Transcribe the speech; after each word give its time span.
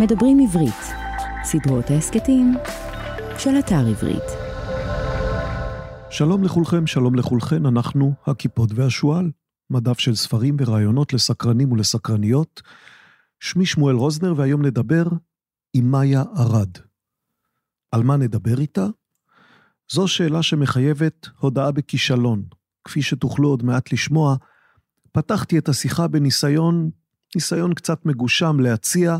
מדברים 0.00 0.38
עברית, 0.40 0.94
סדרות 1.44 1.90
ההסכתים 1.90 2.54
של 3.38 3.50
אתר 3.58 3.86
עברית. 3.86 4.22
שלום 6.10 6.44
לכולכם, 6.44 6.86
שלום 6.86 7.14
לכולכן, 7.14 7.66
אנחנו 7.66 8.14
הכיפות 8.26 8.70
והשועל, 8.74 9.30
מדף 9.70 9.98
של 9.98 10.14
ספרים 10.14 10.56
ורעיונות 10.60 11.12
לסקרנים 11.12 11.72
ולסקרניות. 11.72 12.62
שמי 13.40 13.66
שמואל 13.66 13.96
רוזנר, 13.96 14.34
והיום 14.36 14.66
נדבר 14.66 15.04
עם 15.74 15.90
מאיה 15.90 16.22
ארד. 16.36 16.70
על 17.92 18.02
מה 18.02 18.16
נדבר 18.16 18.60
איתה? 18.60 18.86
זו 19.92 20.08
שאלה 20.08 20.42
שמחייבת 20.42 21.28
הודעה 21.38 21.72
בכישלון. 21.72 22.42
כפי 22.84 23.02
שתוכלו 23.02 23.48
עוד 23.48 23.62
מעט 23.62 23.92
לשמוע, 23.92 24.36
פתחתי 25.12 25.58
את 25.58 25.68
השיחה 25.68 26.08
בניסיון, 26.08 26.90
ניסיון 27.34 27.74
קצת 27.74 28.06
מגושם 28.06 28.60
להציע 28.60 29.16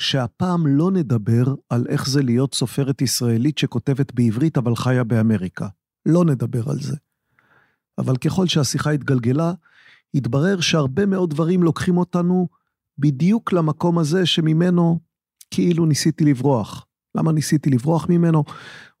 שהפעם 0.00 0.66
לא 0.66 0.90
נדבר 0.90 1.44
על 1.68 1.86
איך 1.88 2.08
זה 2.08 2.22
להיות 2.22 2.54
סופרת 2.54 3.02
ישראלית 3.02 3.58
שכותבת 3.58 4.12
בעברית 4.14 4.58
אבל 4.58 4.76
חיה 4.76 5.04
באמריקה. 5.04 5.68
לא 6.06 6.24
נדבר 6.24 6.70
על 6.70 6.80
זה. 6.80 6.96
אבל 7.98 8.16
ככל 8.16 8.46
שהשיחה 8.46 8.90
התגלגלה, 8.90 9.52
התברר 10.14 10.60
שהרבה 10.60 11.06
מאוד 11.06 11.30
דברים 11.30 11.62
לוקחים 11.62 11.98
אותנו 11.98 12.48
בדיוק 12.98 13.52
למקום 13.52 13.98
הזה 13.98 14.26
שממנו 14.26 15.00
כאילו 15.50 15.86
ניסיתי 15.86 16.24
לברוח. 16.24 16.86
למה 17.14 17.32
ניסיתי 17.32 17.70
לברוח 17.70 18.06
ממנו? 18.08 18.44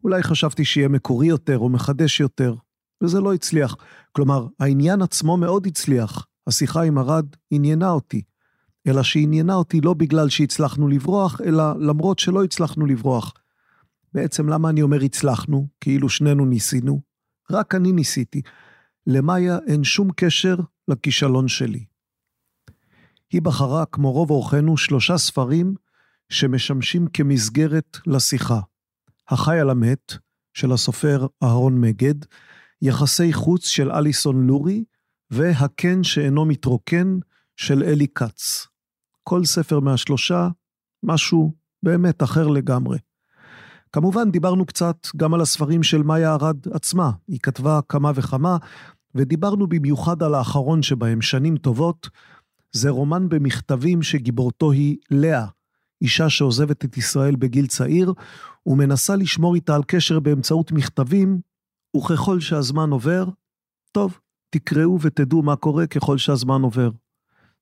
אולי 0.04 0.22
חשבתי 0.22 0.64
שיהיה 0.64 0.88
מקורי 0.88 1.26
יותר 1.26 1.58
או 1.58 1.68
מחדש 1.68 2.20
יותר, 2.20 2.54
וזה 3.02 3.20
לא 3.20 3.34
הצליח. 3.34 3.76
כלומר, 4.12 4.46
העניין 4.60 5.02
עצמו 5.02 5.36
מאוד 5.36 5.66
הצליח. 5.66 6.26
השיחה 6.46 6.82
עם 6.82 6.98
ארד 6.98 7.26
עניינה 7.50 7.90
אותי. 7.90 8.22
אלא 8.86 9.02
שעניינה 9.02 9.54
אותי 9.54 9.80
לא 9.80 9.94
בגלל 9.94 10.28
שהצלחנו 10.28 10.88
לברוח, 10.88 11.40
אלא 11.40 11.62
למרות 11.78 12.18
שלא 12.18 12.44
הצלחנו 12.44 12.86
לברוח. 12.86 13.34
בעצם 14.14 14.48
למה 14.48 14.70
אני 14.70 14.82
אומר 14.82 15.02
הצלחנו? 15.02 15.68
כאילו 15.80 16.08
שנינו 16.08 16.46
ניסינו. 16.46 17.00
רק 17.50 17.74
אני 17.74 17.92
ניסיתי. 17.92 18.42
למאיה 19.06 19.58
אין 19.66 19.84
שום 19.84 20.08
קשר 20.16 20.56
לכישלון 20.88 21.48
שלי. 21.48 21.84
היא 23.32 23.42
בחרה, 23.42 23.86
כמו 23.86 24.12
רוב 24.12 24.30
אורחינו, 24.30 24.76
שלושה 24.76 25.18
ספרים 25.18 25.74
שמשמשים 26.28 27.06
כמסגרת 27.06 27.98
לשיחה. 28.06 28.60
החי 29.28 29.58
על 29.58 29.70
המת, 29.70 30.12
של 30.54 30.72
הסופר 30.72 31.26
אהרון 31.42 31.80
מגד, 31.80 32.14
יחסי 32.82 33.32
חוץ 33.32 33.66
של 33.66 33.92
אליסון 33.92 34.46
לורי, 34.46 34.84
והקן 35.30 36.02
שאינו 36.02 36.44
מתרוקן 36.44 37.18
של 37.56 37.82
אלי 37.82 38.06
כץ. 38.14 38.66
כל 39.30 39.44
ספר 39.44 39.80
מהשלושה, 39.80 40.48
משהו 41.02 41.54
באמת 41.82 42.22
אחר 42.22 42.48
לגמרי. 42.48 42.98
כמובן, 43.92 44.30
דיברנו 44.30 44.66
קצת 44.66 44.96
גם 45.16 45.34
על 45.34 45.40
הספרים 45.40 45.82
של 45.82 46.02
מאיה 46.02 46.34
ארד 46.34 46.56
עצמה. 46.72 47.10
היא 47.28 47.38
כתבה 47.42 47.80
כמה 47.88 48.12
וכמה, 48.14 48.56
ודיברנו 49.14 49.66
במיוחד 49.66 50.22
על 50.22 50.34
האחרון 50.34 50.82
שבהם, 50.82 51.20
שנים 51.20 51.56
טובות. 51.56 52.08
זה 52.72 52.90
רומן 52.90 53.28
במכתבים 53.28 54.02
שגיבורתו 54.02 54.70
היא 54.70 54.96
לאה, 55.10 55.46
אישה 56.02 56.30
שעוזבת 56.30 56.84
את 56.84 56.96
ישראל 56.96 57.36
בגיל 57.36 57.66
צעיר, 57.66 58.12
ומנסה 58.66 59.16
לשמור 59.16 59.54
איתה 59.54 59.74
על 59.74 59.82
קשר 59.86 60.20
באמצעות 60.20 60.72
מכתבים, 60.72 61.40
וככל 61.96 62.40
שהזמן 62.40 62.90
עובר, 62.90 63.24
טוב, 63.92 64.18
תקראו 64.50 64.98
ותדעו 65.00 65.42
מה 65.42 65.56
קורה 65.56 65.86
ככל 65.86 66.18
שהזמן 66.18 66.62
עובר. 66.62 66.90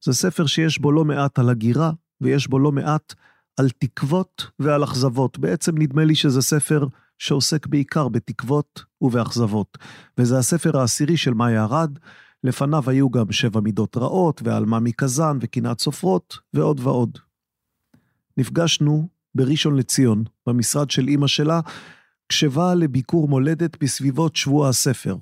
זה 0.05 0.13
ספר 0.13 0.47
שיש 0.47 0.79
בו 0.79 0.93
לא 0.93 1.05
מעט 1.05 1.39
על 1.39 1.49
הגירה, 1.49 1.91
ויש 2.21 2.49
בו 2.49 2.59
לא 2.59 2.73
מעט 2.73 3.15
על 3.57 3.71
תקוות 3.71 4.47
ועל 4.59 4.85
אכזבות. 4.85 5.39
בעצם 5.39 5.79
נדמה 5.79 6.05
לי 6.05 6.15
שזה 6.15 6.43
ספר 6.43 6.87
שעוסק 7.19 7.67
בעיקר 7.67 8.09
בתקוות 8.09 8.85
ובאכזבות. 9.01 9.79
וזה 10.19 10.39
הספר 10.39 10.79
העשירי 10.79 11.17
של 11.17 11.35
מאיה 11.35 11.65
ארד, 11.65 11.99
לפניו 12.45 12.91
היו 12.91 13.11
גם 13.11 13.33
שבע 13.33 13.61
מידות 13.61 13.97
רעות, 13.97 14.41
ועלמה 14.45 14.81
מקזן, 14.81 15.39
וקנאת 15.41 15.81
סופרות, 15.81 16.39
ועוד 16.55 16.81
ועוד. 16.81 17.19
נפגשנו 18.37 19.09
בראשון 19.35 19.77
לציון, 19.77 20.25
במשרד 20.47 20.91
של 20.91 21.09
אימא 21.09 21.27
שלה, 21.27 21.61
כשבאה 22.29 22.75
לביקור 22.75 23.29
מולדת 23.29 23.83
בסביבות 23.83 24.37
שבוע 24.37 24.69
הספר. 24.69 25.17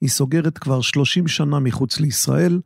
היא 0.00 0.08
סוגרת 0.08 0.58
כבר 0.58 0.80
30 0.80 1.28
שנה 1.28 1.58
מחוץ 1.58 2.00
לישראל, 2.00 2.60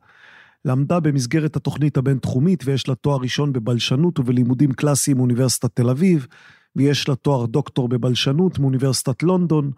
למדה 0.65 0.99
במסגרת 0.99 1.55
התוכנית 1.55 1.97
הבינתחומית 1.97 2.63
ויש 2.65 2.87
לה 2.87 2.95
תואר 2.95 3.17
ראשון 3.21 3.53
בבלשנות 3.53 4.19
ובלימודים 4.19 4.73
קלאסיים 4.73 5.17
מאוניברסיטת 5.17 5.75
תל 5.75 5.89
אביב, 5.89 6.27
ויש 6.75 7.09
לה 7.09 7.15
תואר 7.15 7.45
דוקטור 7.45 7.89
בבלשנות 7.89 8.59
מאוניברסיטת 8.59 9.23
לונדון, 9.23 9.71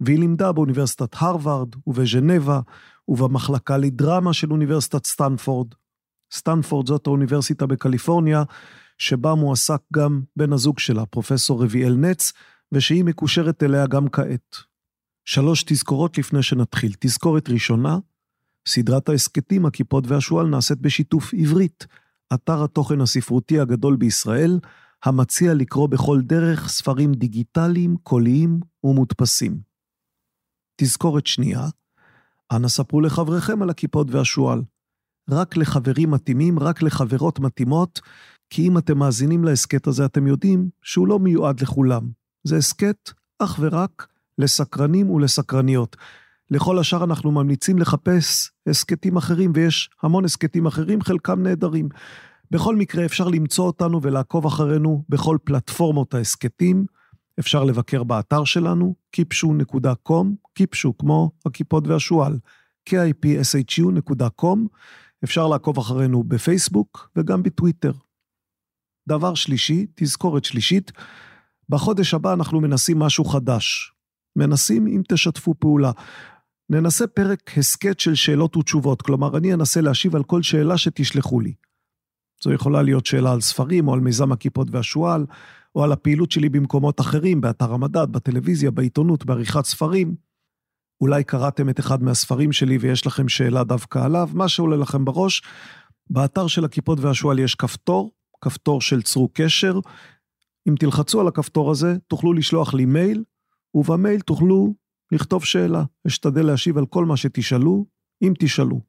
והיא 0.00 0.18
לימדה 0.18 0.52
באוניברסיטת 0.52 1.16
הרווארד 1.18 1.68
ובז'נבה 1.86 2.60
ובמחלקה 3.08 3.76
לדרמה 3.76 4.32
של 4.32 4.50
אוניברסיטת 4.50 5.06
סטנפורד. 5.06 5.68
סטנפורד 6.32 6.86
זאת 6.86 7.06
האוניברסיטה 7.06 7.66
בקליפורניה, 7.66 8.42
שבה 8.98 9.34
מועסק 9.34 9.80
גם 9.92 10.22
בן 10.36 10.52
הזוג 10.52 10.78
שלה, 10.78 11.06
פרופסור 11.06 11.62
רביאל 11.62 11.94
נץ, 11.96 12.32
ושהיא 12.72 13.04
מקושרת 13.04 13.62
אליה 13.62 13.86
גם 13.86 14.08
כעת. 14.08 14.56
שלוש 15.24 15.62
תזכורות 15.62 16.18
לפני 16.18 16.42
שנתחיל. 16.42 16.92
תזכורת 17.00 17.48
ראשונה, 17.48 17.98
סדרת 18.66 19.08
ההסכתים, 19.08 19.66
הקיפוד 19.66 20.06
והשועל 20.06 20.46
נעשית 20.46 20.80
בשיתוף 20.80 21.34
עברית, 21.34 21.86
אתר 22.34 22.64
התוכן 22.64 23.00
הספרותי 23.00 23.60
הגדול 23.60 23.96
בישראל, 23.96 24.58
המציע 25.04 25.54
לקרוא 25.54 25.88
בכל 25.88 26.20
דרך 26.20 26.68
ספרים 26.68 27.12
דיגיטליים, 27.12 27.96
קוליים 28.02 28.60
ומודפסים. 28.84 29.60
תזכורת 30.76 31.26
שנייה, 31.26 31.68
אנא 32.52 32.68
ספרו 32.68 33.00
לחבריכם 33.00 33.62
על 33.62 33.70
הכיפות 33.70 34.10
והשועל. 34.10 34.62
רק 35.30 35.56
לחברים 35.56 36.10
מתאימים, 36.10 36.58
רק 36.58 36.82
לחברות 36.82 37.40
מתאימות, 37.40 38.00
כי 38.50 38.68
אם 38.68 38.78
אתם 38.78 38.98
מאזינים 38.98 39.44
להסכת 39.44 39.86
הזה, 39.86 40.04
אתם 40.04 40.26
יודעים 40.26 40.70
שהוא 40.82 41.08
לא 41.08 41.18
מיועד 41.18 41.60
לכולם. 41.60 42.10
זה 42.44 42.56
הסכת 42.56 43.10
אך 43.38 43.56
ורק 43.60 44.06
לסקרנים 44.38 45.10
ולסקרניות. 45.10 45.96
לכל 46.50 46.78
השאר 46.78 47.04
אנחנו 47.04 47.30
ממליצים 47.30 47.78
לחפש 47.78 48.50
הסכתים 48.66 49.16
אחרים, 49.16 49.52
ויש 49.54 49.90
המון 50.02 50.24
הסכתים 50.24 50.66
אחרים, 50.66 51.02
חלקם 51.02 51.42
נהדרים. 51.42 51.88
בכל 52.50 52.76
מקרה, 52.76 53.04
אפשר 53.04 53.28
למצוא 53.28 53.66
אותנו 53.66 54.02
ולעקוב 54.02 54.46
אחרינו 54.46 55.04
בכל 55.08 55.38
פלטפורמות 55.44 56.14
ההסכתים. 56.14 56.86
אפשר 57.38 57.64
לבקר 57.64 58.02
באתר 58.04 58.44
שלנו, 58.44 58.94
kipshu.com, 59.16 60.26
kipshu 60.58 60.92
כמו 60.98 61.30
הכיפות 61.46 61.86
והשועל, 61.86 62.38
kipshu.com. 62.90 64.58
אפשר 65.24 65.46
לעקוב 65.48 65.78
אחרינו 65.78 66.24
בפייסבוק 66.24 67.10
וגם 67.16 67.42
בטוויטר. 67.42 67.92
דבר 69.08 69.34
שלישי, 69.34 69.86
תזכורת 69.94 70.44
שלישית, 70.44 70.92
בחודש 71.68 72.14
הבא 72.14 72.32
אנחנו 72.32 72.60
מנסים 72.60 72.98
משהו 72.98 73.24
חדש. 73.24 73.92
מנסים 74.36 74.86
אם 74.86 75.02
תשתפו 75.08 75.54
פעולה. 75.58 75.90
ננסה 76.70 77.06
פרק 77.06 77.58
הסכת 77.58 78.00
של 78.00 78.14
שאלות 78.14 78.56
ותשובות, 78.56 79.02
כלומר, 79.02 79.36
אני 79.36 79.54
אנסה 79.54 79.80
להשיב 79.80 80.16
על 80.16 80.24
כל 80.24 80.42
שאלה 80.42 80.78
שתשלחו 80.78 81.40
לי. 81.40 81.54
זו 82.42 82.52
יכולה 82.52 82.82
להיות 82.82 83.06
שאלה 83.06 83.32
על 83.32 83.40
ספרים, 83.40 83.88
או 83.88 83.94
על 83.94 84.00
מיזם 84.00 84.32
הכיפות 84.32 84.68
והשועל, 84.70 85.26
או 85.74 85.84
על 85.84 85.92
הפעילות 85.92 86.30
שלי 86.30 86.48
במקומות 86.48 87.00
אחרים, 87.00 87.40
באתר 87.40 87.72
המדד, 87.72 88.12
בטלוויזיה, 88.12 88.70
בעיתונות, 88.70 89.24
בעריכת 89.24 89.64
ספרים. 89.64 90.14
אולי 91.00 91.24
קראתם 91.24 91.68
את 91.68 91.80
אחד 91.80 92.02
מהספרים 92.02 92.52
שלי 92.52 92.78
ויש 92.78 93.06
לכם 93.06 93.28
שאלה 93.28 93.64
דווקא 93.64 93.98
עליו, 93.98 94.28
מה 94.32 94.48
שעולה 94.48 94.76
לכם 94.76 95.04
בראש. 95.04 95.42
באתר 96.10 96.46
של 96.46 96.64
הכיפות 96.64 97.00
והשועל 97.00 97.38
יש 97.38 97.54
כפתור, 97.54 98.12
כפתור 98.40 98.80
של 98.80 99.02
צרו 99.02 99.28
קשר. 99.32 99.80
אם 100.68 100.74
תלחצו 100.78 101.20
על 101.20 101.28
הכפתור 101.28 101.70
הזה, 101.70 101.96
תוכלו 102.08 102.32
לשלוח 102.32 102.74
לי 102.74 102.84
מייל, 102.84 103.24
ובמייל 103.74 104.20
תוכלו 104.20 104.74
לכתוב 105.12 105.44
שאלה. 105.44 105.84
אשתדל 106.06 106.46
להשיב 106.46 106.78
על 106.78 106.86
כל 106.86 107.04
מה 107.04 107.16
שתשאלו, 107.16 107.86
אם 108.22 108.32
תשאלו. 108.38 108.80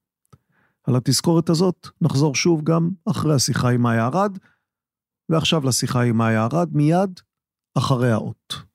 על 0.83 0.95
התזכורת 0.95 1.49
הזאת 1.49 1.87
נחזור 2.01 2.35
שוב 2.35 2.63
גם 2.63 2.89
אחרי 3.09 3.35
השיחה 3.35 3.69
עם 3.69 3.81
מאיה 3.81 4.07
ארד, 4.07 4.37
ועכשיו 5.29 5.65
לשיחה 5.65 6.01
עם 6.01 6.17
מאיה 6.17 6.45
ארד 6.45 6.69
מיד 6.73 7.19
אחרי 7.77 8.11
האות. 8.11 8.67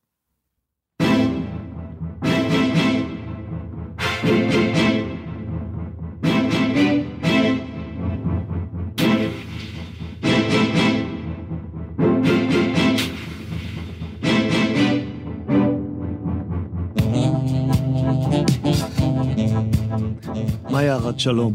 מאיה 20.82 20.96
ארד, 20.96 21.18
שלום. 21.20 21.54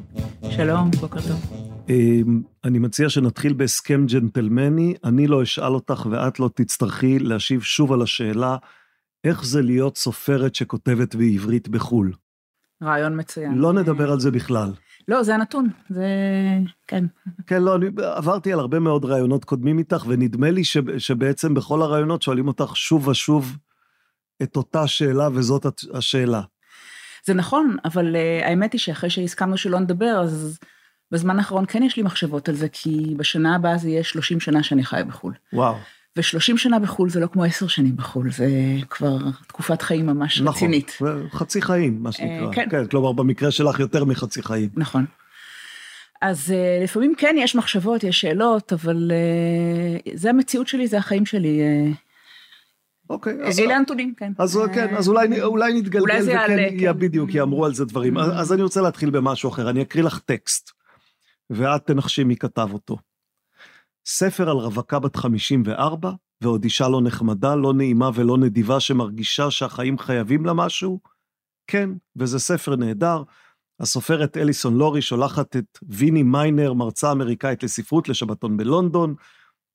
שלום, 0.49 0.91
בוקר 0.91 1.19
טוב. 1.21 1.53
אמ, 1.89 2.41
אני 2.63 2.79
מציע 2.79 3.09
שנתחיל 3.09 3.53
בהסכם 3.53 4.05
ג'נטלמני, 4.05 4.93
אני 5.03 5.27
לא 5.27 5.43
אשאל 5.43 5.73
אותך 5.73 6.07
ואת 6.11 6.39
לא 6.39 6.49
תצטרכי 6.55 7.19
להשיב 7.19 7.61
שוב 7.61 7.93
על 7.93 8.01
השאלה, 8.01 8.57
איך 9.23 9.45
זה 9.45 9.61
להיות 9.61 9.97
סופרת 9.97 10.55
שכותבת 10.55 11.15
בעברית 11.15 11.67
בחו"ל? 11.67 12.13
רעיון 12.83 13.19
מצוין. 13.19 13.57
לא 13.57 13.73
נדבר 13.73 14.11
על 14.11 14.19
זה 14.19 14.31
בכלל. 14.31 14.71
לא, 15.07 15.23
זה 15.23 15.35
הנתון, 15.35 15.67
זה... 15.89 16.07
כן. 16.87 17.05
כן, 17.47 17.63
לא, 17.63 17.75
אני 17.75 17.87
עברתי 18.15 18.53
על 18.53 18.59
הרבה 18.59 18.79
מאוד 18.79 19.05
רעיונות 19.05 19.45
קודמים 19.45 19.79
איתך, 19.79 20.05
ונדמה 20.07 20.51
לי 20.51 20.63
ש, 20.63 20.77
שבעצם 20.97 21.53
בכל 21.53 21.81
הרעיונות 21.81 22.21
שואלים 22.21 22.47
אותך 22.47 22.71
שוב 22.75 23.07
ושוב 23.07 23.57
את 24.43 24.55
אותה 24.55 24.87
שאלה, 24.87 25.29
וזאת 25.33 25.65
השאלה. 25.93 26.41
זה 27.27 27.33
נכון, 27.33 27.77
אבל 27.85 28.15
uh, 28.15 28.45
האמת 28.45 28.73
היא 28.73 28.79
שאחרי 28.79 29.09
שהסכמנו 29.09 29.57
שלא 29.57 29.79
נדבר, 29.79 30.21
אז 30.23 30.59
בזמן 31.11 31.37
האחרון 31.37 31.65
כן 31.67 31.83
יש 31.83 31.97
לי 31.97 32.03
מחשבות 32.03 32.49
על 32.49 32.55
זה, 32.55 32.67
כי 32.71 33.13
בשנה 33.17 33.55
הבאה 33.55 33.77
זה 33.77 33.89
יהיה 33.89 34.03
30 34.03 34.39
שנה 34.39 34.63
שאני 34.63 34.83
חיה 34.83 35.03
בחו"ל. 35.03 35.33
וואו. 35.53 35.75
ו-30 36.17 36.57
שנה 36.57 36.79
בחו"ל 36.79 37.09
זה 37.09 37.19
לא 37.19 37.27
כמו 37.27 37.43
10 37.43 37.67
שנים 37.67 37.95
בחו"ל, 37.95 38.31
זה 38.31 38.47
כבר 38.89 39.17
תקופת 39.47 39.81
חיים 39.81 40.05
ממש 40.05 40.41
נכון, 40.41 40.53
רצינית. 40.53 40.97
נכון, 41.01 41.27
חצי 41.31 41.61
חיים, 41.61 42.03
מה 42.03 42.11
שנקרא. 42.11 42.53
כן. 42.53 42.69
כן, 42.69 42.87
כלומר, 42.87 43.11
במקרה 43.11 43.51
שלך 43.51 43.79
יותר 43.79 44.05
מחצי 44.05 44.43
חיים. 44.43 44.69
נכון. 44.75 45.05
אז 46.21 46.53
uh, 46.53 46.83
לפעמים 46.83 47.13
כן 47.17 47.35
יש 47.39 47.55
מחשבות, 47.55 48.03
יש 48.03 48.21
שאלות, 48.21 48.73
אבל 48.73 49.11
uh, 49.11 50.09
זה 50.13 50.29
המציאות 50.29 50.67
שלי, 50.67 50.87
זה 50.87 50.97
החיים 50.97 51.25
שלי. 51.25 51.59
Uh, 51.59 52.06
אוקיי, 53.09 53.43
אז... 53.43 53.59
אלה 53.59 53.75
הנתונים, 53.75 54.13
כן. 54.17 54.33
אז 54.37 54.59
כן, 54.73 54.95
אז 54.95 55.09
אולי, 55.09 55.41
אולי 55.41 55.73
נתגלגל, 55.73 55.99
אולי 55.99 56.23
זה 56.23 56.31
יעלה, 56.31 56.61
יהיה 56.61 56.93
כן. 56.93 56.99
בדיוק, 56.99 57.33
יאמרו 57.33 57.65
על 57.65 57.73
זה 57.73 57.85
דברים. 57.85 58.17
אז, 58.17 58.31
אז 58.35 58.53
אני 58.53 58.61
רוצה 58.61 58.81
להתחיל 58.81 59.09
במשהו 59.09 59.49
אחר, 59.49 59.69
אני 59.69 59.81
אקריא 59.81 60.03
לך 60.03 60.19
טקסט, 60.19 60.71
ואת 61.49 61.87
תנחשי 61.87 62.23
מי 62.23 62.35
כתב 62.35 62.69
אותו. 62.73 62.97
ספר 64.05 64.49
על 64.49 64.57
רווקה 64.57 64.99
בת 64.99 65.15
54, 65.15 66.11
ועוד 66.41 66.63
אישה 66.63 66.87
לא 66.87 67.01
נחמדה, 67.01 67.55
לא 67.55 67.73
נעימה 67.73 68.09
ולא 68.13 68.37
נדיבה, 68.37 68.79
שמרגישה 68.79 69.51
שהחיים 69.51 69.97
חייבים 69.97 70.45
לה 70.45 70.53
משהו? 70.53 70.99
כן, 71.67 71.89
וזה 72.15 72.39
ספר 72.39 72.75
נהדר. 72.75 73.23
הסופרת 73.79 74.37
אליסון 74.37 74.77
לורי 74.77 75.01
שולחת 75.01 75.55
את 75.55 75.79
ויני 75.89 76.23
מיינר, 76.23 76.73
מרצה 76.73 77.11
אמריקאית 77.11 77.63
לספרות, 77.63 78.09
לשבתון 78.09 78.57
בלונדון, 78.57 79.15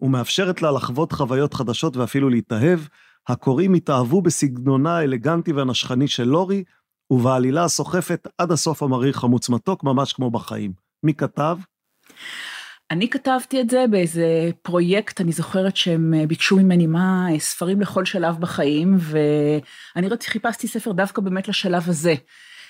ומאפשרת 0.00 0.62
לה 0.62 0.70
לחוות 0.70 1.12
חוויות 1.12 1.54
חדשות 1.54 1.96
ואפילו 1.96 2.28
להתאהב. 2.28 2.80
הקוראים 3.28 3.74
התאהבו 3.74 4.22
בסגנונה 4.22 4.98
האלגנטי 4.98 5.52
והנשכני 5.52 6.08
של 6.08 6.24
לורי, 6.24 6.64
ובעלילה 7.10 7.64
הסוחפת 7.64 8.28
עד 8.38 8.52
הסוף 8.52 8.82
המריר 8.82 9.12
חמוץ 9.12 9.48
מתוק, 9.48 9.84
ממש 9.84 10.12
כמו 10.12 10.30
בחיים. 10.30 10.72
מי 11.02 11.14
כתב? 11.14 11.58
אני 12.90 13.10
כתבתי 13.10 13.60
את 13.60 13.70
זה 13.70 13.84
באיזה 13.90 14.50
פרויקט, 14.62 15.20
אני 15.20 15.32
זוכרת 15.32 15.76
שהם 15.76 16.14
אה, 16.14 16.26
ביקשו 16.26 16.56
ממני 16.56 16.86
מה, 16.86 17.26
אה, 17.32 17.38
ספרים 17.38 17.80
לכל 17.80 18.04
שלב 18.04 18.40
בחיים, 18.40 18.96
ואני 18.98 20.08
רציתי, 20.08 20.30
חיפשתי 20.30 20.68
ספר 20.68 20.92
דווקא 20.92 21.22
באמת 21.22 21.48
לשלב 21.48 21.82
הזה. 21.86 22.14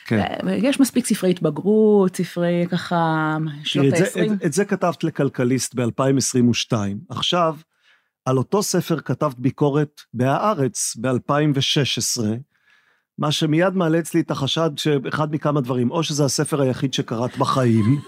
כן. 0.07 0.19
אה, 0.19 0.55
יש 0.55 0.81
מספיק 0.81 1.07
ספרי 1.07 1.31
התבגרות, 1.31 2.17
ספרי 2.17 2.67
ככה, 2.71 3.37
שנות 3.65 3.87
את 3.87 3.97
זה, 3.97 4.05
ה-20. 4.05 4.33
את, 4.33 4.45
את 4.45 4.53
זה 4.53 4.65
כתבת 4.65 5.05
לכלכליסט 5.05 5.75
ב-2022. 5.75 6.73
עכשיו, 7.09 7.57
על 8.25 8.39
אותו 8.39 8.63
ספר 8.63 9.01
כתבת 9.01 9.39
ביקורת 9.39 10.01
בהארץ 10.15 10.97
ב-2016, 11.01 12.23
מה 13.19 13.33
שמיד 13.33 13.75
מעלה 13.75 13.99
אצלי 13.99 14.21
את 14.21 14.31
החשד 14.31 14.71
שאחד 14.77 15.35
מכמה 15.35 15.61
דברים, 15.61 15.91
או 15.91 16.03
שזה 16.03 16.25
הספר 16.25 16.61
היחיד 16.61 16.95
שקראת 16.95 17.37
בחיים, 17.39 18.01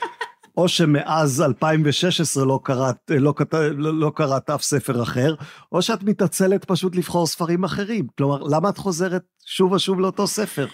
או 0.56 0.68
שמאז 0.68 1.42
2016 1.42 2.44
לא 2.44 2.60
קראת, 2.64 3.10
לא, 3.10 3.32
קראת, 3.36 3.54
לא, 3.54 3.94
לא 3.94 4.12
קראת 4.14 4.50
אף 4.50 4.62
ספר 4.62 5.02
אחר, 5.02 5.34
או 5.72 5.82
שאת 5.82 6.02
מתעצלת 6.02 6.64
פשוט 6.64 6.96
לבחור 6.96 7.26
ספרים 7.26 7.64
אחרים. 7.64 8.06
כלומר, 8.18 8.42
למה 8.42 8.68
את 8.68 8.78
חוזרת 8.78 9.22
שוב 9.44 9.72
ושוב 9.72 10.00
לאותו 10.00 10.26
ספר? 10.26 10.66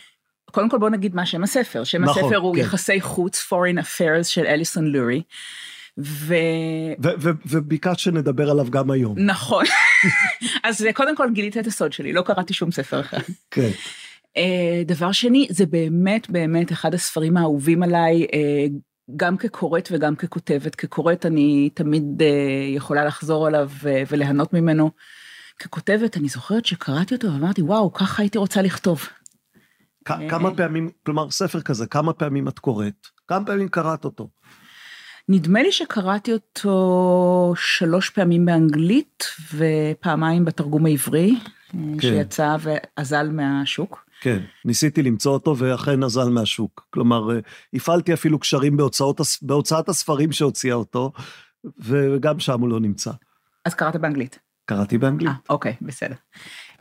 קודם 0.50 0.68
כל 0.68 0.78
בוא 0.78 0.90
נגיד 0.90 1.14
מה 1.14 1.26
שם 1.26 1.42
הספר. 1.42 1.84
שם 1.84 2.04
נכון, 2.04 2.24
הספר 2.24 2.36
הוא 2.36 2.54
כן. 2.54 2.60
יחסי 2.60 3.00
חוץ, 3.00 3.52
Foreign 3.52 3.80
Affairs 3.80 4.24
של 4.24 4.46
אליסון 4.46 4.86
לורי. 4.86 5.22
ו... 5.98 6.34
ו- 7.02 7.08
ו- 7.20 7.30
וביקשת 7.46 7.98
שנדבר 7.98 8.50
עליו 8.50 8.70
גם 8.70 8.90
היום. 8.90 9.18
נכון. 9.18 9.64
אז 10.64 10.86
קודם 10.94 11.16
כל 11.16 11.30
גילית 11.32 11.56
את 11.56 11.66
הסוד 11.66 11.92
שלי, 11.92 12.12
לא 12.12 12.22
קראתי 12.22 12.54
שום 12.54 12.70
ספר 12.70 13.00
אחר. 13.00 13.18
כן. 13.50 13.70
אה, 14.36 14.82
דבר 14.86 15.12
שני, 15.12 15.46
זה 15.50 15.66
באמת 15.66 16.30
באמת 16.30 16.72
אחד 16.72 16.94
הספרים 16.94 17.36
האהובים 17.36 17.82
עליי, 17.82 18.26
אה, 18.32 18.66
גם 19.16 19.36
כקוראת 19.36 19.88
וגם 19.92 20.16
ככותבת. 20.16 20.74
כקוראת 20.74 21.26
אני 21.26 21.70
תמיד 21.74 22.22
אה, 22.22 22.26
יכולה 22.74 23.04
לחזור 23.04 23.46
עליו 23.46 23.70
וליהנות 24.10 24.52
ממנו. 24.52 24.90
ככותבת, 25.58 26.16
אני 26.16 26.28
זוכרת 26.28 26.66
שקראתי 26.66 27.14
אותו 27.14 27.32
ואמרתי, 27.32 27.62
וואו, 27.62 27.92
ככה 27.92 28.22
הייתי 28.22 28.38
רוצה 28.38 28.62
לכתוב. 28.62 29.08
כמה 30.04 30.54
פעמים, 30.54 30.90
כלומר, 31.06 31.30
ספר 31.30 31.60
כזה, 31.60 31.86
כמה 31.86 32.12
פעמים 32.12 32.48
את 32.48 32.58
קוראת? 32.58 33.06
כמה 33.28 33.46
פעמים 33.46 33.68
קראת 33.68 34.04
אותו? 34.04 34.28
נדמה 35.28 35.62
לי 35.62 35.72
שקראתי 35.72 36.32
אותו 36.32 37.54
שלוש 37.56 38.10
פעמים 38.10 38.46
באנגלית 38.46 39.24
ופעמיים 39.54 40.44
בתרגום 40.44 40.86
העברי, 40.86 41.34
כן. 41.72 42.00
שיצא 42.00 42.56
ואזל 42.60 43.30
מהשוק. 43.30 44.04
כן, 44.20 44.38
ניסיתי 44.64 45.02
למצוא 45.02 45.32
אותו 45.32 45.56
ואכן 45.58 46.02
אזל 46.02 46.28
מהשוק. 46.28 46.86
כלומר, 46.90 47.34
אה, 47.34 47.40
הפעלתי 47.74 48.12
אפילו 48.12 48.38
קשרים 48.38 48.76
בהוצאות, 48.76 49.20
בהוצאת 49.42 49.88
הספרים 49.88 50.32
שהוציאה 50.32 50.74
אותו, 50.74 51.12
וגם 51.78 52.40
שם 52.40 52.60
הוא 52.60 52.68
לא 52.68 52.80
נמצא. 52.80 53.10
אז 53.64 53.74
קראת 53.74 53.96
באנגלית. 53.96 54.38
קראתי 54.64 54.98
באנגלית. 54.98 55.30
אה, 55.30 55.34
אוקיי, 55.50 55.74
בסדר. 55.82 56.14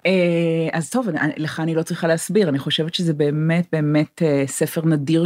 אה, 0.06 0.70
אז 0.74 0.90
טוב, 0.90 1.08
לך 1.38 1.60
אני 1.60 1.76
לא 1.76 1.84
צריכה 1.84 2.08
להסביר, 2.08 2.50
אני 2.50 2.60
חושבת 2.60 2.94
שזה 2.94 3.14
באמת 3.14 3.68
באמת 3.72 4.22
אה, 4.22 4.44
ספר 4.48 4.86
נדיר 4.86 5.26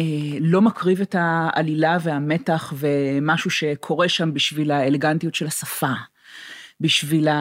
שלא 0.00 0.62
מקריב 0.62 1.00
את 1.00 1.16
העלילה 1.18 1.98
והמתח 2.02 2.72
ומשהו 2.76 3.50
שקורה 3.50 4.08
שם 4.08 4.34
בשביל 4.34 4.70
האלגנטיות 4.70 5.34
של 5.34 5.46
השפה. 5.46 5.92
בשביל 6.80 7.28
ה... 7.28 7.32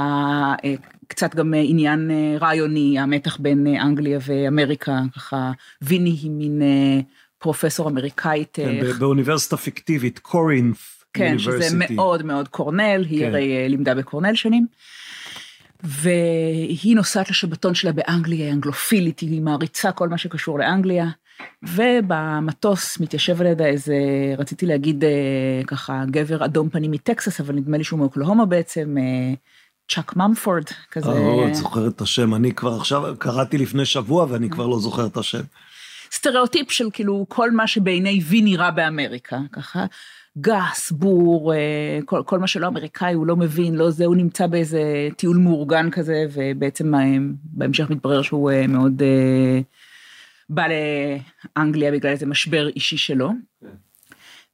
אה, 0.66 0.76
קצת 1.08 1.36
גם 1.36 1.54
עניין 1.58 2.12
אה, 2.12 2.38
רעיוני, 2.42 3.00
המתח 3.00 3.38
בין 3.38 3.68
אה, 3.68 3.82
אנגליה 3.82 4.20
ואמריקה, 4.26 5.00
ככה, 5.16 5.52
ויני 5.82 6.10
היא 6.10 6.32
מין 6.32 6.62
אה, 6.62 7.00
פרופסור 7.40 7.90
אמריקאית. 7.90 8.50
כן, 8.54 8.68
אה, 8.68 8.80
ב- 8.84 9.00
באוניברסיטה 9.00 9.58
פיקטיבית, 9.58 10.20
קורינף 10.20 11.04
כן, 11.14 11.40
שזה 11.40 11.68
University. 11.68 11.94
מאוד 11.94 12.24
מאוד 12.24 12.48
קורנל, 12.48 13.06
היא 13.10 13.20
כן. 13.20 13.26
הרי 13.28 13.58
אה, 13.58 13.68
לימדה 13.68 13.96
בקורנל 13.96 14.36
שנים. 14.36 14.66
והיא 15.84 16.96
נוסעת 16.96 17.30
לשבתון 17.30 17.76
שלה 17.76 17.92
באנגליה, 17.92 18.46
היא 18.46 18.54
אנגלופילית, 18.54 19.20
היא 19.20 19.42
מעריצה 19.42 19.92
כל 19.92 20.10
מה 20.10 20.18
שקשור 20.18 20.60
לאנגליה. 20.60 21.10
ובמטוס 21.64 23.00
מתיישב 23.00 23.42
על 23.42 23.48
ידה 23.48 23.66
איזה, 23.66 23.96
רציתי 24.38 24.66
להגיד 24.66 25.04
אה, 25.04 25.10
ככה, 25.68 26.04
גבר 26.06 26.46
אדום 26.46 26.70
פנים 26.70 26.92
מטקסס, 26.92 27.40
אבל 27.42 27.56
נדמה 27.56 27.78
לי 27.78 27.84
שהוא 27.84 28.00
מאוקלהומה 28.00 28.46
בעצם, 28.46 28.96
אה, 29.00 29.34
צ'אק 29.92 30.16
ממפורד, 30.16 30.64
כזה. 30.92 31.10
אה, 31.10 31.48
את 31.48 31.56
זוכרת 31.56 31.96
את 31.96 32.02
השם, 32.02 32.36
אני 32.36 32.54
כבר 32.54 32.76
עכשיו, 32.76 33.04
קראתי 33.20 33.58
לפני 33.58 33.86
שבוע 33.86 34.26
ואני 34.30 34.50
כבר 34.50 34.68
לא 34.68 34.80
זוכר 34.80 35.06
את 35.06 35.18
השם. 35.18 35.42
סטריאוטיפ 36.12 36.72
של 36.72 36.88
כאילו 36.94 37.26
כל 37.30 37.52
מה 37.52 37.68
שבעיני 37.68 38.22
וי 38.28 38.42
נראה 38.42 38.72
באמריקה, 38.72 39.40
ככה 39.52 39.86
גס, 40.38 40.92
בור, 40.92 41.54
כל, 42.06 42.22
כל 42.26 42.40
מה 42.40 42.48
שלא 42.48 42.68
אמריקאי 42.68 43.14
הוא 43.14 43.28
לא 43.28 43.36
מבין, 43.36 43.76
לא 43.76 43.90
זה, 43.90 44.06
הוא 44.06 44.16
נמצא 44.16 44.48
באיזה 44.48 44.82
טיול 45.18 45.38
מאורגן 45.38 45.90
כזה, 45.90 46.26
ובעצם 46.34 46.94
בהמשך 47.44 47.90
מתברר 47.90 48.22
שהוא 48.22 48.52
מאוד 48.68 49.02
אה, 49.02 49.62
בא 50.52 50.66
לאנגליה 51.58 51.92
בגלל 51.92 52.12
איזה 52.12 52.26
משבר 52.26 52.68
אישי 52.68 52.98
שלו. 52.98 53.30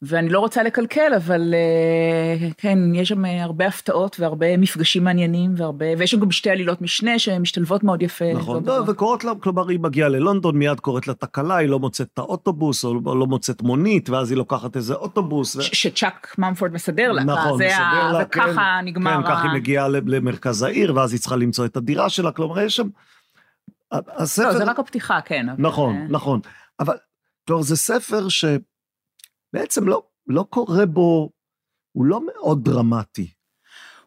ואני 0.01 0.29
לא 0.29 0.39
רוצה 0.39 0.63
לקלקל, 0.63 1.11
אבל 1.17 1.53
אה, 1.53 2.49
כן, 2.57 2.79
יש 2.95 3.09
שם 3.09 3.25
אה, 3.25 3.43
הרבה 3.43 3.67
הפתעות 3.67 4.19
והרבה 4.19 4.57
מפגשים 4.57 5.03
מעניינים, 5.03 5.53
והרבה, 5.57 5.85
ויש 5.97 6.11
שם 6.11 6.19
גם 6.19 6.31
שתי 6.31 6.49
עלילות 6.49 6.81
משנה 6.81 7.19
שמשתלבות 7.19 7.83
מאוד 7.83 8.01
יפה. 8.01 8.33
נכון, 8.33 8.63
לא. 8.65 8.83
וקוראת 8.87 9.23
לה, 9.23 9.31
כלומר, 9.39 9.67
היא 9.67 9.79
מגיעה 9.79 10.09
ללונדון, 10.09 10.57
מיד 10.57 10.79
קוראת 10.79 11.07
לה 11.07 11.13
תקלה, 11.13 11.55
היא 11.55 11.69
לא 11.69 11.79
מוצאת 11.79 12.07
את 12.13 12.19
האוטובוס, 12.19 12.85
או 12.85 12.93
לא 13.05 13.19
לא 13.19 13.25
מוצאת 13.25 13.61
מונית, 13.61 14.09
ואז 14.09 14.31
היא 14.31 14.37
לוקחת 14.37 14.75
איזה 14.75 14.93
אוטובוס. 14.93 15.55
ו... 15.55 15.61
שצ'אק 15.61 16.35
ממפורד 16.37 16.73
מסדר 16.73 17.11
לה, 17.11 17.23
נכון, 17.23 17.53
מסדר 17.53 17.81
ה- 17.81 18.11
לה, 18.13 18.23
וככה 18.23 18.77
כן, 18.81 18.85
נגמר. 18.85 19.21
כן, 19.21 19.29
ככה 19.29 19.43
היא 19.43 19.51
מגיעה 19.51 19.87
למרכז 19.87 20.63
העיר, 20.63 20.95
ואז 20.95 21.13
היא 21.13 21.19
צריכה 21.19 21.35
למצוא 21.35 21.65
את 21.65 21.77
הדירה 21.77 22.09
שלה, 22.09 22.31
כלומר, 22.31 22.61
יש 22.61 22.75
שם... 22.75 22.87
הספר... 23.91 24.47
לא, 24.51 24.57
זה 24.57 24.63
רק 24.63 24.79
הפתיחה, 24.79 25.19
כן. 25.25 25.49
אבל- 25.49 25.61
נכון, 25.63 26.07
נכון. 26.09 26.39
אבל, 26.79 26.95
כלומר, 27.47 27.61
זה 27.63 27.75
ספר 27.75 28.27
שבעצם 28.29 29.87
לא, 29.87 30.03
לא 30.27 30.45
קורה 30.49 30.85
בו, 30.85 31.29
הוא 31.91 32.05
לא 32.05 32.21
מאוד 32.25 32.63
דרמטי. 32.63 33.31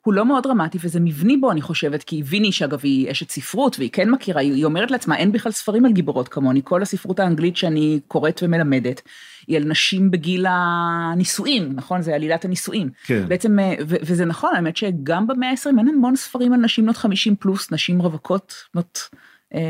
הוא 0.05 0.15
לא 0.15 0.27
מאוד 0.27 0.43
דרמטי, 0.43 0.79
וזה 0.81 1.01
מבני 1.01 1.37
בו, 1.37 1.51
אני 1.51 1.63
חושבת, 1.63 2.03
כי 2.03 2.23
ויני, 2.27 2.53
שאגב, 2.53 2.81
היא 2.83 3.11
אשת 3.11 3.31
ספרות, 3.31 3.79
והיא 3.79 3.91
כן 3.93 4.11
מכירה, 4.11 4.41
היא 4.41 4.65
אומרת 4.65 4.91
לעצמה, 4.91 5.17
אין 5.17 5.33
בכלל 5.33 5.53
ספרים 5.53 5.85
על 5.85 5.93
גיבורות 5.93 6.29
כמוני, 6.29 6.61
כל 6.65 6.83
הספרות 6.83 7.21
האנגלית 7.21 7.57
שאני 7.57 8.01
קוראת 8.09 8.41
ומלמדת, 8.43 9.03
היא 9.47 9.57
על 9.57 9.65
נשים 9.65 10.11
בגיל 10.11 10.47
הנישואים, 10.49 11.73
נכון? 11.75 12.03
זה 12.03 12.15
עלילת 12.15 12.45
הנישואים. 12.45 12.91
כן. 13.05 13.29
בעצם, 13.29 13.59
אה, 13.59 13.75
ו- 13.89 13.97
וזה 14.03 14.25
נכון, 14.25 14.55
האמת 14.55 14.77
שגם 14.77 15.27
במאה 15.27 15.51
ה-20 15.51 15.79
אין 15.79 15.89
המון 15.89 16.17
ספרים 16.17 16.53
על 16.53 16.61
נשים 16.61 16.85
בנות 16.85 16.97
50 16.97 17.37
פלוס, 17.37 17.73
נשים 17.73 18.03
רווקות 18.03 18.55
בנות 18.75 19.09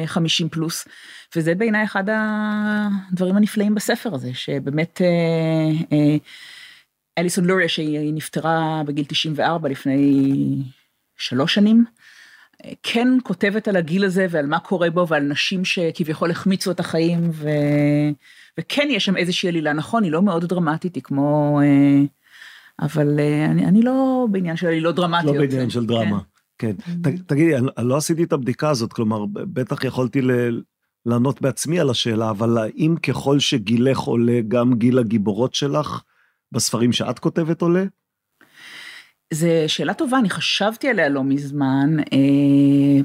50 0.06 0.46
אה, 0.46 0.50
פלוס, 0.52 0.88
וזה 1.36 1.54
בעיניי 1.54 1.84
אחד 1.84 2.04
הדברים 2.08 3.36
הנפלאים 3.36 3.74
בספר 3.74 4.14
הזה, 4.14 4.34
שבאמת... 4.34 5.00
אה, 5.02 6.16
אליסון 7.18 7.44
לוריה 7.44 7.68
שהיא 7.68 8.14
נפטרה 8.14 8.82
בגיל 8.86 9.04
94 9.04 9.68
לפני 9.68 10.62
שלוש 11.16 11.54
שנים, 11.54 11.84
כן 12.82 13.08
כותבת 13.22 13.68
על 13.68 13.76
הגיל 13.76 14.04
הזה 14.04 14.26
ועל 14.30 14.46
מה 14.46 14.58
קורה 14.58 14.90
בו 14.90 15.08
ועל 15.08 15.22
נשים 15.22 15.64
שכביכול 15.64 16.30
החמיצו 16.30 16.70
את 16.70 16.80
החיים 16.80 17.30
ו... 17.32 17.48
וכן 18.58 18.88
יש 18.90 19.04
שם 19.04 19.16
איזושהי 19.16 19.48
עלילה, 19.48 19.72
נכון, 19.72 20.04
היא 20.04 20.12
לא 20.12 20.22
מאוד 20.22 20.44
דרמטית, 20.44 20.94
היא 20.94 21.02
כמו... 21.02 21.60
אה, 21.62 22.02
אבל 22.80 23.20
אה, 23.20 23.44
אני, 23.44 23.66
אני 23.66 23.82
לא 23.82 24.26
בעניין 24.30 24.56
של 24.56 24.66
עלילות 24.66 24.96
דרמטיות. 24.96 25.36
לא 25.36 25.42
בעניין 25.42 25.70
של 25.70 25.86
דרמה, 25.86 26.18
כן. 26.20 26.29
כן. 26.60 26.72
תגידי, 27.26 27.56
אני 27.56 27.88
לא 27.88 27.96
עשיתי 27.96 28.22
את 28.22 28.32
הבדיקה 28.32 28.70
הזאת, 28.70 28.92
כלומר, 28.92 29.24
בטח 29.32 29.84
יכולתי. 29.84 30.20
לענות 31.06 31.40
בעצמי 31.40 31.80
על 31.80 31.90
השאלה, 31.90 32.30
אבל 32.30 32.58
האם 32.58 32.94
ככל 33.02 33.38
שגילך 33.38 33.98
עולה 33.98 34.40
גם 34.48 34.74
גיל 34.74 34.98
הגיבורות 34.98 35.54
שלך, 35.54 36.02
בספרים 36.52 36.92
שאת 36.92 37.18
כותבת 37.18 37.62
עולה? 37.62 37.84
זו 39.32 39.46
שאלה 39.66 39.94
טובה, 39.94 40.18
אני 40.18 40.30
חשבתי 40.30 40.88
עליה 40.88 41.08
לא 41.08 41.24
מזמן. 41.24 41.96
אה, 42.12 43.02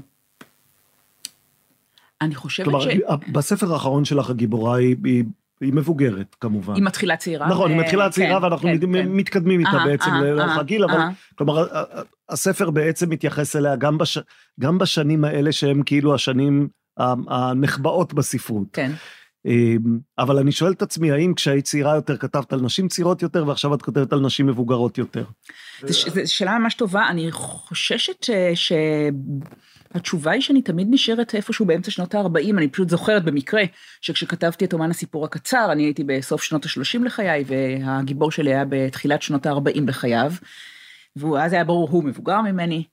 אני 2.22 2.36
חושבת 2.36 2.66
כלומר, 2.66 2.82
ש... 2.82 2.88
כלומר, 2.88 3.16
בספר 3.32 3.74
האחרון 3.74 4.06
שלך 4.06 4.30
הגיבורה 4.30 4.78
היא, 4.78 4.96
היא, 5.04 5.24
היא 5.66 5.74
מבוגרת 5.74 6.36
כמובן. 6.40 6.74
היא 6.76 6.84
מתחילה 6.84 7.18
צעירה. 7.18 7.50
נכון, 7.50 7.72
היא 7.72 7.80
מתחילה 7.80 8.10
צעירה 8.10 8.38
כן, 8.38 8.44
ואנחנו 8.44 8.70
כן, 8.70 8.80
כן. 8.94 9.10
מתקדמים 9.12 9.60
איתה 9.60 9.78
אה, 9.78 9.86
בעצם 9.86 10.12
אה, 10.12 10.32
לאורך 10.32 10.58
הגיל, 10.58 10.84
אבל 10.84 11.00
כלומר, 11.36 11.68
הספר 12.30 12.70
בעצם 12.70 13.10
מתייחס 13.10 13.56
אליה 13.56 13.76
גם, 13.76 13.98
בש, 13.98 14.18
גם 14.60 14.78
בשנים 14.78 15.26
האלה 15.26 15.52
שהם 15.52 15.84
כאילו 15.84 16.16
השנים 16.16 16.68
הנחבאות 17.28 18.14
בספרות. 18.14 18.68
כן. 18.74 18.92
אמ, 19.46 20.00
אבל 20.18 20.38
אני 20.38 20.52
שואל 20.52 20.72
את 20.72 20.82
עצמי, 20.82 21.12
האם 21.12 21.34
כשהיית 21.34 21.66
צעירה 21.66 21.96
יותר 21.96 22.18
כתבת 22.18 22.54
על 22.54 22.62
נשים 22.62 22.88
צעירות 22.88 23.22
יותר, 23.22 23.48
ועכשיו 23.48 23.74
את 23.74 23.82
כותבת 23.82 24.14
על 24.14 24.20
נשים 24.20 24.48
מבוגרות 24.48 24.98
יותר? 24.98 25.24
זו 25.82 26.22
שאלה 26.26 26.60
ממש 26.60 26.74
טובה, 26.74 27.08
אני 27.10 27.32
חוששת 27.32 28.30
ש... 28.54 28.72
התשובה 29.96 30.32
היא 30.32 30.42
שאני 30.42 30.62
תמיד 30.62 30.88
נשארת 30.90 31.36
איפשהו 31.36 31.66
באמצע 31.66 31.92
שנות 31.92 32.16
ה-40, 32.16 32.58
אני 32.58 32.68
פשוט 32.68 32.90
זוכרת 32.90 33.24
במקרה 33.24 33.64
שכשכתבתי 34.02 34.66
את 34.66 34.74
אומן 34.74 34.90
הסיפור 34.90 35.26
הקצר, 35.26 35.72
אני 35.72 35.84
הייתי 35.84 36.04
בסוף 36.04 36.44
שנות 36.44 36.66
ה-30 36.66 37.06
לחיי, 37.06 37.44
והגיבור 37.48 38.32
שלי 38.32 38.54
היה 38.54 38.66
בתחילת 38.70 39.22
שנות 39.22 39.46
ה-40 39.46 39.82
לחייו, 39.88 40.32
ואז 41.16 41.54
היה 41.54 41.64
ברור, 41.64 41.90
הוא 41.90 42.04
מבוגר 42.04 42.42
ממני, 42.42 42.84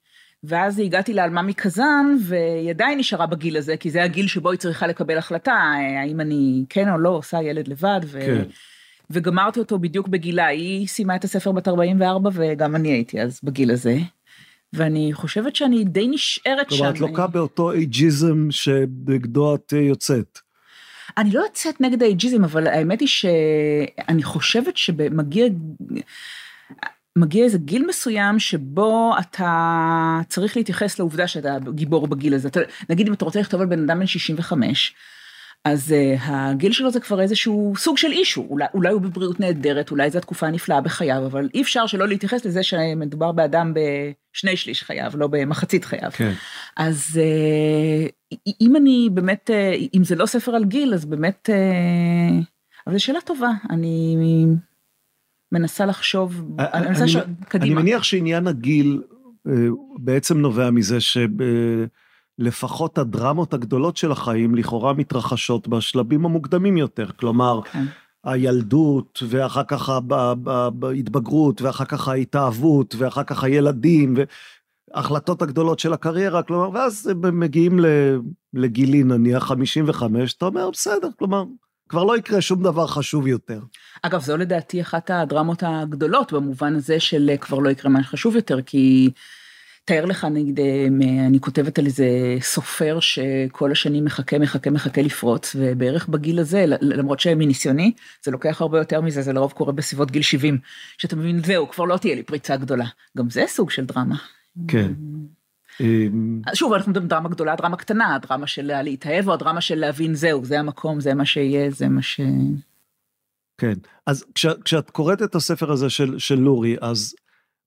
ואז 0.44 0.78
הגעתי 0.78 1.14
לאלממי 1.14 1.54
קזאן, 1.54 2.16
והיא 2.20 2.70
עדיין 2.70 2.98
נשארה 2.98 3.26
בגיל 3.26 3.56
הזה, 3.56 3.76
כי 3.76 3.90
זה 3.90 4.02
הגיל 4.02 4.26
שבו 4.26 4.50
היא 4.50 4.58
צריכה 4.58 4.86
לקבל 4.86 5.18
החלטה, 5.18 5.54
האם 6.02 6.20
אני 6.20 6.64
כן 6.68 6.88
או 6.88 6.98
לא 6.98 7.08
עושה 7.08 7.42
ילד 7.42 7.68
לבד, 7.68 8.00
ו... 8.04 8.20
כן. 8.20 8.42
וגמרתי 9.10 9.60
אותו 9.60 9.78
בדיוק 9.78 10.08
בגילה, 10.08 10.46
היא 10.46 10.86
סיימה 10.86 11.16
את 11.16 11.24
הספר 11.24 11.52
בת 11.52 11.68
44 11.68 12.30
וגם 12.32 12.76
אני 12.76 12.88
הייתי 12.88 13.20
אז 13.20 13.40
בגיל 13.42 13.70
הזה. 13.70 13.98
ואני 14.72 15.10
חושבת 15.12 15.56
שאני 15.56 15.84
די 15.84 16.08
נשארת 16.08 16.70
שם. 16.70 16.76
כלומר, 16.76 16.90
את 16.90 17.00
לוקה 17.00 17.24
אני... 17.24 17.32
באותו 17.32 17.72
אייג'יזם 17.72 18.50
שבגדו 18.50 19.54
את 19.54 19.72
יוצאת. 19.72 20.38
אני 21.18 21.30
לא 21.30 21.40
יוצאת 21.40 21.80
נגד 21.80 22.02
האייג'יזם, 22.02 22.44
אבל 22.44 22.66
האמת 22.66 23.00
היא 23.00 23.08
שאני 23.08 24.22
חושבת 24.22 24.76
שמגיע... 24.76 25.46
מגיע 27.16 27.44
איזה 27.44 27.58
גיל 27.58 27.86
מסוים 27.86 28.38
שבו 28.38 29.14
אתה 29.20 30.20
צריך 30.28 30.56
להתייחס 30.56 30.98
לעובדה 30.98 31.28
שאתה 31.28 31.56
גיבור 31.74 32.06
בגיל 32.06 32.34
הזה. 32.34 32.48
אתה, 32.48 32.60
נגיד 32.90 33.06
אם 33.06 33.12
אתה 33.12 33.24
רוצה 33.24 33.40
לכתוב 33.40 33.60
על 33.60 33.66
בן 33.66 33.82
אדם 33.82 33.98
בן 33.98 34.06
65, 34.06 34.94
אז 35.64 35.94
uh, 35.94 36.20
הגיל 36.22 36.72
שלו 36.72 36.90
זה 36.90 37.00
כבר 37.00 37.20
איזשהו 37.20 37.72
סוג 37.76 37.98
של 37.98 38.12
אישו, 38.12 38.46
אולי, 38.50 38.66
אולי 38.74 38.92
הוא 38.92 39.00
בבריאות 39.00 39.40
נהדרת, 39.40 39.90
אולי 39.90 40.10
זו 40.10 40.18
התקופה 40.18 40.46
הנפלאה 40.46 40.80
בחייו, 40.80 41.26
אבל 41.26 41.48
אי 41.54 41.62
אפשר 41.62 41.86
שלא 41.86 42.08
להתייחס 42.08 42.44
לזה 42.44 42.62
שמדובר 42.62 43.32
באדם 43.32 43.74
בשני 43.74 44.56
שליש 44.56 44.82
חייו, 44.82 45.10
לא 45.14 45.26
במחצית 45.26 45.84
חייו. 45.84 46.10
כן. 46.12 46.32
אז 46.76 47.20
uh, 48.34 48.36
אם 48.60 48.76
אני 48.76 49.08
באמת, 49.12 49.50
uh, 49.50 49.88
אם 49.94 50.04
זה 50.04 50.14
לא 50.14 50.26
ספר 50.26 50.54
על 50.54 50.64
גיל, 50.64 50.94
אז 50.94 51.04
באמת, 51.04 51.50
uh, 51.52 52.44
אבל 52.86 52.94
זו 52.94 53.04
שאלה 53.04 53.20
טובה, 53.20 53.50
אני... 53.70 54.16
מנסה 55.52 55.86
לחשוב, 55.86 56.42
אני 56.58 56.86
מנסה 56.86 57.08
ש... 57.08 57.16
קדימה. 57.48 57.64
אני 57.64 57.82
מניח 57.82 58.02
שעניין 58.02 58.46
הגיל 58.46 59.02
אה, 59.48 59.52
בעצם 59.98 60.38
נובע 60.38 60.70
מזה 60.70 61.00
שלפחות 62.40 62.98
הדרמות 62.98 63.54
הגדולות 63.54 63.96
של 63.96 64.12
החיים 64.12 64.54
לכאורה 64.54 64.92
מתרחשות 64.92 65.68
בשלבים 65.68 66.24
המוקדמים 66.24 66.76
יותר. 66.76 67.06
כלומר, 67.16 67.60
כן. 67.62 67.84
הילדות, 68.24 69.22
ואחר 69.28 69.62
כך 69.64 69.90
ההתבגרות, 70.82 71.62
ואחר 71.62 71.84
כך 71.84 72.08
ההתאהבות, 72.08 72.94
ואחר 72.98 73.22
כך 73.22 73.44
הילדים, 73.44 74.14
וההחלטות 74.94 75.42
הגדולות 75.42 75.78
של 75.78 75.92
הקריירה, 75.92 76.42
כלומר, 76.42 76.70
ואז 76.70 77.06
הם 77.06 77.40
מגיעים 77.40 77.80
לגילי 78.54 79.02
נניח 79.02 79.44
55, 79.44 80.32
אתה 80.32 80.46
אומר, 80.46 80.70
בסדר, 80.70 81.08
כלומר, 81.18 81.44
כבר 81.88 82.04
לא 82.04 82.16
יקרה 82.16 82.40
שום 82.40 82.62
דבר 82.62 82.86
חשוב 82.86 83.26
יותר. 83.26 83.60
אגב, 84.02 84.20
זו 84.20 84.36
לדעתי 84.36 84.80
אחת 84.80 85.10
הדרמות 85.10 85.62
הגדולות 85.66 86.32
במובן 86.32 86.74
הזה 86.74 87.00
של 87.00 87.30
אה, 87.30 87.36
כבר 87.36 87.58
לא 87.58 87.70
יקרה 87.70 87.90
מה 87.90 88.02
שחשוב 88.02 88.36
יותר, 88.36 88.62
כי 88.62 89.10
תאר 89.84 90.04
לך, 90.04 90.24
נגיד, 90.24 90.60
אה, 90.60 90.86
אני 91.26 91.40
כותבת 91.40 91.78
על 91.78 91.86
איזה 91.86 92.06
סופר 92.40 93.00
שכל 93.00 93.72
השנים 93.72 94.04
מחכה, 94.04 94.38
מחכה, 94.38 94.70
מחכה 94.70 95.02
לפרוץ, 95.02 95.56
ובערך 95.58 96.08
בגיל 96.08 96.38
הזה, 96.38 96.64
למרות 96.80 97.20
שמניסיוני, 97.20 97.92
זה 98.24 98.30
לוקח 98.30 98.60
הרבה 98.60 98.78
יותר 98.78 99.00
מזה, 99.00 99.22
זה 99.22 99.32
לרוב 99.32 99.52
קורה 99.52 99.72
בסביבות 99.72 100.10
גיל 100.10 100.22
70, 100.22 100.58
שאתה 100.98 101.16
מבין, 101.16 101.42
זהו, 101.44 101.68
כבר 101.68 101.84
לא 101.84 101.96
תהיה 101.96 102.14
לי 102.14 102.22
פריצה 102.22 102.56
גדולה. 102.56 102.86
גם 103.18 103.30
זה 103.30 103.44
סוג 103.48 103.70
של 103.70 103.84
דרמה. 103.84 104.16
כן. 104.68 104.92
אמ, 105.80 106.40
שוב, 106.54 106.72
אנחנו 106.72 106.90
מדברים 106.90 107.08
דרמה 107.08 107.28
גדולה, 107.28 107.56
דרמה 107.56 107.76
קטנה, 107.76 108.14
הדרמה 108.14 108.46
של 108.46 108.82
להתאהב 108.82 109.28
או 109.28 109.34
הדרמה 109.34 109.60
של 109.60 109.74
להבין 109.74 110.14
זהו, 110.14 110.44
זה 110.44 110.60
המקום, 110.60 111.00
זה 111.00 111.14
מה 111.14 111.24
שיהיה, 111.24 111.70
זה 111.70 111.88
מה 111.88 112.02
ש... 112.02 112.20
כן, 113.58 113.74
אז 114.06 114.24
כש, 114.34 114.46
כשאת 114.64 114.90
קוראת 114.90 115.22
את 115.22 115.34
הספר 115.34 115.72
הזה 115.72 115.90
של, 115.90 116.18
של 116.18 116.38
לורי, 116.38 116.76
אז 116.80 117.14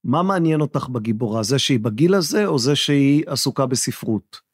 מה 0.05 0.24
מעניין 0.24 0.62
אותך 0.62 0.88
בגיבורה? 0.88 1.43
זה 1.43 1.59
שהיא 1.59 1.79
בגיל 1.79 2.13
הזה, 2.13 2.45
או 2.45 2.59
זה 2.59 2.75
שהיא 2.75 3.24
עסוקה 3.27 3.65
בספרות? 3.65 4.45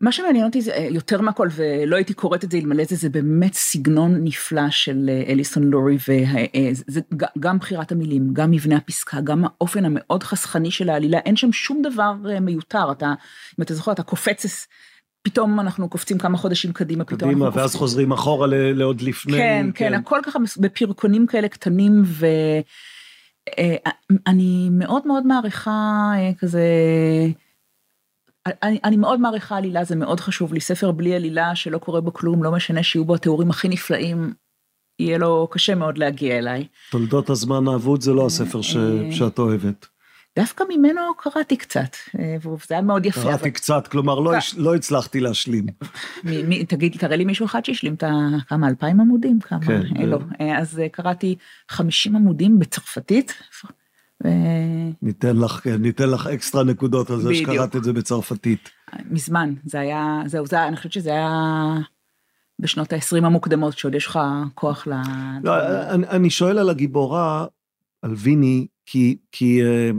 מה 0.00 0.12
שמעניין 0.12 0.44
אותי 0.44 0.60
זה 0.60 0.72
אה, 0.72 0.88
יותר 0.90 1.20
מהכל, 1.20 1.48
ולא 1.54 1.96
הייתי 1.96 2.14
קוראת 2.14 2.44
את 2.44 2.50
זה 2.50 2.58
אלמלא 2.58 2.84
זה, 2.84 2.96
זה 2.96 3.08
באמת 3.08 3.54
סגנון 3.54 4.24
נפלא 4.24 4.70
של 4.70 5.08
אה, 5.08 5.22
אליסון 5.28 5.62
לורי, 5.62 5.96
וזה 5.96 7.00
אה, 7.22 7.28
גם 7.40 7.58
בחירת 7.58 7.92
המילים, 7.92 8.28
גם 8.32 8.50
מבנה 8.50 8.76
הפסקה, 8.76 9.20
גם 9.20 9.44
האופן 9.44 9.84
המאוד 9.84 10.22
חסכני 10.22 10.70
של 10.70 10.88
העלילה, 10.88 11.18
אין 11.18 11.36
שם 11.36 11.52
שום 11.52 11.82
דבר 11.82 12.12
מיותר, 12.40 12.92
אתה, 12.92 13.14
אם 13.58 13.62
אתה 13.62 13.74
זוכר, 13.74 13.92
אתה 13.92 14.02
קופץ, 14.02 14.66
פתאום 15.22 15.60
אנחנו 15.60 15.88
קופצים 15.88 16.18
כמה 16.18 16.38
חודשים 16.38 16.72
קדימה, 16.72 17.04
פתאום 17.04 17.30
קדימה, 17.30 17.44
ואז 17.44 17.54
קופצים. 17.54 17.78
חוזרים 17.78 18.12
אחורה 18.12 18.46
לעוד 18.50 19.00
לפני. 19.00 19.32
כן, 19.32 19.70
כן, 19.74 19.90
כן, 19.90 19.94
הכל 19.94 20.20
ככה 20.22 20.38
בפרקונים 20.58 21.26
כאלה 21.26 21.48
קטנים, 21.48 22.02
ואני 23.50 24.68
מאוד 24.70 25.06
מאוד 25.06 25.26
מעריכה 25.26 26.12
כזה, 26.38 26.62
אני, 28.62 28.80
אני 28.84 28.96
מאוד 28.96 29.20
מעריכה 29.20 29.56
עלילה, 29.56 29.84
זה 29.84 29.96
מאוד 29.96 30.20
חשוב 30.20 30.54
לי. 30.54 30.60
ספר 30.60 30.92
בלי 30.92 31.14
עלילה 31.14 31.56
שלא 31.56 31.78
קורה 31.78 32.00
בו 32.00 32.12
כלום, 32.12 32.44
לא 32.44 32.52
משנה 32.52 32.82
שיהיו 32.82 33.04
בו 33.04 33.14
התיאורים 33.14 33.50
הכי 33.50 33.68
נפלאים, 33.68 34.34
יהיה 34.98 35.18
לו 35.18 35.48
קשה 35.50 35.74
מאוד 35.74 35.98
להגיע 35.98 36.38
אליי. 36.38 36.66
תולדות 36.90 37.30
הזמן 37.30 37.68
האבוד 37.68 38.00
זה 38.00 38.12
לא 38.12 38.26
הספר 38.26 38.62
ש, 38.62 38.76
אה, 38.76 39.12
שאת 39.12 39.38
אוהבת. 39.38 39.86
דווקא 40.36 40.64
ממנו 40.68 41.00
קראתי 41.18 41.56
קצת, 41.56 41.96
אה, 42.18 42.36
וזה 42.40 42.74
היה 42.74 42.82
מאוד 42.82 43.06
יפה. 43.06 43.22
קראתי 43.22 43.42
אבל... 43.42 43.50
קצת, 43.50 43.88
כלומר 43.88 44.18
לא, 44.20 44.32
לא 44.56 44.74
הצלחתי 44.74 45.20
להשלים. 45.20 45.66
מ, 46.24 46.48
מ, 46.48 46.64
תגיד, 46.64 46.96
תראה 46.98 47.16
לי 47.16 47.24
מישהו 47.24 47.46
אחד 47.46 47.64
שהשלים 47.64 47.94
את. 47.94 48.04
כמה, 48.48 48.68
אלפיים 48.68 49.00
עמודים? 49.00 49.40
כמה? 49.40 49.60
כן. 49.66 49.82
אה, 50.00 50.06
לא. 50.06 50.18
אז 50.58 50.82
קראתי 50.92 51.36
חמישים 51.68 52.16
עמודים 52.16 52.58
בצרפתית. 52.58 53.34
ו... 54.24 54.28
ניתן 55.02 55.36
לך, 55.36 55.66
ניתן 55.66 56.10
לך 56.10 56.26
אקסטרה 56.26 56.64
נקודות 56.64 57.10
על 57.10 57.20
זה 57.20 57.34
שקראת 57.34 57.76
את 57.76 57.84
זה 57.84 57.92
בצרפתית. 57.92 58.70
מזמן, 59.10 59.54
זה 59.64 59.80
היה, 59.80 60.22
זהו, 60.26 60.46
זה, 60.46 60.66
אני 60.66 60.76
חושבת 60.76 60.92
שזה 60.92 61.10
היה 61.10 61.30
בשנות 62.58 62.92
ה-20 62.92 63.26
המוקדמות, 63.26 63.78
שעוד 63.78 63.94
יש 63.94 64.06
לך 64.06 64.18
כוח 64.54 64.86
ל... 64.86 64.92
לא, 65.44 65.52
אני, 65.90 66.06
אני 66.06 66.30
שואל 66.30 66.58
על 66.58 66.70
הגיבורה, 66.70 67.46
על 68.02 68.14
ויני, 68.16 68.66
כי, 68.86 69.16
כי, 69.32 69.62
אה, 69.62 69.90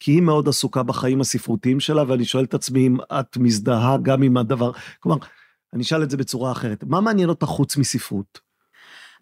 כי 0.00 0.12
היא 0.12 0.22
מאוד 0.22 0.48
עסוקה 0.48 0.82
בחיים 0.82 1.20
הספרותיים 1.20 1.80
שלה, 1.80 2.02
ואני 2.08 2.24
שואל 2.24 2.44
את 2.44 2.54
עצמי 2.54 2.86
אם 2.86 2.96
את 3.20 3.36
מזדהה 3.36 3.96
גם 4.02 4.22
עם 4.22 4.36
הדבר. 4.36 4.72
כלומר, 5.00 5.18
אני 5.74 5.82
אשאל 5.82 6.02
את 6.02 6.10
זה 6.10 6.16
בצורה 6.16 6.52
אחרת. 6.52 6.84
מה 6.84 7.00
מעניין 7.00 7.28
אותך 7.28 7.46
חוץ 7.46 7.76
מספרות? 7.76 8.46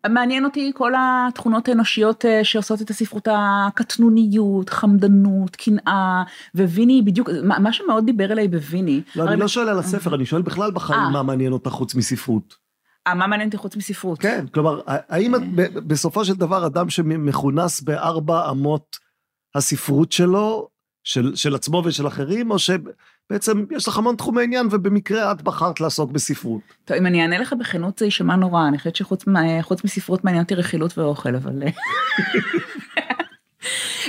מעניין 0.08 0.44
אותי 0.44 0.72
כל 0.74 0.92
התכונות 0.96 1.68
האנושיות 1.68 2.24
אה, 2.24 2.44
שעושות 2.44 2.82
את 2.82 2.90
הספרות, 2.90 3.28
הקטנוניות, 3.30 4.70
חמדנות, 4.70 5.56
קנאה, 5.56 6.22
וויני 6.54 7.02
בדיוק, 7.02 7.30
מה 7.44 7.72
שמאוד 7.72 8.06
דיבר 8.06 8.32
אליי 8.32 8.48
בוויני. 8.48 9.02
לא, 9.16 9.28
אני 9.28 9.40
לא 9.40 9.48
שואל 9.48 9.68
על 9.68 9.78
הספר, 9.78 10.14
אני 10.14 10.26
שואל 10.26 10.42
בכלל 10.42 10.70
בחיים 10.70 11.00
מה 11.12 11.22
מעניין 11.22 11.52
אותך 11.52 11.70
חוץ 11.70 11.94
מספרות. 11.94 12.54
אה, 13.06 13.14
מה 13.14 13.26
מעניין 13.26 13.48
אותי 13.48 13.56
חוץ 13.56 13.76
מספרות? 13.76 14.18
כן, 14.18 14.46
כלומר, 14.54 14.80
האם 14.86 15.34
את 15.34 15.40
בסופו 15.74 16.24
של 16.24 16.34
דבר 16.34 16.66
אדם 16.66 16.90
שמכונס 16.90 17.80
בארבע 17.80 18.50
אמות 18.50 19.03
הספרות 19.54 20.12
שלו, 20.12 20.68
של, 21.04 21.34
של 21.34 21.54
עצמו 21.54 21.82
ושל 21.84 22.06
אחרים, 22.06 22.50
או 22.50 22.56
שבעצם 22.58 23.64
יש 23.70 23.88
לך 23.88 23.98
המון 23.98 24.16
תחומי 24.16 24.42
עניין 24.42 24.68
ובמקרה 24.70 25.32
את 25.32 25.42
בחרת 25.42 25.80
לעסוק 25.80 26.10
בספרות? 26.10 26.60
טוב, 26.84 26.96
אם 26.96 27.06
אני 27.06 27.22
אענה 27.22 27.38
לך 27.38 27.54
בכנות 27.60 27.98
זה 27.98 28.04
יישמע 28.04 28.36
נורא, 28.36 28.68
אני 28.68 28.78
חושבת 28.78 28.96
שחוץ 28.96 29.84
מספרות 29.84 30.24
מעניין 30.24 30.42
אותי 30.42 30.54
רכילות 30.54 30.98
ואוכל, 30.98 31.36
אבל... 31.36 31.62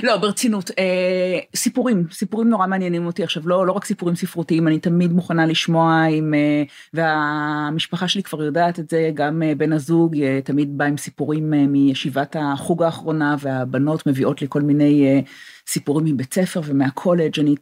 לא, 0.02 0.16
ברצינות, 0.16 0.70
אה, 0.78 1.38
סיפורים, 1.56 2.06
סיפורים 2.12 2.48
נורא 2.48 2.66
מעניינים 2.66 3.06
אותי 3.06 3.24
עכשיו, 3.24 3.48
לא, 3.48 3.66
לא 3.66 3.72
רק 3.72 3.84
סיפורים 3.84 4.16
ספרותיים, 4.16 4.68
אני 4.68 4.78
תמיד 4.78 5.12
מוכנה 5.12 5.46
לשמוע 5.46 6.02
עם, 6.10 6.34
אה, 6.34 6.62
והמשפחה 6.94 8.08
שלי 8.08 8.22
כבר 8.22 8.42
יודעת 8.42 8.78
את 8.78 8.90
זה, 8.90 9.10
גם 9.14 9.42
אה, 9.42 9.54
בן 9.54 9.72
הזוג 9.72 10.16
אה, 10.16 10.40
תמיד 10.44 10.78
בא 10.78 10.84
עם 10.84 10.96
סיפורים 10.96 11.54
אה, 11.54 11.66
מישיבת 11.66 12.36
החוג 12.38 12.82
האחרונה, 12.82 13.36
והבנות 13.40 14.06
מביאות 14.06 14.42
לי 14.42 14.46
כל 14.50 14.62
מיני 14.62 15.06
אה, 15.06 15.20
סיפורים 15.66 16.06
מבית 16.06 16.34
ספר 16.34 16.60
ומהקולג', 16.64 17.40
אני 17.40 17.54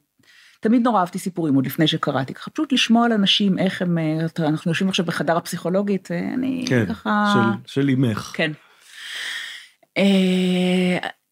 תמיד 0.65 0.83
נורא 0.83 1.01
אהבתי 1.01 1.19
סיפורים 1.19 1.55
עוד 1.55 1.67
לפני 1.67 1.87
שקראתי, 1.87 2.35
ככה 2.35 2.51
פשוט 2.51 2.73
לשמוע 2.73 3.07
על 3.07 3.13
אנשים, 3.13 3.59
איך 3.59 3.83
הם, 3.83 3.99
אה, 3.99 4.27
אנחנו 4.39 4.71
יושבים 4.71 4.89
עכשיו 4.89 5.07
בחדר 5.07 5.37
הפסיכולוגית, 5.37 6.11
אה, 6.11 6.19
אני 6.35 6.65
כן, 6.69 6.87
ככה... 6.87 7.33
של, 7.35 7.73
של 7.81 7.89
אימך. 7.89 8.33
כן. 8.35 8.53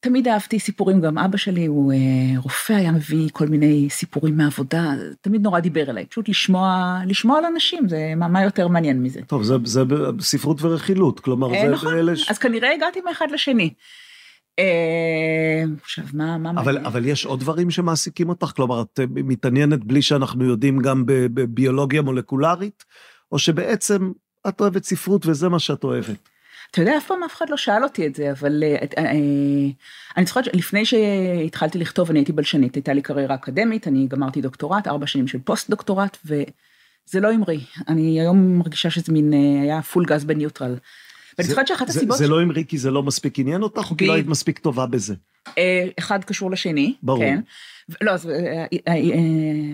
תמיד 0.02 0.28
אהבתי 0.28 0.58
סיפורים, 0.58 1.00
גם 1.00 1.18
אבא 1.18 1.36
שלי 1.36 1.66
הוא 1.66 1.92
אה, 1.92 2.38
רופא, 2.38 2.72
היה 2.72 2.92
מביא 2.92 3.28
כל 3.32 3.46
מיני 3.46 3.90
סיפורים 3.90 4.36
מהעבודה, 4.36 4.92
תמיד 5.20 5.42
נורא 5.42 5.60
דיבר 5.60 5.90
אליי, 5.90 6.06
פשוט 6.06 6.28
לשמוע, 6.28 6.98
לשמוע 7.06 7.38
על 7.38 7.44
אנשים, 7.44 7.88
זה 7.88 8.12
מה, 8.16 8.28
מה 8.28 8.42
יותר 8.42 8.68
מעניין 8.68 9.02
מזה. 9.02 9.20
טוב, 9.26 9.42
זה, 9.42 9.54
זה 9.64 9.82
ספרות 10.20 10.62
ורכילות, 10.62 11.20
כלומר, 11.20 11.54
אה, 11.54 11.62
זה... 11.62 11.68
נכון, 11.68 11.94
אלה 11.94 12.12
אז 12.28 12.38
כנראה 12.38 12.74
הגעתי 12.74 13.00
מאחד 13.00 13.26
לשני. 13.30 13.74
אה, 14.58 15.64
עכשיו, 15.82 16.04
מה, 16.12 16.38
מה 16.38 16.50
אבל, 16.50 16.64
מעניין? 16.64 16.86
אבל 16.86 17.06
יש 17.06 17.26
עוד 17.26 17.40
דברים 17.40 17.70
שמעסיקים 17.70 18.28
אותך? 18.28 18.52
כלומר, 18.56 18.82
את 18.82 19.00
אה, 19.00 19.04
מתעניינת 19.08 19.84
בלי 19.84 20.02
שאנחנו 20.02 20.44
יודעים 20.44 20.78
גם 20.78 21.02
בביולוגיה 21.06 22.02
מולקולרית? 22.02 22.84
או 23.32 23.38
שבעצם 23.38 24.12
את 24.48 24.60
אוהבת 24.60 24.84
ספרות 24.84 25.26
וזה 25.26 25.48
מה 25.48 25.58
שאת 25.58 25.84
אוהבת? 25.84 26.31
אתה 26.72 26.80
יודע, 26.80 26.96
אף 26.96 27.06
פעם 27.06 27.22
אף 27.22 27.36
אחד 27.36 27.50
לא 27.50 27.56
שאל 27.56 27.84
אותי 27.84 28.06
את 28.06 28.14
זה, 28.14 28.30
אבל 28.30 28.62
אה, 28.62 28.76
אה, 28.98 29.04
אה, 29.04 29.12
אני 30.16 30.26
זוכרת 30.26 30.44
שלפני 30.44 30.84
שהתחלתי 30.84 31.78
לכתוב, 31.78 32.10
אני 32.10 32.18
הייתי 32.18 32.32
בלשנית, 32.32 32.74
הייתה 32.74 32.92
לי 32.92 33.02
קריירה 33.02 33.34
אקדמית, 33.34 33.88
אני 33.88 34.06
גמרתי 34.06 34.40
דוקטורט, 34.40 34.86
ארבע 34.86 35.06
שנים 35.06 35.28
של 35.28 35.38
פוסט 35.38 35.70
דוקטורט, 35.70 36.18
וזה 36.24 37.20
לא 37.20 37.32
המריא. 37.32 37.60
אני 37.88 38.20
היום 38.20 38.58
מרגישה 38.58 38.90
שזה 38.90 39.12
מין, 39.12 39.32
היה 39.62 39.82
full 39.82 40.04
gas 40.04 40.24
ב 40.24 40.30
neutral. 40.30 40.76
ואני 41.38 41.48
זוכרת 41.48 41.66
שאחת 41.66 41.88
זה, 41.88 41.98
הסיבות... 41.98 42.18
זה 42.18 42.28
לא 42.28 42.40
המריא 42.40 42.64
כי 42.64 42.78
זה 42.78 42.90
לא 42.90 43.02
מספיק 43.02 43.38
עניין 43.38 43.62
אותך, 43.62 43.90
או 43.90 43.96
כי 43.96 44.06
לא 44.06 44.12
היית 44.12 44.26
מספיק 44.26 44.58
טובה 44.58 44.86
בזה? 44.86 45.14
אחד 45.98 46.24
קשור 46.24 46.50
לשני. 46.50 46.94
ברור. 47.02 47.18
כן. 47.18 47.40
לא, 48.00 48.10
אז 48.10 48.30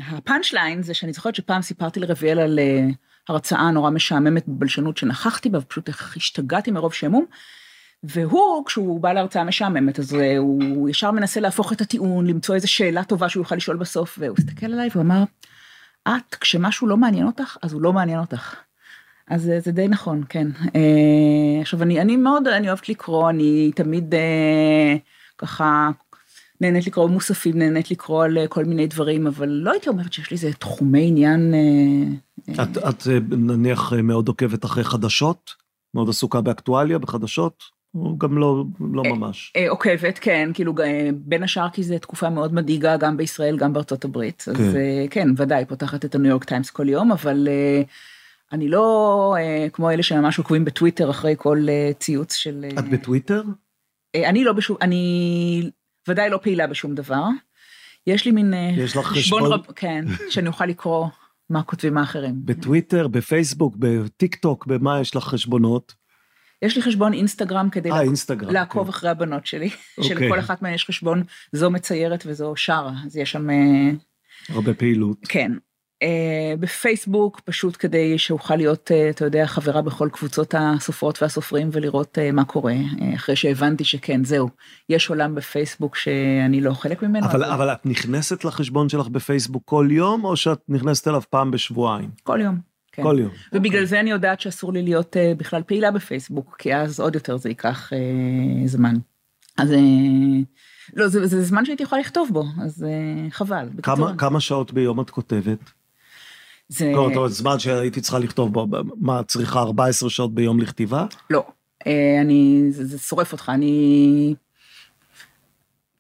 ה 0.09 0.16
punch 0.16 0.53
line 0.53 0.83
זה 0.83 0.95
שאני 0.95 1.13
זוכרת 1.13 1.35
שפעם 1.35 1.63
סיפרתי 1.63 2.01
לרביאל 2.01 2.39
על 2.39 2.59
אה, 2.59 2.87
הרצאה 3.31 3.71
נורא 3.71 3.91
משעממת 3.91 4.49
בבלשנות 4.49 4.97
שנכחתי 4.97 5.49
בה, 5.49 5.59
ופשוט 5.59 5.89
איך 5.89 6.17
השתגעתי 6.17 6.71
מרוב 6.71 6.93
שעמום. 6.93 7.25
והוא, 8.03 8.67
כשהוא 8.67 9.01
בא 9.01 9.13
להרצאה 9.13 9.45
משעממת, 9.45 9.99
אז 9.99 10.15
אה, 10.15 10.37
הוא 10.37 10.89
ישר 10.89 11.11
מנסה 11.11 11.41
להפוך 11.41 11.73
את 11.73 11.81
הטיעון, 11.81 12.27
למצוא 12.27 12.55
איזו 12.55 12.73
שאלה 12.73 13.05
טובה 13.05 13.29
שהוא 13.29 13.41
יוכל 13.41 13.57
לשאול 13.57 13.77
בסוף, 13.77 14.19
והוא 14.21 14.37
הסתכל 14.39 14.67
עליי 14.67 14.89
והוא 14.93 15.03
אמר, 15.03 15.23
את, 16.09 16.35
כשמשהו 16.35 16.87
לא 16.87 16.97
מעניין 16.97 17.27
אותך, 17.27 17.57
אז 17.63 17.73
הוא 17.73 17.83
לא 17.83 17.93
מעניין 17.93 18.19
אותך. 18.19 18.55
אז 19.29 19.51
אה, 19.51 19.61
זה 19.61 19.73
די 19.73 19.89
נכון, 19.89 20.23
כן. 20.29 20.47
אה, 20.75 21.61
עכשיו, 21.61 21.83
אני, 21.83 22.01
אני 22.01 22.17
מאוד, 22.17 22.49
אני 22.49 22.69
אוהבת 22.69 22.89
לקרוא, 22.89 23.31
אני 23.31 23.71
תמיד 23.75 24.15
ככה 25.39 25.91
נהנית 26.61 26.87
לקרוא 26.87 27.09
מוספים, 27.09 27.59
נהנית 27.59 27.91
לקרוא 27.91 28.25
על 28.25 28.39
אה, 28.39 28.49
כל 28.49 28.65
מיני 28.65 28.87
דברים, 28.87 29.27
אבל 29.27 29.49
לא 29.49 29.71
הייתי 29.71 29.89
אומרת 29.89 30.13
שיש 30.13 30.31
לי 30.31 30.35
איזה 30.35 30.53
תחומי 30.53 31.09
עניין... 31.09 31.55
אה, 31.55 32.59
אה, 32.59 32.65
את, 32.65 32.79
את 32.79 33.07
אה, 33.11 33.19
נניח 33.31 33.93
אה, 33.93 34.03
מאוד 34.03 34.29
עוקבת 34.29 34.65
אחרי 34.65 34.85
חדשות? 34.85 35.51
מאוד 35.95 36.09
עסוקה 36.09 36.41
באקטואליה, 36.41 36.99
בחדשות? 36.99 37.79
או 37.95 38.19
גם 38.19 38.39
לא, 38.39 38.65
לא 38.95 39.03
ממש? 39.03 39.53
אה, 39.57 39.71
עוקבת, 39.71 40.19
כן, 40.19 40.51
כאילו 40.55 40.75
בין 41.15 41.43
השאר 41.43 41.69
כי 41.71 41.83
זו 41.83 41.99
תקופה 41.99 42.31
מאוד 42.31 42.55
מדאיגה 42.55 42.97
גם 42.97 43.17
בישראל, 43.17 43.57
גם 43.57 43.73
בארצות 43.73 44.05
הברית. 44.05 44.45
אז 44.49 44.57
כן. 44.57 44.77
אה, 44.77 45.05
כן, 45.11 45.29
ודאי, 45.37 45.65
פותחת 45.65 46.05
את 46.05 46.15
הניו 46.15 46.31
יורק 46.31 46.45
טיימס 46.45 46.71
כל 46.71 46.89
יום, 46.89 47.13
אבל 47.13 47.49
אה, 47.51 47.83
אני 48.53 48.69
לא 48.69 49.35
אה, 49.39 49.67
כמו 49.73 49.91
אלה 49.91 50.03
שממש 50.03 50.39
עוקבים 50.39 50.65
בטוויטר 50.65 51.11
אחרי 51.11 51.35
כל 51.39 51.67
אה, 51.69 51.91
ציוץ 51.99 52.35
של... 52.35 52.65
אה, 52.65 52.79
את 52.79 52.89
בטוויטר? 52.89 53.43
אה, 54.15 54.29
אני 54.29 54.45
לא 54.45 54.53
בשום, 54.53 54.77
אני 54.81 55.71
ודאי 56.09 56.31
לא 56.31 56.39
פעילה 56.43 56.67
בשום 56.67 56.95
דבר. 56.95 57.25
יש 58.07 58.25
לי 58.25 58.31
מין 58.33 58.55
אה, 58.55 58.71
יש 58.77 58.97
לך 58.97 59.07
חשבון? 59.07 59.53
רב, 59.53 59.61
כן, 59.77 60.05
שאני 60.31 60.49
אוכל 60.49 60.67
לקרוא 60.67 61.07
מה 61.51 61.63
כותבים 61.63 61.99
האחרים. 61.99 62.35
בטוויטר, 62.45 63.09
בפייסבוק, 63.09 63.75
בטיק 63.79 64.35
טוק, 64.35 64.67
במה 64.67 65.01
יש 65.01 65.17
לך 65.17 65.25
חשבונות? 65.25 65.95
יש 66.63 66.77
לי 66.77 66.83
חשבון 66.83 67.13
אינסטגרם 67.13 67.71
כדי 67.71 67.89
אה, 67.91 67.95
לעקוב- 67.95 68.07
אינסטגרם. 68.09 68.51
לעקוב 68.53 68.83
כן. 68.85 68.89
אחרי 68.89 69.11
הבנות 69.11 69.47
שלי, 69.47 69.67
אוקיי. 69.99 70.09
שלכל 70.17 70.39
אחת 70.39 70.63
מהן 70.63 70.75
יש 70.75 70.85
חשבון, 70.85 71.23
זו 71.53 71.71
מציירת 71.71 72.25
וזו 72.27 72.53
שרה, 72.57 72.93
אז 73.07 73.17
יש 73.17 73.31
שם, 73.33 73.51
אה, 73.51 73.91
הרבה 74.49 74.75
פעילות. 74.75 75.19
כן. 75.29 75.53
אה, 76.03 76.55
בפייסבוק, 76.61 77.41
פשוט 77.41 77.77
כדי 77.79 78.19
שאוכל 78.19 78.57
להיות, 78.57 78.91
אה, 78.93 79.11
אתה 79.11 79.25
יודע, 79.25 79.47
חברה 79.47 79.83
בכל 79.83 80.09
קבוצות 80.13 80.55
הסופרות 80.59 81.23
והסופרים 81.23 81.69
ולראות 81.73 82.19
אה, 82.19 82.33
מה 82.33 82.45
קורה, 82.45 82.75
אחרי 83.15 83.37
שהבנתי 83.37 83.85
שכן, 83.85 84.25
זהו, 84.25 84.49
יש 84.89 85.11
עולם 85.11 85.35
בפייסבוק 85.35 85.97
שאני 85.97 86.61
לא 86.61 86.73
חלק 86.73 87.03
ממנו. 87.03 87.27
אבל, 87.27 87.45
אז 87.45 87.55
אבל 87.55 87.73
את 87.73 87.87
נכנסת 87.87 88.45
לחשבון 88.45 88.89
שלך 88.89 89.09
בפייסבוק 89.09 89.63
כל 89.67 89.89
יום, 89.91 90.25
או 90.25 90.37
שאת 90.37 90.61
נכנסת 90.69 91.09
אליו 91.09 91.23
פעם 91.31 91.51
בשבועיים? 91.51 92.11
כל 92.23 92.41
יום. 92.43 92.59
כן. 92.93 93.03
כל 93.03 93.17
יום. 93.21 93.31
ובגלל 93.53 93.85
זה 93.85 94.01
אני 94.01 94.11
יודעת 94.11 94.41
שאסור 94.41 94.73
לי 94.73 94.83
להיות 94.83 95.17
אה, 95.17 95.33
בכלל 95.37 95.63
פעילה 95.63 95.91
בפייסבוק, 95.91 96.57
כי 96.59 96.75
אז 96.75 97.01
עוד 97.01 97.15
יותר 97.15 97.37
זה 97.37 97.49
ייקח 97.49 97.93
אה, 97.93 98.67
זמן. 98.67 98.95
אז 99.59 99.73
אה, 99.73 99.79
לא, 100.95 101.09
זה, 101.09 101.27
זה 101.27 101.43
זמן 101.43 101.65
שהייתי 101.65 101.83
יכולה 101.83 102.01
לכתוב 102.01 102.29
בו, 102.33 102.45
אז 102.63 102.85
אה, 102.85 103.31
חבל. 103.31 103.69
כמה, 103.83 104.17
כמה 104.19 104.41
שעות 104.41 104.73
ביום 104.73 105.01
את 105.01 105.11
כותבת? 105.11 105.59
זה... 106.69 106.93
זאת 106.95 107.17
אומרת, 107.17 107.33
זמן 107.33 107.59
שהייתי 107.59 108.01
צריכה 108.01 108.19
לכתוב 108.19 108.53
בו, 108.53 108.67
מה, 109.01 109.23
צריכה 109.23 109.61
14 109.61 110.11
שעות 110.11 110.35
ביום 110.35 110.61
לכתיבה? 110.61 111.07
לא, 111.31 111.47
אה, 111.87 112.21
אני, 112.21 112.67
זה, 112.71 112.87
זה 112.87 112.99
שורף 112.99 113.33
אותך, 113.33 113.49
אני... 113.55 114.35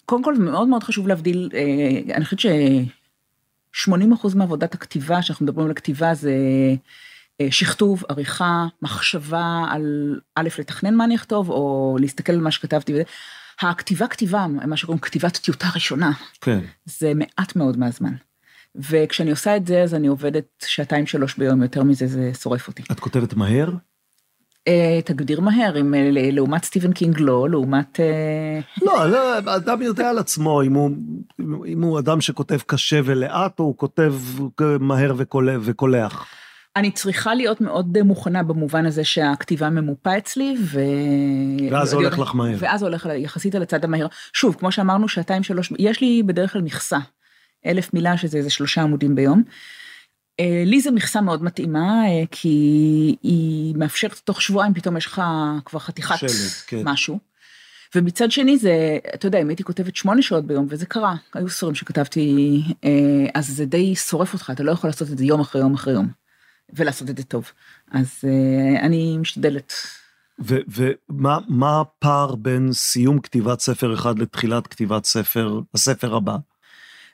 קודם 0.04 0.24
כל, 0.24 0.34
מאוד 0.34 0.68
מאוד 0.68 0.82
חשוב 0.82 1.08
להבדיל, 1.08 1.50
אה, 1.54 2.14
אני 2.14 2.24
חושבת 2.24 2.40
ש-80% 2.40 4.36
מעבודת 4.36 4.74
הכתיבה, 4.74 5.22
שאנחנו 5.22 5.46
מדברים 5.46 5.66
על 5.66 5.70
הכתיבה, 5.70 6.14
זה 6.14 6.32
אה, 7.40 7.46
שכתוב, 7.50 8.02
עריכה, 8.08 8.66
מחשבה 8.82 9.64
על 9.70 10.18
א', 10.34 10.48
לתכנן 10.58 10.94
מה 10.94 11.04
אני 11.04 11.14
אכתוב, 11.14 11.50
או 11.50 11.96
להסתכל 12.00 12.32
על 12.32 12.40
מה 12.40 12.50
שכתבתי. 12.50 12.92
הכתיבה 13.60 14.06
כתיבה, 14.06 14.46
מה 14.46 14.76
שקוראים 14.76 15.00
כתיבת 15.00 15.36
טיוטה 15.36 15.68
ראשונה, 15.74 16.12
כן. 16.40 16.60
זה 16.84 17.12
מעט 17.14 17.56
מאוד 17.56 17.76
מהזמן. 17.76 18.14
וכשאני 18.90 19.30
עושה 19.30 19.56
את 19.56 19.66
זה, 19.66 19.82
אז 19.82 19.94
אני 19.94 20.06
עובדת 20.06 20.64
שעתיים 20.64 21.06
שלוש 21.06 21.36
ביום, 21.36 21.62
יותר 21.62 21.82
מזה 21.82 22.06
זה 22.06 22.30
שורף 22.34 22.68
אותי. 22.68 22.82
את 22.92 23.00
כותבת 23.00 23.34
מהר? 23.34 23.70
אה, 24.68 25.00
תגדיר 25.04 25.40
מהר, 25.40 25.80
אם 25.80 25.94
אה, 25.94 26.10
לעומת 26.12 26.64
סטיבן 26.64 26.92
קינג 26.92 27.20
לא, 27.20 27.48
לעומת... 27.50 28.00
אה, 28.00 28.60
לא, 28.82 29.10
לא, 29.10 29.38
אדם 29.38 29.82
יודע 29.82 30.10
על 30.10 30.18
עצמו 30.18 30.62
אם 30.62 30.74
הוא, 30.74 30.90
אם 31.66 31.82
הוא 31.82 31.98
אדם 31.98 32.20
שכותב 32.20 32.58
קשה 32.66 33.00
ולאט, 33.04 33.58
או 33.58 33.64
הוא 33.64 33.76
כותב 33.76 34.14
מהר 34.80 35.14
וקולח. 35.64 36.26
אני 36.76 36.90
צריכה 36.90 37.34
להיות 37.34 37.60
מאוד 37.60 38.02
מוכנה 38.02 38.42
במובן 38.42 38.86
הזה 38.86 39.04
שהכתיבה 39.04 39.70
ממופה 39.70 40.18
אצלי, 40.18 40.56
ו... 40.60 40.80
ואז 41.70 41.92
הולך 41.92 42.18
לך 42.18 42.34
מהר. 42.34 42.56
ואז 42.58 42.82
הולך 42.82 43.08
יחסית 43.16 43.54
על 43.54 43.62
הצד 43.62 43.84
המהיר. 43.84 44.08
שוב, 44.32 44.56
כמו 44.58 44.72
שאמרנו, 44.72 45.08
שעתיים 45.08 45.42
שלוש, 45.42 45.72
יש 45.78 46.00
לי 46.00 46.22
בדרך 46.22 46.52
כלל 46.52 46.62
מכסה, 46.62 46.98
אלף 47.68 47.94
מילה, 47.94 48.16
שזה 48.16 48.38
איזה 48.38 48.50
שלושה 48.50 48.82
עמודים 48.82 49.14
ביום. 49.14 49.42
אה, 50.40 50.62
לי 50.66 50.80
זו 50.80 50.92
מכסה 50.92 51.20
מאוד 51.20 51.44
מתאימה, 51.44 52.06
אה, 52.06 52.24
כי 52.30 52.48
היא 53.22 53.74
מאפשרת 53.76 54.20
תוך 54.24 54.42
שבועיים, 54.42 54.74
פתאום 54.74 54.96
יש 54.96 55.06
לך 55.06 55.22
כבר 55.64 55.78
חתיכת 55.78 56.18
שלד, 56.18 56.50
כן. 56.66 56.80
משהו. 56.84 57.18
ומצד 57.94 58.30
שני 58.30 58.58
זה, 58.58 58.98
אתה 59.14 59.26
יודע, 59.26 59.42
אם 59.42 59.48
הייתי 59.48 59.64
כותבת 59.64 59.96
שמונה 59.96 60.22
שעות 60.22 60.46
ביום, 60.46 60.66
וזה 60.68 60.86
קרה, 60.86 61.14
היו 61.34 61.48
ספרים 61.48 61.74
שכתבתי, 61.74 62.62
אה, 62.84 63.26
אז 63.34 63.48
זה 63.48 63.64
די 63.64 63.94
שורף 63.94 64.32
אותך, 64.32 64.50
אתה 64.54 64.62
לא 64.62 64.72
יכול 64.72 64.90
לעשות 64.90 65.10
את 65.10 65.18
זה 65.18 65.24
יום 65.24 65.40
אחרי 65.40 65.60
יום 65.60 65.74
אחרי 65.74 65.92
יום, 65.92 66.08
ולעשות 66.72 67.10
את 67.10 67.16
זה 67.16 67.24
טוב. 67.24 67.52
אז 67.92 68.24
אני 68.82 69.18
משתדלת. 69.18 69.72
ומה 70.38 71.80
הפער 71.80 72.34
בין 72.34 72.72
סיום 72.72 73.20
כתיבת 73.20 73.60
ספר 73.60 73.94
אחד 73.94 74.18
לתחילת 74.18 74.66
כתיבת 74.66 75.04
ספר, 75.04 75.60
הספר 75.74 76.14
הבא? 76.14 76.36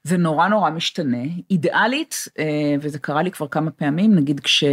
זה 0.04 0.16
נורא 0.16 0.48
נורא 0.48 0.70
משתנה. 0.70 1.22
אידיאלית, 1.50 2.28
אה, 2.38 2.44
וזה 2.80 2.98
קרה 2.98 3.22
לי 3.22 3.30
כבר 3.30 3.48
כמה 3.48 3.70
פעמים, 3.70 4.14
נגיד 4.14 4.40
כש... 4.40 4.64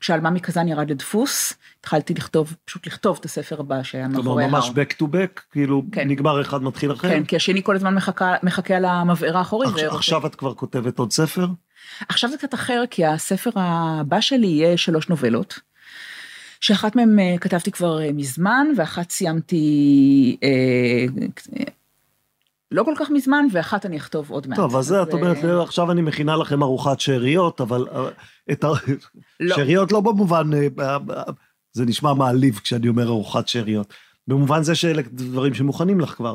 כשאלמה 0.00 0.30
מקזאן 0.30 0.68
ירד 0.68 0.90
לדפוס, 0.90 1.54
התחלתי 1.80 2.14
לכתוב, 2.14 2.56
פשוט 2.64 2.86
לכתוב 2.86 3.16
את 3.20 3.24
הספר 3.24 3.60
הבא 3.60 3.82
שהיה 3.82 4.08
מאחורי 4.08 4.44
ההר. 4.44 4.52
ממש 4.52 4.68
back 4.68 5.02
to 5.02 5.04
back, 5.04 5.40
כאילו 5.52 5.82
כן. 5.92 6.08
נגמר 6.08 6.40
אחד 6.40 6.62
מתחיל 6.62 6.92
אחר? 6.92 7.08
כן, 7.08 7.24
כי 7.24 7.36
השני 7.36 7.62
כל 7.62 7.76
הזמן 7.76 7.94
מחכה, 7.94 8.34
מחכה 8.42 8.74
על 8.74 8.84
המבער 8.84 9.36
האחורי. 9.36 9.66
עכשיו, 9.68 9.94
עכשיו 9.94 10.26
את 10.26 10.34
כבר 10.34 10.54
כותבת 10.54 10.98
עוד 10.98 11.12
ספר? 11.12 11.46
עכשיו 12.08 12.30
זה 12.30 12.36
קצת 12.38 12.54
אחר, 12.54 12.84
כי 12.90 13.06
הספר 13.06 13.50
הבא 13.54 14.20
שלי 14.20 14.46
יהיה 14.46 14.76
שלוש 14.76 15.08
נובלות. 15.08 15.60
שאחת 16.60 16.96
מהן 16.96 17.18
אה, 17.18 17.34
כתבתי 17.40 17.70
כבר 17.70 18.02
אה, 18.02 18.12
מזמן, 18.12 18.66
ואחת 18.76 19.10
סיימתי 19.10 20.36
אה, 20.42 21.04
לא 22.70 22.82
כל 22.82 22.94
כך 22.96 23.10
מזמן, 23.10 23.46
ואחת 23.52 23.86
אני 23.86 23.96
אכתוב 23.96 24.30
עוד 24.30 24.46
מעט. 24.46 24.58
טוב, 24.58 24.76
אז 24.76 24.84
זה, 24.84 25.02
את 25.02 25.12
אומרת, 25.12 25.44
אה, 25.44 25.62
עכשיו 25.62 25.92
אני 25.92 26.02
מכינה 26.02 26.36
לכם 26.36 26.62
ארוחת 26.62 27.00
שאריות, 27.00 27.60
אבל 27.60 27.86
אה, 27.92 28.08
את 28.52 28.64
ה... 28.64 28.68
לא. 29.40 29.56
שאריות 29.56 29.92
לא 29.92 30.00
במובן, 30.00 30.50
אה, 30.80 30.96
זה 31.72 31.84
נשמע 31.86 32.14
מעליב 32.14 32.60
כשאני 32.62 32.88
אומר 32.88 33.08
ארוחת 33.08 33.48
שאריות. 33.48 33.94
במובן 34.26 34.62
זה 34.62 34.74
שאלה 34.74 35.02
דברים 35.02 35.54
שמוכנים 35.54 36.00
לך 36.00 36.10
כבר. 36.10 36.34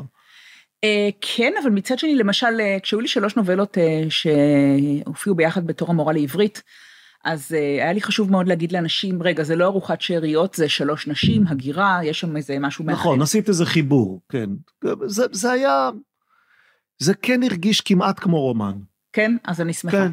כן, 1.20 1.52
אבל 1.62 1.70
מצד 1.70 1.98
שני, 1.98 2.14
למשל, 2.14 2.46
כשהיו 2.82 3.00
לי 3.00 3.08
שלוש 3.08 3.36
נובלות 3.36 3.78
שהופיעו 4.08 5.36
ביחד 5.36 5.66
בתור 5.66 5.90
המורה 5.90 6.12
לעברית, 6.12 6.62
אז 7.24 7.52
היה 7.52 7.92
לי 7.92 8.02
חשוב 8.02 8.30
מאוד 8.30 8.48
להגיד 8.48 8.72
לאנשים, 8.72 9.22
רגע, 9.22 9.42
זה 9.42 9.56
לא 9.56 9.64
ארוחת 9.64 10.00
שאריות, 10.00 10.54
זה 10.54 10.68
שלוש 10.68 11.08
נשים, 11.08 11.46
הגירה, 11.46 12.00
יש 12.04 12.20
שם 12.20 12.36
איזה 12.36 12.58
משהו 12.58 12.84
מאחד. 12.84 12.98
נכון, 12.98 13.22
עשית 13.22 13.48
איזה 13.48 13.66
חיבור, 13.66 14.20
כן. 14.28 14.50
זה, 15.06 15.24
זה 15.32 15.52
היה, 15.52 15.90
זה 17.04 17.14
כן 17.14 17.42
הרגיש 17.42 17.80
כמעט 17.80 18.20
כמו 18.20 18.40
רומן. 18.40 18.74
כן? 19.12 19.36
אז 19.44 19.60
אני 19.60 19.72
שמחה. 19.72 19.96
כן. 19.96 20.12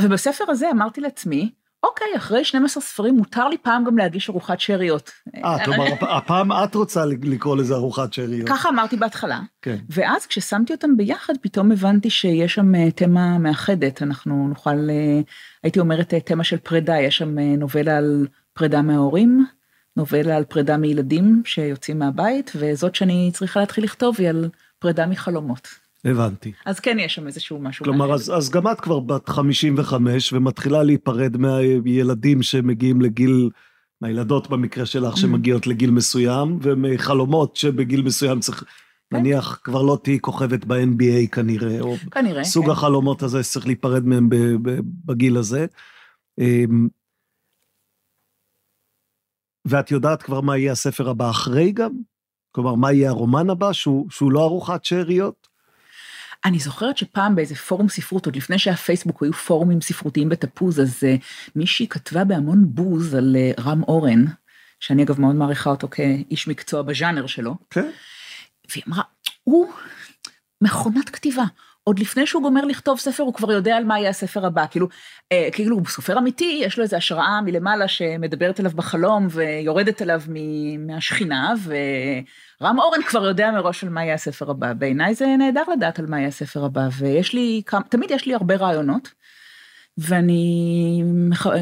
ובספר 0.00 0.44
הזה 0.48 0.70
אמרתי 0.70 1.00
לעצמי, 1.00 1.50
אוקיי, 1.82 2.06
אחרי 2.16 2.44
12 2.44 2.82
ספרים 2.82 3.14
מותר 3.16 3.48
לי 3.48 3.58
פעם 3.58 3.84
גם 3.84 3.98
להגיש 3.98 4.30
ארוחת 4.30 4.60
שאריות. 4.60 5.10
אה, 5.44 5.64
כלומר, 5.64 5.84
הפעם 6.00 6.52
את 6.52 6.74
רוצה 6.74 7.04
לקרוא 7.04 7.56
לזה 7.56 7.74
ארוחת 7.74 8.12
שאריות. 8.12 8.48
ככה 8.48 8.68
אמרתי 8.68 8.96
בהתחלה. 8.96 9.40
כן. 9.62 9.76
ואז 9.90 10.26
כששמתי 10.26 10.72
אותם 10.72 10.96
ביחד, 10.96 11.32
פתאום 11.40 11.72
הבנתי 11.72 12.10
שיש 12.10 12.54
שם 12.54 12.74
אה, 12.74 12.90
תמה 12.90 13.38
מאחדת. 13.38 14.02
אנחנו 14.02 14.48
נוכל, 14.48 14.90
אה, 14.90 15.20
הייתי 15.62 15.80
אומרת, 15.80 16.14
אה, 16.14 16.20
תמה 16.20 16.44
של 16.44 16.58
פרידה, 16.58 17.00
יש 17.00 17.18
שם 17.18 17.38
נובלה 17.38 17.96
על 17.96 18.26
פרידה 18.52 18.82
מההורים, 18.82 19.46
נובלה 19.96 20.36
על 20.36 20.44
פרידה 20.44 20.76
מילדים 20.76 21.42
שיוצאים 21.44 21.98
מהבית, 21.98 22.52
וזאת 22.54 22.94
שאני 22.94 23.30
צריכה 23.34 23.60
להתחיל 23.60 23.84
לכתוב 23.84 24.16
היא 24.18 24.28
על 24.28 24.48
פרידה 24.78 25.06
מחלומות. 25.06 25.81
הבנתי. 26.04 26.52
אז 26.66 26.80
כן 26.80 26.98
יש 26.98 27.14
שם 27.14 27.26
איזשהו 27.26 27.58
משהו. 27.58 27.84
כלומר, 27.84 28.14
אז, 28.14 28.32
אז 28.36 28.50
גם 28.50 28.68
את 28.68 28.80
כבר 28.80 29.00
בת 29.00 29.28
55 29.28 30.32
ומתחילה 30.32 30.82
להיפרד 30.82 31.36
מהילדים 31.36 32.42
שמגיעים 32.42 33.00
לגיל, 33.00 33.50
מהילדות 34.00 34.50
במקרה 34.50 34.86
שלך 34.86 35.16
שמגיעות 35.16 35.66
לגיל 35.66 35.90
מסוים, 35.90 36.58
ומחלומות 36.62 37.56
שבגיל 37.56 38.02
מסוים 38.02 38.40
צריך, 38.40 38.64
כן. 39.10 39.16
נניח 39.16 39.60
כבר 39.64 39.82
לא 39.82 39.98
תהיי 40.02 40.20
כוכבת 40.20 40.64
ב-NBA 40.64 41.28
כנראה, 41.32 41.80
או 41.80 41.96
כנראה, 42.10 42.44
סוג 42.44 42.64
כן. 42.64 42.70
החלומות 42.70 43.22
הזה 43.22 43.42
שצריך 43.42 43.66
להיפרד 43.66 44.06
מהם 44.06 44.28
בגיל 45.04 45.36
הזה. 45.36 45.66
אמ, 46.38 46.88
ואת 49.64 49.90
יודעת 49.90 50.22
כבר 50.22 50.40
מה 50.40 50.58
יהיה 50.58 50.72
הספר 50.72 51.08
הבא 51.08 51.30
אחרי 51.30 51.72
גם? 51.72 51.92
כלומר, 52.52 52.74
מה 52.74 52.92
יהיה 52.92 53.10
הרומן 53.10 53.50
הבא, 53.50 53.72
שהוא, 53.72 54.10
שהוא 54.10 54.32
לא 54.32 54.44
ארוחת 54.44 54.84
שאריות? 54.84 55.41
אני 56.44 56.58
זוכרת 56.58 56.98
שפעם 56.98 57.34
באיזה 57.34 57.54
פורום 57.54 57.88
ספרות, 57.88 58.26
עוד 58.26 58.36
לפני 58.36 58.58
שהיה 58.58 58.76
פייסבוק, 58.76 59.22
היו 59.22 59.32
פורומים 59.32 59.80
ספרותיים 59.80 60.28
בתפוז, 60.28 60.80
אז 60.80 61.00
uh, 61.00 61.22
מישהי 61.56 61.88
כתבה 61.88 62.24
בהמון 62.24 62.64
בוז 62.64 63.14
על 63.14 63.36
uh, 63.56 63.60
רם 63.62 63.82
אורן, 63.82 64.24
שאני 64.80 65.02
אגב 65.02 65.20
מאוד 65.20 65.34
מעריכה 65.34 65.70
אותו 65.70 65.88
כאיש 65.88 66.48
מקצוע 66.48 66.82
בז'אנר 66.82 67.26
שלו. 67.26 67.54
כן. 67.70 67.90
והיא 68.70 68.82
אמרה, 68.88 69.02
הוא 69.44 69.72
מכונת 70.60 71.10
כתיבה. 71.10 71.44
עוד 71.84 71.98
לפני 71.98 72.26
שהוא 72.26 72.42
גומר 72.42 72.64
לכתוב 72.64 72.98
ספר, 72.98 73.22
הוא 73.22 73.34
כבר 73.34 73.52
יודע 73.52 73.76
על 73.76 73.84
מה 73.84 73.98
יהיה 73.98 74.10
הספר 74.10 74.46
הבא. 74.46 74.66
כאילו, 74.70 74.88
אה, 75.32 75.48
כאילו 75.52 75.76
הוא 75.76 75.86
סופר 75.86 76.18
אמיתי, 76.18 76.60
יש 76.64 76.78
לו 76.78 76.82
איזו 76.82 76.96
השראה 76.96 77.40
מלמעלה 77.40 77.88
שמדברת 77.88 78.60
אליו 78.60 78.70
בחלום 78.74 79.26
ויורדת 79.30 80.02
אליו 80.02 80.22
מהשכינה, 80.78 81.54
ורם 81.64 82.78
אורן 82.78 83.02
כבר 83.02 83.24
יודע 83.24 83.50
מראש 83.50 83.84
על 83.84 83.90
מה 83.90 84.04
יהיה 84.04 84.14
הספר 84.14 84.50
הבא. 84.50 84.72
בעיניי 84.72 85.14
זה 85.14 85.26
נהדר 85.38 85.62
לדעת 85.72 85.98
על 85.98 86.06
מה 86.06 86.18
יהיה 86.18 86.28
הספר 86.28 86.64
הבא, 86.64 86.88
ויש 86.98 87.34
לי, 87.34 87.62
תמיד 87.88 88.10
יש 88.10 88.26
לי 88.26 88.34
הרבה 88.34 88.56
רעיונות. 88.56 89.21
ואני 89.98 91.02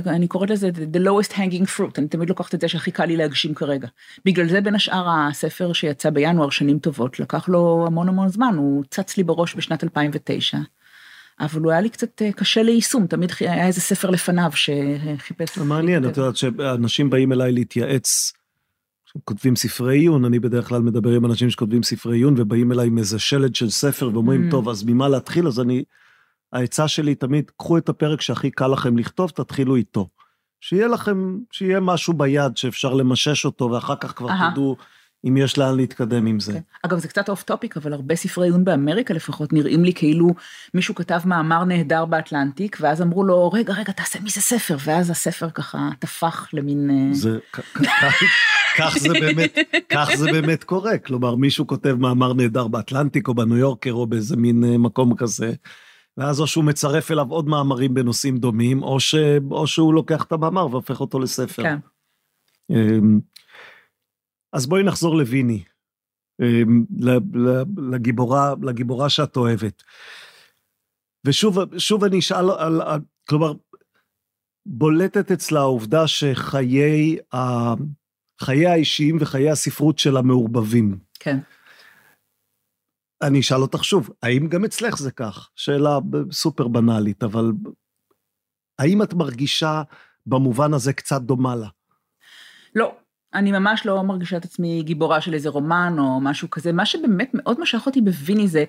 אני 0.06 0.28
קוראת 0.28 0.50
לזה 0.50 0.70
the 0.92 0.98
lowest 0.98 1.32
hanging 1.32 1.78
fruit, 1.78 1.98
אני 1.98 2.08
תמיד 2.08 2.28
לוקחת 2.28 2.54
את 2.54 2.60
זה 2.60 2.68
שהכי 2.68 2.90
קל 2.90 3.04
לי 3.04 3.16
להגשים 3.16 3.54
כרגע. 3.54 3.88
בגלל 4.24 4.48
זה 4.48 4.60
בין 4.60 4.74
השאר 4.74 5.06
הספר 5.08 5.72
שיצא 5.72 6.10
בינואר, 6.10 6.50
שנים 6.50 6.78
טובות, 6.78 7.20
לקח 7.20 7.48
לו 7.48 7.84
המון 7.86 8.08
המון 8.08 8.28
זמן, 8.28 8.54
הוא 8.56 8.84
צץ 8.90 9.16
לי 9.16 9.22
בראש 9.24 9.56
בשנת 9.56 9.84
2009. 9.84 10.58
אבל 11.40 11.60
הוא 11.60 11.70
היה 11.70 11.80
לי 11.80 11.88
קצת 11.88 12.22
אה, 12.22 12.32
קשה 12.32 12.62
ליישום, 12.62 13.06
תמיד 13.06 13.32
היה 13.40 13.66
איזה 13.66 13.80
ספר 13.80 14.10
לפניו 14.10 14.50
שחיפש... 14.54 15.58
מעניין, 15.58 16.08
את 16.08 16.16
יודעת 16.16 16.36
שאנשים 16.36 17.10
באים 17.10 17.32
אליי 17.32 17.52
להתייעץ, 17.52 18.32
כותבים 19.24 19.56
ספרי 19.56 19.98
עיון, 19.98 20.24
אני 20.24 20.38
בדרך 20.38 20.68
כלל 20.68 20.82
מדבר 20.82 21.10
עם 21.10 21.26
אנשים 21.26 21.50
שכותבים 21.50 21.82
ספרי 21.82 22.16
עיון 22.16 22.34
ובאים 22.36 22.72
אליי 22.72 22.86
עם 22.86 22.98
איזה 22.98 23.18
שלד 23.18 23.54
של 23.54 23.70
ספר 23.70 24.10
ואומרים, 24.12 24.48
mm. 24.48 24.50
טוב, 24.50 24.68
אז 24.68 24.84
ממה 24.84 25.08
להתחיל? 25.08 25.46
אז 25.46 25.60
אני 25.60 25.84
העצה 26.52 26.88
שלי 26.88 27.14
תמיד, 27.14 27.50
קחו 27.56 27.78
את 27.78 27.88
הפרק 27.88 28.20
שהכי 28.20 28.50
קל 28.50 28.66
לכם 28.66 28.98
לכתוב, 28.98 29.30
תתחילו 29.30 29.76
איתו. 29.76 30.08
שיהיה 30.60 30.88
לכם, 30.88 31.38
שיהיה 31.52 31.80
משהו 31.80 32.12
ביד 32.12 32.56
שאפשר 32.56 32.94
למשש 32.94 33.44
אותו, 33.44 33.70
ואחר 33.70 33.96
כך 33.96 34.16
כבר 34.16 34.28
אהה. 34.28 34.52
תדעו 34.52 34.76
אם 35.28 35.36
יש 35.36 35.58
לאן 35.58 35.76
להתקדם 35.76 36.26
עם 36.26 36.40
זה. 36.40 36.52
אוקיי. 36.52 36.54
כן. 36.54 36.60
אגב, 36.82 36.98
זה 36.98 37.08
קצת 37.08 37.28
off 37.28 37.42
topic, 37.42 37.76
אבל 37.76 37.92
הרבה 37.92 38.16
ספרי 38.16 38.46
עיון 38.46 38.64
באמריקה 38.64 39.14
לפחות 39.14 39.52
נראים 39.52 39.84
לי 39.84 39.92
כאילו 39.92 40.28
מישהו 40.74 40.94
כתב 40.94 41.20
מאמר 41.24 41.64
נהדר 41.64 42.04
באטלנטיק, 42.04 42.78
ואז 42.80 43.02
אמרו 43.02 43.24
לו, 43.24 43.50
רגע, 43.52 43.72
רגע, 43.72 43.92
תעשה 43.92 44.20
מזה 44.20 44.40
ספר, 44.40 44.76
ואז 44.84 45.10
הספר 45.10 45.50
ככה 45.50 45.88
טפח 45.98 46.48
למין... 46.52 46.90
אה, 46.90 47.14
זה, 47.14 47.38
כך 48.78 48.98
זה 48.98 49.12
באמת, 49.12 49.58
כך 49.88 50.10
זה 50.14 50.32
באמת 50.32 50.64
קורה. 50.64 50.98
כלומר, 50.98 51.34
מישהו 51.34 51.66
כותב 51.66 51.96
מאמר 51.98 52.32
נהדר 52.32 52.68
באטלנטיק, 52.68 53.28
או 53.28 53.34
בניו 53.34 53.56
יורקר, 53.56 53.92
או 53.92 54.06
באיזה 54.06 54.36
מין 54.36 54.64
אה, 54.64 54.78
מקום 54.78 55.16
כזה. 55.16 55.52
ואז 56.16 56.40
או 56.40 56.46
שהוא 56.46 56.64
מצרף 56.64 57.10
אליו 57.10 57.30
עוד 57.30 57.46
מאמרים 57.48 57.94
בנושאים 57.94 58.38
דומים, 58.38 58.82
או, 58.82 59.00
ש... 59.00 59.14
או 59.50 59.66
שהוא 59.66 59.94
לוקח 59.94 60.24
את 60.24 60.32
המאמר 60.32 60.66
והופך 60.66 61.00
אותו 61.00 61.18
לספר. 61.18 61.62
כן. 61.62 61.78
אמ, 62.70 63.20
אז 64.52 64.66
בואי 64.66 64.82
נחזור 64.82 65.16
לוויני, 65.16 65.64
אמ, 66.42 66.84
לגיבורה, 67.92 68.54
לגיבורה 68.62 69.08
שאת 69.08 69.36
אוהבת. 69.36 69.82
ושוב 71.26 72.04
אני 72.04 72.18
אשאל 72.18 72.50
על, 72.58 72.80
על, 72.80 73.00
כלומר, 73.28 73.52
בולטת 74.66 75.30
אצלה 75.30 75.60
העובדה 75.60 76.06
שחיי 76.06 77.18
ה, 77.34 77.38
חיי 78.40 78.66
האישיים 78.66 79.16
וחיי 79.20 79.50
הספרות 79.50 79.98
שלה 79.98 80.22
מעורבבים. 80.22 80.98
כן. 81.20 81.38
אני 83.22 83.40
אשאל 83.40 83.62
אותך 83.62 83.84
שוב, 83.84 84.10
האם 84.22 84.48
גם 84.48 84.64
אצלך 84.64 84.98
זה 84.98 85.10
כך? 85.10 85.50
שאלה 85.56 85.98
סופר 86.32 86.68
בנאלית, 86.68 87.22
אבל 87.22 87.52
האם 88.78 89.02
את 89.02 89.14
מרגישה 89.14 89.82
במובן 90.26 90.74
הזה 90.74 90.92
קצת 90.92 91.22
דומה 91.22 91.56
לה? 91.56 91.68
לא, 92.74 92.94
אני 93.34 93.52
ממש 93.52 93.86
לא 93.86 94.02
מרגישה 94.02 94.36
את 94.36 94.44
עצמי 94.44 94.82
גיבורה 94.82 95.20
של 95.20 95.34
איזה 95.34 95.48
רומן 95.48 95.96
או 95.98 96.20
משהו 96.20 96.50
כזה. 96.50 96.72
מה 96.72 96.86
שבאמת 96.86 97.30
מאוד 97.34 97.60
משך 97.60 97.86
אותי 97.86 98.00
בוויני 98.00 98.48
זה 98.48 98.64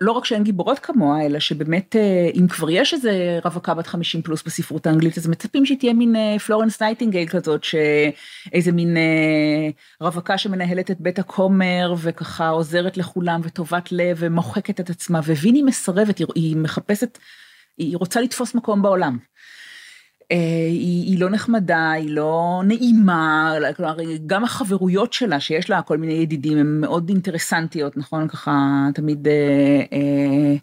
לא 0.00 0.12
רק 0.12 0.24
שאין 0.24 0.44
גיבורות 0.44 0.78
כמוה, 0.78 1.26
אלא 1.26 1.38
שבאמת 1.38 1.96
אה, 1.96 2.30
אם 2.34 2.48
כבר 2.48 2.70
יש 2.70 2.94
איזה 2.94 3.38
רווקה 3.44 3.74
בת 3.74 3.86
50 3.86 4.22
פלוס 4.22 4.42
בספרות 4.42 4.86
האנגלית, 4.86 5.18
אז 5.18 5.26
מצפים 5.26 5.66
שהיא 5.66 5.78
תהיה 5.78 5.92
מין 5.92 6.16
אה, 6.16 6.38
פלורנס 6.38 6.82
נייטינגייל 6.82 7.28
כזאת, 7.28 7.64
שאיזה 7.64 8.72
מין 8.72 8.96
אה, 8.96 9.68
רווקה 10.00 10.38
שמנהלת 10.38 10.90
את 10.90 11.00
בית 11.00 11.18
הכומר, 11.18 11.94
וככה 11.98 12.48
עוזרת 12.48 12.96
לכולם, 12.96 13.40
וטובת 13.44 13.92
לב, 13.92 14.16
ומוחקת 14.20 14.80
את 14.80 14.90
עצמה, 14.90 15.18
וויני 15.18 15.62
מסרבת, 15.62 16.20
היא 16.34 16.56
מחפשת, 16.56 17.18
היא 17.78 17.96
רוצה 17.96 18.20
לתפוס 18.20 18.54
מקום 18.54 18.82
בעולם. 18.82 19.18
אה, 20.32 20.36
היא, 20.66 21.04
היא 21.04 21.20
לא 21.20 21.30
נחמדה, 21.30 21.90
היא 21.90 22.10
לא 22.10 22.62
נעימה, 22.64 23.52
כלומר, 23.76 23.96
גם 24.26 24.44
החברויות 24.44 25.12
שלה, 25.12 25.40
שיש 25.40 25.70
לה 25.70 25.82
כל 25.82 25.98
מיני 25.98 26.12
ידידים, 26.12 26.58
הן 26.58 26.80
מאוד 26.80 27.08
אינטרסנטיות, 27.08 27.96
נכון? 27.96 28.28
ככה 28.28 28.88
תמיד... 28.94 29.28
אה, 29.28 29.82
אה, 29.92 30.54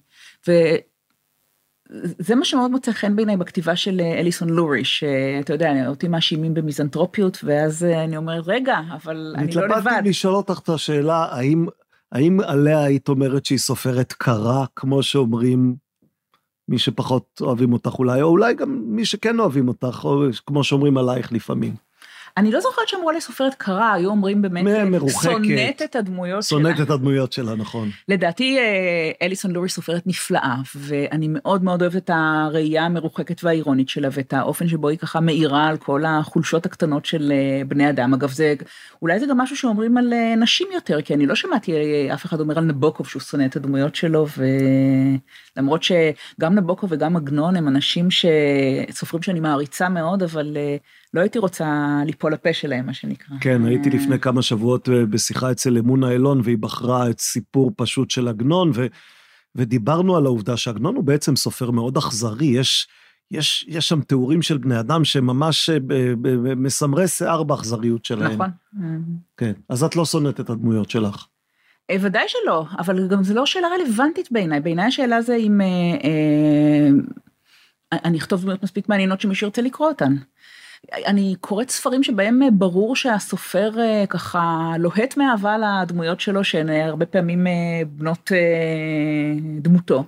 וזה 0.47 2.35
מה 2.35 2.45
שמאוד 2.45 2.71
מוצא 2.71 2.91
חן 2.91 3.15
בעיניי 3.15 3.37
בכתיבה 3.37 3.75
של 3.75 4.01
אליסון 4.01 4.49
לורי, 4.49 4.83
שאתה 4.83 5.53
יודע, 5.53 5.87
אותי 5.87 6.07
מאשימים 6.07 6.53
במיזנטרופיות, 6.53 7.37
ואז 7.43 7.83
אני 7.83 8.17
אומרת, 8.17 8.43
רגע, 8.47 8.79
אבל 8.91 9.33
אני 9.37 9.51
לא 9.51 9.63
לבד. 9.63 9.77
התלבטתי 9.77 10.09
לשאול 10.09 10.35
אותך 10.35 10.59
את 10.63 10.69
השאלה, 10.69 11.27
האם, 11.31 11.65
האם 12.11 12.39
עליה 12.39 12.83
היית 12.83 13.09
אומרת 13.09 13.45
שהיא 13.45 13.59
סופרת 13.59 14.13
קרה, 14.13 14.65
כמו 14.75 15.03
שאומרים 15.03 15.75
מי 16.69 16.77
שפחות 16.77 17.41
אוהבים 17.41 17.73
אותך 17.73 17.99
אולי, 17.99 18.21
או 18.21 18.27
אולי 18.27 18.53
גם 18.53 18.81
מי 18.85 19.05
שכן 19.05 19.39
אוהבים 19.39 19.67
אותך, 19.67 20.01
או 20.03 20.23
כמו 20.45 20.63
שאומרים 20.63 20.97
עלייך 20.97 21.31
לפעמים. 21.31 21.86
אני 22.37 22.51
לא 22.51 22.59
זוכרת 22.61 22.87
שאמרו 22.87 23.11
לי 23.11 23.21
סופרת 23.21 23.53
קרה, 23.53 23.93
היו 23.93 24.09
אומרים 24.09 24.41
באמת, 24.41 24.63
מרוחקת, 24.85 25.21
שונאת 25.21 25.81
את 25.81 25.95
הדמויות 25.95 26.43
שלה. 26.43 26.59
שונאת 26.59 26.81
את 26.81 26.89
הדמויות 26.89 27.33
שלה, 27.33 27.55
נכון. 27.55 27.89
לדעתי 28.07 28.57
אה, 28.57 29.11
אליסון 29.21 29.51
לורי 29.51 29.69
סופרת 29.69 30.07
נפלאה, 30.07 30.55
ואני 30.75 31.27
מאוד 31.29 31.63
מאוד 31.63 31.81
אוהבת 31.81 31.95
את 31.95 32.09
הראייה 32.13 32.85
המרוחקת 32.85 33.43
והאירונית 33.43 33.89
שלה, 33.89 34.07
ואת 34.11 34.33
האופן 34.33 34.67
שבו 34.67 34.89
היא 34.89 34.97
ככה 34.97 35.19
מאירה 35.19 35.67
על 35.67 35.77
כל 35.77 36.03
החולשות 36.05 36.65
הקטנות 36.65 37.05
של 37.05 37.31
אה, 37.31 37.61
בני 37.67 37.89
אדם. 37.89 38.13
אגב, 38.13 38.31
זה, 38.31 38.53
אולי 39.01 39.19
זה 39.19 39.25
גם 39.25 39.37
משהו 39.37 39.57
שאומרים 39.57 39.97
על 39.97 40.13
אה, 40.13 40.35
נשים 40.35 40.67
יותר, 40.73 41.01
כי 41.01 41.13
אני 41.13 41.25
לא 41.25 41.35
שמעתי 41.35 41.71
אף 42.13 42.25
אחד 42.25 42.39
אומר 42.39 42.57
על 42.57 42.63
נבוקוב 42.63 43.07
שהוא 43.07 43.21
שונא 43.21 43.45
את 43.45 43.55
הדמויות 43.55 43.95
שלו, 43.95 44.25
ולמרות 45.57 45.83
שגם 45.83 46.55
נבוקוב 46.55 46.91
וגם 46.93 47.15
עגנון 47.15 47.55
הם 47.55 47.67
אנשים 47.67 48.07
שסופרים 48.11 49.23
שאני 49.23 49.39
מעריצה 49.39 49.89
מאוד, 49.89 50.23
אבל 50.23 50.57
לא 51.13 51.21
הייתי 51.21 51.39
רוצה 51.39 51.99
ליפול 52.05 52.33
לפה 52.33 52.53
שלהם, 52.53 52.85
מה 52.85 52.93
שנקרא. 52.93 53.37
כן, 53.41 53.65
הייתי 53.65 53.89
לפני 53.89 54.19
כמה 54.19 54.41
שבועות 54.41 54.89
אה, 54.89 55.05
בשיחה 55.05 55.51
אצל 55.51 55.77
אמונה 55.77 56.11
אילון, 56.11 56.41
והיא 56.43 56.57
בחרה 56.57 57.09
את 57.09 57.19
סיפור 57.19 57.71
פשוט 57.75 58.11
של 58.11 58.27
עגנון, 58.27 58.71
ו, 58.75 58.87
ודיברנו 59.55 60.17
על 60.17 60.25
העובדה 60.25 60.57
שעגנון 60.57 60.95
הוא 60.95 61.03
בעצם 61.03 61.35
סופר 61.35 61.71
מאוד 61.71 61.97
אכזרי, 61.97 62.45
יש... 62.45 62.87
יש, 63.31 63.65
יש 63.67 63.89
שם 63.89 64.01
תיאורים 64.01 64.41
של 64.41 64.57
בני 64.57 64.79
אדם 64.79 65.05
שממש 65.05 65.69
אה, 65.69 65.77
מסמרי 66.55 67.07
שיער 67.07 67.43
באכזריות 67.43 68.05
שלהם. 68.05 68.31
נכון. 68.31 68.49
כן, 69.37 69.51
אז 69.69 69.83
את 69.83 69.95
לא 69.95 70.05
שונאת 70.05 70.39
את 70.39 70.49
הדמויות 70.49 70.89
שלך. 70.89 71.27
אה, 71.89 71.95
ודאי 72.01 72.23
שלא, 72.27 72.65
אבל 72.77 73.07
גם 73.07 73.23
זו 73.23 73.33
לא 73.33 73.45
שאלה 73.45 73.67
רלוונטית 73.67 74.31
בעיניי. 74.31 74.59
בעיניי 74.59 74.85
השאלה 74.85 75.21
זה 75.21 75.35
אם 75.35 75.61
אה, 75.61 75.65
אה, 76.03 76.89
אני 78.03 78.17
אכתוב 78.17 78.41
דמויות 78.41 78.63
מספיק 78.63 78.89
מעניינות 78.89 79.21
שמישהו 79.21 79.47
ירצה 79.47 79.61
לקרוא 79.61 79.87
אותן. 79.87 80.15
אני 80.93 81.35
קוראת 81.41 81.69
ספרים 81.69 82.03
שבהם 82.03 82.43
אה, 82.43 82.51
ברור 82.51 82.95
שהסופר 82.95 83.79
אה, 83.79 84.03
ככה 84.09 84.73
לוהט 84.79 85.17
מאהבה 85.17 85.55
לדמויות 85.57 86.19
שלו, 86.19 86.43
שהן 86.43 86.69
אה, 86.69 86.85
הרבה 86.85 87.05
פעמים 87.05 87.47
בנות 87.87 88.31
דמותו. 89.61 90.03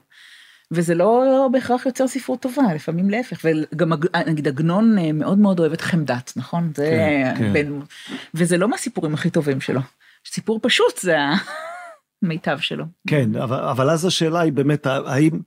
וזה 0.71 0.95
לא 0.95 1.49
בהכרח 1.51 1.85
יוצר 1.85 2.07
ספרות 2.07 2.41
טובה, 2.41 2.73
לפעמים 2.75 3.09
להפך, 3.09 3.45
וגם 3.45 3.93
נגיד 4.27 4.47
עגנון 4.47 4.95
מאוד 5.13 5.37
מאוד 5.37 5.59
אוהב 5.59 5.73
את 5.73 5.81
חמדת, 5.81 6.33
נכון? 6.35 6.71
זה 6.75 6.85
כן, 6.85 7.33
כן. 7.37 7.53
בין, 7.53 7.81
וזה 8.33 8.57
לא 8.57 8.67
מהסיפורים 8.67 9.13
הכי 9.13 9.29
טובים 9.29 9.61
שלו. 9.61 9.81
סיפור 10.27 10.59
פשוט 10.61 10.97
זה 10.97 11.17
המיטב 12.23 12.59
שלו. 12.69 12.85
כן, 13.07 13.35
אבל, 13.35 13.59
אבל 13.59 13.89
אז 13.89 14.05
השאלה 14.05 14.39
היא 14.39 14.53
באמת, 14.53 14.85
האם... 14.85 15.39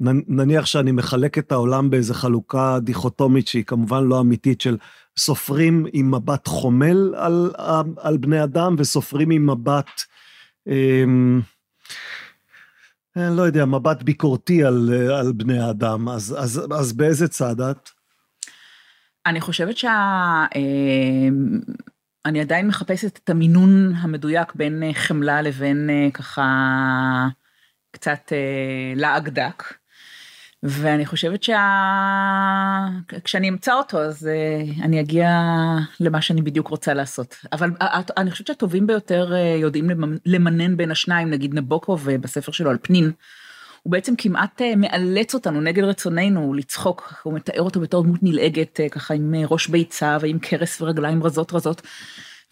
נניח 0.00 0.66
שאני 0.66 0.92
מחלק 0.92 1.38
את 1.38 1.52
העולם 1.52 1.90
באיזו 1.90 2.14
חלוקה 2.14 2.78
דיכוטומית 2.82 3.48
שהיא 3.48 3.64
כמובן 3.64 4.04
לא 4.04 4.20
אמיתית 4.20 4.60
של 4.60 4.76
סופרים 5.18 5.86
עם 5.92 6.14
מבט 6.14 6.46
חומל 6.46 7.14
על, 7.16 7.52
על 7.96 8.16
בני 8.16 8.44
אדם 8.44 8.74
וסופרים 8.78 9.30
עם 9.30 9.50
מבט, 9.50 10.00
אמ, 10.66 11.40
אני 13.16 13.36
לא 13.36 13.42
יודע, 13.42 13.64
מבט 13.64 14.02
ביקורתי 14.02 14.64
על, 14.64 14.90
על 15.18 15.32
בני 15.32 15.58
האדם, 15.58 16.08
אז, 16.08 16.36
אז, 16.38 16.62
אז 16.78 16.92
באיזה 16.92 17.28
צד 17.28 17.60
את? 17.60 17.88
אני 19.26 19.40
חושבת 19.40 19.76
שה... 19.76 19.90
אמ, 20.56 21.60
אני 22.26 22.40
עדיין 22.40 22.66
מחפשת 22.66 23.20
את 23.24 23.30
המינון 23.30 23.92
המדויק 23.94 24.54
בין 24.54 24.82
חמלה 24.92 25.42
לבין 25.42 25.90
אה, 25.90 26.10
ככה 26.14 26.44
קצת 27.90 28.32
אה, 28.32 28.92
לעג 28.96 29.28
דק. 29.28 29.62
ואני 30.62 31.06
חושבת 31.06 31.42
שכשאני 33.12 33.48
אמצא 33.48 33.74
אותו, 33.74 33.98
אז 33.98 34.28
uh, 34.28 34.82
אני 34.82 35.00
אגיע 35.00 35.30
למה 36.00 36.22
שאני 36.22 36.42
בדיוק 36.42 36.68
רוצה 36.68 36.94
לעשות. 36.94 37.36
אבל 37.52 37.70
uh, 37.70 37.84
אני 38.16 38.30
חושבת 38.30 38.46
שהטובים 38.46 38.86
ביותר 38.86 39.32
יודעים 39.60 39.90
למנן 40.26 40.76
בין 40.76 40.90
השניים, 40.90 41.30
נגיד 41.30 41.54
נבוקוב 41.54 42.10
בספר 42.10 42.52
שלו 42.52 42.70
על 42.70 42.78
פנין. 42.82 43.12
הוא 43.82 43.92
בעצם 43.92 44.14
כמעט 44.18 44.62
מאלץ 44.76 45.34
אותנו 45.34 45.60
נגד 45.60 45.84
רצוננו 45.84 46.54
לצחוק, 46.54 47.14
הוא 47.22 47.34
מתאר 47.34 47.62
אותו 47.62 47.80
בתור 47.80 48.02
דמות 48.02 48.22
נלעגת, 48.22 48.80
ככה 48.90 49.14
עם 49.14 49.34
ראש 49.48 49.68
ביצה 49.68 50.16
ועם 50.20 50.38
כרס 50.38 50.80
ורגליים 50.80 51.22
רזות 51.22 51.52
רזות. 51.52 51.82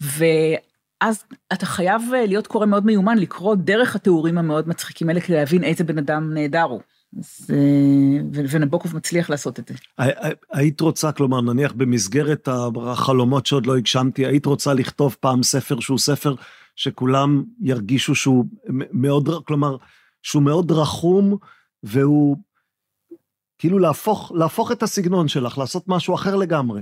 ואז 0.01 1.23
אתה 1.53 1.65
חייב 1.65 2.01
להיות 2.27 2.47
קורא 2.47 2.65
מאוד 2.65 2.85
מיומן, 2.85 3.17
לקרוא 3.17 3.55
דרך 3.55 3.95
התיאורים 3.95 4.37
המאוד 4.37 4.69
מצחיקים 4.69 5.09
האלה 5.09 5.21
כדי 5.21 5.35
להבין 5.35 5.63
איזה 5.63 5.83
בן 5.83 5.97
אדם 5.97 6.33
נהדר 6.33 6.63
הוא. 6.63 6.81
אז, 7.19 7.49
ונבוקוב 8.33 8.95
מצליח 8.95 9.29
לעשות 9.29 9.59
את 9.59 9.67
זה. 9.67 10.03
היית 10.51 10.81
רוצה, 10.81 11.11
כלומר, 11.11 11.41
נניח 11.41 11.71
במסגרת 11.71 12.47
החלומות 12.81 13.45
שעוד 13.45 13.65
לא 13.65 13.77
הגשמתי, 13.77 14.25
היית 14.25 14.45
רוצה 14.45 14.73
לכתוב 14.73 15.15
פעם 15.19 15.43
ספר 15.43 15.79
שהוא 15.79 15.99
ספר 15.99 16.35
שכולם 16.75 17.43
ירגישו 17.61 18.15
שהוא 18.15 18.45
מאוד, 18.91 19.29
כלומר, 19.47 19.77
שהוא 20.21 20.43
מאוד 20.43 20.71
רחום, 20.71 21.37
והוא 21.83 22.37
כאילו 23.57 23.79
להפוך, 23.79 24.31
להפוך 24.35 24.71
את 24.71 24.83
הסגנון 24.83 25.27
שלך, 25.27 25.57
לעשות 25.57 25.83
משהו 25.87 26.15
אחר 26.15 26.35
לגמרי. 26.35 26.81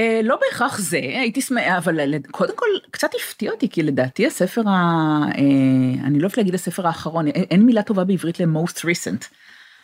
אה, 0.00 0.20
לא 0.24 0.38
בהכרח 0.40 0.78
זה, 0.78 0.96
הייתי 0.96 1.40
שמחה, 1.40 1.78
אבל 1.78 2.14
קודם 2.30 2.56
כל 2.56 2.66
קצת 2.90 3.10
הפתיע 3.14 3.52
אותי, 3.52 3.68
כי 3.68 3.82
לדעתי 3.82 4.26
הספר, 4.26 4.68
ה... 4.68 4.70
אה, 5.38 6.04
אני 6.04 6.18
לא 6.18 6.22
אוהבת 6.22 6.36
להגיד 6.36 6.54
הספר 6.54 6.86
האחרון, 6.86 7.26
אין 7.26 7.62
מילה 7.62 7.82
טובה 7.82 8.04
בעברית 8.04 8.40
ל-most 8.40 8.78
recent. 8.78 9.24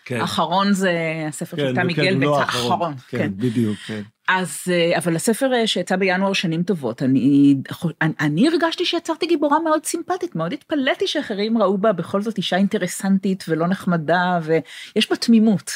כן. 0.05 0.21
האחרון 0.21 0.73
זה 0.73 0.93
הספר 1.29 1.57
כן, 1.57 1.63
של 1.63 1.75
תמי 1.75 1.95
כן, 1.95 2.03
גלבט, 2.03 2.23
לא 2.23 2.41
האחרון. 2.41 2.95
כן, 3.09 3.19
כן, 3.19 3.33
בדיוק, 3.37 3.77
כן. 3.87 4.03
אז, 4.29 4.59
אה, 4.71 4.99
אבל 4.99 5.17
הספר 5.17 5.51
שיצא 5.67 5.97
בינואר 5.97 6.33
שנים 6.33 6.63
טובות, 6.63 7.03
אני, 7.03 7.57
אני, 8.03 8.13
אני 8.21 8.49
הרגשתי 8.49 8.85
שיצרתי 8.85 9.27
גיבורה 9.27 9.59
מאוד 9.61 9.85
סימפטית, 9.85 10.37
מאוד 10.37 10.53
התפלאתי 10.53 11.07
שאחרים 11.07 11.59
ראו 11.59 11.79
בה 11.79 11.93
בכל 11.93 12.23
זאת 12.23 12.39
אישה 12.39 12.57
אינטרסנטית 12.57 13.45
ולא 13.49 13.67
נחמדה, 13.67 14.41
ויש 14.43 15.11
בה 15.11 15.17
תמימות. 15.17 15.71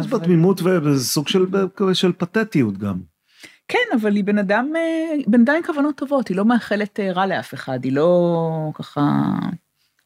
יש 0.00 0.06
בה 0.06 0.18
תמימות 0.18 0.60
וזה 0.62 1.04
סוג 1.04 1.28
של, 1.28 1.46
של 1.92 2.12
פתטיות 2.12 2.78
גם. 2.78 3.13
כן, 3.68 3.78
אבל 3.94 4.16
היא 4.16 4.24
בן 4.24 4.38
אדם, 4.38 4.72
בן 5.26 5.40
אדם 5.40 5.54
עם 5.56 5.62
כוונות 5.62 5.96
טובות, 5.96 6.28
היא 6.28 6.36
לא 6.36 6.44
מאחלת 6.44 7.00
אה, 7.00 7.12
רע 7.12 7.26
לאף 7.26 7.54
אחד, 7.54 7.84
היא 7.84 7.92
לא 7.92 8.70
ככה 8.74 9.22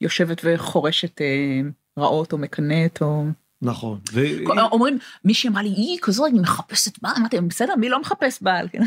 יושבת 0.01 0.41
וחורשת 0.45 1.21
אה, 1.21 1.61
רעות 1.99 2.33
או 2.33 2.39
מקנאת 2.39 3.03
או... 3.03 3.25
נכון. 3.63 3.99
ו... 4.13 4.21
אומרים, 4.73 4.99
מישהי 5.25 5.51
אמרה 5.51 5.63
לי, 5.63 5.69
היא 5.69 5.99
כזו, 6.03 6.27
אני 6.27 6.41
מחפשת 6.41 7.03
בעל, 7.03 7.13
אמרתי, 7.19 7.41
בסדר, 7.41 7.77
מי 7.77 7.89
לא 7.89 8.01
מחפש 8.01 8.43
בעל? 8.43 8.69
כן, 8.69 8.83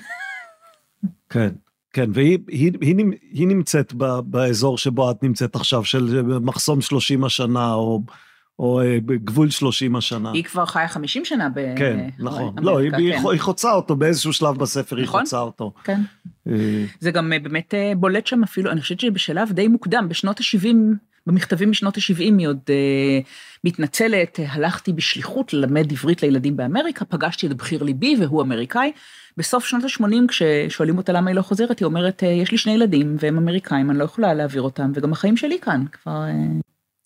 כן, 1.30 1.50
כן 1.94 2.10
והיא 2.14 2.38
היא, 2.48 2.72
היא, 2.82 2.96
היא 3.32 3.48
נמצאת 3.48 3.94
באזור 4.26 4.78
שבו 4.78 5.12
את 5.12 5.24
נמצאת 5.24 5.56
עכשיו, 5.56 5.86
של 5.86 6.22
מחסום 6.24 6.82
30 6.82 7.24
השנה, 7.24 7.74
או... 7.74 8.02
או 8.60 8.82
אה, 8.82 8.98
בגבול 9.06 9.50
30 9.50 9.96
השנה. 9.96 10.32
היא 10.32 10.44
כבר 10.44 10.66
חיה 10.66 10.88
50 10.88 11.26
שנה 11.26 11.50
באמריקה. 11.50 11.80
כן, 11.80 12.10
נכון. 12.20 12.56
לא, 12.62 12.80
היא, 12.80 12.92
כן. 12.92 12.98
היא 12.98 13.40
חוצה 13.40 13.72
אותו, 13.72 13.96
באיזשהו 13.96 14.34
שלב 14.34 14.58
בספר 14.58 14.96
היא 14.96 15.06
נכון? 15.06 15.22
חוצה 15.22 15.40
אותו. 15.40 15.74
כן. 15.84 16.02
אה, 16.48 16.86
זה 17.00 17.12
גם 17.12 17.34
אה, 17.34 17.40
באמת 17.40 17.74
בולט 17.98 18.28
שם 18.28 18.44
אפילו, 18.44 18.72
אני 18.72 18.82
חושבת 18.82 19.00
שבשלב 19.00 19.52
די 19.52 19.68
מוקדם, 19.68 20.06
בשנות 20.10 20.40
ה-70, 20.40 20.76
במכתבים 21.28 21.72
משנות 21.72 21.98
ה-70 21.98 22.18
היא 22.18 22.48
עוד 22.48 22.60
מתנצלת, 23.64 24.40
הלכתי 24.48 24.94
בשליחות 24.94 25.54
ללמד 25.54 25.92
עברית 25.92 26.24
לילדים 26.24 26.58
באמריקה, 26.58 27.06
פגשתי 27.06 27.48
את 27.48 27.54
בחיר 27.54 27.84
ליבי 27.84 28.16
והוא 28.20 28.42
אמריקאי. 28.42 28.92
בסוף 29.38 29.66
שנות 29.66 29.84
ה-80, 29.84 30.28
כששואלים 30.28 30.98
אותה 30.98 31.14
למה 31.14 31.30
היא 31.30 31.36
לא 31.36 31.42
חוזרת, 31.42 31.80
היא 31.80 31.86
אומרת, 31.86 32.24
יש 32.24 32.52
לי 32.52 32.58
שני 32.58 32.74
ילדים 32.74 33.16
והם 33.20 33.38
אמריקאים, 33.38 33.92
אני 33.92 34.00
לא 34.00 34.04
יכולה 34.04 34.34
להעביר 34.34 34.62
אותם, 34.62 34.92
וגם 34.96 35.12
החיים 35.12 35.38
שלי 35.38 35.60
כאן 35.60 35.86
כבר... 35.92 36.24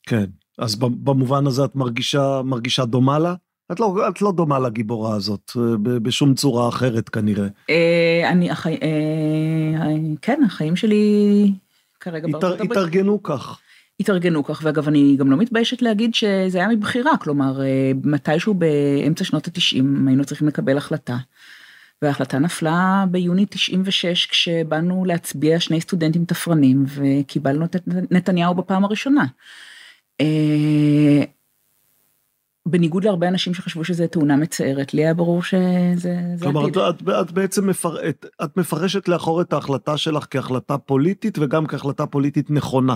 כן. 0.07 0.25
אז 0.57 0.75
במובן 0.75 1.47
הזה 1.47 1.65
את 1.65 1.75
מרגישה, 1.75 2.41
מרגישה 2.45 2.85
דומה 2.85 3.19
לה? 3.19 3.33
את 3.71 3.79
לא, 3.79 4.09
את 4.09 4.21
לא 4.21 4.31
דומה 4.31 4.59
לגיבורה 4.59 5.15
הזאת, 5.15 5.51
אה, 5.57 5.61
בשום 5.77 6.33
צורה 6.33 6.69
אחרת 6.69 7.09
כנראה. 7.09 7.47
אה, 7.69 8.29
אני, 8.29 8.51
החי... 8.51 8.77
אה, 8.81 9.95
כן, 10.21 10.41
החיים 10.45 10.75
שלי 10.75 11.51
כרגע 11.99 12.27
בארצות 12.27 12.53
הברית. 12.53 12.71
התארגנו 12.71 13.23
כך. 13.23 13.59
התארגנו 13.99 14.43
כך, 14.43 14.61
ואגב, 14.63 14.87
אני 14.87 15.15
גם 15.19 15.31
לא 15.31 15.37
מתביישת 15.37 15.81
להגיד 15.81 16.15
שזה 16.15 16.57
היה 16.57 16.67
מבחירה, 16.67 17.17
כלומר, 17.17 17.61
אה, 17.61 17.91
מתישהו 18.03 18.53
באמצע 18.53 19.23
שנות 19.23 19.47
התשעים 19.47 20.07
היינו 20.07 20.25
צריכים 20.25 20.47
לקבל 20.47 20.77
החלטה. 20.77 21.17
וההחלטה 22.01 22.39
נפלה 22.39 23.05
ביוני 23.11 23.45
96, 23.45 24.25
כשבאנו 24.25 25.05
להצביע 25.05 25.59
שני 25.59 25.81
סטודנטים 25.81 26.25
תפרנים, 26.25 26.85
וקיבלנו 26.87 27.65
את 27.65 27.75
נתניהו 28.11 28.55
בפעם 28.55 28.85
הראשונה. 28.85 29.25
אה, 30.21 31.23
בניגוד 32.67 33.03
להרבה 33.03 33.27
אנשים 33.27 33.53
שחשבו 33.53 33.83
שזו 33.83 34.07
תאונה 34.07 34.35
מצערת, 34.35 34.93
לי 34.93 35.01
היה 35.01 35.13
ברור 35.13 35.43
שזה. 35.43 36.15
כלומר, 36.41 36.67
את, 36.67 36.77
את, 36.77 37.09
את 37.21 37.31
בעצם 37.31 37.69
מפר, 37.69 38.09
את, 38.09 38.25
את 38.43 38.57
מפרשת 38.57 39.07
לאחור 39.07 39.41
את 39.41 39.53
ההחלטה 39.53 39.97
שלך 39.97 40.25
כהחלטה 40.29 40.77
פוליטית 40.77 41.37
וגם 41.39 41.67
כהחלטה 41.67 42.05
פוליטית 42.05 42.51
נכונה. 42.51 42.95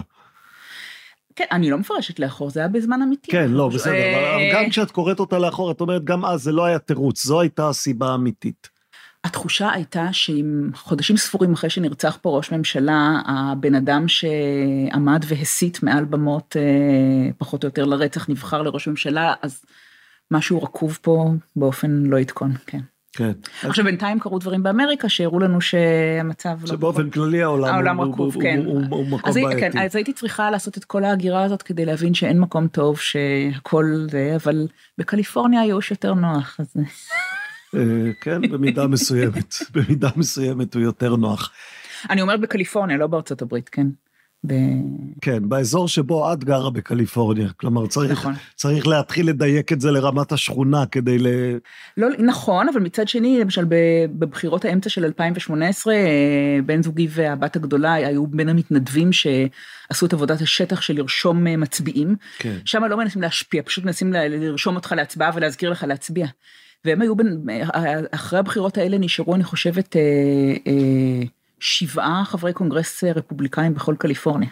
כן, 1.36 1.46
אני 1.52 1.70
לא 1.70 1.78
מפרשת 1.78 2.20
לאחור, 2.20 2.50
זה 2.50 2.60
היה 2.60 2.70
בזמן 2.70 3.02
אמיתי. 3.02 3.32
כן, 3.32 3.52
לא, 3.52 3.70
בסדר, 3.70 3.94
אה, 3.94 4.36
אבל 4.36 4.54
גם 4.54 4.70
כשאת 4.70 4.92
קוראת 4.92 5.20
אותה 5.20 5.40
לאחור, 5.40 5.72
את 5.72 5.82
אומרת, 5.82 6.04
גם 6.04 6.26
אז 6.26 6.44
זה 6.44 6.52
לא 6.52 6.66
היה 6.66 6.80
תירוץ, 6.80 7.26
זו 7.26 7.42
הייתה 7.42 7.70
הסיבה 7.70 8.08
האמיתית. 8.08 8.79
התחושה 9.24 9.72
הייתה 9.72 10.08
שאם 10.12 10.70
חודשים 10.76 11.18
ספורים 11.18 11.54
אחרי 11.54 11.70
שנרצח 11.70 12.18
פה 12.22 12.38
ראש 12.38 12.52
ממשלה, 12.52 13.22
הבן 13.26 13.76
אדם 13.76 14.06
שעמד 14.08 15.26
והסית 15.28 15.84
מעל 15.84 16.06
במות 16.06 16.56
אה, 16.60 17.32
פחות 17.38 17.64
או 17.64 17.68
יותר 17.68 17.86
לרצח 17.86 18.30
נבחר 18.30 18.62
לראש 18.62 18.88
ממשלה, 18.88 19.34
אז 19.42 19.62
משהו 20.32 20.64
רקוב 20.64 21.00
פה 21.02 21.32
באופן 21.56 21.92
לא 21.92 22.18
יתקון, 22.18 22.52
כן. 22.68 22.80
כן. 23.14 23.32
עכשיו 23.64 23.86
בינתיים 23.86 24.20
קרו 24.20 24.40
דברים 24.40 24.64
באמריקה 24.64 25.10
שהראו 25.10 25.40
לנו 25.40 25.62
שהמצב 25.62 26.58
לא... 26.62 26.68
שבאופן 26.68 27.10
כללי 27.10 27.44
העולם, 27.44 27.74
העולם 27.74 27.98
הוא, 27.98 28.14
רקוב, 28.14 28.36
הוא, 28.36 28.44
כן. 28.44 28.62
הוא, 28.66 28.74
הוא, 28.74 28.84
הוא 28.90 29.08
מקום 29.08 29.30
אז, 29.30 29.36
הי- 29.36 29.44
בעייתי. 29.44 29.62
כן, 29.62 29.86
אז 29.86 29.96
הייתי 29.96 30.14
צריכה 30.14 30.52
לעשות 30.52 30.78
את 30.78 30.86
כל 30.86 31.04
ההגירה 31.04 31.44
הזאת 31.44 31.62
כדי 31.62 31.86
להבין 31.86 32.14
שאין 32.14 32.40
מקום 32.40 32.68
טוב, 32.68 33.00
שהכל 33.00 34.08
זה, 34.12 34.34
אבל 34.36 34.68
בקליפורניה 34.98 35.62
הייאוש 35.62 35.92
יותר 35.92 36.14
נוח, 36.14 36.58
אז... 36.60 36.76
אה, 37.76 38.12
כן, 38.22 38.42
במידה 38.42 38.88
מסוימת, 38.88 39.56
במידה 39.74 40.10
מסוימת 40.16 40.74
הוא 40.74 40.84
יותר 40.84 41.16
נוח. 41.16 41.52
אני 42.10 42.22
אומרת 42.22 42.40
בקליפורניה, 42.40 42.98
לא 42.98 43.08
בארצות 43.08 43.42
הברית, 43.42 43.70
כן. 43.70 43.88
ב... 44.48 44.54
כן, 45.22 45.50
באזור 45.50 45.88
שבו 45.88 46.34
את 46.34 46.44
גרה 46.44 46.70
בקליפורניה, 46.70 47.50
כלומר 47.58 47.88
צריך, 47.88 48.12
נכון. 48.12 48.34
צריך 48.56 48.88
להתחיל 48.88 49.30
לדייק 49.30 49.74
את 49.74 49.82
זה 49.82 49.92
לרמת 49.92 50.32
השכונה 50.32 50.86
כדי 50.86 51.18
ל... 51.20 51.28
לא, 51.98 52.08
נכון, 52.20 52.70
אבל 52.70 52.80
מצד 52.82 53.08
שני, 53.08 53.40
למשל 53.40 53.66
בבחירות 54.20 54.66
האמצע 54.66 54.90
של 54.90 55.06
2018, 55.06 55.94
אה, 55.94 56.00
בן 56.66 56.84
זוגי 56.84 57.08
והבת 57.10 57.56
הגדולה 57.56 57.94
היו 57.94 58.28
בין 58.28 58.50
המתנדבים 58.50 59.10
שעשו 59.12 60.06
את 60.06 60.14
עבודת 60.14 60.42
השטח 60.42 60.82
של 60.82 60.94
לרשום 60.98 61.48
אה, 61.48 61.58
מצביעים. 61.58 62.16
כן. 62.38 62.58
שם 62.66 62.84
לא 62.84 62.98
מנסים 62.98 63.22
להשפיע, 63.22 63.62
פשוט 63.64 63.84
מנסים 63.84 64.14
לרשום 64.14 64.76
אותך 64.76 64.94
להצבעה 64.98 65.32
ולהזכיר 65.36 65.70
לך 65.70 65.84
להצביע. 65.88 66.28
והם 66.86 67.02
היו, 67.02 67.16
בין, 67.16 67.44
אחרי 68.12 68.40
הבחירות 68.40 68.78
האלה 68.78 68.98
נשארו, 68.98 69.36
אני 69.36 69.44
חושבת, 69.44 69.96
אה, 69.96 70.02
אה, 70.68 71.22
שבעה 71.60 72.24
חברי 72.26 72.54
קונגרס 72.54 73.04
אה, 73.04 73.12
רפובליקאים 73.12 73.74
בכל 73.74 73.96
קליפורניה. 74.00 74.50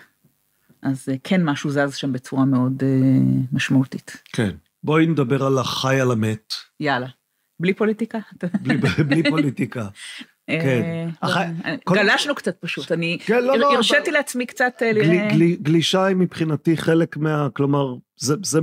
אז 0.81 1.09
אה, 1.09 1.15
כן 1.23 1.43
משהו 1.43 1.69
זז 1.69 1.95
שם 1.95 2.13
בצורה 2.13 2.45
מאוד 2.45 2.83
אה, 2.83 3.19
משמעותית. 3.51 4.23
כן. 4.33 4.49
בואי 4.83 5.05
נדבר 5.05 5.43
על 5.43 5.57
החי 5.57 5.99
על 5.99 6.11
המת, 6.11 6.53
יאללה. 6.79 7.07
בלי 7.59 7.73
פוליטיקה? 7.73 8.17
בלי, 8.61 8.77
בלי 9.03 9.29
פוליטיקה. 9.29 9.87
כן. 10.47 11.09
אה, 11.23 11.29
אה, 11.65 11.75
גלשנו 11.89 12.35
קצת 12.35 12.57
פשוט, 12.59 12.91
אני 12.91 13.17
כן, 13.25 13.43
לא, 13.43 13.57
לא, 13.57 13.73
הרשיתי 13.73 14.11
לעצמי 14.11 14.45
קצת... 14.45 14.81
אה, 14.81 14.91
גלישה 15.61 16.05
היא 16.05 16.15
מבחינתי 16.15 16.77
חלק 16.77 17.17
מה... 17.17 17.47
כלומר, 17.53 17.95
זה... 18.17 18.59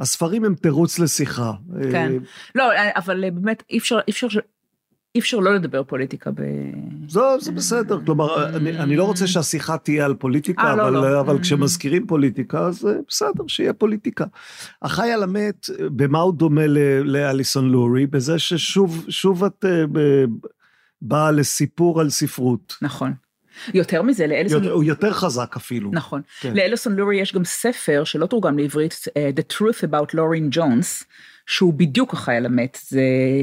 הספרים 0.00 0.44
הם 0.44 0.54
תירוץ 0.54 0.98
לשיחה. 0.98 1.52
כן. 1.92 2.12
אה, 2.12 2.16
לא, 2.54 2.64
אבל 2.96 3.24
אה, 3.24 3.30
באמת 3.30 3.62
אי 3.70 3.78
אפשר, 3.78 3.98
אי 4.08 4.12
אפשר, 4.12 4.26
אי 5.14 5.20
אפשר 5.20 5.38
לא 5.38 5.54
לדבר 5.54 5.82
פוליטיקה 5.82 6.30
ב... 6.30 6.40
זה, 7.08 7.20
זה 7.40 7.52
בסדר, 7.52 7.98
כלומר, 8.04 8.56
אני, 8.56 8.78
אני 8.78 8.96
לא 8.96 9.04
רוצה 9.04 9.26
שהשיחה 9.26 9.78
תהיה 9.78 10.04
על 10.04 10.14
פוליטיקה, 10.14 10.62
אה, 10.62 10.76
לא, 10.76 10.82
אבל, 10.82 10.92
לא. 10.92 11.20
אבל 11.20 11.38
כשמזכירים 11.38 12.06
פוליטיקה, 12.06 12.66
אז 12.66 12.88
בסדר, 13.08 13.44
שיהיה 13.48 13.72
פוליטיקה. 13.72 14.24
החי 14.82 15.12
על 15.12 15.22
המת, 15.22 15.66
במה 15.80 16.18
הוא 16.18 16.34
דומה 16.34 16.66
ל- 16.66 17.00
לאליסון 17.02 17.70
לורי? 17.70 18.06
בזה 18.06 18.38
ששוב 18.38 19.04
שוב 19.08 19.44
את 19.44 19.64
אה, 19.64 19.84
באה 21.02 21.30
לסיפור 21.30 22.00
על 22.00 22.10
ספרות. 22.10 22.76
נכון. 22.82 23.12
יותר 23.74 24.02
מזה, 24.02 24.26
לאליסון... 24.26 24.64
הוא 24.64 24.84
יותר 24.84 25.12
חזק 25.12 25.56
אפילו. 25.56 25.90
נכון. 25.92 26.22
כן. 26.40 26.54
לאליסון 26.54 26.96
לורי 26.96 27.16
יש 27.16 27.34
גם 27.34 27.44
ספר 27.44 28.04
שלא 28.04 28.26
תורגם 28.26 28.58
לעברית, 28.58 29.04
אה, 29.16 29.30
The 29.36 29.54
Truth 29.54 29.88
About 29.88 30.14
Lauren 30.14 30.56
Jones, 30.56 31.04
שהוא 31.46 31.74
בדיוק 31.74 32.12
החי 32.12 32.36
על 32.36 32.46
המת. 32.46 32.78
זה 32.88 33.02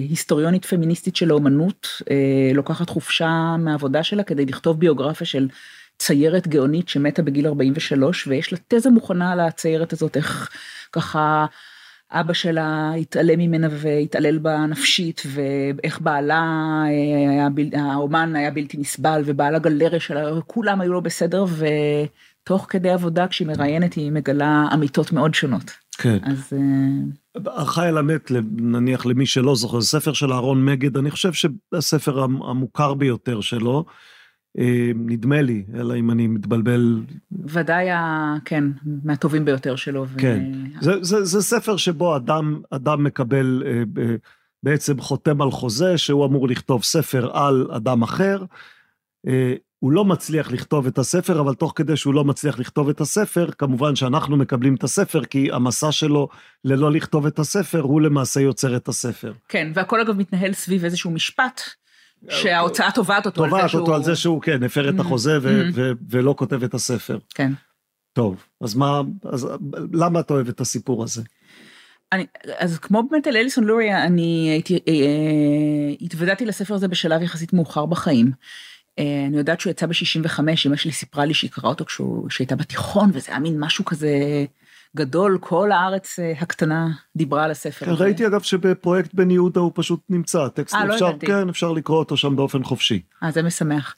היסטוריונית 0.10 0.66
פמיניסטית 0.66 1.16
של 1.16 1.30
האומנות, 1.30 1.88
אה, 2.12 2.52
לוקחת 2.54 2.90
חופשה 2.90 3.56
מהעבודה 3.60 4.04
שלה 4.04 4.24
כדי 4.24 4.46
לכתוב 4.46 4.80
ביוגרפיה 4.80 5.28
של 5.28 5.48
ציירת 5.98 6.48
גאונית 6.48 6.90
שמתה 6.90 7.22
בגיל 7.22 7.48
43, 7.48 8.28
ויש 8.28 8.54
לה 8.54 8.60
תזה 8.68 8.90
מוכנה 8.90 9.32
על 9.32 9.40
הציירת 9.40 9.94
הזאת, 9.94 10.18
איך 10.18 10.50
ככה... 10.92 11.46
אבא 12.12 12.34
שלה 12.34 12.94
התעלם 12.94 13.40
ממנה 13.40 13.68
והתעלל 13.72 14.38
בה 14.38 14.66
נפשית, 14.66 15.22
ואיך 15.34 16.02
בעלה, 16.02 16.40
אה, 16.86 17.30
היה, 17.32 17.50
בל- 17.50 17.76
האומן 17.80 18.36
היה 18.36 18.52
בלתי 18.52 18.78
נסבל, 18.78 19.22
ובעל 19.26 19.56
הגלריה 19.56 20.00
שלה, 20.00 20.42
כולם 20.48 20.82
היו 20.82 20.94
לא 20.94 21.00
בסדר, 21.00 21.46
ותוך 22.44 22.66
כדי 22.70 22.90
עבודה, 22.90 23.28
כשהיא 23.28 23.48
מראיינת, 23.48 23.94
היא 23.94 24.12
מגלה 24.12 24.66
אמיתות 24.74 25.12
מאוד 25.12 25.34
שונות. 25.34 25.72
כן. 25.98 26.18
אז 26.24 26.54
אה, 26.54 27.52
החי 27.62 27.88
על 27.88 27.98
המת, 27.98 28.32
נניח 28.58 29.06
למי 29.06 29.26
שלא 29.26 29.56
זוכר, 29.56 29.82
ספר 29.82 30.14
של 30.14 30.34
אהרון 30.34 30.66
מגד, 30.66 30.98
אני 30.98 31.12
חושב 31.12 31.32
שהספר 31.34 32.20
המ- 32.24 32.44
המוכר 32.44 32.94
ביותר 32.94 33.42
שלו, 33.42 33.86
אה, 33.88 33.94
נדמה 34.96 35.42
לי, 35.42 35.64
אלא 35.74 35.96
אם 35.96 36.12
אני 36.12 36.28
מתבלבל, 36.28 37.02
ודאי, 37.46 37.88
כן, 38.46 38.64
מהטובים 39.04 39.46
ביותר 39.46 39.76
שלו. 39.76 40.06
ו- 40.08 40.20
כן. 40.20 40.52
זה, 40.82 40.92
זה, 41.02 41.24
זה 41.24 41.42
ספר 41.42 41.78
שבו 41.78 42.16
אדם, 42.16 42.62
אדם 42.72 43.04
מקבל, 43.04 43.64
אה, 43.66 43.84
ב- 43.94 44.16
בעצם 44.64 45.00
חותם 45.00 45.42
על 45.42 45.52
חוזה 45.52 45.98
שהוא 45.98 46.26
אמור 46.26 46.48
לכתוב 46.48 46.84
ספר 46.84 47.38
על 47.38 47.68
אדם 47.72 48.02
אחר. 48.02 48.44
אה, 49.28 49.54
הוא 49.80 49.92
לא 49.92 50.06
מצליח 50.06 50.52
לכתוב 50.52 50.88
את 50.88 50.98
הספר, 50.98 51.40
אבל 51.40 51.54
תוך 51.54 51.74
כדי 51.76 51.98
שהוא 51.98 52.14
לא 52.14 52.24
מצליח 52.24 52.60
לכתוב 52.60 52.90
את 52.90 53.02
הספר, 53.02 53.52
כמובן 53.58 53.96
שאנחנו 53.96 54.38
מקבלים 54.38 54.76
את 54.76 54.84
הספר, 54.84 55.26
כי 55.26 55.52
המסע 55.52 55.92
שלו 55.92 56.30
ללא 56.66 56.92
לכתוב 56.92 57.26
את 57.26 57.40
הספר, 57.40 57.80
הוא 57.80 58.02
למעשה 58.02 58.40
יוצר 58.42 58.76
את 58.76 58.88
הספר. 58.88 59.34
כן, 59.48 59.72
והכל 59.76 60.02
אגב 60.02 60.18
מתנהל 60.18 60.54
סביב 60.54 60.84
איזשהו 60.84 61.12
משפט, 61.12 61.62
שההוצאה 62.30 62.92
תובעת 62.92 63.26
אותו 63.26 63.44
על 63.44 63.50
זה 63.50 63.56
תובעת 63.56 63.70
שהוא... 63.70 63.82
אותו 63.82 63.96
על 63.96 64.04
זה 64.04 64.16
שהוא, 64.16 64.42
כן, 64.42 64.64
הפר 64.64 64.90
את 64.90 64.96
Mm, 64.98 65.02
החוזה 65.02 65.38
ו- 65.42 65.62
mm. 65.70 65.72
ו- 65.74 65.92
ולא 66.10 66.36
כותב 66.38 66.64
את 66.64 66.74
הספר. 66.74 67.18
כן. 67.36 67.52
טוב, 68.14 68.44
אז 68.62 68.76
מה, 68.76 69.02
אז 69.32 69.48
למה 69.94 70.20
את 70.20 70.32
אוהבת 70.32 70.50
את 70.50 70.62
הסיפור 70.62 71.04
הזה? 71.04 71.22
אני, 72.12 72.26
אז 72.58 72.78
כמו 72.80 73.04
באמת 73.10 73.28
על 73.28 73.38
אליסון 73.38 73.64
לורי, 73.64 73.94
אני 73.96 74.50
הייתי, 74.52 74.80
אה, 74.88 74.94
התוודעתי 76.02 76.46
לספר 76.46 76.74
הזה 76.74 76.88
בשלב 76.88 77.22
יחסית 77.22 77.54
מאוחר 77.54 77.86
בחיים. 77.86 78.32
אה, 79.00 79.26
אני 79.28 79.38
יודעת 79.38 79.60
שהוא 79.62 79.72
יצא 79.72 79.86
ב-65, 79.86 80.40
אמא 80.66 80.76
שלי 80.76 80.92
סיפרה 80.92 81.26
לי 81.26 81.34
שהיא 81.34 81.52
קראה 81.52 81.70
אותו 81.70 81.86
כשהוא- 81.86 82.28
כשהייתה 82.30 82.56
בתיכון, 82.56 83.10
וזה 83.14 83.32
היה 83.32 83.40
מין 83.40 83.60
משהו 83.60 83.86
כזה 83.86 84.10
גדול, 84.98 85.38
כל 85.42 85.72
הארץ 85.72 86.20
אה, 86.20 86.34
הקטנה 86.40 86.88
דיברה 87.16 87.44
על 87.44 87.52
הספר. 87.52 87.86
כן, 87.86 87.92
הזה. 87.92 88.04
ראיתי 88.04 88.28
אגב 88.28 88.42
שבפרויקט 88.42 89.14
בן 89.14 89.32
יהודה 89.32 89.60
הוא 89.60 89.72
פשוט 89.76 90.00
נמצא, 90.10 90.42
הטקסט 90.44 90.76
אה, 90.76 90.86
לא 90.86 90.94
אפשר, 90.94 91.08
ידעתי. 91.10 91.26
כן, 91.26 91.50
אפשר 91.50 91.72
לקרוא 91.72 91.98
אותו 92.00 92.18
שם 92.18 92.36
באופן 92.36 92.64
חופשי. 92.64 93.02
אה, 93.24 93.32
זה 93.32 93.42
משמח. 93.44 93.96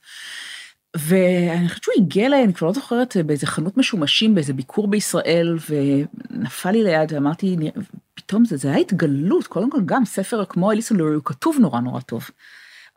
ואני 0.97 1.67
חושבת 1.69 1.84
שהוא 1.84 1.93
הגיע 1.97 2.25
אליי, 2.25 2.43
אני 2.43 2.53
כבר 2.53 2.67
לא 2.67 2.73
זוכרת, 2.73 3.17
באיזה 3.25 3.47
חנות 3.47 3.77
משומשים, 3.77 4.36
באיזה 4.36 4.53
ביקור 4.53 4.88
בישראל, 4.88 5.58
ונפל 5.69 6.71
לי 6.71 6.84
ליד 6.84 7.13
ואמרתי, 7.13 7.56
"נראה- 7.58 7.82
פתאום 8.13 8.45
זה, 8.45 8.58
זה 8.58 8.67
היה 8.69 8.77
התגלות, 8.77 9.47
קודם 9.47 9.69
כל 9.71 9.79
גם 9.86 10.06
ספר 10.06 10.45
כמו 10.45 10.71
אליסון 10.71 10.97
לורי, 10.97 11.13
הוא 11.15 11.21
כתוב 11.25 11.58
נורא 11.60 11.79
נורא 11.79 12.01
טוב. 12.01 12.29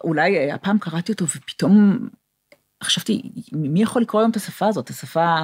אולי 0.05 0.37
אה, 0.37 0.55
הפעם 0.55 0.79
קראתי 0.79 1.13
אותו 1.13 1.25
ופתאום 1.25 1.99
חשבתי, 2.87 3.23
מי 3.53 3.83
יכול 3.83 4.03
לקרוא 4.03 4.21
היום 4.21 4.31
את 4.31 4.37
השפה 4.37 4.67
הזאת, 4.67 4.91
השפה... 4.91 5.37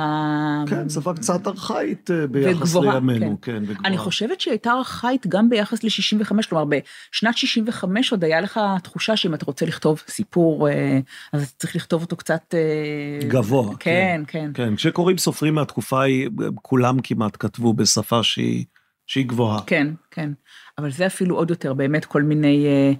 כן, 0.66 0.88
שפה 0.88 1.14
קצת 1.14 1.46
ארכאית 1.46 2.11
אה, 2.11 2.26
ביחס 2.26 2.74
וגבוהה, 2.74 2.94
לימינו, 2.94 3.38
כן, 3.42 3.62
וגבוהה. 3.62 3.88
אני 3.88 3.98
חושבת 3.98 4.40
שהיא 4.40 4.52
הייתה 4.52 4.72
ארכאית 4.72 5.26
גם 5.26 5.50
ביחס 5.50 5.85
ל-65, 5.85 6.48
כלומר 6.48 6.64
בשנת 6.64 7.37
65 7.37 8.11
עוד 8.11 8.25
היה 8.25 8.40
לך 8.40 8.60
תחושה 8.83 9.16
שאם 9.16 9.35
אתה 9.35 9.44
רוצה 9.44 9.66
לכתוב 9.66 10.02
סיפור, 10.08 10.69
אה, 10.69 11.00
אז 11.33 11.42
אתה 11.42 11.52
צריך 11.58 11.77
לכתוב 11.77 12.02
אותו 12.02 12.16
קצת... 12.16 12.54
אה, 12.54 13.29
גבוה, 13.29 13.77
כן, 13.77 14.23
כן. 14.27 14.50
כן, 14.54 14.77
כשקוראים 14.77 15.19
סופרים 15.19 15.54
מהתקופה 15.54 16.00
ההיא, 16.00 16.29
כולם 16.62 16.96
כמעט 17.02 17.37
כתבו 17.38 17.75
בשפה 17.75 18.23
שהיא, 18.23 18.64
שהיא 19.06 19.27
גבוהה. 19.27 19.60
כן, 19.66 19.88
כן. 20.10 20.31
אבל 20.79 20.90
זה 20.90 21.06
אפילו 21.06 21.37
עוד 21.37 21.50
יותר, 21.50 21.75
באמת 21.75 22.04
כל 22.04 22.23
מיני... 22.23 22.66
אה, 22.66 22.92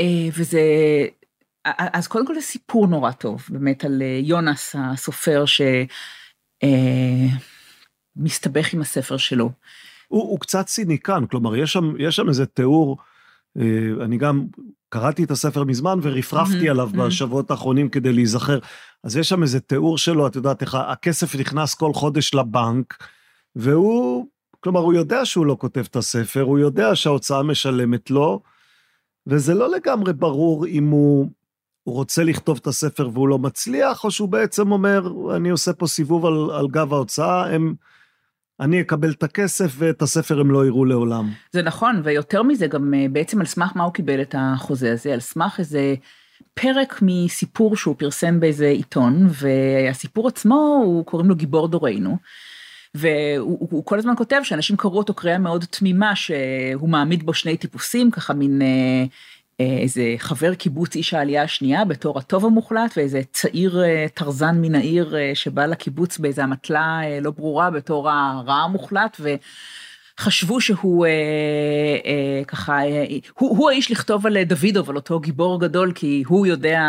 אה, 0.00 0.28
וזה... 0.36 0.60
אז 1.64 2.06
קודם 2.06 2.26
כל 2.26 2.34
זה 2.34 2.40
סיפור 2.40 2.86
נורא 2.86 3.12
טוב, 3.12 3.46
באמת 3.48 3.84
על 3.84 4.02
אה, 4.02 4.20
יונס 4.22 4.76
הסופר, 4.78 5.44
אה, 6.62 7.26
מסתבך 8.16 8.74
עם 8.74 8.80
הספר 8.80 9.16
שלו. 9.16 9.50
הוא, 10.08 10.22
הוא 10.22 10.40
קצת 10.40 10.66
ציניקן, 10.66 11.26
כלומר, 11.26 11.56
יש 11.56 11.72
שם, 11.72 11.92
יש 11.98 12.16
שם 12.16 12.28
איזה 12.28 12.46
תיאור, 12.46 12.96
אה, 13.58 14.04
אני 14.04 14.18
גם 14.18 14.46
קראתי 14.88 15.24
את 15.24 15.30
הספר 15.30 15.64
מזמן 15.64 15.98
ורפרפתי 16.02 16.68
Mm-hmm, 16.68 16.70
עליו 16.70 16.90
mm-hmm. 16.92 16.98
בשבועות 16.98 17.50
האחרונים 17.50 17.88
כדי 17.88 18.12
להיזכר. 18.12 18.58
אז 19.04 19.16
יש 19.16 19.28
שם 19.28 19.42
איזה 19.42 19.60
תיאור 19.60 19.98
שלו, 19.98 20.26
את 20.26 20.36
יודעת 20.36 20.62
איך 20.62 20.74
הכסף 20.74 21.36
נכנס 21.36 21.74
כל 21.74 21.92
חודש 21.94 22.34
לבנק, 22.34 22.96
והוא, 23.56 24.26
כלומר, 24.60 24.80
הוא 24.80 24.94
יודע 24.94 25.24
שהוא 25.24 25.46
לא 25.46 25.56
כותב 25.60 25.84
את 25.90 25.96
הספר, 25.96 26.42
הוא 26.42 26.58
יודע 26.58 26.96
שההוצאה 26.96 27.42
משלמת 27.42 28.10
לו, 28.10 28.42
וזה 29.26 29.54
לא 29.54 29.70
לגמרי 29.70 30.12
ברור 30.12 30.66
אם 30.66 30.88
הוא, 30.88 31.30
הוא 31.90 31.96
רוצה 31.96 32.24
לכתוב 32.24 32.58
את 32.62 32.66
הספר 32.66 33.08
והוא 33.12 33.28
לא 33.28 33.38
מצליח, 33.38 34.04
או 34.04 34.10
שהוא 34.10 34.28
בעצם 34.28 34.72
אומר, 34.72 35.12
אני 35.36 35.50
עושה 35.50 35.72
פה 35.72 35.86
סיבוב 35.86 36.26
על, 36.26 36.50
על 36.52 36.66
גב 36.68 36.92
ההוצאה, 36.92 37.54
הם... 37.54 37.74
אני 38.60 38.80
אקבל 38.80 39.10
את 39.10 39.22
הכסף 39.22 39.72
ואת 39.78 40.02
הספר 40.02 40.40
הם 40.40 40.50
לא 40.50 40.66
יראו 40.66 40.84
לעולם. 40.84 41.30
זה 41.52 41.62
נכון, 41.62 42.00
ויותר 42.04 42.42
מזה, 42.42 42.66
גם 42.66 42.94
אה, 42.94 43.06
בעצם 43.12 43.40
על 43.40 43.46
סמך 43.46 43.72
מה 43.74 43.84
הוא 43.84 43.92
קיבל 43.92 44.22
את 44.22 44.34
החוזה 44.38 44.92
הזה, 44.92 45.12
על 45.12 45.20
סמך 45.20 45.56
איזה 45.58 45.94
פרק 46.54 46.98
מסיפור 47.02 47.76
שהוא 47.76 47.94
פרסם 47.98 48.40
באיזה 48.40 48.66
עיתון, 48.66 49.26
והסיפור 49.30 50.28
עצמו, 50.28 50.82
הוא 50.84 51.04
קוראים 51.04 51.28
לו 51.28 51.34
גיבור 51.34 51.68
דורנו. 51.68 52.16
והוא 52.94 53.58
הוא, 53.60 53.68
הוא 53.70 53.84
כל 53.84 53.98
הזמן 53.98 54.14
כותב 54.16 54.40
שאנשים 54.42 54.76
קראו 54.76 54.98
אותו 54.98 55.14
קריאה 55.14 55.38
מאוד 55.38 55.64
תמימה, 55.64 56.16
שהוא 56.16 56.88
מעמיד 56.88 57.26
בו 57.26 57.34
שני 57.34 57.56
טיפוסים, 57.56 58.10
ככה 58.10 58.34
מין 58.34 58.62
אה, 58.62 59.04
איזה 59.82 60.14
חבר 60.18 60.54
קיבוץ 60.54 60.96
איש 60.96 61.14
העלייה 61.14 61.42
השנייה 61.42 61.84
בתור 61.84 62.18
הטוב 62.18 62.46
המוחלט, 62.46 62.92
ואיזה 62.96 63.20
צעיר 63.32 63.82
אה, 63.84 64.06
טרזן 64.14 64.56
מן 64.60 64.74
העיר 64.74 65.16
אה, 65.16 65.30
שבא 65.34 65.66
לקיבוץ 65.66 66.18
באיזה 66.18 66.44
אמתלה 66.44 67.00
אה, 67.04 67.18
לא 67.20 67.30
ברורה 67.30 67.70
בתור 67.70 68.10
הרע 68.10 68.54
המוחלט, 68.54 69.16
ו... 69.20 69.34
חשבו 70.20 70.60
שהוא 70.60 71.06
אה, 71.06 71.10
אה, 72.04 72.44
ככה, 72.44 72.82
אה, 72.86 73.04
הוא, 73.38 73.58
הוא 73.58 73.70
האיש 73.70 73.90
לכתוב 73.90 74.26
על 74.26 74.42
דוידוב, 74.42 74.90
על 74.90 74.96
אותו 74.96 75.20
גיבור 75.20 75.60
גדול, 75.60 75.92
כי 75.92 76.22
הוא 76.26 76.46
יודע, 76.46 76.82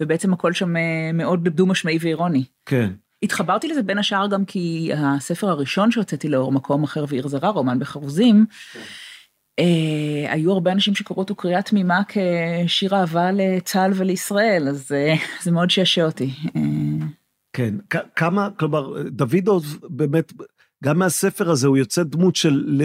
ובעצם 0.00 0.32
הכל 0.32 0.52
שם 0.52 0.74
מאוד 1.14 1.48
דו 1.48 1.66
משמעי 1.66 1.98
ואירוני. 2.00 2.44
כן. 2.66 2.90
התחברתי 3.22 3.68
לזה 3.68 3.82
בין 3.82 3.98
השאר 3.98 4.26
גם 4.26 4.44
כי 4.44 4.90
הספר 4.96 5.48
הראשון 5.48 5.90
שהוצאתי 5.90 6.28
לאור, 6.28 6.52
מקום 6.52 6.84
אחר 6.84 7.04
ועיר 7.08 7.28
זרה, 7.28 7.48
רומן 7.48 7.78
בחרוזים, 7.78 8.46
אה, 8.76 8.80
היו 10.28 10.52
הרבה 10.52 10.72
אנשים 10.72 10.94
שקראו 10.94 11.18
אותו 11.18 11.34
קריאה 11.34 11.62
תמימה 11.62 12.00
כשיר 12.08 12.94
אהבה 12.94 13.32
לצה"ל 13.32 13.92
ולישראל, 13.94 14.68
אז 14.68 14.92
אה, 14.92 15.14
זה 15.42 15.50
מאוד 15.50 15.70
שעשע 15.70 16.04
אותי. 16.04 16.30
אה, 16.56 17.06
כן, 17.52 17.74
כמה, 18.16 18.48
כלומר, 18.58 19.02
דוידוב 19.08 19.78
באמת, 19.88 20.32
גם 20.84 20.98
מהספר 20.98 21.50
הזה 21.50 21.66
הוא 21.66 21.76
יוצא 21.76 22.02
דמות 22.02 22.36
של 22.36 22.80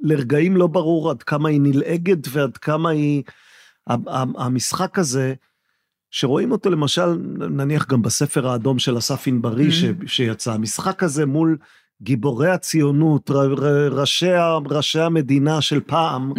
לרגעים 0.00 0.56
לא 0.56 0.66
ברור 0.66 1.10
עד 1.10 1.22
כמה 1.22 1.48
היא 1.48 1.60
נלעגת 1.60 2.28
ועד 2.30 2.56
כמה 2.56 2.90
היא... 2.90 3.22
המשחק 4.36 4.98
הזה, 4.98 5.34
שרואים 6.10 6.52
אותו 6.52 6.70
למשל, 6.70 7.16
נניח 7.50 7.86
גם 7.86 8.02
בספר 8.02 8.48
האדום 8.48 8.78
של 8.78 8.98
אסף 8.98 9.26
ענברי 9.26 9.72
ש- 9.72 9.84
שיצא, 10.06 10.52
המשחק 10.52 11.02
הזה 11.02 11.26
מול 11.26 11.58
גיבורי 12.02 12.50
הציונות, 12.50 13.30
ר- 13.30 13.34
ר- 13.34 14.00
ראשי, 14.00 14.26
ראשי 14.70 15.00
המדינה 15.00 15.60
של 15.60 15.80
פעם. 15.80 16.32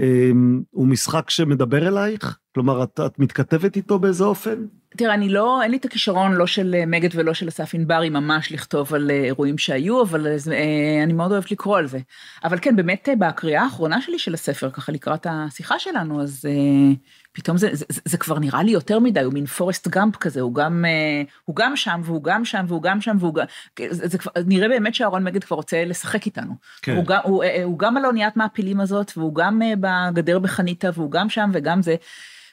אמ, 0.00 0.62
הוא 0.70 0.86
משחק 0.86 1.30
שמדבר 1.30 1.88
אלייך? 1.88 2.38
כלומר, 2.54 2.82
את, 2.82 3.00
את 3.06 3.18
מתכתבת 3.18 3.76
איתו 3.76 3.98
באיזה 3.98 4.24
אופן? 4.24 4.54
תראה, 4.96 5.14
אני 5.14 5.28
לא, 5.28 5.62
אין 5.62 5.70
לי 5.70 5.76
את 5.76 5.84
הכישרון 5.84 6.32
לא 6.32 6.46
של 6.46 6.74
אה, 6.78 6.86
מגד 6.86 7.08
ולא 7.14 7.34
של 7.34 7.48
אסף 7.48 7.74
ענברי 7.74 8.10
ממש 8.10 8.52
לכתוב 8.52 8.94
על 8.94 9.10
אה, 9.10 9.24
אירועים 9.24 9.58
שהיו, 9.58 10.02
אבל 10.02 10.26
אה, 10.26 10.36
אה, 10.52 11.02
אני 11.02 11.12
מאוד 11.12 11.32
אוהבת 11.32 11.50
לקרוא 11.50 11.78
על 11.78 11.86
זה. 11.86 11.98
אבל 12.44 12.58
כן, 12.62 12.76
באמת 12.76 13.08
אה, 13.08 13.16
בקריאה 13.16 13.62
האחרונה 13.62 14.02
שלי 14.02 14.18
של 14.18 14.34
הספר, 14.34 14.70
ככה 14.70 14.92
לקראת 14.92 15.26
השיחה 15.30 15.78
שלנו, 15.78 16.22
אז 16.22 16.44
אה, 16.48 16.94
פתאום 17.38 17.56
זה, 17.56 17.68
זה, 17.72 17.84
זה, 17.88 18.00
זה 18.04 18.16
כבר 18.16 18.38
נראה 18.38 18.62
לי 18.62 18.70
יותר 18.70 18.98
מדי, 18.98 19.20
הוא 19.20 19.32
מין 19.32 19.46
פורסט 19.46 19.88
גאמפ 19.88 20.16
כזה, 20.16 20.40
הוא 20.40 20.54
גם, 20.54 20.84
אה, 20.88 21.22
הוא 21.44 21.56
גם 21.56 21.76
שם 21.76 22.00
והוא 22.04 22.24
גם 22.24 22.44
שם 22.44 22.64
והוא 22.68 22.82
גם 22.82 23.00
שם 23.00 23.16
והוא 23.20 23.34
גם, 23.34 23.44
זה, 23.90 24.08
זה 24.08 24.18
כבר, 24.18 24.30
נראה 24.46 24.68
באמת 24.68 24.94
שאהרון 24.94 25.24
מגד 25.24 25.44
כבר 25.44 25.56
רוצה 25.56 25.84
לשחק 25.84 26.26
איתנו. 26.26 26.54
כן. 26.82 26.96
הוא, 26.96 27.06
גם, 27.06 27.20
הוא, 27.24 27.44
אה, 27.44 27.64
הוא 27.64 27.78
גם 27.78 27.96
על 27.96 28.06
אוניית 28.06 28.36
מעפילים 28.36 28.80
הזאת, 28.80 29.12
והוא 29.16 29.34
גם 29.34 29.62
אה, 29.62 29.72
בגדר 29.80 30.38
בחניתה, 30.38 30.88
והוא 30.94 31.10
גם 31.10 31.28
שם 31.28 31.50
וגם 31.54 31.82
זה. 31.82 31.96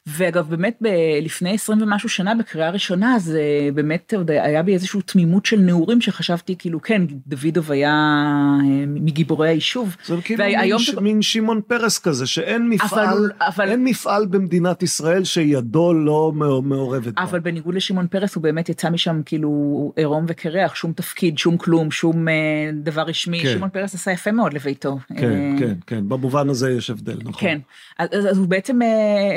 ואגב, 0.10 0.49
באמת 0.49 0.78
ב- 0.82 0.88
לפני 1.22 1.53
20 1.53 1.82
ומשהו 1.82 2.10
שנה 2.10 2.36
בקריאה 2.36 2.70
ראשונה, 2.70 3.16
אז 3.16 3.36
אה, 3.36 3.70
באמת 3.74 4.14
עוד 4.18 4.32
היה 4.32 4.64
בי 4.64 4.74
איזושהי 4.74 5.01
תמימות 5.01 5.45
של 5.45 5.60
נעורים 5.60 6.01
שחשבתי, 6.01 6.56
כאילו, 6.60 6.82
כן, 6.82 7.01
דוידוב 7.28 7.72
היה 7.72 7.89
אה, 7.91 8.86
מגיבורי 8.88 9.49
היישוב. 9.49 9.95
זה 10.06 10.16
כאילו 10.24 10.43
מין, 10.45 10.78
זה- 10.95 11.01
מין 11.01 11.22
שמעון 11.22 11.62
פרס 11.68 11.99
כזה, 11.99 12.28
שאין 12.28 12.70
מפעל, 12.70 13.08
אבל- 13.08 13.32
אבל- 13.41 13.70
אין 13.70 13.84
מפעל 13.84 14.26
במדינת 14.26 14.84
ישראל 14.84 15.24
שידו 15.24 15.93
לא 15.93 16.32
מעור- 16.36 16.64
מעורבת 16.64 17.14
בה. 17.14 17.24
אבל 17.24 17.39
בניגוד 17.39 17.76
לשמעון 17.76 18.08
פרס, 18.08 18.36
הוא 18.36 18.43
באמת 18.43 18.70
יצא 18.70 18.89
משם 18.89 19.22
כאילו 19.26 19.49
עירום 19.95 20.26
וקרח, 20.28 20.76
שום 20.76 20.93
תפקיד, 20.93 21.38
שום 21.38 21.58
כלום, 21.58 21.91
שום 21.91 22.28
אה, 22.28 22.34
דבר 22.74 23.01
רשמי. 23.01 23.39
כן. 23.43 23.53
שמעון 23.53 23.70
פרס 23.70 23.95
עשה 23.95 24.12
יפה 24.12 24.32
מאוד 24.32 24.53
לביתו. 24.53 24.97
כן, 25.18 25.56
כן, 25.60 25.74
כן, 25.88 26.10
במובן 26.10 26.49
הזה 26.49 26.72
יש 26.72 26.89
הבדל, 26.89 27.18
נכון. 27.22 27.34
כן, 27.41 27.60
אז, 27.99 28.10
אז, 28.12 28.26
אז 28.32 28.38
הוא 28.38 28.47
בעצם 28.47 28.80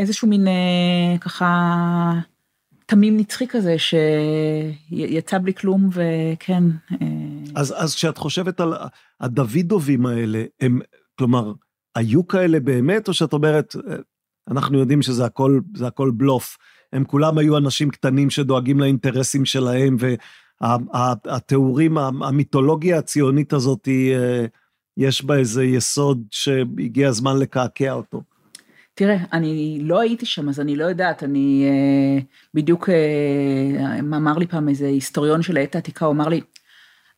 איזשהו 0.00 0.28
מין 0.28 0.48
ככה 1.20 2.12
תמים 2.86 3.16
נצחי 3.16 3.46
כזה 3.48 3.76
שיצא 3.78 5.38
בלי 5.38 5.54
כלום 5.54 5.88
וכן. 5.92 6.64
אה, 6.92 7.06
אז, 7.54 7.74
אז 7.76 7.94
כשאת 7.94 8.18
חושבת 8.18 8.60
על 8.60 8.74
הדוידובים 9.20 10.06
האלה, 10.06 10.44
הם, 10.60 10.80
כלומר, 11.18 11.52
היו 11.94 12.28
כאלה 12.28 12.60
באמת, 12.60 13.08
או 13.08 13.14
שאת 13.14 13.32
אומרת, 13.32 13.76
אה, 13.76 13.96
אנחנו 14.50 14.78
יודעים 14.78 15.02
שזה 15.02 15.24
הכל, 15.24 15.60
הכל 15.86 16.10
בלוף. 16.10 16.56
הם 16.92 17.04
כולם 17.04 17.38
היו 17.38 17.56
אנשים 17.56 17.90
קטנים 17.90 18.30
שדואגים 18.30 18.80
לאינטרסים 18.80 19.44
שלהם, 19.44 19.96
והתיאורים, 20.60 21.98
המיתולוגיה 21.98 22.98
הציונית 22.98 23.52
הזאת, 23.52 23.86
היא, 23.86 24.14
אה, 24.14 24.46
יש 24.96 25.24
בה 25.24 25.36
איזה 25.36 25.64
יסוד 25.64 26.22
שהגיע 26.30 27.08
הזמן 27.08 27.38
לקעקע 27.38 27.92
אותו. 27.92 28.22
תראה, 28.98 29.16
אני 29.32 29.78
לא 29.82 30.00
הייתי 30.00 30.26
שם, 30.26 30.48
אז 30.48 30.60
אני 30.60 30.76
לא 30.76 30.84
יודעת, 30.84 31.22
אני 31.22 31.64
אה, 31.68 32.22
בדיוק, 32.54 32.88
אה, 32.88 33.98
אמר 33.98 34.38
לי 34.38 34.46
פעם 34.46 34.68
איזה 34.68 34.86
היסטוריון 34.86 35.42
של 35.42 35.56
העת 35.56 35.74
העתיקה, 35.74 36.04
הוא 36.04 36.12
אמר 36.12 36.28
לי, 36.28 36.40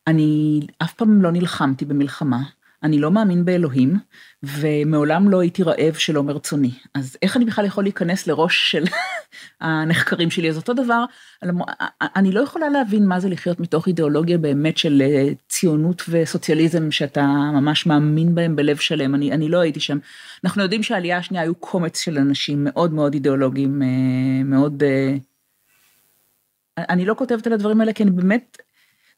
אני 0.07 0.59
אף 0.83 0.93
פעם 0.93 1.21
לא 1.21 1.31
נלחמתי 1.31 1.85
במלחמה, 1.85 2.41
אני 2.83 2.99
לא 2.99 3.11
מאמין 3.11 3.45
באלוהים, 3.45 3.95
ומעולם 4.43 5.29
לא 5.29 5.39
הייתי 5.39 5.63
רעב 5.63 5.93
שלא 5.93 6.23
מרצוני. 6.23 6.71
אז 6.93 7.17
איך 7.21 7.37
אני 7.37 7.45
בכלל 7.45 7.65
יכול 7.65 7.83
להיכנס 7.83 8.27
לראש 8.27 8.71
של 8.71 8.83
הנחקרים 9.61 10.31
שלי? 10.31 10.49
אז 10.49 10.57
אותו 10.57 10.73
דבר, 10.73 11.05
אני 12.01 12.31
לא 12.31 12.41
יכולה 12.41 12.69
להבין 12.69 13.07
מה 13.07 13.19
זה 13.19 13.29
לחיות 13.29 13.59
מתוך 13.59 13.87
אידיאולוגיה 13.87 14.37
באמת 14.37 14.77
של 14.77 15.01
אה, 15.05 15.27
ציונות 15.49 16.03
וסוציאליזם, 16.09 16.91
שאתה 16.91 17.25
ממש 17.53 17.85
מאמין 17.85 18.35
בהם 18.35 18.55
בלב 18.55 18.77
שלם, 18.77 19.15
אני, 19.15 19.31
אני 19.31 19.49
לא 19.49 19.59
הייתי 19.59 19.79
שם. 19.79 19.97
אנחנו 20.43 20.61
יודעים 20.61 20.83
שהעלייה 20.83 21.17
השנייה 21.17 21.43
היו 21.43 21.55
קומץ 21.55 21.99
של 21.99 22.17
אנשים 22.17 22.63
מאוד 22.63 22.93
מאוד 22.93 23.13
אידיאולוגיים, 23.13 23.81
אה, 23.81 24.43
מאוד... 24.45 24.83
אה, 24.83 25.15
אני 26.77 27.05
לא 27.05 27.13
כותבת 27.17 27.47
על 27.47 27.53
הדברים 27.53 27.81
האלה, 27.81 27.93
כי 27.93 28.03
אני 28.03 28.11
באמת... 28.11 28.57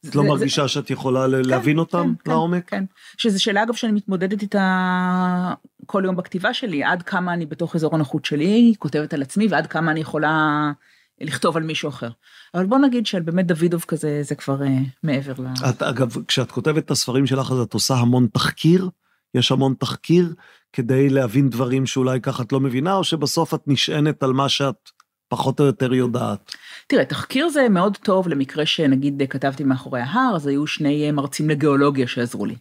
את 0.08 0.14
לא 0.14 0.24
מרגישה 0.24 0.68
שאת 0.68 0.90
יכולה 0.90 1.26
ל- 1.26 1.48
להבין 1.48 1.78
אותם 1.78 2.14
כן, 2.24 2.30
לעומק? 2.30 2.68
כן, 2.70 2.84
שזו 3.16 3.42
שאלה 3.42 3.62
אגב 3.62 3.74
שאני 3.74 3.92
מתמודדת 3.92 4.42
איתה 4.42 5.54
כל 5.86 6.02
יום 6.04 6.16
בכתיבה 6.16 6.54
שלי, 6.54 6.84
עד 6.84 7.02
כמה 7.02 7.32
אני 7.32 7.46
בתוך 7.46 7.76
אזור 7.76 7.94
הנוחות 7.94 8.24
שלי, 8.24 8.74
כותבת 8.78 9.14
על 9.14 9.22
עצמי, 9.22 9.46
ועד 9.50 9.66
כמה 9.66 9.90
אני 9.90 10.00
יכולה 10.00 10.72
לכתוב 11.20 11.56
על 11.56 11.62
מישהו 11.62 11.88
אחר. 11.88 12.10
אבל 12.54 12.66
בוא 12.66 12.78
נגיד 12.78 13.06
שעל 13.06 13.22
באמת 13.22 13.46
דוידוב 13.46 13.84
כזה, 13.88 14.22
זה 14.22 14.34
כבר 14.34 14.60
uh, 14.60 14.66
מעבר 15.02 15.32
ל... 15.38 15.68
את, 15.68 15.82
אגב, 15.82 16.16
כשאת 16.28 16.50
כותבת 16.50 16.84
את 16.84 16.90
הספרים 16.90 17.26
שלך, 17.26 17.50
אז 17.50 17.58
את 17.58 17.74
עושה 17.74 17.94
המון 17.94 18.26
תחקיר? 18.32 18.88
יש 19.34 19.52
המון 19.52 19.74
תחקיר 19.78 20.34
כדי 20.72 21.10
להבין 21.10 21.50
דברים 21.50 21.86
שאולי 21.86 22.20
ככה 22.20 22.42
את 22.42 22.52
לא 22.52 22.60
מבינה, 22.60 22.94
או 22.94 23.04
שבסוף 23.04 23.54
את 23.54 23.60
נשענת 23.66 24.22
על 24.22 24.32
מה 24.32 24.48
שאת 24.48 24.90
פחות 25.28 25.60
או 25.60 25.64
יותר 25.64 25.94
יודעת? 25.94 26.54
תראה, 26.86 27.04
תחקיר 27.04 27.48
זה 27.48 27.68
מאוד 27.68 27.96
טוב 27.96 28.28
למקרה 28.28 28.66
שנגיד 28.66 29.22
כתבתי 29.30 29.64
מאחורי 29.64 30.00
ההר, 30.00 30.36
אז 30.36 30.46
היו 30.46 30.66
שני 30.66 31.06
אה, 31.06 31.12
מרצים 31.12 31.50
לגיאולוגיה 31.50 32.06
שעזרו 32.06 32.46
לי. 32.46 32.54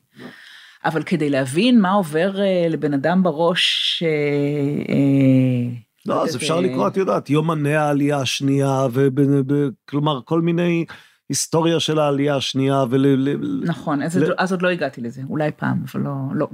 אבל 0.86 1.03
כדי 1.03 1.30
להבין 1.30 1.82
מה 1.82 1.91
עובר 1.91 2.41
אה, 2.41 2.67
לבן 2.69 2.93
אדם 2.93 3.24
בראש, 3.24 4.03
אה, 4.05 5.69
לא, 6.05 6.24
אז 6.24 6.36
אפשר 6.36 6.59
לקרוא, 6.59 6.88
את 6.88 6.97
יודעת, 6.97 7.30
יומני 7.30 7.76
העלייה 7.76 8.17
השנייה, 8.17 8.88
וכלומר, 8.91 10.19
כל 10.26 10.41
מיני 10.41 10.86
היסטוריה 11.30 11.80
של 11.80 11.99
העלייה 11.99 12.36
השנייה, 12.36 12.84
ואולי 12.89 13.36
נכון, 13.63 14.01
אז, 14.01 14.17
ל- 14.17 14.34
אז 14.38 14.51
עוד 14.51 14.61
לא 14.61 14.69
הגעתי 14.69 15.01
לזה, 15.01 15.21
אולי 15.30 15.51
פעם, 15.57 15.84
אבל 15.91 16.01
לא, 16.01 16.11
לא. 16.36 16.47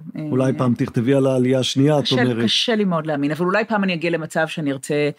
אה, 0.46 0.54
פעם 0.58 0.74
תכתבי 0.74 1.14
על 1.14 1.28
העלייה 1.28 1.60
השנייה, 1.60 2.00
את 2.00 2.12
אומרת. 2.12 2.44
קשה 2.44 2.76
לי 2.76 2.86
מאוד 2.86 3.06
להאמין, 3.08 3.32
אבל 3.32 3.46
אולי 3.46 3.66
פעם 3.66 3.84
אני 3.84 3.94
אגיע 3.94 4.10
למצב 4.10 4.48
שאני 4.48 4.72
ארצה, 4.72 5.10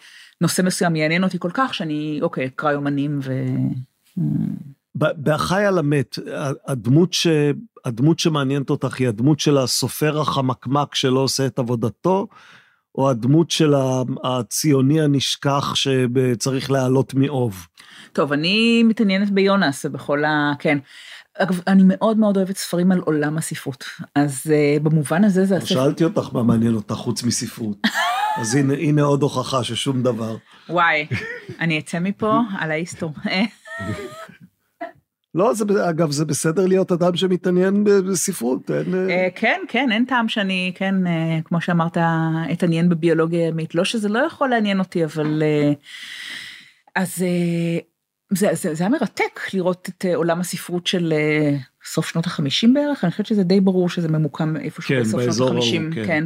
נושא 0.41 0.61
מסוים 0.61 0.95
יעניין 0.95 1.23
אותי 1.23 1.39
כל 1.39 1.51
כך, 1.53 1.73
שאני, 1.73 2.19
אוקיי, 2.21 2.45
אקרא 2.45 2.71
יומנים 2.71 3.19
ו... 3.23 3.33
בהחי 4.95 5.65
על 5.65 5.77
המת, 5.77 6.19
הדמות, 6.67 7.13
ש, 7.13 7.27
הדמות 7.85 8.19
שמעניינת 8.19 8.69
אותך 8.69 8.99
היא 8.99 9.07
הדמות 9.07 9.39
של 9.39 9.57
הסופר 9.57 10.21
החמקמק 10.21 10.95
שלא 10.95 11.19
עושה 11.19 11.45
את 11.45 11.59
עבודתו, 11.59 12.27
או 12.95 13.09
הדמות 13.09 13.51
של 13.51 13.73
הציוני 14.23 15.01
הנשכח 15.01 15.75
שצריך 15.75 16.71
להעלות 16.71 17.13
מאוב? 17.13 17.67
טוב, 18.13 18.33
אני 18.33 18.83
מתעניינת 18.83 19.31
ביונס 19.31 19.85
ובכל 19.85 20.25
ה... 20.25 20.53
כן. 20.59 20.77
אגב, 21.37 21.61
אני 21.67 21.83
מאוד 21.85 22.17
מאוד 22.17 22.37
אוהבת 22.37 22.57
ספרים 22.57 22.91
על 22.91 22.99
עולם 22.99 23.37
הספרות, 23.37 23.83
אז 24.15 24.43
uh, 24.45 24.83
במובן 24.83 25.23
הזה 25.23 25.45
זה... 25.45 25.55
הספר... 25.55 25.67
שאלתי 25.67 26.03
אותך 26.03 26.29
מה 26.33 26.43
מעניין 26.43 26.75
אותך 26.75 26.95
חוץ 26.95 27.23
מספרות, 27.23 27.77
אז 28.37 28.55
הנה, 28.55 28.73
הנה 28.73 29.01
עוד 29.01 29.21
הוכחה 29.21 29.63
ששום 29.63 30.03
דבר. 30.03 30.35
וואי, 30.69 31.07
אני 31.59 31.79
אצא 31.79 31.99
מפה 31.99 32.39
על 32.59 32.71
האיסטור. 32.71 33.11
לא, 35.35 35.53
זה, 35.53 35.89
אגב, 35.89 36.11
זה 36.11 36.25
בסדר 36.25 36.65
להיות 36.65 36.91
אדם 36.91 37.15
שמתעניין 37.15 37.83
בספרות, 37.83 38.71
אין... 38.71 39.09
אה, 39.09 39.27
כן, 39.35 39.61
כן, 39.67 39.91
אין 39.91 40.05
טעם 40.05 40.29
שאני, 40.29 40.71
כן, 40.75 41.07
אה, 41.07 41.39
כמו 41.45 41.61
שאמרת, 41.61 41.97
אתעניין 42.51 42.89
בביולוגיה 42.89 43.47
ימית. 43.47 43.75
לא 43.75 43.85
שזה 43.85 44.09
לא 44.09 44.19
יכול 44.19 44.49
לעניין 44.49 44.79
אותי, 44.79 45.05
אבל... 45.05 45.43
אה, 45.43 45.71
אז 46.95 47.15
זה, 48.29 48.47
זה, 48.53 48.73
זה 48.75 48.83
היה 48.83 48.89
מרתק 48.89 49.39
לראות 49.53 49.89
את 49.89 50.05
עולם 50.15 50.39
הספרות 50.39 50.87
של 50.87 51.13
סוף 51.85 52.07
שנות 52.07 52.25
החמישים 52.25 52.73
בערך, 52.73 53.03
אני 53.03 53.11
חושבת 53.11 53.25
שזה 53.25 53.43
די 53.43 53.59
ברור 53.59 53.89
שזה 53.89 54.07
ממוקם 54.07 54.55
איפשהו 54.57 54.95
כן, 54.95 55.01
בסוף 55.01 55.21
שנות 55.21 55.49
החמישים, 55.49 55.91
כן. 55.95 56.05
כן. 56.07 56.25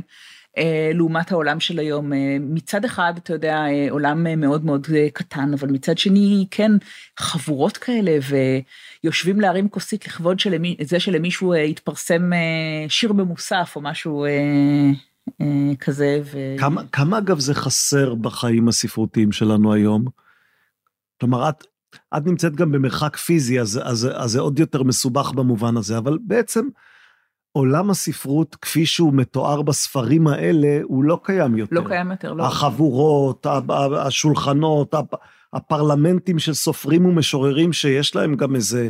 לעומת 0.93 1.31
העולם 1.31 1.59
של 1.59 1.79
היום. 1.79 2.11
מצד 2.39 2.85
אחד, 2.85 3.13
אתה 3.17 3.33
יודע, 3.33 3.65
עולם 3.89 4.39
מאוד 4.39 4.65
מאוד 4.65 4.87
קטן, 5.13 5.51
אבל 5.53 5.69
מצד 5.69 5.97
שני, 5.97 6.47
כן, 6.51 6.71
חבורות 7.19 7.77
כאלה, 7.77 8.17
ויושבים 9.03 9.41
להרים 9.41 9.69
כוסית 9.69 10.07
לכבוד 10.07 10.39
של 10.39 10.55
זה 10.81 10.99
שלמישהו 10.99 11.53
התפרסם 11.53 12.31
שיר 12.89 13.13
במוסף 13.13 13.73
או 13.75 13.81
משהו 13.81 14.25
כזה. 15.79 16.21
ו... 16.23 16.37
כמה, 16.59 16.81
כמה 16.91 17.17
אגב 17.17 17.39
זה 17.39 17.53
חסר 17.53 18.15
בחיים 18.15 18.67
הספרותיים 18.67 19.31
שלנו 19.31 19.73
היום? 19.73 20.05
כלומר, 21.19 21.49
את, 21.49 21.63
את 22.17 22.25
נמצאת 22.25 22.55
גם 22.55 22.71
במרחק 22.71 23.17
פיזי, 23.17 23.59
אז, 23.59 23.81
אז, 23.83 24.09
אז 24.15 24.31
זה 24.31 24.39
עוד 24.39 24.59
יותר 24.59 24.83
מסובך 24.83 25.31
במובן 25.31 25.77
הזה, 25.77 25.97
אבל 25.97 26.17
בעצם, 26.21 26.67
עולם 27.55 27.89
הספרות 27.89 28.55
כפי 28.55 28.85
שהוא 28.85 29.13
מתואר 29.13 29.61
בספרים 29.61 30.27
האלה, 30.27 30.79
הוא 30.83 31.03
לא 31.03 31.19
קיים 31.23 31.57
יותר. 31.57 31.75
לא 31.75 31.87
קיים 31.87 32.11
יותר, 32.11 32.33
לא. 32.33 32.45
החבורות, 32.45 33.45
השולחנות, 33.97 34.93
הפרלמנטים 35.53 36.39
של 36.39 36.53
סופרים 36.53 37.05
ומשוררים 37.05 37.73
שיש 37.73 38.15
להם 38.15 38.35
גם 38.35 38.55
איזה 38.55 38.89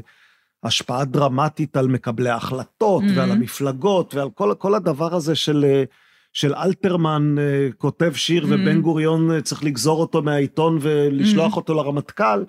השפעה 0.63 1.05
דרמטית 1.05 1.78
על 1.78 1.88
מקבלי 1.88 2.30
ההחלטות 2.30 3.03
mm-hmm. 3.03 3.18
ועל 3.18 3.32
המפלגות 3.32 4.16
ועל 4.16 4.30
כל, 4.30 4.53
כל 4.57 4.76
הדבר 4.76 5.16
הזה 5.16 5.36
של, 5.36 5.84
של 6.34 6.55
אלתרמן 6.55 7.36
אה, 7.38 7.68
כותב 7.78 8.13
שיר 8.13 8.43
mm-hmm. 8.43 8.47
ובן 8.47 8.82
גוריון 8.82 9.32
אה, 9.32 9.41
צריך 9.41 9.63
לגזור 9.63 9.99
אותו 9.99 10.22
מהעיתון 10.22 10.78
ולשלוח 10.82 11.53
mm-hmm. 11.53 11.57
אותו 11.57 11.74
לרמטכ"ל, 11.74 12.43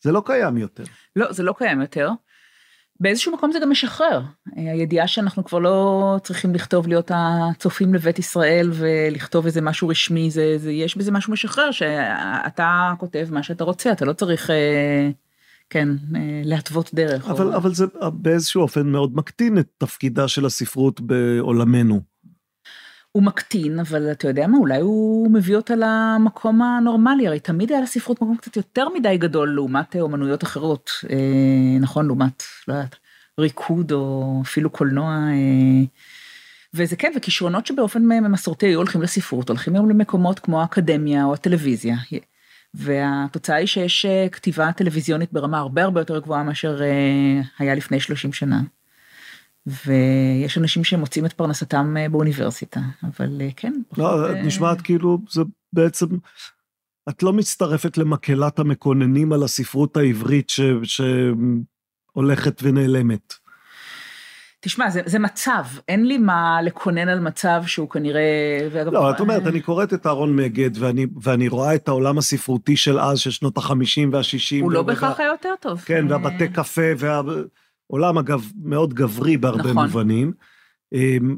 זה 0.00 0.12
לא 0.12 0.22
קיים 0.26 0.56
יותר. 0.56 0.84
לא, 1.16 1.32
זה 1.32 1.42
לא 1.42 1.54
קיים 1.58 1.80
יותר. 1.80 2.08
באיזשהו 3.02 3.32
מקום 3.32 3.52
זה 3.52 3.58
גם 3.58 3.70
משחרר. 3.70 4.20
הידיעה 4.56 5.08
שאנחנו 5.08 5.44
כבר 5.44 5.58
לא 5.58 6.16
צריכים 6.22 6.54
לכתוב 6.54 6.88
להיות 6.88 7.10
הצופים 7.14 7.94
לבית 7.94 8.18
ישראל 8.18 8.70
ולכתוב 8.72 9.46
איזה 9.46 9.60
משהו 9.60 9.88
רשמי, 9.88 10.30
זה, 10.30 10.54
זה, 10.58 10.72
יש 10.72 10.96
בזה 10.96 11.12
משהו 11.12 11.32
משחרר 11.32 11.70
שאתה 11.70 12.92
כותב 12.98 13.28
מה 13.30 13.42
שאתה 13.42 13.64
רוצה, 13.64 13.92
אתה 13.92 14.04
לא 14.04 14.12
צריך, 14.12 14.50
אה, 14.50 15.10
כן, 15.70 15.88
אה, 16.16 16.42
להתוות 16.44 16.90
דרך. 16.94 17.28
אבל, 17.28 17.46
או... 17.46 17.56
אבל 17.56 17.74
זה 17.74 17.86
באיזשהו 18.12 18.62
אופן 18.62 18.86
מאוד 18.86 19.16
מקטין 19.16 19.58
את 19.58 19.66
תפקידה 19.78 20.28
של 20.28 20.46
הספרות 20.46 21.00
בעולמנו. 21.00 22.11
הוא 23.12 23.22
מקטין, 23.22 23.78
אבל 23.80 24.12
אתה 24.12 24.28
יודע 24.28 24.46
מה, 24.46 24.58
אולי 24.58 24.80
הוא 24.80 25.30
מביא 25.30 25.56
אותה 25.56 25.74
למקום 25.76 26.62
הנורמלי, 26.62 27.26
הרי 27.26 27.40
תמיד 27.40 27.72
היה 27.72 27.80
לספרות 27.80 28.22
מקום 28.22 28.36
קצת 28.36 28.56
יותר 28.56 28.88
מדי 28.88 29.18
גדול 29.18 29.54
לעומת 29.54 29.96
אומנויות 29.96 30.44
אחרות, 30.44 30.90
אה, 31.10 31.78
נכון, 31.80 32.06
לעומת, 32.06 32.42
לא 32.68 32.74
יודעת, 32.74 32.96
ריקוד 33.38 33.92
או 33.92 34.38
אפילו 34.44 34.70
קולנוע. 34.70 35.08
אה, 35.08 35.84
וזה 36.74 36.96
כן, 36.96 37.12
וכישרונות 37.16 37.66
שבאופן 37.66 38.02
מסורתי 38.02 38.66
היו 38.66 38.78
הולכים 38.78 39.02
לספרות, 39.02 39.48
הולכים 39.48 39.74
היום 39.74 39.90
למקומות 39.90 40.38
כמו 40.38 40.60
האקדמיה 40.60 41.24
או 41.24 41.34
הטלוויזיה. 41.34 41.96
והתוצאה 42.74 43.56
היא 43.56 43.66
שיש 43.66 44.06
אה, 44.06 44.28
כתיבה 44.32 44.72
טלוויזיונית 44.72 45.32
ברמה 45.32 45.58
הרבה 45.58 45.82
הרבה 45.82 46.00
יותר 46.00 46.18
גבוהה 46.18 46.42
מאשר 46.42 46.82
אה, 46.82 47.40
היה 47.58 47.74
לפני 47.74 48.00
30 48.00 48.32
שנה. 48.32 48.60
ויש 49.66 50.58
אנשים 50.58 50.84
שמוצאים 50.84 51.26
את 51.26 51.32
פרנסתם 51.32 51.96
אה, 51.96 52.08
באוניברסיטה, 52.08 52.80
אבל 53.02 53.40
אה, 53.40 53.48
כן. 53.56 53.72
לא, 53.98 54.30
את 54.30 54.36
אה, 54.36 54.42
נשמעת 54.42 54.80
כאילו 54.80 55.18
זה 55.30 55.42
בעצם, 55.72 56.06
את 57.08 57.22
לא 57.22 57.32
מצטרפת 57.32 57.98
למקהלת 57.98 58.58
המקוננים 58.58 59.32
על 59.32 59.42
הספרות 59.42 59.96
העברית 59.96 60.50
ש, 60.50 60.60
שהולכת 60.82 62.60
ונעלמת. 62.62 63.34
תשמע, 64.60 64.90
זה, 64.90 65.00
זה 65.06 65.18
מצב, 65.18 65.64
אין 65.88 66.06
לי 66.06 66.18
מה 66.18 66.62
לקונן 66.62 67.08
על 67.08 67.20
מצב 67.20 67.62
שהוא 67.66 67.90
כנראה... 67.90 68.22
ואגב, 68.72 68.92
לא, 68.92 69.10
את 69.10 69.20
אומרת, 69.20 69.46
אני 69.46 69.60
קוראת 69.60 69.94
את 69.94 70.06
אהרון 70.06 70.36
מגד, 70.36 70.70
ואני, 70.74 71.06
ואני 71.22 71.48
רואה 71.48 71.74
את 71.74 71.88
העולם 71.88 72.18
הספרותי 72.18 72.76
של 72.76 72.98
אז, 72.98 73.18
של 73.18 73.30
שנות 73.30 73.56
החמישים 73.56 74.12
והשישים. 74.12 74.64
הוא 74.64 74.72
לא 74.72 74.82
בהכרח 74.82 75.20
היה 75.20 75.28
יותר 75.28 75.54
טוב. 75.60 75.80
כן, 75.80 76.06
והבתי 76.08 76.48
קפה, 76.48 76.82
וה... 76.98 77.20
עולם 77.92 78.18
אגב 78.18 78.50
מאוד 78.62 78.94
גברי 78.94 79.36
בהרבה 79.36 79.70
נכון. 79.70 79.86
מובנים. 79.86 80.32
אמ, 80.92 81.36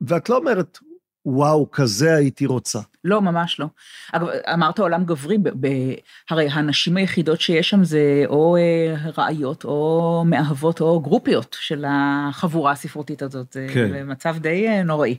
ואת 0.00 0.28
לא 0.28 0.36
אומרת, 0.36 0.78
וואו, 1.26 1.70
כזה 1.70 2.14
הייתי 2.14 2.46
רוצה. 2.46 2.80
לא, 3.04 3.22
ממש 3.22 3.60
לא. 3.60 3.66
אגב, 4.12 4.26
אמרת 4.54 4.78
עולם 4.78 5.04
גברי, 5.04 5.38
ב- 5.38 5.66
ב- 5.66 5.94
הרי 6.30 6.48
הנשים 6.48 6.96
היחידות 6.96 7.40
שיש 7.40 7.70
שם 7.70 7.84
זה 7.84 8.22
או 8.26 8.56
אה, 8.56 9.10
רעיות, 9.18 9.64
או 9.64 10.22
מאהבות, 10.26 10.80
או 10.80 11.00
גרופיות 11.00 11.56
של 11.60 11.84
החבורה 11.88 12.72
הספרותית 12.72 13.22
הזאת. 13.22 13.56
כן. 13.74 13.90
זה 13.90 14.04
מצב 14.04 14.36
די 14.38 14.68
אה, 14.68 14.82
נוראי. 14.82 15.18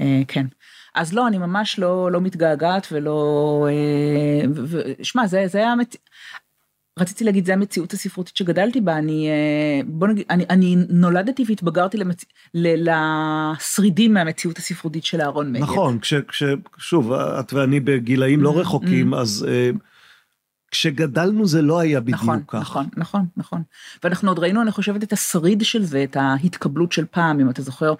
אה, 0.00 0.22
כן. 0.28 0.46
אז 0.94 1.12
לא, 1.12 1.28
אני 1.28 1.38
ממש 1.38 1.78
לא, 1.78 2.12
לא 2.12 2.20
מתגעגעת 2.20 2.86
ולא... 2.92 3.68
שמע, 5.02 5.26
זה, 5.26 5.44
זה 5.46 5.58
היה... 5.58 5.74
רציתי 6.98 7.24
להגיד, 7.24 7.46
זה 7.46 7.52
המציאות 7.52 7.92
הספרותית 7.92 8.36
שגדלתי 8.36 8.80
בה, 8.80 8.98
אני, 8.98 9.28
אה, 9.28 9.80
בוא 9.86 10.08
נגיד, 10.08 10.24
אני, 10.30 10.44
אני 10.50 10.76
נולדתי 10.88 11.44
והתבגרתי 11.48 11.96
למצ... 11.96 12.24
ל, 12.54 12.90
לשרידים 12.90 14.14
מהמציאות 14.14 14.58
הספרותית 14.58 15.04
של 15.04 15.20
אהרון 15.20 15.52
מגד. 15.52 15.62
נכון, 15.62 15.98
כש, 16.00 16.14
כש, 16.14 16.42
שוב, 16.78 17.12
את 17.12 17.52
ואני 17.52 17.80
בגילאים 17.80 18.40
לא 18.40 18.50
mm-hmm, 18.50 18.56
רחוקים, 18.56 19.14
mm-hmm. 19.14 19.16
אז 19.16 19.46
uh, 19.48 19.78
כשגדלנו 20.70 21.46
זה 21.46 21.62
לא 21.62 21.78
היה 21.78 22.00
בדיוק 22.00 22.22
נכון, 22.22 22.42
כך. 22.48 22.60
נכון, 22.60 22.86
נכון, 22.96 23.26
נכון. 23.36 23.62
ואנחנו 24.04 24.30
עוד 24.30 24.38
ראינו, 24.38 24.62
אני 24.62 24.70
חושבת, 24.70 25.02
את 25.02 25.12
השריד 25.12 25.62
של 25.62 25.84
זה, 25.84 26.04
את 26.04 26.16
ההתקבלות 26.16 26.92
של 26.92 27.04
פעם, 27.10 27.40
אם 27.40 27.50
אתה 27.50 27.62
זוכר. 27.62 27.94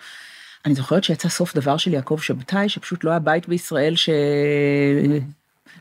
אני 0.67 0.75
זוכרת 0.75 1.05
שיצא 1.05 1.29
סוף 1.29 1.55
דבר 1.55 1.77
של 1.77 1.93
יעקב 1.93 2.19
שבתאי, 2.23 2.69
שפשוט 2.69 3.05
לא 3.05 3.11
היה 3.11 3.19
בית 3.19 3.49
בישראל 3.49 3.97
ש... 3.97 4.11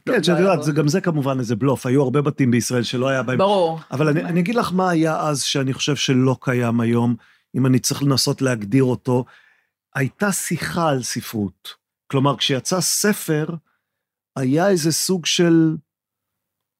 כן, 0.05 0.23
שאת 0.23 0.39
יודעת, 0.39 0.65
גם 0.65 0.87
זה 0.87 1.01
כמובן 1.01 1.39
איזה 1.39 1.55
בלוף, 1.55 1.85
היו 1.85 2.01
הרבה 2.01 2.21
בתים 2.21 2.51
בישראל 2.51 2.83
שלא 2.83 3.07
היה 3.07 3.23
בהם. 3.23 3.37
ברור. 3.37 3.79
אבל 3.91 4.07
אני, 4.07 4.23
אני 4.23 4.39
אגיד 4.39 4.55
לך 4.55 4.71
מה 4.73 4.89
היה 4.89 5.19
אז 5.19 5.41
שאני 5.41 5.73
חושב 5.73 5.95
שלא 5.95 6.37
קיים 6.41 6.79
היום, 6.79 7.15
אם 7.55 7.65
אני 7.65 7.79
צריך 7.79 8.03
לנסות 8.03 8.41
להגדיר 8.41 8.83
אותו. 8.83 9.25
הייתה 9.95 10.31
שיחה 10.31 10.89
על 10.89 11.03
ספרות. 11.03 11.73
כלומר, 12.07 12.37
כשיצא 12.37 12.81
ספר, 12.81 13.45
היה 14.35 14.69
איזה 14.69 14.91
סוג 14.91 15.25
של... 15.25 15.75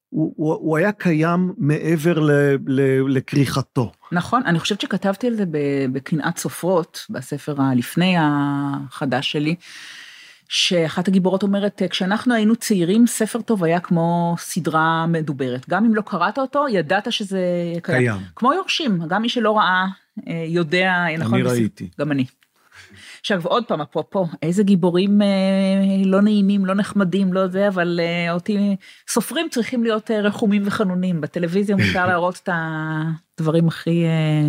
הוא, 0.09 0.33
הוא, 0.37 0.53
הוא 0.53 0.77
היה 0.77 0.91
קיים 0.91 1.53
מעבר 1.57 2.19
ל, 2.19 2.31
ל, 2.67 2.81
לכריכתו. 3.17 3.91
נכון, 4.11 4.41
אני 4.45 4.59
חושבת 4.59 4.81
שכתבתי 4.81 5.27
על 5.27 5.35
זה 5.35 5.43
בקנאת 5.91 6.37
סופרות, 6.37 7.05
בספר 7.09 7.61
הלפני 7.61 8.15
החדש 8.19 9.31
שלי. 9.31 9.55
שאחת 10.49 11.07
הגיבורות 11.07 11.43
אומרת, 11.43 11.81
כשאנחנו 11.89 12.33
היינו 12.33 12.55
צעירים, 12.55 13.07
ספר 13.07 13.41
טוב 13.41 13.63
היה 13.63 13.79
כמו 13.79 14.35
סדרה 14.39 15.05
מדוברת. 15.07 15.69
גם 15.69 15.85
אם 15.85 15.95
לא 15.95 16.01
קראת 16.01 16.37
אותו, 16.39 16.65
ידעת 16.69 17.11
שזה 17.11 17.39
קיים. 17.81 17.99
קיים. 17.99 18.21
כמו 18.35 18.53
יורשים, 18.53 18.99
גם 19.07 19.21
מי 19.21 19.29
שלא 19.29 19.57
ראה, 19.57 19.85
אה, 20.27 20.45
יודע, 20.47 21.05
נכון? 21.17 21.33
אני 21.33 21.43
ראיתי. 21.43 21.89
גם 21.99 22.11
אני. 22.11 22.25
עכשיו 23.19 23.41
עוד 23.43 23.65
פעם, 23.65 23.81
אפרופו, 23.81 24.27
איזה 24.41 24.63
גיבורים 24.63 25.21
אה, 25.21 25.27
לא 26.05 26.21
נעימים, 26.21 26.65
לא 26.65 26.73
נחמדים, 26.73 27.33
לא 27.33 27.47
זה, 27.47 27.67
אבל 27.67 27.99
אה, 28.03 28.33
אותי, 28.33 28.75
סופרים 29.07 29.49
צריכים 29.49 29.83
להיות 29.83 30.11
אה, 30.11 30.21
רחומים 30.21 30.61
וחנונים, 30.65 31.21
בטלוויזיה 31.21 31.75
מותר 31.75 32.07
להראות 32.07 32.39
את 32.43 32.49
הדברים 32.53 33.67
הכי... 33.67 34.05
אה, 34.05 34.47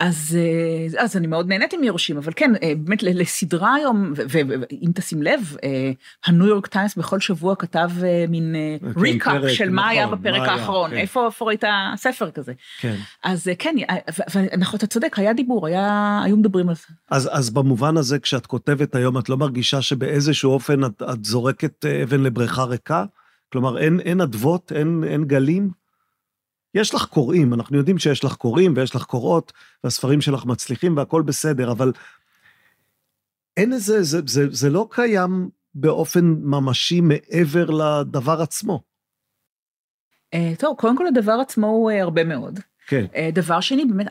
אז, 0.00 0.38
אה, 0.38 1.02
אז 1.02 1.16
אני 1.16 1.26
מאוד 1.26 1.48
נהניתי 1.48 1.76
מיורשים, 1.76 2.16
אבל 2.16 2.32
כן, 2.36 2.52
אה, 2.62 2.72
באמת 2.78 3.02
לסדרה 3.02 3.74
היום, 3.74 4.12
ואם 4.16 4.90
תשים 4.94 5.22
לב, 5.22 5.56
אה, 5.64 5.92
הניו 6.26 6.46
יורק 6.46 6.66
טיימס 6.66 6.96
בכל 6.96 7.20
שבוע 7.20 7.54
כתב 7.56 7.90
מין 8.28 8.54
כן, 8.80 9.00
recap 9.00 9.42
של 9.48 9.64
נכון, 9.64 9.74
מה 9.74 9.88
היה 9.88 10.06
בפרק 10.06 10.40
מה 10.40 10.52
האחרון, 10.52 10.90
היה, 10.90 10.96
כן. 10.98 11.02
איפה, 11.02 11.26
איפה 11.26 11.44
ראית 11.44 11.64
ספר 11.96 12.30
כזה. 12.30 12.52
כן. 12.80 12.96
אז 13.24 13.50
כן, 13.58 13.74
ואנחנו, 14.34 14.78
אתה 14.78 14.86
צודק, 14.86 15.18
היה 15.18 15.32
דיבור, 15.32 15.66
היה, 15.66 16.20
היו 16.24 16.36
מדברים 16.36 16.68
על 16.68 16.74
זה. 16.74 16.82
אז, 17.10 17.28
אז 17.32 17.50
במובן 17.50 17.96
הזה, 17.96 18.18
כשאת 18.18 18.46
כותבת 18.46 18.94
היום, 18.94 19.18
את 19.18 19.28
לא 19.28 19.36
מרגישה 19.36 19.82
שבאיזשהו 19.82 20.52
אופן 20.52 20.84
את, 20.84 21.02
את 21.12 21.24
זורקת 21.24 21.84
אבן 21.84 22.20
לבריכה 22.20 22.64
ריקה? 22.64 23.04
כלומר, 23.52 23.78
אין, 23.78 24.00
אין 24.00 24.20
אדוות, 24.20 24.72
אין, 24.72 25.04
אין 25.04 25.24
גלים? 25.24 25.79
יש 26.74 26.94
לך 26.94 27.04
קוראים, 27.04 27.54
אנחנו 27.54 27.76
יודעים 27.76 27.98
שיש 27.98 28.24
לך 28.24 28.34
קוראים 28.36 28.72
ויש 28.76 28.94
לך 28.94 29.02
קוראות, 29.02 29.52
והספרים 29.84 30.20
שלך 30.20 30.44
מצליחים 30.44 30.96
והכל 30.96 31.22
בסדר, 31.22 31.72
אבל 31.72 31.92
אין 33.56 33.72
איזה, 33.72 34.02
זה, 34.02 34.20
זה, 34.26 34.46
זה 34.50 34.70
לא 34.70 34.88
קיים 34.90 35.50
באופן 35.74 36.24
ממשי 36.24 37.00
מעבר 37.00 37.70
לדבר 37.70 38.42
עצמו. 38.42 38.82
Uh, 40.34 40.38
טוב, 40.58 40.76
קודם 40.76 40.96
כל 40.96 41.06
הדבר 41.06 41.32
עצמו 41.32 41.66
הוא 41.66 41.90
uh, 41.90 41.94
הרבה 41.94 42.24
מאוד. 42.24 42.60
כן. 42.86 43.04
Uh, 43.12 43.16
דבר 43.32 43.60
שני, 43.60 43.84
באמת, 43.84 44.06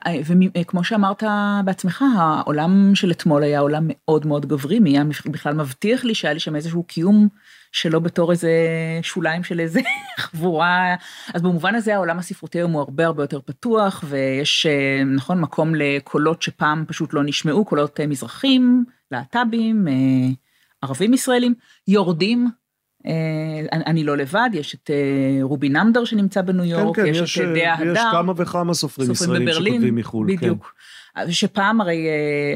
וכמו 0.58 0.84
שאמרת 0.84 1.24
בעצמך, 1.66 2.04
העולם 2.18 2.92
של 2.96 3.12
אתמול 3.12 3.44
היה 3.44 3.60
עולם 3.60 3.84
מאוד 3.88 4.28
מאוד 4.28 4.46
גברי, 4.46 4.80
מי 4.80 4.90
היה 4.90 5.04
בכלל 5.26 5.54
מבטיח 5.54 6.04
לי 6.04 6.16
שהיה 6.16 6.34
לי 6.34 6.40
שם 6.40 6.56
איזשהו 6.56 6.84
קיום 6.84 7.28
שלא 7.72 8.00
בתור 8.00 8.32
איזה 8.32 8.52
שוליים 9.02 9.44
של 9.44 9.60
איזה 9.60 9.80
חבורה. 10.18 10.96
אז 11.34 11.42
במובן 11.42 11.76
הזה 11.76 11.96
העולם 11.96 12.20
הספרותי 12.20 12.58
היום 12.58 12.72
הוא 12.72 12.82
הרבה 12.82 13.06
הרבה 13.06 13.24
יותר 13.24 13.40
פתוח, 13.46 14.04
ויש, 14.08 14.66
אה, 14.66 15.04
נכון, 15.04 15.42
מקום 15.42 15.76
לקולות 15.76 16.42
שפעם 16.42 16.86
פשוט 16.88 17.14
לא 17.14 17.24
נשמעו, 17.24 17.66
קולות 17.66 18.00
אה, 18.00 18.08
מזרחים, 18.08 18.86
להט"בים, 19.12 19.88
אה, 19.88 19.94
ערבים 20.82 21.14
ישראלים, 21.14 21.54
יורדים. 21.88 22.48
אני 23.86 24.04
לא 24.04 24.18
לבד, 24.18 24.50
יש 24.54 24.76
את 24.76 24.90
רובי 25.42 25.70
נמדר 25.70 26.06
שנמצא 26.06 26.42
בניו 26.42 26.64
כן, 26.64 26.70
יורק, 26.70 26.96
כן, 26.96 27.02
כן, 27.02 27.10
יש, 27.10 27.18
יש 27.18 27.40
את 27.40 27.46
דעה 27.56 27.74
הדר. 27.74 27.94
יש 27.94 28.00
כמה 28.12 28.34
וכמה 28.36 28.74
סופרים 28.74 29.12
ישראלים 29.12 29.46
בברלין, 29.48 29.74
שכותבים 29.74 29.96
מחו"ל. 29.96 30.28
כן. 30.30 30.36
בדיוק. 30.36 30.74
כן. 31.16 31.32
שפעם 31.32 31.82
הרי, 31.82 32.08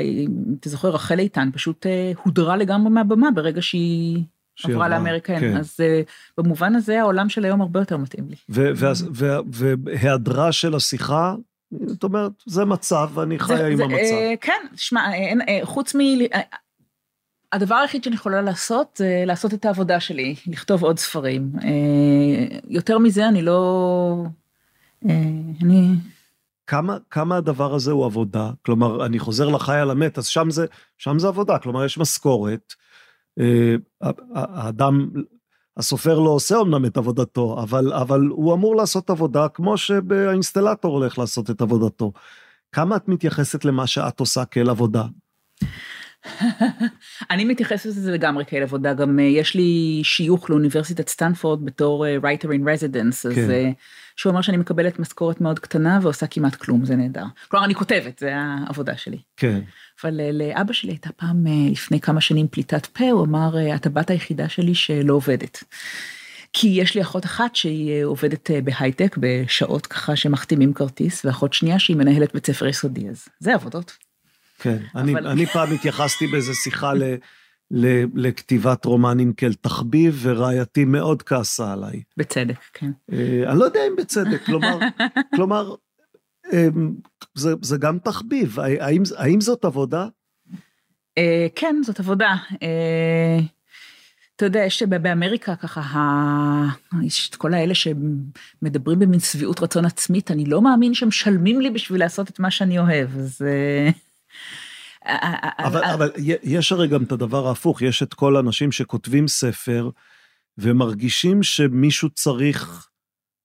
אם 0.04 0.56
אתה 0.60 0.70
זוכר, 0.70 0.90
רחל 0.90 1.20
איתן 1.20 1.50
פשוט 1.54 1.86
הודרה 2.24 2.58
לגמרי 2.58 2.90
מהבמה 2.90 3.32
ברגע 3.32 3.62
שהיא 3.62 4.24
עברה 4.64 4.90
לאמריקה, 4.90 5.40
כן. 5.40 5.58
אז 5.58 5.80
uh, 5.80 6.12
במובן 6.38 6.76
הזה 6.76 7.02
העולם 7.02 7.30
של 7.30 7.46
היום 7.46 7.62
הרבה 7.62 7.80
יותר 7.80 7.98
מתאים 7.98 8.28
לי. 8.30 8.36
והיעדרה 9.50 10.52
של 10.52 10.76
השיחה, 10.76 11.36
זאת 11.86 12.04
אומרת, 12.04 12.32
זה 12.46 12.66
מצב, 12.66 13.10
ואני 13.14 13.40
חיה 13.40 13.58
זה, 13.58 13.68
עם 13.68 13.78
זה, 13.78 13.84
המצב. 13.84 13.96
Uh, 13.96 14.38
כן, 14.42 14.66
שמע, 14.76 15.08
uh, 15.12 15.66
חוץ 15.66 15.96
מ... 15.96 16.00
Uh, 16.00 16.38
הדבר 17.52 17.76
היחיד 17.76 18.04
שאני 18.04 18.16
יכולה 18.16 18.42
לעשות 18.42 18.96
זה 18.98 19.24
לעשות 19.26 19.54
את 19.54 19.66
העבודה 19.66 20.00
שלי, 20.00 20.36
לכתוב 20.48 20.84
עוד 20.84 21.00
ספרים. 21.00 21.52
Uh, 21.60 21.64
יותר 22.68 22.98
מזה 22.98 23.28
אני 23.28 23.42
לא... 23.42 24.26
Uh, 25.06 25.08
אני... 25.64 25.96
כמה, 26.68 26.98
כמה 27.10 27.38
הדבר 27.38 27.74
הזה 27.74 27.92
הוא 27.92 28.06
עבודה? 28.06 28.52
כלומר, 28.66 29.06
אני 29.06 29.20
חוזר 29.20 29.50
לחי 29.50 29.78
על 29.78 29.92
המת, 29.92 30.18
אז 30.18 30.28
שם 30.28 30.50
זה, 30.50 30.66
שם 30.98 31.20
זה 31.20 31.28
עבודה, 31.28 31.60
כלומר, 31.60 31.86
יש 31.86 31.98
משכורת, 31.98 32.74
אה, 32.74 32.84
האדם, 34.36 35.10
הסופר 35.78 36.20
לא 36.20 36.30
עושה 36.30 36.62
אמנם 36.62 36.86
את 36.86 36.98
עבודתו, 36.98 37.60
אבל, 37.64 37.94
אבל 37.94 38.22
הוא 38.22 38.54
אמור 38.54 38.76
לעשות 38.76 39.10
עבודה 39.10 39.48
כמו 39.48 39.78
שהאינסטלטור 39.78 40.94
הולך 40.94 41.20
לעשות 41.20 41.50
את 41.50 41.62
עבודתו. 41.62 42.12
כמה 42.72 42.96
את 42.96 43.08
מתייחסת 43.08 43.66
למה 43.66 43.88
שאת 43.88 44.20
עושה 44.20 44.46
כאל 44.46 44.70
עבודה? 44.70 45.04
אני 47.32 47.46
מתייחסת 47.46 47.86
לזה 47.86 48.12
לגמרי 48.12 48.46
כאל 48.46 48.64
עבודה, 48.64 48.94
גם 48.94 49.20
אה, 49.20 49.24
יש 49.24 49.56
לי 49.56 50.02
שיוך 50.04 50.50
לאוניברסיטת 50.50 51.10
סטנפורד 51.10 51.66
בתור 51.66 52.08
אה, 52.08 52.18
writer 52.18 52.46
in 52.48 52.62
residence, 52.62 53.28
אז 53.28 53.34
כן. 53.36 53.72
שהוא 54.16 54.30
אומר 54.32 54.42
שאני 54.42 54.58
מקבלת 54.58 55.00
משכורת 55.00 55.42
מאוד 55.42 55.60
קטנה 55.60 56.00
ועושה 56.02 56.28
כמעט 56.28 56.56
כלום, 56.56 56.86
זה 56.86 56.96
נהדר. 56.96 57.26
כלומר, 57.48 57.66
אני 57.66 57.76
כותבת, 57.76 58.20
זה 58.20 58.36
העבודה 58.36 58.98
שלי. 58.98 59.18
כן. 59.38 59.60
אבל 60.04 60.20
אה, 60.20 60.32
לאבא 60.32 60.74
שלי 60.74 60.92
הייתה 60.92 61.10
פעם, 61.12 61.48
אה, 61.48 61.72
לפני 61.72 62.00
כמה 62.00 62.22
שנים, 62.22 62.48
פליטת 62.48 62.86
פה, 62.86 63.10
הוא 63.12 63.26
אמר, 63.26 63.58
אה, 63.58 63.76
את 63.76 63.86
הבת 63.86 64.10
היחידה 64.10 64.50
שלי 64.50 64.76
שלא 64.76 65.14
עובדת. 65.14 65.64
כי 66.54 66.68
יש 66.68 66.96
לי 66.96 67.02
אחות 67.02 67.26
אחת 67.26 67.56
שהיא 67.56 68.04
עובדת 68.04 68.52
בהייטק, 68.64 69.18
בשעות 69.20 69.88
ככה 69.88 70.16
שמחתימים 70.16 70.74
כרטיס, 70.74 71.26
ואחות 71.26 71.54
שנייה 71.54 71.80
שהיא 71.80 71.98
מנהלת 71.98 72.34
בית 72.34 72.46
ספר 72.46 72.68
יסודי, 72.68 73.10
אז 73.10 73.28
זה 73.40 73.54
עבודות. 73.54 73.98
כן, 74.64 74.78
אבל... 74.96 75.02
אני, 75.02 75.32
אני 75.32 75.46
פעם 75.46 75.72
התייחסתי 75.72 76.28
באיזה 76.28 76.54
שיחה 76.54 76.94
ל... 76.94 77.04
לכתיבת 78.16 78.86
רומנים 78.86 79.34
כאל 79.34 79.54
תחביב, 79.54 80.20
ורעייתי 80.22 80.86
מאוד 80.86 81.22
כעסה 81.22 81.74
עליי. 81.74 82.04
בצדק, 82.18 82.60
כן. 82.74 82.92
אני 83.48 83.60
לא 83.60 83.66
יודע 83.66 83.80
אם 83.88 83.96
בצדק, 83.96 84.46
כלומר, 84.46 84.80
כלומר, 85.36 85.76
אמ, 86.54 86.94
זה, 87.36 87.54
זה 87.62 87.78
גם 87.78 88.00
תחביב, 88.00 88.60
האם, 88.60 89.04
האם 89.18 89.42
זאת 89.42 89.66
עבודה? 89.66 90.08
אה, 91.18 91.48
כן, 91.56 91.76
זאת 91.86 92.00
עבודה. 92.00 92.36
אה, 92.64 93.40
אתה 94.36 94.46
יודע, 94.46 94.60
יש 94.60 94.84
באמריקה 94.84 95.56
ככה, 95.56 95.82
יש 97.04 97.30
את 97.30 97.36
כל 97.36 97.54
האלה 97.54 97.74
שמדברים 97.76 99.00
במין 99.00 99.20
שביעות 99.20 99.60
רצון 99.60 99.86
עצמית, 99.86 100.32
אני 100.32 100.46
לא 100.46 100.62
מאמין 100.62 100.94
שמשלמים 100.94 101.62
לי 101.62 101.70
בשביל 101.70 102.00
לעשות 102.00 102.30
את 102.30 102.40
מה 102.40 102.52
שאני 102.52 102.80
אוהב, 102.80 103.18
אז... 103.18 103.42
אה, 105.08 105.50
אבל, 105.60 105.84
אבל 105.84 106.12
יש 106.44 106.72
הרי 106.72 106.88
גם 106.88 107.04
את 107.04 107.12
הדבר 107.12 107.48
ההפוך, 107.48 107.82
יש 107.82 108.04
את 108.04 108.14
כל 108.14 108.36
האנשים 108.36 108.72
שכותבים 108.72 109.28
ספר 109.28 109.90
ומרגישים 110.58 111.44
שמישהו 111.44 112.10
צריך 112.10 112.88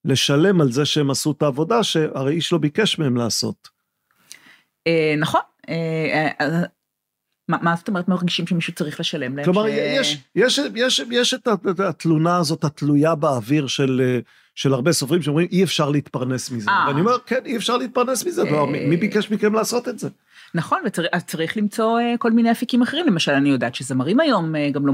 לשלם 0.04 0.60
על 0.60 0.72
זה 0.72 0.84
שהם 0.84 1.10
עשו 1.10 1.30
את 1.30 1.42
העבודה 1.42 1.82
שהרי 1.82 2.34
איש 2.34 2.52
לא 2.52 2.58
ביקש 2.58 2.98
מהם 2.98 3.16
לעשות. 3.16 3.68
אה, 4.86 5.14
נכון. 5.18 5.40
אה, 5.68 6.28
אה, 6.40 6.62
מה 7.48 7.74
זאת 7.76 7.88
אומרת 7.88 8.08
מרגישים 8.08 8.46
שמישהו 8.46 8.72
צריך 8.72 9.00
לשלם 9.00 9.36
להם? 9.36 9.44
כלומר, 9.44 9.64
יש 11.10 11.34
את 11.34 11.48
התלונה 11.78 12.36
הזאת 12.36 12.64
התלויה 12.64 13.14
באוויר 13.14 13.66
של 13.66 14.20
של 14.54 14.72
הרבה 14.72 14.92
סופרים 14.92 15.22
שאומרים 15.22 15.48
אי 15.52 15.64
אפשר 15.64 15.90
להתפרנס 15.90 16.50
מזה. 16.50 16.70
ואני 16.86 17.00
אומר, 17.00 17.18
כן, 17.26 17.40
אי 17.44 17.56
אפשר 17.56 17.76
להתפרנס 17.76 18.26
מזה, 18.26 18.42
מי 18.88 18.96
ביקש 18.96 19.30
מכם 19.30 19.54
לעשות 19.54 19.88
את 19.88 19.98
זה? 19.98 20.08
נכון, 20.54 20.82
וצריך 20.86 21.56
למצוא 21.56 21.98
כל 22.18 22.32
מיני 22.32 22.52
אפיקים 22.52 22.82
אחרים. 22.82 23.06
למשל, 23.06 23.32
אני 23.32 23.48
יודעת 23.48 23.74
שזמרים 23.74 24.20
היום 24.20 24.54
גם 24.72 24.86
לא 24.86 24.92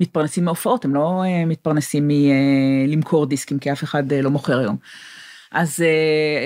מתפרנסים 0.00 0.44
מהופעות, 0.44 0.84
הם 0.84 0.94
לא 0.94 1.22
מתפרנסים 1.46 2.08
מלמכור 2.08 3.26
דיסקים, 3.26 3.58
כי 3.58 3.72
אף 3.72 3.84
אחד 3.84 4.12
לא 4.12 4.30
מוכר 4.30 4.58
היום. 4.58 4.76
אז 5.52 5.84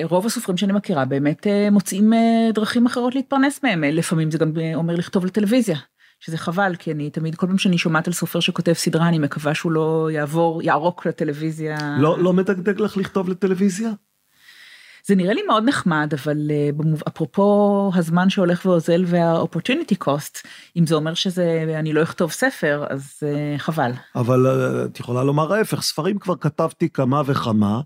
רוב 0.02 0.26
הסופרים 0.26 0.56
שאני 0.56 0.72
מכירה 0.72 1.04
באמת 1.04 1.46
מוצאים 1.72 2.12
דרכים 2.54 2.86
אחרות 2.86 3.14
להתפרנס 3.14 3.60
מהם, 3.62 3.84
לפעמים 3.84 4.30
זה 4.30 4.38
גם 4.38 4.52
אומר 4.74 4.94
לכתוב 4.94 5.26
לטלוויזיה, 5.26 5.76
שזה 6.20 6.38
חבל, 6.38 6.74
כי 6.78 6.92
אני 6.92 7.10
תמיד, 7.10 7.34
כל 7.34 7.46
פעם 7.46 7.58
שאני 7.58 7.78
שומעת 7.78 8.06
על 8.06 8.12
סופר 8.12 8.40
שכותב 8.40 8.72
סדרה, 8.72 9.08
אני 9.08 9.18
מקווה 9.18 9.54
שהוא 9.54 9.72
לא 9.72 10.08
יעבור, 10.12 10.62
יערוק 10.62 11.06
לטלוויזיה. 11.06 11.76
לא, 11.98 12.18
לא 12.18 12.32
מדגדג 12.32 12.80
לך 12.80 12.96
לכתוב 12.96 13.28
לטלוויזיה? 13.28 13.90
זה 15.08 15.14
נראה 15.14 15.34
לי 15.34 15.42
מאוד 15.42 15.64
נחמד, 15.68 16.12
אבל 16.22 16.50
במוב... 16.76 17.02
אפרופו 17.08 17.90
הזמן 17.94 18.30
שהולך 18.30 18.66
ואוזל 18.66 19.04
וה-opportunity 19.06 20.04
cost, 20.04 20.48
אם 20.76 20.86
זה 20.86 20.94
אומר 20.94 21.14
שזה, 21.14 21.74
אני 21.78 21.92
לא 21.92 22.02
אכתוב 22.02 22.32
ספר, 22.32 22.86
אז 22.90 23.20
uh, 23.20 23.58
חבל. 23.58 23.92
אבל 24.14 24.46
uh, 24.46 24.86
את 24.86 25.00
יכולה 25.00 25.24
לומר 25.24 25.52
ההפך, 25.52 25.82
ספרים 25.82 26.18
כבר 26.18 26.36
כתבתי 26.36 26.88
כמה 26.88 27.22
וכמה, 27.26 27.80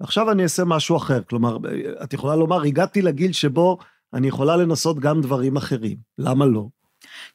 עכשיו 0.00 0.30
אני 0.30 0.42
אעשה 0.42 0.64
משהו 0.64 0.96
אחר. 0.96 1.20
כלומר, 1.28 1.58
את 2.04 2.12
יכולה 2.12 2.36
לומר, 2.36 2.62
הגעתי 2.62 3.02
לגיל 3.02 3.32
שבו 3.32 3.78
אני 4.14 4.28
יכולה 4.28 4.56
לנסות 4.56 5.00
גם 5.00 5.20
דברים 5.20 5.56
אחרים. 5.56 5.96
למה 6.18 6.46
לא? 6.46 6.66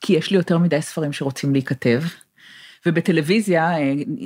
כי 0.02 0.14
יש 0.14 0.32
לי 0.32 0.38
יותר 0.38 0.58
מדי 0.58 0.82
ספרים 0.82 1.14
שרוצים 1.14 1.54
להיכתב. 1.54 2.02
ובטלוויזיה, 2.86 3.72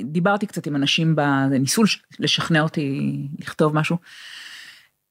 דיברתי 0.04 0.46
קצת 0.46 0.66
עם 0.66 0.76
אנשים, 0.76 1.16
ניסו 1.50 1.82
לשכנע 2.18 2.60
אותי 2.60 3.00
לכתוב 3.38 3.74
משהו. 3.74 3.96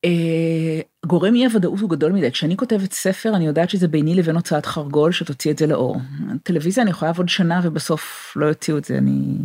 אה, 0.06 0.82
גורם 1.06 1.36
אי 1.36 1.46
הוודאות 1.46 1.80
הוא 1.80 1.90
גדול 1.90 2.12
מדי. 2.12 2.32
כשאני 2.32 2.58
כותבת 2.58 2.94
ספר, 2.94 3.36
אני 3.36 3.48
יודעת 3.48 3.70
שזה 3.70 3.88
ביני 3.88 4.16
לבין 4.16 4.36
הוצאת 4.36 4.66
חרגול 4.66 5.12
שתוציא 5.12 5.52
את 5.52 5.58
זה 5.58 5.68
לאור. 5.68 5.98
טלוויזיה 6.44 6.84
אני 6.84 6.92
יכולה 6.92 7.12
לעבוד 7.12 7.30
שנה 7.30 7.60
ובסוף 7.64 8.34
לא 8.36 8.46
יוציאו 8.46 8.78
את 8.78 8.86
זה, 8.86 8.98
אני 8.98 9.38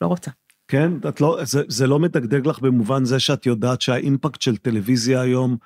לא 0.00 0.06
רוצה. 0.06 0.30
כן? 0.68 0.92
את 1.08 1.20
לא, 1.20 1.38
זה, 1.42 1.62
זה 1.68 1.86
לא 1.86 1.98
מדגדג 1.98 2.46
לך 2.46 2.58
במובן 2.58 3.04
זה 3.04 3.20
שאת 3.20 3.46
יודעת 3.46 3.80
שהאימפקט 3.80 4.42
של 4.42 4.56
טלוויזיה 4.56 5.20
היום, 5.20 5.56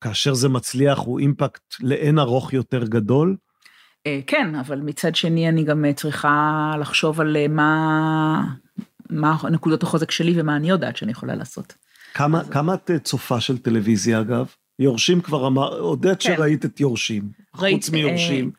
כאשר 0.00 0.34
זה 0.34 0.48
מצליח, 0.48 0.98
הוא 0.98 1.18
אימפקט 1.18 1.74
לאין 1.80 2.18
ארוך 2.18 2.52
יותר 2.52 2.84
גדול? 2.84 3.36
אה, 4.06 4.20
כן, 4.26 4.54
אבל 4.54 4.80
מצד 4.80 5.14
שני 5.14 5.48
אני 5.48 5.64
גם 5.64 5.84
צריכה 5.96 6.72
לחשוב 6.80 7.20
על 7.20 7.36
אה, 7.36 7.48
מה, 7.48 8.44
מה 9.10 9.36
נקודות 9.50 9.82
החוזק 9.82 10.10
שלי 10.10 10.40
ומה 10.40 10.56
אני 10.56 10.70
יודעת 10.70 10.96
שאני 10.96 11.12
יכולה 11.12 11.34
לעשות. 11.34 11.74
כמה, 12.14 12.40
אז... 12.40 12.48
כמה 12.48 12.74
את 12.74 12.90
צופה 13.04 13.40
של 13.40 13.58
טלוויזיה 13.58 14.20
אגב? 14.20 14.46
יורשים 14.78 15.20
כבר 15.20 15.46
אמר, 15.46 15.80
הודית 15.80 16.22
כן. 16.22 16.36
שראית 16.36 16.64
את 16.64 16.80
יורשים. 16.80 17.22
ראית, 17.54 17.74
חוץ 17.76 17.90
מיורשים. 17.90 18.50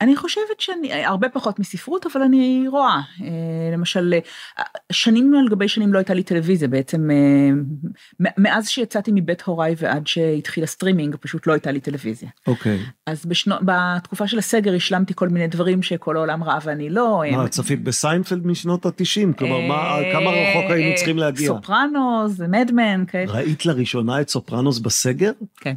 אני 0.00 0.16
חושבת 0.16 0.60
שאני, 0.60 1.04
הרבה 1.04 1.28
פחות 1.28 1.58
מספרות, 1.58 2.06
אבל 2.06 2.22
אני 2.22 2.64
רואה. 2.68 3.00
אה, 3.22 3.28
למשל, 3.72 4.14
אה, 4.58 4.64
שנים 4.92 5.34
על 5.34 5.48
גבי 5.48 5.68
שנים 5.68 5.92
לא 5.92 5.98
הייתה 5.98 6.14
לי 6.14 6.22
טלוויזיה, 6.22 6.68
בעצם 6.68 7.10
אה, 7.10 8.26
מאז 8.38 8.68
שיצאתי 8.68 9.10
מבית 9.14 9.42
הוריי 9.42 9.74
ועד 9.78 10.06
שהתחיל 10.06 10.64
הסטרימינג, 10.64 11.16
פשוט 11.20 11.46
לא 11.46 11.52
הייתה 11.52 11.70
לי 11.70 11.80
טלוויזיה. 11.80 12.28
אוקיי. 12.46 12.78
אז 13.06 13.26
בשנו, 13.26 13.54
בתקופה 13.62 14.28
של 14.28 14.38
הסגר 14.38 14.74
השלמתי 14.74 15.14
כל 15.14 15.28
מיני 15.28 15.48
דברים 15.48 15.82
שכל 15.82 16.16
העולם 16.16 16.44
ראה 16.44 16.58
ואני 16.64 16.90
לא. 16.90 17.22
מה, 17.32 17.48
צפית 17.48 17.84
בסיינפלד 17.84 18.46
משנות 18.46 18.86
ה-90? 18.86 19.32
כלומר, 19.38 19.60
מה, 19.60 19.98
כמה 20.12 20.30
רחוק 20.30 20.70
היינו 20.70 20.96
צריכים 20.96 21.18
להגיע? 21.18 21.48
סופרנוס, 21.48 22.40
מדמן, 22.40 23.04
כאלה. 23.06 23.32
ראית 23.32 23.66
לראשונה 23.66 24.20
את 24.20 24.28
סופרנוס 24.28 24.78
בסגר? 24.78 25.30
כן, 25.60 25.74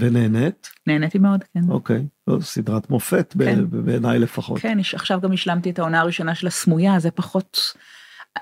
ונהנית? 0.00 0.70
נהניתי 0.86 1.18
מאוד, 1.18 1.44
כן. 1.54 1.60
אוקיי. 1.68 2.06
זו 2.26 2.42
סדרת 2.42 2.90
מופת 2.90 3.34
כן. 3.38 3.64
בעיניי 3.70 4.18
לפחות. 4.18 4.58
כן, 4.58 4.78
עכשיו 4.94 5.20
גם 5.20 5.32
השלמתי 5.32 5.70
את 5.70 5.78
העונה 5.78 6.00
הראשונה 6.00 6.34
של 6.34 6.46
הסמויה, 6.46 6.98
זה 6.98 7.10
פחות... 7.10 7.60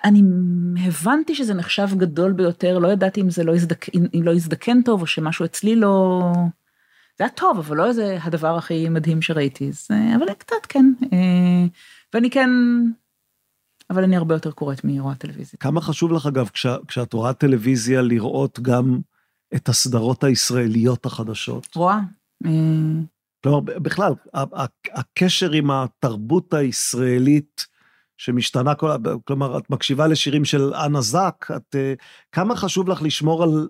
אני 0.04 0.22
הבנתי 0.86 1.34
שזה 1.34 1.54
נחשב 1.54 1.88
גדול 1.96 2.32
ביותר, 2.32 2.78
לא 2.78 2.88
ידעתי 2.88 3.20
אם 3.20 3.30
זה 3.30 3.44
לא 3.44 3.52
יזדק... 3.52 3.86
אם 3.94 4.22
לא 4.22 4.30
יזדקן 4.30 4.82
טוב, 4.82 5.00
או 5.00 5.06
שמשהו 5.06 5.44
אצלי 5.44 5.76
לא... 5.76 6.22
זה 7.18 7.24
היה 7.24 7.30
טוב, 7.30 7.58
אבל 7.58 7.76
לא 7.76 7.86
איזה 7.86 8.18
הדבר 8.22 8.56
הכי 8.56 8.88
מדהים 8.88 9.22
שראיתי, 9.22 9.68
אז... 9.68 9.88
אה, 9.90 10.16
אבל 10.16 10.34
קצת 10.34 10.66
כן. 10.68 10.92
אה, 11.12 11.66
ואני 12.14 12.30
כן... 12.30 12.50
אבל 13.90 14.04
אני 14.04 14.16
הרבה 14.16 14.34
יותר 14.34 14.50
קוראת 14.50 14.84
מרואה 14.84 15.14
טלוויזיה. 15.14 15.58
כמה 15.60 15.80
חשוב 15.80 16.12
לך, 16.12 16.26
אגב, 16.26 16.48
כשה, 16.48 16.76
כשאת 16.88 17.12
רואה 17.12 17.32
טלוויזיה, 17.32 18.02
לראות 18.02 18.60
גם 18.60 18.98
את 19.54 19.68
הסדרות 19.68 20.24
הישראליות 20.24 21.06
החדשות? 21.06 21.76
רואה? 21.76 21.98
אה, 22.46 22.50
כלומר, 23.42 23.60
בכלל, 23.60 24.12
הקשר 24.92 25.52
עם 25.52 25.70
התרבות 25.70 26.54
הישראלית 26.54 27.66
שמשתנה, 28.16 28.74
כל, 28.74 28.90
כלומר, 29.24 29.58
את 29.58 29.70
מקשיבה 29.70 30.06
לשירים 30.06 30.44
של 30.44 30.74
אנה 30.74 31.00
זק, 31.00 31.46
את, 31.56 31.74
אה, 31.74 31.94
כמה 32.32 32.56
חשוב 32.56 32.88
לך 32.88 33.02
לשמור 33.02 33.42
על 33.42 33.68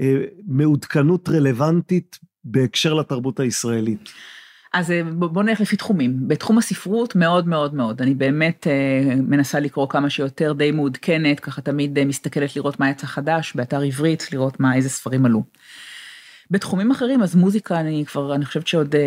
אה, 0.00 0.14
מעודכנות 0.46 1.28
רלוונטית 1.28 2.18
בהקשר 2.44 2.94
לתרבות 2.94 3.40
הישראלית? 3.40 4.08
אז 4.72 4.90
אה, 4.90 5.02
ב- 5.04 5.24
בוא 5.24 5.42
נלך 5.42 5.60
לפי 5.60 5.76
תחומים. 5.76 6.28
בתחום 6.28 6.58
הספרות 6.58 7.16
מאוד 7.16 7.48
מאוד 7.48 7.74
מאוד. 7.74 8.02
אני 8.02 8.14
באמת 8.14 8.66
אה, 8.66 9.14
מנסה 9.14 9.60
לקרוא 9.60 9.88
כמה 9.88 10.10
שיותר, 10.10 10.52
די 10.52 10.70
מעודכנת, 10.70 11.40
ככה 11.40 11.60
תמיד 11.60 11.98
אה, 11.98 12.04
מסתכלת 12.04 12.56
לראות 12.56 12.80
מה 12.80 12.90
יצא 12.90 13.06
חדש, 13.06 13.52
באתר 13.54 13.80
עברית, 13.80 14.32
לראות 14.32 14.60
מה, 14.60 14.74
איזה 14.74 14.88
ספרים 14.88 15.26
עלו. 15.26 15.42
בתחומים 16.50 16.90
אחרים, 16.90 17.22
אז 17.22 17.34
מוזיקה, 17.34 17.80
אני 17.80 18.04
כבר, 18.06 18.34
אני 18.34 18.44
חושבת 18.44 18.66
שעוד, 18.66 18.94
אה, 18.94 19.00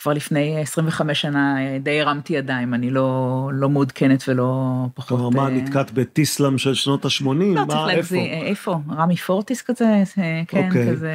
כבר 0.00 0.12
לפני 0.12 0.60
25 0.60 1.20
שנה 1.20 1.56
אה, 1.58 1.78
די 1.78 2.00
הרמתי 2.00 2.32
ידיים, 2.32 2.74
אני 2.74 2.90
לא, 2.90 3.50
לא 3.52 3.68
מעודכנת 3.68 4.24
ולא 4.28 4.64
פחות... 4.94 5.08
כלומר, 5.08 5.28
מה, 5.28 5.48
אה, 5.48 5.54
נתקעת 5.54 5.92
בטיסלאם 5.92 6.58
של 6.58 6.74
שנות 6.74 7.04
ה-80? 7.04 7.24
לא, 7.24 7.64
צריך? 7.68 7.86
להגזים, 7.86 8.24
איפה? 8.24 8.78
רמי 8.90 9.16
פורטיס 9.16 9.62
כזה? 9.62 10.02
כן, 10.48 10.66
אוקיי. 10.66 10.90
כזה. 10.90 11.14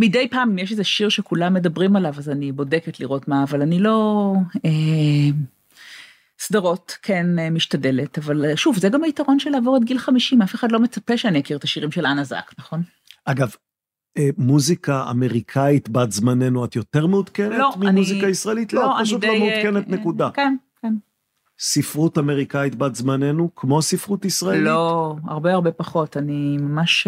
מדי 0.00 0.28
פעם, 0.28 0.50
אם 0.50 0.58
יש 0.58 0.70
איזה 0.70 0.84
שיר 0.84 1.08
שכולם 1.08 1.54
מדברים 1.54 1.96
עליו, 1.96 2.14
אז 2.18 2.28
אני 2.28 2.52
בודקת 2.52 3.00
לראות 3.00 3.28
מה, 3.28 3.42
אבל 3.42 3.62
אני 3.62 3.78
לא... 3.78 4.32
אה, 4.64 4.70
סדרות, 6.38 6.96
כן, 7.02 7.38
אה, 7.38 7.50
משתדלת, 7.50 8.18
אבל 8.18 8.44
אה, 8.44 8.56
שוב, 8.56 8.78
זה 8.78 8.88
גם 8.88 9.04
היתרון 9.04 9.38
של 9.38 9.50
לעבור 9.50 9.76
את 9.76 9.84
גיל 9.84 9.98
50, 9.98 10.42
אף 10.42 10.54
אחד 10.54 10.72
לא 10.72 10.80
מצפה 10.80 11.16
שאני 11.16 11.40
אכיר 11.40 11.56
את 11.56 11.64
השירים 11.64 11.90
של 11.92 12.06
אנה 12.06 12.24
זק, 12.24 12.52
נכון? 12.58 12.82
אגב, 13.24 13.54
אה, 14.18 14.28
מוזיקה 14.38 15.10
אמריקאית 15.10 15.88
בת 15.88 16.12
זמננו, 16.12 16.64
את 16.64 16.76
יותר 16.76 17.06
מעודכנת 17.06 17.58
לא, 17.58 17.72
ממוזיקה 17.78 18.22
אני- 18.22 18.30
ישראלית? 18.30 18.72
לא, 18.72 18.84
את 18.90 18.96
אני 18.96 19.04
פשוט 19.04 19.20
די, 19.20 19.26
לא 19.26 19.34
מעודכנת, 19.38 19.92
אה, 19.92 19.96
נקודה. 19.96 20.30
כן, 20.34 20.56
כן. 20.82 20.94
ספרות 21.58 22.18
אמריקאית 22.18 22.74
בת 22.74 22.94
זמננו, 22.94 23.54
כמו 23.56 23.82
ספרות 23.82 24.24
ישראלית? 24.24 24.62
לא, 24.64 25.16
הרבה 25.24 25.52
הרבה 25.52 25.72
פחות, 25.72 26.16
אני 26.16 26.56
ממש... 26.60 27.06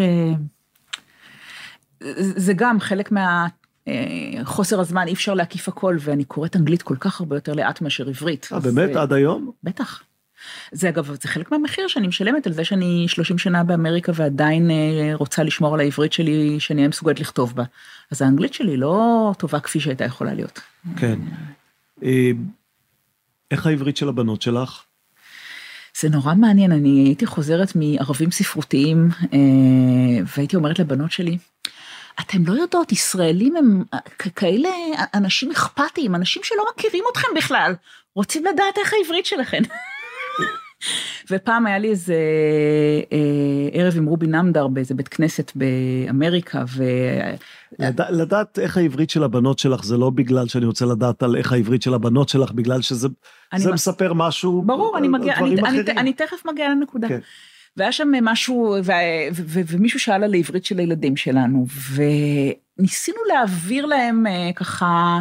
זה 2.17 2.53
גם 2.53 2.79
חלק 2.79 3.11
מה... 3.11 3.47
אה, 3.87 4.45
חוסר 4.45 4.79
הזמן, 4.79 5.07
אי 5.07 5.13
אפשר 5.13 5.33
להקיף 5.33 5.67
הכל, 5.67 5.97
ואני 5.99 6.23
קוראת 6.23 6.55
אנגלית 6.55 6.81
כל 6.81 6.95
כך 6.99 7.19
הרבה 7.19 7.35
יותר 7.35 7.53
לאט 7.53 7.81
מאשר 7.81 8.07
עברית. 8.07 8.49
אה, 8.53 8.59
באמת? 8.59 8.95
עד 8.95 9.13
היום? 9.13 9.51
בטח. 9.63 10.03
זה 10.71 10.89
אגב, 10.89 11.05
זה 11.21 11.27
חלק 11.27 11.51
מהמחיר 11.51 11.87
שאני 11.87 12.07
משלמת 12.07 12.47
על 12.47 12.53
זה 12.53 12.63
שאני 12.63 13.05
30 13.07 13.37
שנה 13.37 13.63
באמריקה 13.63 14.11
ועדיין 14.15 14.71
אה, 14.71 15.11
רוצה 15.13 15.43
לשמור 15.43 15.73
על 15.73 15.79
העברית 15.79 16.13
שלי, 16.13 16.59
שאני 16.59 16.79
אהיה 16.79 16.89
מסוגלת 16.89 17.19
לכתוב 17.19 17.55
בה. 17.55 17.63
אז 18.11 18.21
האנגלית 18.21 18.53
שלי 18.53 18.77
לא 18.77 19.31
טובה 19.37 19.59
כפי 19.59 19.79
שהייתה 19.79 20.03
יכולה 20.03 20.33
להיות. 20.33 20.59
כן. 20.97 21.19
אה, 22.03 22.31
איך 23.51 23.65
העברית 23.65 23.97
של 23.97 24.09
הבנות 24.09 24.41
שלך? 24.41 24.83
זה 26.01 26.09
נורא 26.09 26.33
מעניין, 26.33 26.71
אני 26.71 27.03
הייתי 27.05 27.25
חוזרת 27.25 27.73
מערבים 27.75 28.31
ספרותיים, 28.31 29.09
והייתי 30.35 30.55
אומרת 30.55 30.79
לבנות 30.79 31.11
שלי, 31.11 31.37
אתם 32.19 32.37
לא 32.47 32.53
יודעות, 32.61 32.91
ישראלים 32.91 33.55
הם 33.55 33.83
כ- 34.19 34.27
כאלה 34.35 34.69
אנשים 35.13 35.51
אכפתיים, 35.51 36.15
אנשים 36.15 36.41
שלא 36.45 36.63
מכירים 36.75 37.03
אתכם 37.11 37.27
בכלל, 37.35 37.73
רוצים 38.15 38.45
לדעת 38.45 38.77
איך 38.77 38.93
העברית 38.93 39.25
שלכם. 39.25 39.61
ופעם 41.31 41.65
היה 41.65 41.79
לי 41.79 41.89
איזה 41.89 42.15
אה, 43.11 43.17
ערב 43.71 43.93
עם 43.97 44.05
רובי 44.05 44.27
נמדר 44.27 44.67
באיזה 44.67 44.93
בית 44.93 45.07
כנסת 45.07 45.51
באמריקה, 45.55 46.63
ו... 46.77 46.83
לד... 47.79 48.01
לדעת 48.01 48.59
איך 48.59 48.77
העברית 48.77 49.09
של 49.09 49.23
הבנות 49.23 49.59
שלך 49.59 49.83
זה 49.83 49.97
לא 49.97 50.09
בגלל 50.09 50.47
שאני 50.47 50.65
רוצה 50.65 50.85
לדעת 50.85 51.23
על 51.23 51.35
איך 51.35 51.51
העברית 51.51 51.81
של 51.81 51.93
הבנות 51.93 52.29
שלך, 52.29 52.51
בגלל 52.51 52.81
שזה 52.81 53.07
אני 53.53 53.61
זה 53.61 53.69
מ- 53.69 53.73
מספר 53.73 54.13
משהו 54.13 54.61
ברור, 54.61 54.97
אני 54.97 55.07
על 55.07 55.13
מגיעה, 55.13 55.39
אני, 55.39 55.49
אני, 55.49 55.61
אחרים. 55.81 55.97
אני 55.97 56.13
תכף 56.13 56.45
מגיעה 56.45 56.69
לנקודה. 56.69 57.07
כן. 57.07 57.19
והיה 57.77 57.91
שם 57.91 58.11
משהו, 58.21 58.75
ו, 58.83 58.91
ו, 59.33 59.41
ו, 59.45 59.61
ומישהו 59.67 59.99
שאל 59.99 60.23
על 60.23 60.33
העברית 60.33 60.65
של 60.65 60.79
הילדים 60.79 61.17
שלנו, 61.17 61.65
וניסינו 61.95 63.17
להעביר 63.27 63.85
להם 63.85 64.27
אה, 64.27 64.53
ככה, 64.55 65.19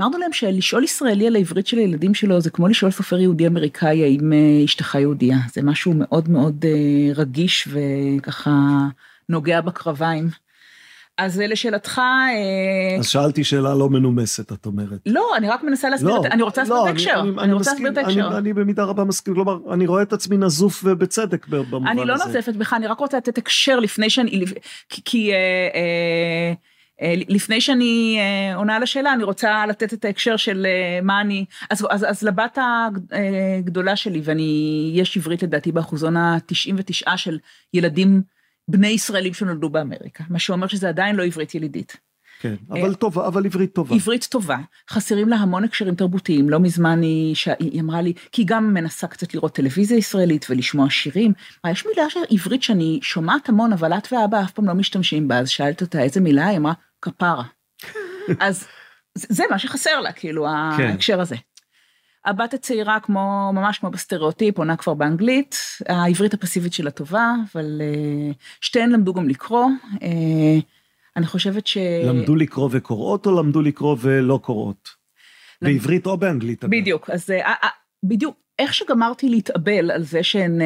אמרנו 0.00 0.18
להם 0.18 0.32
שלשאול 0.32 0.84
ישראלי 0.84 1.26
על 1.26 1.36
העברית 1.36 1.66
של 1.66 1.78
הילדים 1.78 2.14
שלו 2.14 2.40
זה 2.40 2.50
כמו 2.50 2.68
לשאול 2.68 2.90
סופר 2.90 3.18
יהודי 3.18 3.46
אמריקאי 3.46 4.02
האם 4.02 4.32
אה, 4.32 4.64
אשתך 4.64 4.94
יהודייה, 4.94 5.38
זה 5.52 5.62
משהו 5.62 5.92
מאוד 5.96 6.28
מאוד 6.28 6.64
אה, 6.64 7.12
רגיש 7.14 7.68
וככה 7.70 8.50
נוגע 9.28 9.60
בקרביים. 9.60 10.43
אז 11.18 11.40
לשאלתך, 11.40 11.98
אה, 11.98 12.96
אז 12.98 13.06
שאלתי 13.08 13.44
שאלה 13.44 13.74
לא 13.74 13.88
מנומסת, 13.90 14.52
את 14.52 14.66
אומרת. 14.66 14.98
לא, 15.06 15.36
אני 15.36 15.48
רק 15.48 15.62
מנסה 15.62 15.90
להסביר, 15.90 16.20
את- 16.20 16.32
אני 16.32 16.42
רוצה 16.42 16.60
להסביר 16.60 16.82
את 16.82 16.86
ההקשר, 16.86 17.24
אני 17.38 17.52
רוצה 17.52 17.70
להסביר 17.70 17.92
את 17.92 17.98
ההקשר. 17.98 18.28
אני, 18.28 18.38
אני 18.38 18.52
במידה 18.52 18.84
רבה 18.84 19.04
מסכים, 19.04 19.34
כלומר, 19.34 19.58
אני 19.74 19.86
רואה 19.86 20.02
את 20.02 20.12
עצמי 20.12 20.36
נזוף 20.36 20.80
ובצדק 20.84 21.46
במובן 21.48 21.82
הזה. 21.88 22.00
אני 22.00 22.08
לא 22.08 22.16
נוזפת 22.16 22.54
בך, 22.54 22.72
אני 22.72 22.86
רק 22.86 22.98
רוצה 22.98 23.16
לתת 23.16 23.38
הקשר 23.38 23.78
לפני 23.80 24.10
שאני, 24.10 24.44
כי, 24.88 25.02
כי 25.04 25.32
אה, 25.32 25.36
אה, 25.74 26.52
אה, 27.02 27.14
לפני 27.28 27.60
שאני 27.60 28.16
אה, 28.20 28.56
עונה 28.56 28.76
על 28.76 28.82
השאלה, 28.82 29.12
אני 29.12 29.24
רוצה 29.24 29.66
לתת 29.66 29.92
את 29.94 30.04
ההקשר 30.04 30.36
של 30.36 30.66
מה 31.02 31.20
אני, 31.20 31.44
אז, 31.70 31.86
אז, 31.90 32.04
אז 32.08 32.22
לבת 32.22 32.58
הגדולה 33.12 33.96
שלי, 33.96 34.20
ואני, 34.24 34.90
יש 34.94 35.16
עברית 35.16 35.42
לדעתי 35.42 35.72
באחוזון 35.72 36.16
ה-99 36.16 37.16
של 37.16 37.38
ילדים 37.74 38.22
בני 38.68 38.88
ישראלים 38.88 39.34
שנולדו 39.34 39.68
באמריקה, 39.68 40.24
מה 40.30 40.38
שאומר 40.38 40.66
שזה 40.66 40.88
עדיין 40.88 41.16
לא 41.16 41.24
עברית 41.24 41.54
ילידית. 41.54 41.96
כן, 42.40 42.54
אבל 42.70 42.94
טובה, 42.94 43.26
אבל 43.26 43.46
עברית 43.46 43.74
טובה. 43.74 43.94
עברית 43.94 44.24
טובה, 44.30 44.56
חסרים 44.90 45.28
לה 45.28 45.36
המון 45.36 45.64
הקשרים 45.64 45.94
תרבותיים, 45.94 46.48
לא 46.50 46.60
מזמן 46.60 47.02
היא, 47.02 47.34
שה- 47.34 47.52
היא 47.58 47.80
אמרה 47.80 48.02
לי, 48.02 48.12
כי 48.32 48.42
היא 48.42 48.46
גם 48.48 48.74
מנסה 48.74 49.06
קצת 49.06 49.34
לראות 49.34 49.54
טלוויזיה 49.54 49.98
ישראלית 49.98 50.46
ולשמוע 50.50 50.90
שירים, 50.90 51.32
יש 51.70 51.86
מילה 51.86 52.02
עברית 52.30 52.62
שאני 52.62 52.98
שומעת 53.02 53.48
המון, 53.48 53.72
אבל 53.72 53.92
את 53.92 54.12
ואבא 54.12 54.42
אף 54.42 54.50
פעם 54.50 54.66
לא 54.68 54.74
משתמשים 54.74 55.28
בה, 55.28 55.38
אז 55.38 55.48
שאלת 55.48 55.82
אותה 55.82 56.02
איזה 56.02 56.20
מילה, 56.20 56.46
היא 56.46 56.58
אמרה, 56.58 56.72
כפרה. 57.02 57.44
אז 58.40 58.66
זה 59.14 59.26
זה 59.30 59.44
מה 59.50 59.58
שחסר 59.58 60.00
לה, 60.00 60.12
כאילו, 60.12 60.46
כן. 60.76 60.82
ההקשר 60.86 61.20
הזה. 61.20 61.36
הבת 62.24 62.54
הצעירה, 62.54 63.00
כמו, 63.00 63.50
ממש 63.54 63.78
כמו 63.78 63.90
בסטריאוטיפ, 63.90 64.58
עונה 64.58 64.76
כבר 64.76 64.94
באנגלית, 64.94 65.56
העברית 65.88 66.34
הפסיבית 66.34 66.72
שלה 66.72 66.90
טובה, 66.90 67.34
אבל 67.52 67.80
אה, 67.80 68.32
שתיהן 68.60 68.90
למדו 68.90 69.14
גם 69.14 69.28
לקרוא. 69.28 69.66
אה, 70.02 70.58
אני 71.16 71.26
חושבת 71.26 71.66
ש... 71.66 71.76
למדו 72.04 72.34
לקרוא 72.34 72.68
וקוראות, 72.72 73.26
או 73.26 73.42
למדו 73.42 73.62
לקרוא 73.62 73.96
ולא 74.00 74.38
קוראות? 74.42 74.88
למד- 75.62 75.72
בעברית 75.72 76.06
או 76.06 76.16
באנגלית? 76.16 76.64
בדיוק, 76.64 77.10
אז 77.10 77.30
אה, 77.30 77.52
בדיוק, 78.02 78.36
איך 78.58 78.74
שגמרתי 78.74 79.28
להתאבל 79.28 79.90
על 79.90 80.02
זה 80.02 80.22
שהן 80.22 80.60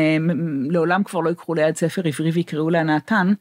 לעולם 0.70 1.04
כבר 1.04 1.20
לא 1.20 1.30
יקחו 1.30 1.54
ליד 1.54 1.76
ספר 1.76 2.02
עברי 2.06 2.30
ויקראו 2.30 2.70
להנאתן, 2.70 3.32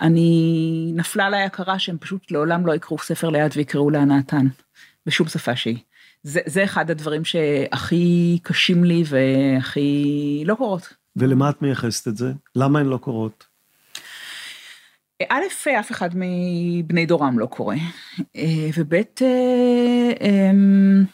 אני, 0.00 0.92
נפלה 0.94 1.26
עליי 1.26 1.42
הכרה 1.42 1.78
שהם 1.78 1.98
פשוט 1.98 2.30
לעולם 2.30 2.66
לא 2.66 2.74
יקראו 2.74 2.98
ספר 2.98 3.30
ליד 3.30 3.52
ויקראו 3.56 3.90
להנאתן, 3.90 4.46
בשום 5.06 5.28
שפה 5.28 5.56
שהיא. 5.56 5.78
זה, 6.22 6.40
זה 6.46 6.64
אחד 6.64 6.90
הדברים 6.90 7.24
שהכי 7.24 8.38
קשים 8.42 8.84
לי 8.84 9.02
והכי 9.06 10.42
לא 10.46 10.54
קורות. 10.54 10.94
ולמה 11.16 11.50
את 11.50 11.62
מייחסת 11.62 12.08
את 12.08 12.16
זה? 12.16 12.32
למה 12.56 12.78
הן 12.78 12.86
לא 12.86 12.96
קוראות? 12.96 13.46
א', 15.28 15.70
אף 15.80 15.90
אחד 15.90 16.08
מבני 16.14 17.06
דורם 17.06 17.38
לא 17.38 17.46
קורא, 17.46 17.76
אה, 18.36 18.70
וב', 18.76 18.94
אה, 18.94 20.12
אמ, 20.20 21.04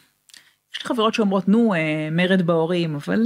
יש 0.73 0.83
לי 0.83 0.87
חברות 0.87 1.13
שאומרות, 1.13 1.47
נו, 1.47 1.73
אה, 1.73 2.09
מרד 2.11 2.41
בהורים, 2.41 2.95
אבל... 2.95 3.23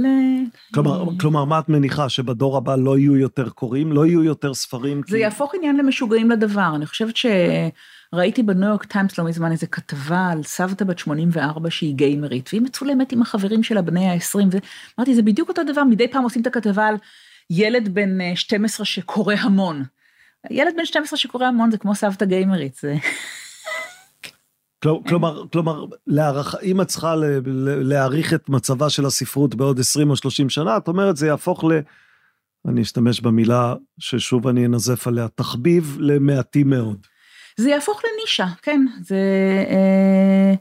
כלומר, 0.74 1.04
כלומר, 1.20 1.44
מה 1.44 1.58
את 1.58 1.68
מניחה, 1.68 2.08
שבדור 2.08 2.56
הבא 2.56 2.76
לא 2.76 2.98
יהיו 2.98 3.16
יותר 3.16 3.48
קוראים, 3.48 3.92
לא 3.92 4.06
יהיו 4.06 4.24
יותר 4.24 4.54
ספרים? 4.54 5.00
זה 5.08 5.16
כי... 5.16 5.22
יהפוך 5.22 5.54
עניין 5.54 5.76
למשוגעים 5.76 6.30
לדבר. 6.30 6.72
אני 6.76 6.86
חושבת 6.86 7.16
שראיתי 8.14 8.42
בניו 8.42 8.68
יורק 8.68 8.84
טיימס 8.84 9.18
לא 9.18 9.24
מזמן 9.24 9.52
איזה 9.52 9.66
כתבה 9.66 10.28
על 10.32 10.42
סבתא 10.42 10.84
בת 10.84 10.98
84 10.98 11.70
שהיא 11.70 11.94
גיימרית, 11.94 12.50
והיא 12.52 12.62
מצולמת 12.62 13.12
עם 13.12 13.22
החברים 13.22 13.62
שלה 13.62 13.82
בני 13.82 14.08
ה-20, 14.08 14.38
ואמרתי, 14.98 15.14
זה 15.14 15.22
בדיוק 15.22 15.48
אותו 15.48 15.62
דבר, 15.64 15.84
מדי 15.84 16.08
פעם 16.08 16.22
עושים 16.22 16.42
את 16.42 16.46
הכתבה 16.46 16.86
על 16.86 16.94
ילד 17.50 17.94
בן 17.94 18.34
12 18.34 18.86
שקורא 18.86 19.34
המון. 19.34 19.84
ילד 20.50 20.74
בן 20.76 20.84
12 20.84 21.16
שקורא 21.16 21.46
המון 21.46 21.70
זה 21.70 21.78
כמו 21.78 21.94
סבתא 21.94 22.24
גיימרית, 22.24 22.74
זה... 22.74 22.94
כלומר, 24.82 25.44
כלומר, 25.52 25.84
להערכה, 26.06 26.58
אם 26.62 26.80
את 26.80 26.88
צריכה 26.88 27.14
להעריך 27.64 28.34
את 28.34 28.48
מצבה 28.48 28.90
של 28.90 29.06
הספרות 29.06 29.54
בעוד 29.54 29.80
20 29.80 30.10
או 30.10 30.16
30 30.16 30.50
שנה, 30.50 30.76
את 30.76 30.88
אומרת, 30.88 31.16
זה 31.16 31.26
יהפוך 31.26 31.64
ל... 31.64 31.68
אני 32.68 32.82
אשתמש 32.82 33.20
במילה 33.20 33.74
ששוב 33.98 34.48
אני 34.48 34.66
אנזף 34.66 35.06
עליה, 35.06 35.28
תחביב 35.28 35.96
למעטים 36.00 36.70
מאוד. 36.70 37.06
זה 37.56 37.70
יהפוך 37.70 38.02
לנישה, 38.04 38.46
כן, 38.62 38.86
זה... 39.02 39.16
אה, 39.68 40.54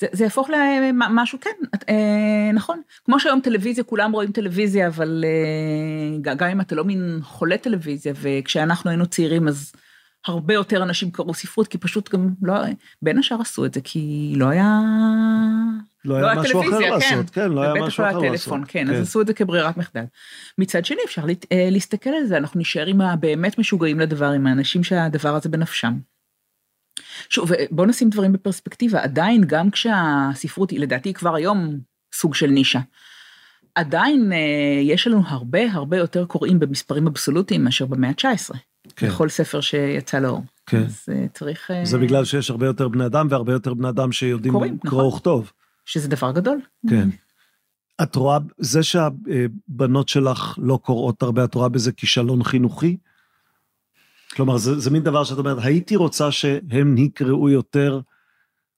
זה, 0.00 0.06
זה 0.12 0.24
יהפוך 0.24 0.50
למשהו, 0.50 1.38
כן, 1.40 1.50
אה, 1.88 2.52
נכון. 2.54 2.80
כמו 3.04 3.20
שהיום 3.20 3.40
טלוויזיה, 3.40 3.84
כולם 3.84 4.12
רואים 4.12 4.32
טלוויזיה, 4.32 4.86
אבל 4.86 5.24
אה, 5.24 6.34
גם 6.36 6.48
אם 6.48 6.60
אתה 6.60 6.74
לא 6.74 6.84
מין 6.84 7.18
חולה 7.22 7.58
טלוויזיה, 7.58 8.12
וכשאנחנו 8.20 8.90
היינו 8.90 9.06
צעירים 9.06 9.48
אז 9.48 9.72
הרבה 10.26 10.54
יותר 10.54 10.82
אנשים 10.82 11.10
קראו 11.10 11.34
ספרות, 11.34 11.68
כי 11.68 11.78
פשוט 11.78 12.08
גם 12.14 12.28
לא, 12.42 12.54
בין 13.02 13.18
השאר 13.18 13.40
עשו 13.40 13.64
את 13.64 13.74
זה, 13.74 13.80
כי 13.84 14.32
לא 14.36 14.48
היה... 14.48 14.80
לא 16.04 16.16
היה 16.16 16.34
לא 16.34 16.42
משהו 16.42 16.60
אחר 16.60 16.78
לעשות, 16.78 17.30
כן, 17.30 17.42
כן 17.42 17.50
לא 17.50 17.62
היה 17.62 17.74
משהו 17.74 18.04
אחר 18.04 18.12
לעשות. 18.12 18.22
לא 18.22 18.28
הטלפון, 18.28 18.64
כן, 18.68 18.86
כן, 18.86 18.94
אז 18.94 19.00
עשו 19.02 19.20
את 19.20 19.26
זה 19.26 19.34
כברירת 19.34 19.76
מחדל. 19.76 20.04
מצד 20.58 20.84
שני, 20.84 21.00
אפשר 21.04 21.24
לה, 21.24 21.32
להסתכל 21.70 22.10
על 22.10 22.26
זה, 22.26 22.36
אנחנו 22.36 22.60
נשאר 22.60 22.86
עם 22.86 23.00
הבאמת 23.00 23.58
משוגעים 23.58 24.00
לדבר, 24.00 24.30
עם 24.30 24.46
האנשים 24.46 24.84
שהדבר 24.84 25.34
הזה 25.34 25.48
בנפשם. 25.48 25.92
שוב, 27.28 27.50
בוא 27.70 27.86
נשים 27.86 28.10
דברים 28.10 28.32
בפרספקטיבה, 28.32 29.02
עדיין 29.02 29.44
גם 29.46 29.70
כשהספרות 29.70 30.70
היא 30.70 30.80
לדעתי 30.80 31.12
כבר 31.12 31.34
היום 31.34 31.78
סוג 32.14 32.34
של 32.34 32.46
נישה, 32.46 32.80
עדיין 33.74 34.32
אה, 34.32 34.80
יש 34.82 35.06
לנו 35.06 35.22
הרבה 35.26 35.72
הרבה 35.72 35.96
יותר 35.96 36.24
קוראים 36.24 36.58
במספרים 36.58 37.06
אבסולוטיים 37.06 37.64
מאשר 37.64 37.86
במאה 37.86 38.10
ה-19, 38.10 38.56
כן. 38.96 39.08
בכל 39.08 39.28
ספר 39.28 39.60
שיצא 39.60 40.18
לאור. 40.18 40.42
כן. 40.66 40.82
אז 40.82 41.06
אה, 41.12 41.26
צריך... 41.34 41.70
אה... 41.70 41.84
זה 41.84 41.98
בגלל 41.98 42.24
שיש 42.24 42.50
הרבה 42.50 42.66
יותר 42.66 42.88
בני 42.88 43.06
אדם 43.06 43.26
והרבה 43.30 43.52
יותר 43.52 43.74
בני 43.74 43.88
אדם 43.88 44.12
שיודעים 44.12 44.54
קוראים, 44.54 44.78
קרוא 44.78 45.02
נכון. 45.02 45.18
וכתוב. 45.18 45.52
שזה 45.84 46.08
דבר 46.08 46.32
גדול. 46.32 46.60
כן. 46.90 47.08
את 48.02 48.16
רואה, 48.16 48.38
זה 48.58 48.82
שהבנות 48.82 50.08
שלך 50.08 50.54
לא 50.58 50.78
קוראות 50.82 51.22
הרבה, 51.22 51.44
את 51.44 51.54
רואה 51.54 51.68
בזה 51.68 51.92
כישלון 51.92 52.42
חינוכי? 52.44 52.96
כלומר, 54.38 54.56
זה, 54.56 54.78
זה 54.78 54.90
מין 54.90 55.02
דבר 55.02 55.24
שאת 55.24 55.38
אומרת, 55.38 55.58
הייתי 55.62 55.96
רוצה 55.96 56.32
שהם 56.32 56.98
יקראו 56.98 57.50
יותר, 57.50 58.00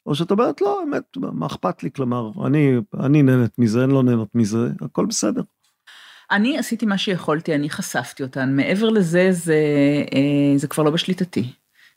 או 0.07 0.15
שאת 0.15 0.31
אומרת, 0.31 0.61
לא, 0.61 0.83
באמת, 0.85 1.03
מה 1.17 1.47
אכפת 1.47 1.83
לי? 1.83 1.91
כלומר, 1.93 2.31
אני, 2.47 2.73
אני 3.01 3.23
נהנית 3.23 3.59
מזה, 3.59 3.83
הן 3.83 3.91
לא 3.91 4.03
נהנות 4.03 4.29
מזה, 4.35 4.59
הכל 4.81 5.07
בסדר. 5.07 5.43
אני 6.31 6.59
עשיתי 6.59 6.87
מה 6.87 6.99
שיכולתי, 6.99 7.55
אני 7.55 7.71
חשפתי 7.71 8.23
אותן. 8.23 8.57
מעבר 8.57 8.89
לזה, 8.89 9.29
זה, 9.31 9.59
אה, 10.15 10.59
זה 10.59 10.69
כבר 10.69 10.83
לא 10.83 10.91
בשליטתי. 10.91 11.53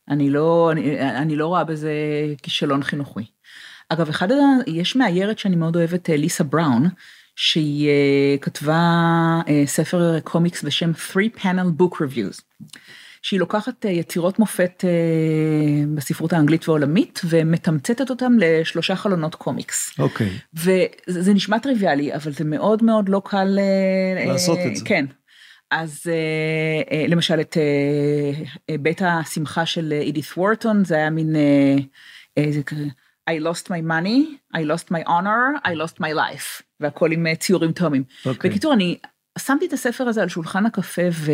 אני 0.09 0.29
לא, 0.29 0.71
אני, 0.71 0.99
אני 0.99 1.35
לא 1.35 1.47
רואה 1.47 1.63
בזה 1.63 1.93
כישלון 2.41 2.83
חינוכי. 2.83 3.25
אגב, 3.89 4.09
אחד. 4.09 4.27
יש 4.67 4.95
מאיירת 4.95 5.39
שאני 5.39 5.55
מאוד 5.55 5.75
אוהבת, 5.75 6.09
אה, 6.09 6.17
ליסה 6.17 6.43
בראון, 6.43 6.89
שהיא 7.35 7.89
אה, 7.89 8.35
כתבה 8.41 8.81
ספר 9.65 10.19
קומיקס 10.19 10.63
בשם 10.63 10.91
Three 10.91 11.39
Panel 11.39 11.81
Book 11.81 11.95
Reviews. 11.95 12.41
שהיא 13.23 13.39
לוקחת 13.39 13.85
אה, 13.85 13.91
יצירות 13.91 14.39
מופת 14.39 14.83
אה, 14.87 15.85
בספרות 15.95 16.33
האנגלית 16.33 16.69
והעולמית 16.69 17.21
ומתמצתת 17.25 18.09
אותם 18.09 18.33
לשלושה 18.39 18.95
חלונות 18.95 19.35
קומיקס. 19.35 19.99
אוקיי. 19.99 20.27
Okay. 20.27 20.59
וזה 21.07 21.33
נשמע 21.33 21.59
טריוויאלי, 21.59 22.15
אבל 22.15 22.31
זה 22.31 22.43
מאוד 22.43 22.83
מאוד 22.83 23.09
לא 23.09 23.21
קל... 23.25 23.59
אה, 23.59 24.25
לעשות 24.25 24.59
את 24.65 24.75
זה. 24.75 24.85
כן. 24.85 25.05
אז 25.71 26.01
למשל 27.07 27.41
את 27.41 27.57
בית 28.79 29.01
השמחה 29.05 29.65
של 29.65 29.93
אידית 30.01 30.25
וורטון, 30.37 30.85
זה 30.85 30.95
היה 30.95 31.09
מין... 31.09 31.35
I 33.29 33.33
lost 33.33 33.67
my 33.67 33.81
money, 33.91 34.19
I 34.57 34.59
lost 34.59 34.91
my 34.91 35.07
honor, 35.07 35.59
I 35.65 35.73
lost 35.83 35.97
my 35.99 36.13
life, 36.15 36.61
והכל 36.79 37.11
עם 37.11 37.35
ציורים 37.35 37.71
תאומים. 37.71 38.03
Okay. 38.09 38.29
אוקיי. 38.29 38.49
בקיצור, 38.49 38.73
אני 38.73 38.97
שמתי 39.39 39.65
את 39.65 39.73
הספר 39.73 40.03
הזה 40.03 40.21
על 40.21 40.29
שולחן 40.29 40.65
הקפה 40.65 41.01
ו... 41.11 41.31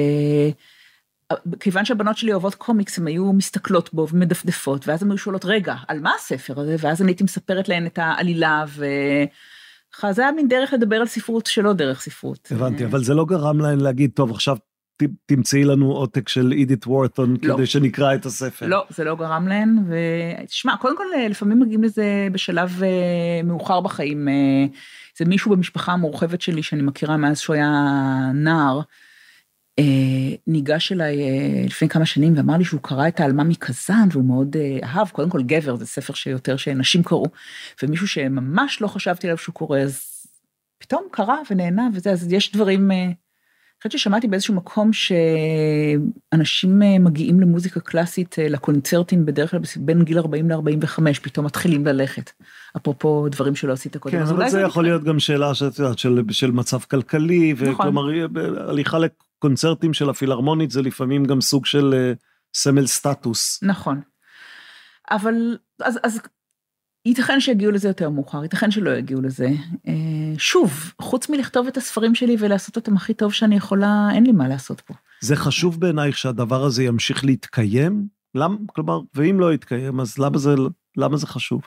כיוון 1.60 1.86
שהבנות 1.86 2.18
שלי 2.18 2.32
אוהבות 2.32 2.56
קומיקס, 2.56 3.00
הן 3.00 3.08
היו 3.08 3.34
מסתכלות 3.34 3.94
בו 3.94 4.08
ומדפדפות, 4.12 4.88
ואז 4.88 5.04
הן 5.04 5.12
היו 5.12 5.18
שואלות, 5.18 5.46
רגע, 5.46 5.76
על 5.88 6.00
מה 6.00 6.12
הספר 6.16 6.60
הזה? 6.60 6.76
ואז 6.80 7.02
אני 7.02 7.12
הייתי 7.12 7.24
מספרת 7.24 7.70
להן 7.70 7.86
את 7.86 8.00
העלילה, 8.02 8.66
ו... 8.68 8.86
זה 10.12 10.22
היה 10.22 10.32
מין 10.32 10.48
דרך 10.48 10.74
לדבר 10.74 10.96
על 10.96 11.08
ספרות 11.08 11.46
שלא 11.46 11.74
דרך 11.74 12.02
ספרות. 12.02 12.48
הבנתי, 12.52 12.86
אבל 12.86 13.04
זה 13.04 13.14
לא 13.14 13.26
גרם 13.26 13.60
להן 13.60 13.80
להגיד, 13.80 14.12
טוב, 14.14 14.32
עכשיו 14.32 14.58
תמצאי 15.26 15.64
לנו 15.64 15.92
עותק 15.92 16.30
של 16.30 16.52
אידית 16.52 16.88
וורטון 16.88 17.38
לא. 17.44 17.54
כדי 17.56 17.66
שנקרא 17.66 18.16
את 18.16 18.26
הספר. 18.26 18.68
לא, 18.68 18.86
זה 18.90 19.04
לא 19.04 19.16
גרם 19.16 19.48
להן, 19.48 19.78
ותשמע, 20.44 20.78
קודם 20.78 20.98
כל, 20.98 21.04
לפעמים 21.30 21.60
מגיעים 21.60 21.84
לזה 21.84 22.28
בשלב 22.32 22.82
uh, 22.82 23.46
מאוחר 23.46 23.82
בחיים. 23.82 24.28
Uh, 24.28 24.78
זה 25.18 25.26
מישהו 25.26 25.52
במשפחה 25.52 25.92
המורחבת 25.92 26.42
שלי 26.42 26.64
שאני 26.64 26.82
מכירה 26.82 27.18
מאז 27.18 27.40
שהוא 27.40 27.54
היה 27.54 27.72
נער. 28.34 28.82
אה, 29.80 30.36
ניגש 30.48 30.92
אליי 30.92 31.22
אה, 31.22 31.66
לפני 31.66 31.90
כמה 31.90 32.06
שנים 32.06 32.34
ואמר 32.38 32.58
לי 32.58 32.66
שהוא 32.66 32.82
קרא 32.82 33.08
את 33.08 33.20
העלמה 33.20 33.44
מקזן 33.44 34.08
והוא 34.12 34.26
מאוד 34.26 34.56
אה, 34.56 34.80
אהב, 34.84 35.10
קודם 35.10 35.30
כל 35.30 35.44
גבר 35.44 35.76
זה 35.76 35.86
ספר 35.86 36.14
שיותר 36.14 36.58
שנשים 36.58 37.04
קראו, 37.04 37.26
ומישהו 37.84 38.08
שממש 38.08 38.82
לא 38.82 38.88
חשבתי 38.88 39.28
עליו 39.28 39.38
שהוא 39.38 39.54
קורא, 39.54 39.80
אז 39.80 40.02
פתאום 40.78 41.04
קרא 41.12 41.36
ונהנה 41.52 41.88
וזה, 41.94 42.12
אז 42.12 42.34
יש 42.34 42.52
דברים, 42.52 42.92
אני 42.92 43.14
חושבת 43.78 43.92
ששמעתי 43.92 44.28
באיזשהו 44.28 44.54
מקום 44.54 44.92
שאנשים 44.94 46.80
מגיעים 47.00 47.40
למוזיקה 47.40 47.80
קלאסית 47.80 48.36
לקונצרטים 48.40 49.26
בדרך 49.26 49.52
כלל 49.52 49.60
בין 49.76 50.04
גיל 50.04 50.18
40 50.18 50.52
ל-45, 50.52 51.02
פתאום 51.22 51.46
מתחילים 51.46 51.86
ללכת. 51.86 52.32
אפרופו 52.78 53.28
דברים 53.30 53.56
שלא 53.56 53.74
עשית 53.74 53.98
קודם. 53.98 54.18
כן, 54.18 54.22
אבל 54.22 54.50
זה 54.50 54.62
יכול 54.62 54.84
להיות 54.84 55.04
גם 55.04 55.20
שאלה 55.20 55.56
שאת 55.56 55.80
יודעת, 55.80 56.00
של, 56.00 56.22
של 56.32 56.52
מצב 56.52 56.80
כלכלי, 56.80 57.54
נכון. 57.54 57.74
וכלומר, 57.74 58.02
הליכה 58.70 59.00
קונצרטים 59.40 59.94
של 59.94 60.10
הפילהרמונית 60.10 60.72
זה 60.72 60.82
לפעמים 60.82 61.26
גם 61.26 61.42
סוג 61.42 61.66
של 61.66 61.94
uh, 61.94 62.18
סמל 62.54 62.88
סטטוס. 62.88 63.64
נכון. 63.64 64.02
אבל 65.12 65.58
אז, 65.82 66.00
אז 66.04 66.20
ייתכן 67.06 67.40
שיגיעו 67.40 67.72
לזה 67.72 67.88
יותר 67.88 68.10
מאוחר, 68.10 68.44
ייתכן 68.44 68.72
שלא 68.72 68.90
יגיעו 68.90 69.22
לזה. 69.22 69.50
Uh, 69.76 69.90
שוב, 70.38 70.94
חוץ 71.02 71.30
מלכתוב 71.30 71.68
את 71.68 71.78
הספרים 71.78 72.16
שלי 72.16 72.36
ולעשות 72.40 72.76
אותם 72.76 72.96
הכי 72.96 73.14
טוב 73.14 73.34
שאני 73.34 73.56
יכולה, 73.56 74.08
אין 74.14 74.26
לי 74.26 74.32
מה 74.32 74.48
לעשות 74.48 74.82
פה. 74.82 74.94
זה 75.22 75.36
חשוב 75.36 75.80
בעינייך 75.80 76.18
שהדבר 76.18 76.64
הזה 76.64 76.84
ימשיך 76.84 77.26
להתקיים? 77.26 78.08
למה, 78.36 78.56
כלומר, 78.68 79.00
ואם 79.14 79.40
לא 79.40 79.54
יתקיים, 79.54 80.00
אז 80.00 80.18
למה 80.18 80.38
זה, 80.38 80.56
למה 80.98 81.18
זה 81.18 81.28
חשוב? 81.28 81.62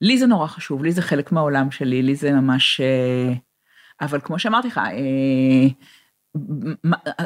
לי 0.00 0.18
זה 0.18 0.26
נורא 0.26 0.46
חשוב, 0.46 0.84
לי 0.84 0.92
זה 0.92 1.02
חלק 1.02 1.32
מהעולם 1.32 1.70
שלי, 1.70 2.02
לי 2.02 2.14
זה 2.14 2.32
ממש... 2.32 2.80
Uh, 2.80 3.38
אבל 4.00 4.20
כמו 4.20 4.38
שאמרתי 4.38 4.68
לך, 4.68 4.80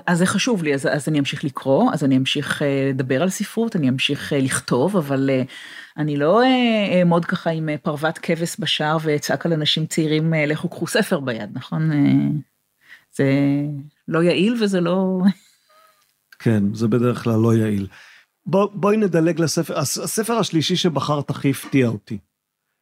אז 0.07 0.18
זה 0.18 0.26
חשוב 0.26 0.62
לי, 0.62 0.74
אז, 0.74 0.86
אז 0.86 1.09
אני 1.09 1.18
אמשיך 1.18 1.44
לקרוא, 1.44 1.92
אז 1.92 2.04
אני 2.04 2.16
אמשיך 2.16 2.62
אה, 2.62 2.90
לדבר 2.90 3.22
על 3.22 3.28
ספרות, 3.28 3.76
אני 3.76 3.88
אמשיך 3.88 4.32
אה, 4.32 4.38
לכתוב, 4.38 4.96
אבל 4.96 5.30
אה, 5.30 5.42
אני 5.96 6.16
לא 6.16 6.42
אעמוד 6.98 7.24
ככה 7.24 7.50
עם 7.50 7.68
פרוות 7.82 8.18
כבש 8.18 8.57
בשער 8.59 8.96
ואצעק 9.02 9.46
על 9.46 9.52
אנשים 9.52 9.86
צעירים, 9.86 10.32
לכו 10.34 10.68
קחו 10.68 10.86
ספר 10.86 11.20
ביד, 11.20 11.50
נכון? 11.52 11.90
זה 13.12 13.24
לא 14.09 14.22
יעיל 14.22 14.62
וזה 14.62 14.80
לא... 14.80 15.20
כן, 16.42 16.74
זה 16.74 16.88
בדרך 16.88 17.22
כלל 17.24 17.40
לא 17.40 17.54
יעיל. 17.54 17.86
בוא, 18.46 18.68
בואי 18.74 18.96
נדלג 18.96 19.40
לספר, 19.40 19.78
הספר 19.78 20.32
השלישי 20.32 20.76
שבחרת 20.76 21.30
הכי 21.30 21.50
הפתיע 21.50 21.88
אותי. 21.88 22.18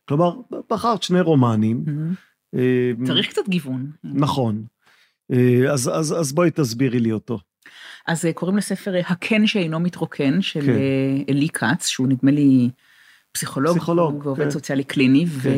כלומר, 0.08 0.32
בחרת 0.70 1.02
שני 1.02 1.20
רומנים. 1.20 1.84
Mm-hmm. 1.86 3.06
צריך 3.06 3.28
קצת 3.28 3.48
גיוון. 3.48 3.90
נכון. 4.04 4.64
אה, 5.32 5.72
אז, 5.72 5.90
אז, 5.94 6.14
אז 6.20 6.32
בואי 6.32 6.50
תסבירי 6.50 7.00
לי 7.00 7.12
אותו. 7.12 7.38
אז 8.06 8.26
אה, 8.26 8.32
קוראים 8.32 8.56
לספר 8.56 8.94
אה, 8.94 9.00
הקן 9.00 9.46
שאינו 9.46 9.80
מתרוקן 9.80 10.42
של 10.42 10.60
כן. 10.60 10.78
אלי 11.28 11.48
כץ, 11.48 11.86
שהוא 11.86 12.08
נדמה 12.08 12.30
לי 12.30 12.70
פסיכולוג, 13.32 13.76
פסיכולוג 13.76 14.26
ועובד 14.26 14.44
כן. 14.44 14.50
סוציאלי 14.50 14.84
קליני, 14.84 15.26
כן. 15.42 15.50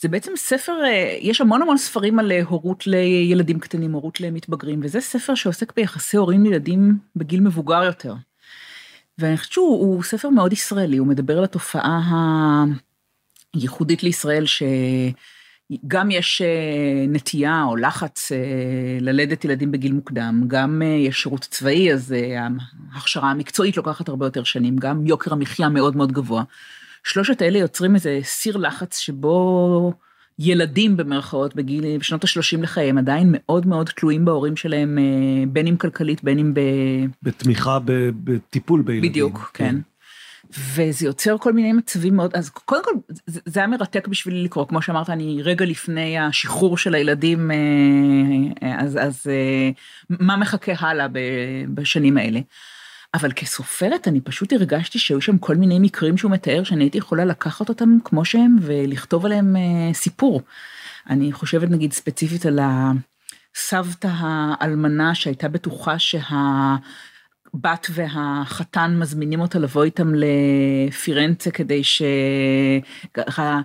זה 0.00 0.08
בעצם 0.08 0.32
ספר, 0.36 0.72
יש 1.20 1.40
המון 1.40 1.62
המון 1.62 1.78
ספרים 1.78 2.18
על 2.18 2.32
הורות 2.32 2.86
לילדים 2.86 3.58
קטנים, 3.58 3.92
הורות 3.92 4.20
למתבגרים, 4.20 4.80
וזה 4.82 5.00
ספר 5.00 5.34
שעוסק 5.34 5.72
ביחסי 5.76 6.16
הורים 6.16 6.44
לילדים 6.44 6.98
בגיל 7.16 7.40
מבוגר 7.40 7.84
יותר. 7.84 8.14
ואני 9.18 9.36
חושבת 9.36 9.52
שהוא 9.52 10.02
ספר 10.02 10.28
מאוד 10.28 10.52
ישראלי, 10.52 10.96
הוא 10.96 11.06
מדבר 11.06 11.38
על 11.38 11.44
התופעה 11.44 12.64
הייחודית 13.54 14.02
לישראל, 14.02 14.44
שגם 15.72 16.10
יש 16.10 16.42
אה, 16.42 17.04
נטייה 17.08 17.64
או 17.64 17.76
לחץ 17.76 18.32
ללדת 19.00 19.44
ילדים 19.44 19.72
בגיל 19.72 19.92
מוקדם, 19.92 20.44
גם 20.46 20.82
יש 21.06 21.22
שירות 21.22 21.40
צבאי, 21.40 21.92
אז 21.92 22.14
ההכשרה 22.92 23.30
המקצועית 23.30 23.76
לוקחת 23.76 24.08
הרבה 24.08 24.26
יותר 24.26 24.44
שנים, 24.44 24.76
גם 24.76 25.06
יוקר 25.06 25.32
המחיה 25.32 25.68
מאוד 25.68 25.96
מאוד 25.96 26.12
גבוה. 26.12 26.42
שלושת 27.04 27.42
אלה 27.42 27.58
יוצרים 27.58 27.94
איזה 27.94 28.20
סיר 28.22 28.56
לחץ 28.56 28.98
שבו 28.98 29.92
ילדים 30.38 30.96
במרכאות 30.96 31.56
בגיל, 31.56 31.98
בשנות 31.98 32.24
ה-30 32.24 32.62
לחייהם 32.62 32.98
עדיין 32.98 33.28
מאוד 33.32 33.66
מאוד 33.66 33.86
תלויים 33.86 34.24
בהורים 34.24 34.56
שלהם, 34.56 34.98
אה, 34.98 35.04
בין 35.48 35.66
אם 35.66 35.76
כלכלית, 35.76 36.24
בין 36.24 36.38
אם 36.38 36.54
ב... 36.54 36.60
בתמיכה, 37.22 37.78
בטיפול 38.24 38.82
בילדים. 38.82 39.10
בדיוק, 39.10 39.50
כן. 39.54 39.64
כן. 39.64 39.76
וזה 40.50 41.06
יוצר 41.06 41.38
כל 41.38 41.52
מיני 41.52 41.72
מצבים 41.72 42.16
מאוד, 42.16 42.34
אז 42.34 42.48
קודם 42.48 42.84
כל 42.84 42.92
זה, 43.26 43.60
היה 43.60 43.66
מרתק 43.66 44.08
בשבילי 44.08 44.44
לקרוא, 44.44 44.66
כמו 44.66 44.82
שאמרת, 44.82 45.10
אני 45.10 45.42
רגע 45.42 45.64
לפני 45.64 46.18
השחרור 46.18 46.78
של 46.78 46.94
הילדים, 46.94 47.50
אה, 47.50 47.56
אה, 48.62 48.80
אז, 48.80 48.98
אז 49.02 49.26
מה 50.10 50.36
מחכה 50.36 50.72
הלאה 50.78 51.06
בשנים 51.74 52.16
האלה. 52.16 52.40
אבל 53.16 53.32
כסופרת 53.32 54.08
אני 54.08 54.20
פשוט 54.20 54.52
הרגשתי 54.52 54.98
שהיו 54.98 55.20
שם 55.20 55.38
כל 55.38 55.56
מיני 55.56 55.78
מקרים 55.78 56.16
שהוא 56.16 56.30
מתאר 56.30 56.64
שאני 56.64 56.84
הייתי 56.84 56.98
יכולה 56.98 57.24
לקחת 57.24 57.68
אותם 57.68 57.98
כמו 58.04 58.24
שהם 58.24 58.56
ולכתוב 58.60 59.26
עליהם 59.26 59.56
אה, 59.56 59.94
סיפור. 59.94 60.42
אני 61.10 61.32
חושבת 61.32 61.70
נגיד 61.70 61.92
ספציפית 61.92 62.46
על 62.46 62.58
הסבתא 62.62 64.08
האלמנה 64.18 65.14
שהייתה 65.14 65.48
בטוחה 65.48 65.98
שה... 65.98 66.76
הבת 67.58 67.86
והחתן 67.90 68.96
מזמינים 68.98 69.40
אותה 69.40 69.58
לבוא 69.58 69.84
איתם 69.84 70.12
לפירנצה 70.14 71.50
כדי 71.50 71.82
שגם 71.84 73.62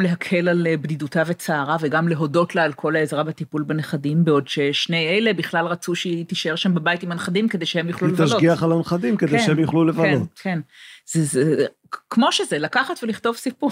להקל 0.00 0.48
על 0.48 0.66
בדידותה 0.80 1.22
וצערה 1.26 1.76
וגם 1.80 2.08
להודות 2.08 2.54
לה 2.54 2.62
על 2.62 2.72
כל 2.72 2.96
העזרה 2.96 3.22
בטיפול 3.22 3.62
בנכדים, 3.62 4.24
בעוד 4.24 4.48
ששני 4.48 5.08
אלה 5.08 5.32
בכלל 5.32 5.66
רצו 5.66 5.94
שהיא 5.94 6.26
תישאר 6.26 6.56
שם 6.56 6.74
בבית 6.74 7.02
עם 7.02 7.12
הנכדים 7.12 7.48
כדי 7.48 7.66
שהם 7.66 7.88
יוכלו 7.88 8.08
לבלות. 8.08 8.30
היא 8.30 8.36
תשגיח 8.36 8.62
על 8.62 8.72
הנכדים 8.72 9.16
כדי 9.16 9.38
כן, 9.38 9.44
שהם 9.46 9.58
יוכלו 9.58 9.84
לבלות. 9.84 10.28
כן, 10.42 10.42
כן. 10.42 10.60
זה, 11.12 11.24
זה, 11.24 11.66
כמו 12.10 12.32
שזה, 12.32 12.58
לקחת 12.58 12.94
ולכתוב 13.02 13.36
סיפור. 13.36 13.70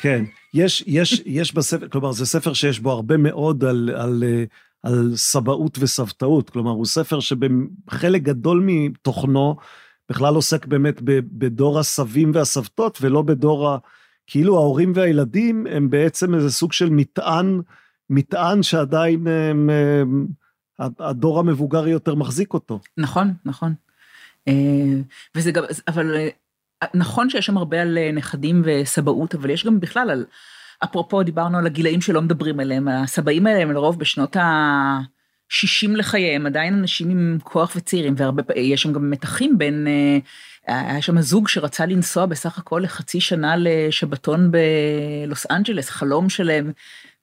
כן, 0.00 0.24
יש, 0.54 0.84
יש, 0.86 1.22
יש 1.26 1.54
בספר, 1.54 1.88
כלומר, 1.88 2.12
זה 2.12 2.26
ספר 2.26 2.52
שיש 2.52 2.80
בו 2.80 2.90
הרבה 2.90 3.16
מאוד 3.16 3.64
על, 3.64 3.90
על 3.96 4.24
על 4.82 5.12
סבאות 5.16 5.78
וסבתאות, 5.80 6.50
כלומר, 6.50 6.70
הוא 6.70 6.86
ספר 6.86 7.20
שבחלק 7.20 8.22
גדול 8.22 8.62
מתוכנו 8.66 9.56
בכלל 10.10 10.34
עוסק 10.34 10.66
באמת 10.66 11.00
בדור 11.32 11.78
הסבים 11.78 12.30
והסבתות, 12.34 12.98
ולא 13.00 13.22
בדור 13.22 13.68
ה... 13.68 13.78
כאילו 14.26 14.56
ההורים 14.56 14.92
והילדים 14.94 15.66
הם 15.70 15.90
בעצם 15.90 16.34
איזה 16.34 16.50
סוג 16.50 16.72
של 16.72 16.90
מטען, 16.90 17.60
מטען 18.10 18.62
שעדיין 18.62 19.26
הם, 19.26 19.70
הם, 19.70 20.26
הדור 20.78 21.38
המבוגר 21.38 21.88
יותר 21.88 22.14
מחזיק 22.14 22.54
אותו. 22.54 22.80
נכון, 22.96 23.32
נכון. 23.44 23.74
אה, 24.48 24.54
וזה 25.34 25.52
גם, 25.52 25.64
אבל 25.88 26.16
אה, 26.16 26.28
נכון 26.94 27.30
שיש 27.30 27.46
שם 27.46 27.56
הרבה 27.56 27.82
על 27.82 27.98
אה, 27.98 28.12
נכדים 28.12 28.62
וסבאות, 28.64 29.34
אבל 29.34 29.50
יש 29.50 29.66
גם 29.66 29.80
בכלל 29.80 30.10
על 30.10 30.24
אפרופו 30.84 31.22
דיברנו 31.22 31.58
על 31.58 31.66
הגילאים 31.66 32.00
שלא 32.00 32.22
מדברים 32.22 32.60
עליהם, 32.60 32.88
הסבאים 32.88 33.46
האלה 33.46 33.62
הם 33.62 33.72
לרוב 33.72 33.98
בשנות 33.98 34.36
ה-60 34.36 35.90
לחייהם, 35.96 36.46
עדיין 36.46 36.74
אנשים 36.74 37.10
עם 37.10 37.38
כוח 37.42 37.72
וצעירים, 37.76 38.14
והרבה, 38.16 38.42
יש 38.56 38.82
שם 38.82 38.92
גם 38.92 39.10
מתחים 39.10 39.58
בין, 39.58 39.86
אה, 40.68 40.90
היה 40.90 41.02
שם 41.02 41.20
זוג 41.20 41.48
שרצה 41.48 41.86
לנסוע 41.86 42.26
בסך 42.26 42.58
הכל 42.58 42.80
לחצי 42.84 43.20
שנה 43.20 43.54
לשבתון 43.58 44.50
בלוס 44.50 45.46
אנג'לס, 45.50 45.90
חלום 45.90 46.28
שלהם, 46.28 46.72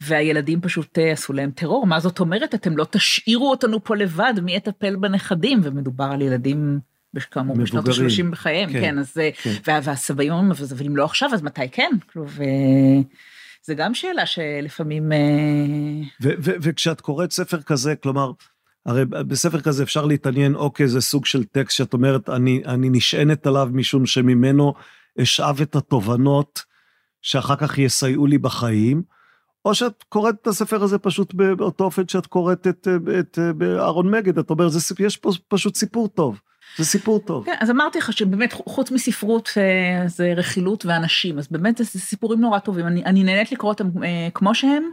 והילדים 0.02 0.62
פשוט 0.62 1.00
אה, 1.00 1.12
עשו 1.12 1.34
להם 1.34 1.52
טרור, 1.52 1.88
מה 1.88 2.00
זאת 2.00 2.20
אומרת, 2.20 2.56
אתם 2.56 2.78
לא 2.78 2.86
תשאירו 2.90 3.50
אותנו 3.50 3.84
פה 3.84 3.96
לבד, 3.96 4.34
מי 4.42 4.56
יטפל 4.56 4.96
בנכדים, 4.96 5.60
ומדובר 5.64 6.10
על 6.12 6.22
ילדים. 6.22 6.80
כאמור 7.32 7.58
בשנות 7.58 7.88
ה-30 7.88 8.32
בחייהם, 8.32 8.74
כן, 8.74 8.82
כן 8.82 9.00
אז, 9.00 9.18
אה, 9.18 9.30
כן. 9.44 9.82
והסבאים 9.84 10.34
אומרים, 10.34 10.52
אבל 10.52 10.86
אם 10.86 10.98
לא 10.98 11.06
עכשיו, 11.06 11.30
אז 11.34 11.42
מתי 11.42 11.70
כן? 11.72 11.92
ו... 12.16 12.44
זה 13.68 13.76
גם 13.76 13.94
שאלה 13.94 14.26
שלפעמים... 14.26 15.12
אה, 15.12 15.18
וכשאת 16.40 17.02
קוראת 17.02 17.32
ספר 17.32 17.62
כזה, 17.62 17.96
כלומר, 17.96 18.32
הרי 18.86 19.06
בספר 19.06 19.62
כזה 19.62 19.84
אפשר 19.84 20.06
להתעניין, 20.06 20.56
אוקיי, 20.56 20.88
זה 20.88 21.02
סוג 21.02 21.26
של 21.26 21.44
טקסט 21.44 21.78
שאת 21.78 21.94
אומרת, 21.94 22.30
אני, 22.30 22.62
אני 22.66 22.90
נשענת 22.90 23.48
עליו 23.48 23.70
משום 23.74 24.06
שממנו 24.06 24.74
אשאב 25.22 25.62
את 25.62 25.76
התובנות 25.76 26.64
שאחר 27.22 27.56
כך 27.56 27.78
יסייעו 27.78 28.28
לי 28.28 28.38
בחיים, 28.38 29.04
או 29.66 29.76
שאת 29.76 30.04
קוראת 30.10 30.36
את 30.42 30.48
הספר 30.48 30.84
הזה 30.84 30.98
פשוט 30.98 31.34
באותו 31.34 31.84
אופן 31.84 32.08
שאת 32.08 32.28
קוראת 32.28 32.68
את, 32.68 32.88
את, 33.20 33.20
את 33.20 33.40
אהרון 33.80 34.12
מגד, 34.12 34.38
את 34.38 34.50
אומרת, 34.50 34.72
יש 35.00 35.18
פה 35.18 35.32
פשוט 35.48 35.76
סיפור 35.76 36.08
טוב. 36.08 36.42
זה 36.78 36.86
סיפור 36.86 37.20
טוב. 37.20 37.46
כן, 37.46 37.56
אז 37.60 37.72
אמרתי 37.72 37.98
לך 37.98 38.14
שבאמת, 38.14 38.54
חוץ 38.54 38.92
מספרות 38.92 39.50
אה, 39.58 40.08
זה 40.08 40.34
רכילות 40.36 40.86
ואנשים, 40.86 41.40
אז 41.40 41.48
באמת 41.52 41.78
זה 41.78 41.86
סיפורים 41.86 42.42
נורא 42.42 42.60
טובים. 42.60 42.88
אני, 42.88 43.06
אני 43.06 43.24
נהנית 43.24 43.52
לקרוא 43.52 43.72
אותם 43.72 44.04
אה, 44.04 44.28
כמו 44.34 44.56
שהם. 44.56 44.84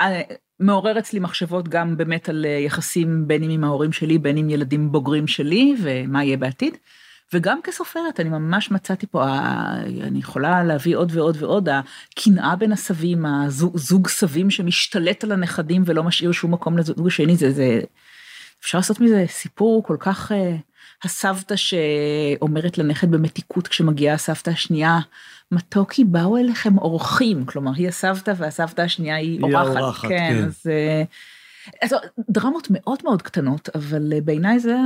אה, 0.00 0.20
מעורר 0.60 0.98
אצלי 0.98 1.20
מחשבות 1.20 1.68
גם 1.68 1.96
באמת 1.96 2.28
על 2.28 2.44
יחסים 2.44 3.28
בין 3.28 3.42
אם 3.42 3.50
עם 3.50 3.64
ההורים 3.64 3.92
שלי, 3.92 4.18
בין 4.18 4.36
אם 4.36 4.50
ילדים 4.50 4.92
בוגרים 4.92 5.26
שלי, 5.26 5.76
ומה 5.82 6.24
יהיה 6.24 6.36
בעתיד. 6.36 6.76
וגם 7.32 7.60
כסופרת, 7.64 8.20
אני 8.20 8.28
ממש 8.28 8.70
מצאתי 8.70 9.06
פה, 9.06 9.24
אני 10.02 10.18
יכולה 10.18 10.64
להביא 10.64 10.96
עוד 10.96 11.12
ועוד 11.14 11.36
ועוד, 11.40 11.68
הקנאה 11.68 12.56
בין 12.56 12.72
הסבים, 12.72 13.26
הזוג 13.26 14.08
סבים 14.08 14.50
שמשתלט 14.50 15.24
על 15.24 15.32
הנכדים 15.32 15.82
ולא 15.86 16.04
משאיר 16.04 16.32
שום 16.32 16.52
מקום 16.52 16.78
לזוג 16.78 17.06
השני, 17.06 17.36
זה, 17.36 17.50
זה, 17.50 17.80
אפשר 18.60 18.78
לעשות 18.78 19.00
מזה 19.00 19.24
סיפור 19.28 19.82
כל 19.84 19.96
כך 20.00 20.32
הסבתא 21.04 21.54
שאומרת 21.56 22.78
לנכד 22.78 23.10
במתיקות 23.10 23.68
כשמגיעה 23.68 24.14
הסבתא 24.14 24.50
השנייה, 24.50 24.98
מתוקי 25.52 26.04
באו 26.04 26.36
אליכם 26.36 26.78
אורחים, 26.78 27.44
כלומר 27.44 27.70
היא 27.76 27.88
הסבתא 27.88 28.32
והסבתא 28.36 28.82
השנייה 28.82 29.16
היא 29.16 29.42
אורחת. 29.42 29.66
היא 29.66 29.78
האורחת, 29.78 30.08
כן. 30.08 30.18
כן. 30.18 30.44
אז, 30.44 30.62
אה, 30.66 31.02
אז 31.82 31.94
דרמות 32.30 32.68
מאוד 32.70 32.98
מאוד 33.04 33.22
קטנות, 33.22 33.68
אבל 33.74 34.12
אה, 34.12 34.20
בעיניי 34.20 34.58
זה 34.58 34.76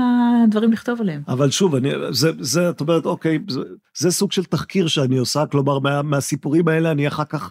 הדברים 0.44 0.72
לכתוב 0.72 1.00
עליהם. 1.00 1.22
אבל 1.28 1.50
שוב, 1.50 1.74
אני, 1.74 1.90
זה, 2.10 2.30
זה, 2.40 2.70
את 2.70 2.80
אומרת, 2.80 3.06
אוקיי, 3.06 3.38
זה, 3.48 3.60
זה 3.98 4.10
סוג 4.10 4.32
של 4.32 4.44
תחקיר 4.44 4.88
שאני 4.88 5.16
עושה, 5.16 5.46
כלומר, 5.46 5.78
מה, 5.78 6.02
מהסיפורים 6.02 6.68
האלה 6.68 6.90
אני 6.90 7.08
אחר 7.08 7.24
כך, 7.24 7.50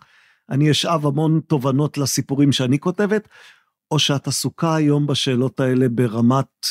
אני 0.50 0.72
אשאב 0.72 1.06
המון 1.06 1.42
תובנות 1.48 1.98
לסיפורים 1.98 2.52
שאני 2.52 2.80
כותבת, 2.80 3.28
או 3.92 4.00
שאת 4.00 4.28
עסוקה 4.28 4.76
היום 4.76 5.08
בשאלות 5.08 5.60
האלה 5.60 5.90
ברמת 5.90 6.68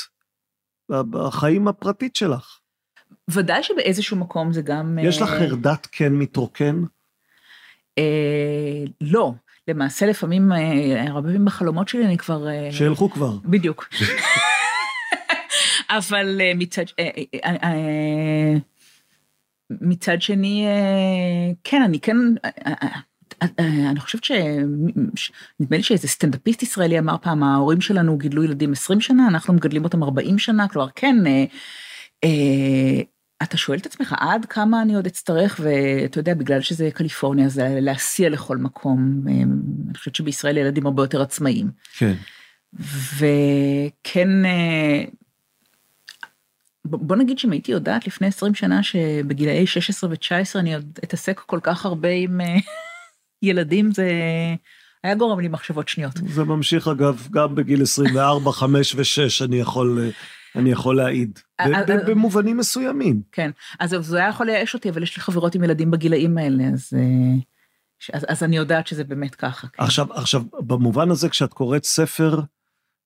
בחיים 0.91 1.69
הפרטית 1.69 2.17
שלך. 2.17 2.59
ודאי 3.31 3.63
שבאיזשהו 3.63 4.17
מקום 4.17 4.53
זה 4.53 4.63
גם... 4.63 4.99
יש 5.03 5.23
לך 5.23 5.33
אה, 5.33 5.39
חרדת 5.39 5.87
כן 5.93 6.13
מתרוקן? 6.13 6.83
אה, 7.99 8.85
לא. 9.01 9.33
למעשה 9.69 10.07
לפעמים, 10.07 10.53
אה, 10.53 11.03
הרבה 11.09 11.29
פעמים 11.29 11.45
בחלומות 11.45 11.89
שלי 11.89 12.05
אני 12.05 12.19
כבר... 12.19 12.49
אה, 12.49 12.73
שילכו 12.73 13.11
כבר. 13.11 13.37
בדיוק. 13.45 13.89
אבל 15.99 16.41
אה, 16.41 16.53
מצד... 16.55 16.85
מצד 19.81 20.23
שני, 20.23 20.67
כן, 21.65 21.83
אני 21.83 22.01
כן, 22.01 22.17
אני 23.89 24.01
חושבת 24.01 24.25
ש... 24.25 24.33
נדמה 25.61 25.77
לי 25.77 25.83
שאיזה 25.83 26.09
סטנדאפיסט 26.09 26.63
ישראלי 26.63 26.99
אמר 26.99 27.17
פעם, 27.23 27.43
ההורים 27.43 27.81
שלנו 27.81 28.19
גידלו 28.19 28.45
ילדים 28.45 28.73
20 28.73 29.01
שנה, 29.01 29.29
אנחנו 29.29 29.55
מגדלים 29.55 29.85
אותם 29.85 30.03
40 30.03 30.39
שנה, 30.39 30.69
כלומר, 30.69 30.89
כן, 30.95 31.17
אה, 31.27 31.45
אה, 32.25 33.03
אתה 33.43 33.57
שואל 33.57 33.79
את 33.79 33.87
עצמך, 33.87 34.15
עד 34.19 34.45
כמה 34.45 34.83
אני 34.83 34.95
עוד 34.95 35.07
אצטרך, 35.07 35.61
ואתה 35.63 36.21
יודע, 36.21 36.35
בגלל 36.35 36.61
שזה 36.61 36.91
קליפורניה, 36.95 37.49
זה 37.49 37.79
להסיע 37.81 38.29
לכל 38.29 38.57
מקום. 38.57 39.23
אה, 39.29 39.33
אני 39.89 39.99
חושבת 39.99 40.15
שבישראל 40.15 40.57
ילדים 40.57 40.87
הרבה 40.87 41.03
יותר 41.03 41.23
עצמאיים. 41.23 41.71
כן. 41.99 42.15
וכן, 43.17 44.45
אה, 44.45 45.05
בוא 46.85 47.17
נגיד 47.17 47.39
שאם 47.39 47.53
הייתי 47.53 47.73
יודעת 47.73 48.07
לפני 48.07 48.27
20 48.27 48.55
שנה 48.55 48.83
שבגילאי 48.83 49.67
16 49.67 50.11
ו-19 50.11 50.59
אני 50.59 50.75
עוד 50.75 50.99
אתעסק 51.05 51.39
כל 51.39 51.61
כך 51.63 51.87
הרבה 51.87 52.09
עם... 52.09 52.41
ילדים 53.43 53.93
זה 53.93 54.11
היה 55.05 55.15
גורם 55.15 55.41
לי 55.41 55.49
מחשבות 55.49 55.89
שניות. 55.89 56.13
זה 56.27 56.45
ממשיך 56.45 56.89
אגב 56.89 57.29
גם 57.31 57.55
בגיל 57.55 57.83
24, 57.83 58.53
5 58.53 58.95
ו-6 58.95 59.45
אני 59.45 59.57
יכול... 59.61 60.11
אני 60.57 60.71
יכול 60.71 60.97
להעיד, 60.97 61.39
אה, 61.61 61.67
אה, 61.67 61.79
אה. 61.79 62.05
במובנים 62.07 62.57
מסוימים. 62.57 63.23
כן, 63.33 63.51
אז 63.79 63.91
זה 64.01 64.19
היה 64.19 64.29
יכול 64.29 64.47
לייאש 64.47 64.75
אותי, 64.75 64.91
אבל 64.91 65.03
יש 65.03 65.17
לי 65.17 65.23
חברות 65.23 65.55
עם 65.55 65.65
ילדים 65.65 65.91
בגילאים 65.91 66.39
האלה, 66.39 66.65
אז 66.65 66.93
אז, 68.13 68.27
אז 68.29 68.43
אני 68.43 68.57
יודעת 68.57 68.87
שזה 68.87 69.05
באמת 69.05 69.35
ככה. 69.35 69.69
כן. 69.69 69.83
עכשיו, 69.83 70.13
עכשיו, 70.13 70.43
במובן 70.61 71.11
הזה, 71.11 71.29
כשאת 71.29 71.53
קוראת 71.53 71.85
ספר, 71.85 72.41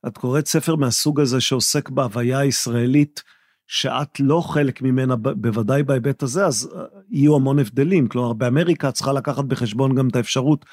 את 0.07 0.19
קוראת 0.19 0.47
ספר 0.47 0.77
מהסוג 0.77 1.21
הזה 1.21 1.41
שעוסק 1.41 1.89
בהוויה 1.89 2.39
הישראלית, 2.39 3.23
שאת 3.67 4.21
לא 4.21 4.41
חלק 4.41 4.83
ממנה, 4.83 5.17
בוודאי 5.17 5.83
בהיבט 5.83 6.23
הזה, 6.23 6.47
אז 6.47 6.71
אה, 6.77 6.83
יהיו 7.11 7.37
המון 7.37 7.59
הבדלים. 7.59 8.09
כלומר, 8.09 8.33
באמריקה 8.33 8.93
צריכה 8.93 9.13
לקחת 9.13 9.45
בחשבון 9.45 9.95
גם 9.95 10.09
את 10.09 10.17
האפשרות 10.17 10.65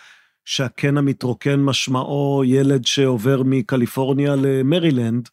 שהקן 0.46 0.98
המתרוקן 0.98 1.60
משמעו 1.60 2.44
ילד 2.46 2.86
שעובר 2.86 3.42
מקליפורניה 3.46 4.36
למרילנד. 4.36 5.30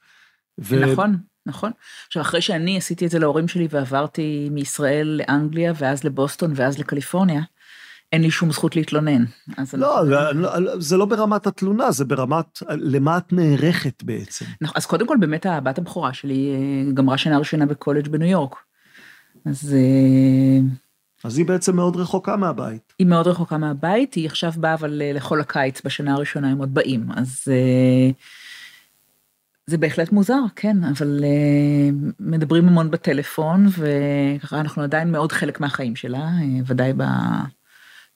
ו... 0.60 0.92
נכון, 0.92 1.16
נכון. 1.46 1.70
עכשיו, 2.06 2.22
אחרי 2.22 2.40
שאני 2.40 2.76
עשיתי 2.76 3.06
את 3.06 3.10
זה 3.10 3.18
להורים 3.18 3.48
שלי 3.48 3.68
ועברתי 3.70 4.48
מישראל 4.50 5.20
לאנגליה, 5.20 5.72
ואז 5.78 6.04
לבוסטון, 6.04 6.52
ואז 6.54 6.78
לקליפורניה, 6.78 7.42
אין 8.12 8.22
לי 8.22 8.30
שום 8.30 8.52
זכות 8.52 8.76
להתלונן. 8.76 9.24
לא, 9.72 10.08
לא, 10.34 10.80
זה 10.80 10.96
לא 10.96 11.04
ברמת 11.04 11.46
התלונה, 11.46 11.90
זה 11.90 12.04
ברמת 12.04 12.62
למה 12.68 13.18
את 13.18 13.32
נערכת 13.32 14.02
בעצם. 14.02 14.44
נכון, 14.60 14.76
אז 14.76 14.86
קודם 14.86 15.06
כל, 15.06 15.16
באמת 15.20 15.46
הבת 15.46 15.78
הבכורה 15.78 16.12
שלי 16.12 16.54
אה, 16.54 16.92
גמרה 16.92 17.18
שנה 17.18 17.38
ראשונה 17.38 17.66
בקולג' 17.66 18.08
בניו 18.08 18.28
יורק. 18.28 18.56
אז... 19.46 19.74
אה, 19.74 20.60
אז 21.24 21.38
היא 21.38 21.46
בעצם 21.46 21.76
מאוד 21.76 21.96
רחוקה 21.96 22.36
מהבית. 22.36 22.92
היא 22.98 23.06
מאוד 23.06 23.26
רחוקה 23.26 23.58
מהבית, 23.58 24.14
היא 24.14 24.26
עכשיו 24.26 24.52
באה 24.56 24.74
אבל 24.74 25.02
אה, 25.02 25.12
לכל 25.12 25.40
הקיץ 25.40 25.80
בשנה 25.84 26.14
הראשונה 26.14 26.50
הם 26.50 26.58
עוד 26.58 26.74
באים, 26.74 27.06
אז 27.16 27.44
זה 29.66 29.78
בהחלט 29.78 30.12
מוזר, 30.12 30.40
כן, 30.56 30.84
אבל 30.84 31.24
מדברים 32.20 32.68
המון 32.68 32.90
בטלפון, 32.90 33.66
וככה 33.68 34.60
אנחנו 34.60 34.82
עדיין 34.82 35.12
מאוד 35.12 35.32
חלק 35.32 35.60
מהחיים 35.60 35.96
שלה, 35.96 36.28
ודאי 36.66 36.92
ב... 36.96 37.02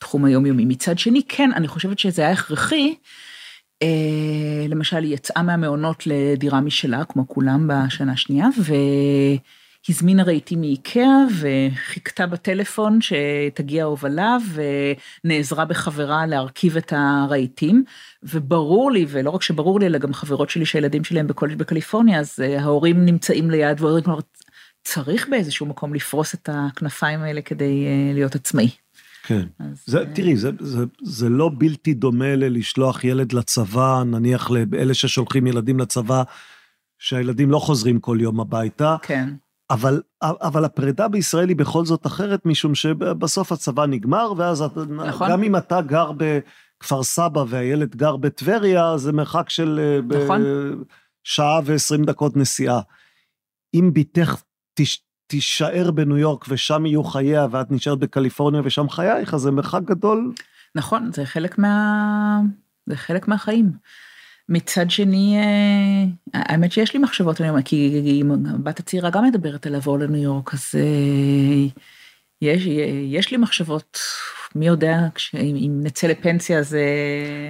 התחום 0.03 0.25
היומיומי. 0.25 0.65
מצד 0.65 0.99
שני, 0.99 1.23
כן, 1.29 1.51
אני 1.55 1.69
חושבת 1.69 1.99
שזה 1.99 2.23
היה 2.23 2.31
הכרחי. 2.31 2.95
אה, 3.83 4.67
למשל, 4.69 5.03
היא 5.03 5.15
יצאה 5.15 5.43
מהמעונות 5.43 6.07
לדירה 6.07 6.61
משלה, 6.61 7.05
כמו 7.05 7.29
כולם 7.29 7.69
בשנה 7.69 8.13
השנייה, 8.13 8.47
והזמינה 9.89 10.23
רהיטים 10.23 10.61
מאיקאה, 10.61 11.25
וחיכתה 11.39 12.27
בטלפון 12.27 12.99
שתגיע 13.01 13.83
ההובלה, 13.83 14.37
ונעזרה 15.25 15.65
בחברה 15.65 16.27
להרכיב 16.27 16.77
את 16.77 16.93
הרהיטים. 16.97 17.85
וברור 18.23 18.91
לי, 18.91 19.07
ולא 19.09 19.31
רק 19.31 19.43
שברור 19.43 19.81
לי, 19.81 19.87
אלא 19.87 19.99
גם 19.99 20.15
חברות 20.15 20.51
שלי 20.51 20.67
שהילדים 20.67 21.05
שלהם 21.05 21.27
בקולג' 21.27 21.59
בקליפורניה, 21.59 22.21
אז 22.21 22.39
אה, 22.43 22.61
ההורים 22.61 23.05
נמצאים 23.05 23.51
ליד 23.51 23.81
וההורים 23.81 24.05
כבר 24.05 24.19
צריך 24.85 25.29
באיזשהו 25.29 25.67
מקום 25.67 25.95
לפרוס 25.95 26.35
את 26.35 26.49
הכנפיים 26.53 27.23
האלה 27.23 27.43
כדי 27.43 27.87
אה, 27.87 28.15
להיות 28.15 28.35
עצמאי. 28.35 28.82
כן. 29.59 29.73
זה, 29.87 30.01
אה, 30.01 30.15
תראי, 30.15 30.37
זה, 30.37 30.51
זה, 30.61 30.85
זה 31.03 31.29
לא 31.29 31.51
בלתי 31.59 31.95
דומה 31.95 32.37
ללשלוח 32.37 33.05
ילד 33.05 33.33
לצבא, 33.33 34.03
נניח 34.07 34.51
לאלה 34.51 34.95
ששולחים 34.95 35.47
ילדים 35.47 35.81
לצבא, 35.81 36.23
שהילדים 36.99 37.51
לא 37.51 37.59
חוזרים 37.59 38.01
כל 38.01 38.19
יום 38.21 38.41
הביתה. 38.41 38.97
כן. 39.03 39.35
אבל, 39.71 40.03
אבל 40.23 40.65
הפרידה 40.65 41.09
בישראל 41.09 41.49
היא 41.49 41.57
בכל 41.57 41.85
זאת 41.85 42.07
אחרת, 42.07 42.47
משום 42.47 42.75
שבסוף 42.75 43.53
הצבא 43.53 43.87
נגמר, 43.87 44.33
ואז 44.37 44.65
נכון. 44.89 45.31
גם 45.31 45.43
אם 45.43 45.57
אתה 45.57 45.81
גר 45.81 46.13
בכפר 46.17 47.03
סבא 47.03 47.45
והילד 47.49 47.97
גר 47.97 48.17
בטבריה, 48.17 48.97
זה 48.97 49.13
מרחק 49.13 49.51
של 49.51 49.81
אה, 49.83 50.21
נכון. 50.25 50.43
שעה 51.25 51.61
ועשרים 51.65 52.05
דקות 52.05 52.37
נסיעה. 52.37 52.81
אם 53.75 53.91
בתך 53.93 54.43
תש, 54.75 54.99
תישאר 55.33 55.91
בניו 55.91 56.19
יורק 56.19 56.45
ושם 56.49 56.87
יהיו 56.87 57.05
חייה, 57.05 57.47
ואת 57.51 57.71
נשארת 57.71 57.99
בקליפורניה 57.99 58.61
ושם 58.65 58.89
חייך, 58.89 59.35
אז 59.35 59.41
זה 59.41 59.51
מרחק 59.51 59.83
גדול. 59.85 60.33
נכון, 60.75 61.13
זה 61.13 61.25
חלק 61.25 61.59
מה... 61.59 62.41
זה 62.87 62.97
חלק 62.97 63.29
מהחיים. 63.29 63.73
מצד 64.49 64.91
שני, 64.91 65.39
אה, 65.39 66.41
האמת 66.41 66.73
שיש 66.73 66.95
לי 66.95 67.01
מחשבות, 67.01 67.41
אני 67.41 67.51
אומרת, 67.51 67.65
כי 67.65 68.23
הבת 68.55 68.79
הצעירה 68.79 69.11
גם 69.11 69.25
מדברת 69.25 69.67
על 69.67 69.73
לעבור 69.73 69.99
לניו 69.99 70.23
יורק, 70.23 70.55
אז 70.55 70.71
אה, 70.75 71.81
יש, 72.43 72.67
יש 73.09 73.31
לי 73.31 73.37
מחשבות, 73.37 73.99
מי 74.55 74.67
יודע, 74.67 74.99
אם 75.35 75.81
נצא 75.83 76.07
לפנסיה 76.07 76.63
זה... 76.63 76.85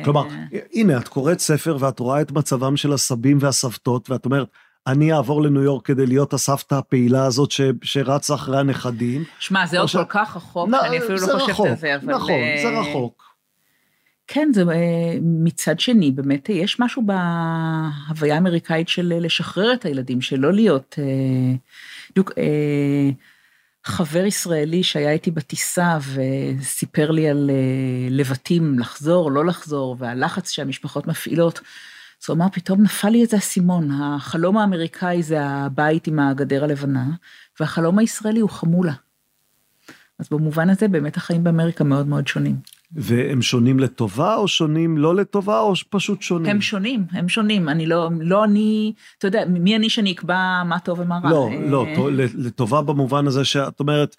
כלומר, 0.04 0.26
הנה, 0.72 0.98
את 0.98 1.08
קוראת 1.08 1.40
ספר 1.40 1.76
ואת 1.80 1.98
רואה 1.98 2.20
את 2.20 2.32
מצבם 2.32 2.76
של 2.76 2.92
הסבים 2.92 3.38
והסבתות, 3.40 4.10
ואת 4.10 4.24
אומרת, 4.24 4.48
אני 4.86 5.12
אעבור 5.12 5.42
לניו 5.42 5.62
יורק 5.62 5.86
כדי 5.86 6.06
להיות 6.06 6.32
הסבתא 6.32 6.74
הפעילה 6.74 7.24
הזאת 7.24 7.50
ש, 7.50 7.60
שרצה 7.82 8.34
אחרי 8.34 8.58
הנכדים. 8.58 9.24
שמע, 9.38 9.66
זה 9.66 9.78
עוד 9.78 9.88
ש... 9.88 9.96
כל 9.96 10.04
כך 10.08 10.36
רחוק, 10.36 10.68
נ, 10.68 10.72
שאני 10.82 10.98
אפילו 10.98 11.14
לא 11.14 11.38
חושבת 11.38 11.66
על 11.66 11.76
זה, 11.76 11.96
אבל... 11.96 12.14
נכון, 12.14 12.40
זה 12.62 12.68
אה, 12.68 12.80
רחוק. 12.80 13.22
כן, 14.26 14.48
זה 14.54 14.62
אה, 14.62 15.18
מצד 15.22 15.80
שני, 15.80 16.10
באמת 16.10 16.48
יש 16.48 16.80
משהו 16.80 17.02
בהוויה 17.02 18.34
האמריקאית 18.34 18.88
של 18.88 19.12
לשחרר 19.20 19.72
את 19.72 19.84
הילדים, 19.84 20.20
שלא 20.20 20.52
להיות... 20.52 20.98
בדיוק, 22.10 22.32
אה, 22.38 23.10
חבר 23.84 24.24
ישראלי 24.24 24.82
שהיה 24.82 25.10
איתי 25.10 25.30
בטיסה 25.30 25.98
וסיפר 26.58 27.10
לי 27.10 27.28
על 27.28 27.50
לבטים, 28.10 28.78
לחזור, 28.78 29.32
לא 29.32 29.46
לחזור, 29.46 29.96
והלחץ 29.98 30.50
שהמשפחות 30.50 31.06
מפעילות. 31.06 31.60
אז 32.22 32.30
הוא 32.30 32.36
אמר, 32.36 32.46
פתאום 32.52 32.82
נפל 32.82 33.08
לי 33.08 33.22
איזה 33.22 33.36
אסימון, 33.36 33.90
החלום 33.90 34.58
האמריקאי 34.58 35.22
זה 35.22 35.44
הבית 35.46 36.06
עם 36.06 36.18
הגדר 36.18 36.64
הלבנה, 36.64 37.04
והחלום 37.60 37.98
הישראלי 37.98 38.40
הוא 38.40 38.50
חמולה. 38.50 38.92
אז 40.18 40.28
במובן 40.30 40.70
הזה 40.70 40.88
באמת 40.88 41.16
החיים 41.16 41.44
באמריקה 41.44 41.84
מאוד 41.84 42.06
מאוד 42.06 42.28
שונים. 42.28 42.56
והם 42.92 43.42
שונים 43.42 43.78
לטובה 43.80 44.34
או 44.34 44.48
שונים 44.48 44.98
לא 44.98 45.16
לטובה 45.16 45.60
או 45.60 45.72
פשוט 45.90 46.22
שונים? 46.22 46.50
הם 46.50 46.60
שונים, 46.60 47.04
הם 47.12 47.28
שונים. 47.28 47.68
אני 47.68 47.86
לא, 47.86 48.10
לא 48.20 48.44
אני, 48.44 48.92
אתה 49.18 49.26
יודע, 49.26 49.44
מי 49.48 49.76
אני 49.76 49.90
שאני 49.90 50.12
אקבע 50.12 50.62
מה 50.64 50.78
טוב 50.78 51.00
ומה 51.00 51.18
רע? 51.24 51.30
לא, 51.30 51.50
לא, 51.66 51.86
אה, 51.86 52.26
לטובה 52.34 52.82
במובן 52.82 53.26
הזה 53.26 53.44
שאת 53.44 53.80
אומרת, 53.80 54.16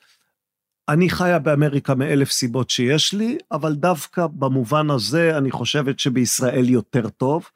אני 0.89 1.10
חיה 1.10 1.39
באמריקה 1.39 1.95
מאלף 1.95 2.32
סיבות 2.32 2.70
שיש 2.70 3.14
לי, 3.14 3.38
אבל 3.51 3.74
דווקא 3.74 4.28
במובן 4.28 4.89
הזה 4.89 5.38
אני 5.38 5.51
חושבת 5.51 5.99
שבישראל 5.99 6.70
יותר 6.70 7.10
טוב. 7.10 7.49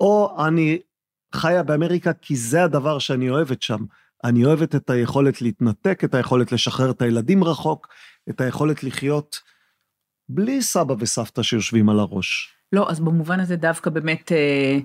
או 0.00 0.46
אני 0.46 0.78
חיה 1.34 1.62
באמריקה 1.62 2.12
כי 2.12 2.36
זה 2.36 2.64
הדבר 2.64 2.98
שאני 2.98 3.30
אוהבת 3.30 3.62
שם. 3.62 3.84
אני 4.24 4.44
אוהבת 4.44 4.74
את 4.74 4.90
היכולת 4.90 5.42
להתנתק, 5.42 6.04
את 6.04 6.14
היכולת 6.14 6.52
לשחרר 6.52 6.90
את 6.90 7.02
הילדים 7.02 7.44
רחוק, 7.44 7.88
את 8.30 8.40
היכולת 8.40 8.84
לחיות 8.84 9.40
בלי 10.28 10.62
סבא 10.62 10.94
וסבתא 10.98 11.42
שיושבים 11.42 11.88
על 11.88 12.00
הראש. 12.00 12.54
לא, 12.72 12.90
אז 12.90 13.00
במובן 13.00 13.40
הזה 13.40 13.56
דווקא 13.56 13.90
באמת, 13.90 14.32
אה, 14.32 14.78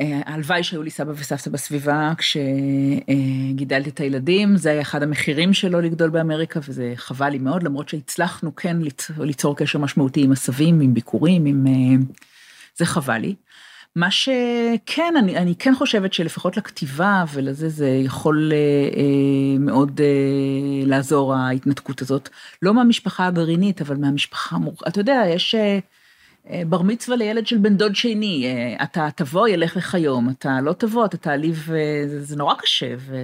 אה, 0.00 0.20
הלוואי 0.26 0.58
אה, 0.58 0.62
שהיו 0.62 0.82
לי 0.82 0.90
סבא 0.90 1.12
וסבתא 1.16 1.50
בסביבה 1.50 2.12
כשגידלתי 2.18 3.88
אה, 3.88 3.94
את 3.94 4.00
הילדים, 4.00 4.56
זה 4.56 4.70
היה 4.70 4.80
אחד 4.80 5.02
המחירים 5.02 5.52
שלו 5.52 5.80
לגדול 5.80 6.10
באמריקה, 6.10 6.60
וזה 6.68 6.92
חבל 6.96 7.28
לי 7.28 7.38
מאוד, 7.38 7.62
למרות 7.62 7.88
שהצלחנו 7.88 8.56
כן 8.56 8.76
ליצור, 8.76 9.24
ליצור 9.24 9.56
קשר 9.56 9.78
משמעותי 9.78 10.22
עם 10.22 10.32
הסבים, 10.32 10.80
עם 10.80 10.94
ביקורים, 10.94 11.46
עם... 11.46 11.66
אה, 11.66 12.04
זה 12.76 12.86
חבל 12.86 13.18
לי. 13.18 13.34
מה 13.96 14.10
שכן, 14.10 15.14
אני, 15.18 15.36
אני 15.36 15.54
כן 15.54 15.74
חושבת 15.74 16.12
שלפחות 16.12 16.56
לכתיבה 16.56 17.24
ולזה 17.32 17.68
זה 17.68 17.88
יכול 17.88 18.52
אה, 18.52 18.58
אה, 18.96 19.58
מאוד 19.58 20.00
אה, 20.00 20.86
לעזור 20.86 21.34
ההתנתקות 21.34 22.02
הזאת. 22.02 22.28
לא 22.62 22.74
מהמשפחה 22.74 23.26
הגרעינית, 23.26 23.80
אבל 23.80 23.96
מהמשפחה 23.96 24.56
המורכבת. 24.56 24.88
אתה 24.88 25.00
יודע, 25.00 25.22
יש 25.28 25.54
אה, 25.54 25.78
אה, 26.50 26.62
בר 26.68 26.82
מצווה 26.82 27.16
לילד 27.16 27.46
של 27.46 27.58
בן 27.58 27.76
דוד 27.76 27.94
שני, 27.94 28.44
אה, 28.46 28.84
אתה 28.84 29.08
תבוא, 29.16 29.48
ילך 29.48 29.76
לך 29.76 29.94
יום, 29.94 30.30
אתה 30.30 30.60
לא 30.60 30.72
תבוא, 30.72 31.04
אתה 31.04 31.16
תעליב, 31.16 31.68
אה, 31.72 32.08
זה, 32.08 32.22
זה 32.22 32.36
נורא 32.36 32.54
קשה. 32.54 32.94
ו... 32.98 33.16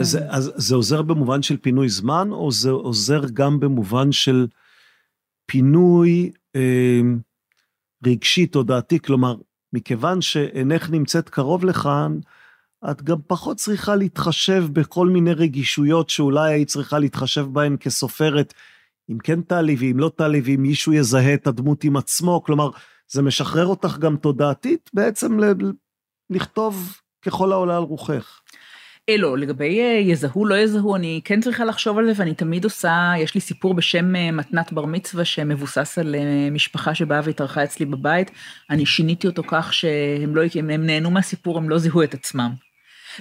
זה, 0.00 0.20
אז 0.30 0.52
זה 0.56 0.74
עוזר 0.74 1.02
במובן 1.02 1.42
של 1.42 1.56
פינוי 1.56 1.88
זמן, 1.88 2.28
או 2.30 2.52
זה 2.52 2.70
עוזר 2.70 3.20
גם 3.34 3.60
במובן 3.60 4.12
של 4.12 4.46
פינוי 5.46 6.30
אה, 6.56 7.00
רגשי, 8.06 8.46
תודעתי? 8.46 9.00
כלומר, 9.00 9.36
מכיוון 9.72 10.20
שאינך 10.20 10.90
נמצאת 10.90 11.28
קרוב 11.28 11.64
לכאן, 11.64 12.18
את 12.90 13.02
גם 13.02 13.16
פחות 13.26 13.56
צריכה 13.56 13.96
להתחשב 13.96 14.64
בכל 14.72 15.08
מיני 15.08 15.32
רגישויות 15.32 16.10
שאולי 16.10 16.52
היית 16.52 16.68
צריכה 16.68 16.98
להתחשב 16.98 17.46
בהן 17.52 17.76
כסופרת, 17.80 18.54
אם 19.10 19.18
כן 19.18 19.40
תעלי 19.40 19.76
ואם 19.78 19.98
לא 19.98 20.10
תעלי, 20.16 20.40
ואם 20.44 20.62
מישהו 20.62 20.92
יזהה 20.92 21.34
את 21.34 21.46
הדמות 21.46 21.84
עם 21.84 21.96
עצמו, 21.96 22.42
כלומר, 22.44 22.70
זה 23.08 23.22
משחרר 23.22 23.66
אותך 23.66 23.98
גם 23.98 24.16
תודעתית 24.16 24.90
בעצם 24.94 25.38
לכתוב 26.30 27.00
ככל 27.22 27.52
העולה 27.52 27.76
על 27.76 27.82
רוחך. 27.82 28.40
אה, 29.08 29.16
לא, 29.16 29.38
לגבי 29.38 29.80
אה, 29.80 30.00
יזהו, 30.04 30.46
לא 30.46 30.54
יזהו, 30.54 30.96
אני 30.96 31.20
כן 31.24 31.40
צריכה 31.40 31.64
לחשוב 31.64 31.98
על 31.98 32.06
זה, 32.06 32.12
ואני 32.16 32.34
תמיד 32.34 32.64
עושה, 32.64 33.12
יש 33.18 33.34
לי 33.34 33.40
סיפור 33.40 33.74
בשם 33.74 34.16
אה, 34.16 34.30
מתנת 34.30 34.72
בר 34.72 34.84
מצווה, 34.84 35.24
שמבוסס 35.24 35.98
על 35.98 36.14
משפחה 36.52 36.94
שבאה 36.94 37.20
והתארחה 37.24 37.64
אצלי 37.64 37.86
בבית. 37.86 38.30
אני 38.70 38.86
שיניתי 38.86 39.26
אותו 39.26 39.42
כך 39.46 39.74
שהם 39.74 40.36
לא, 40.36 40.42
הם, 40.54 40.70
הם 40.70 40.86
נהנו 40.86 41.10
מהסיפור, 41.10 41.58
הם 41.58 41.68
לא 41.68 41.78
זיהו 41.78 42.02
את 42.02 42.14
עצמם. 42.14 42.50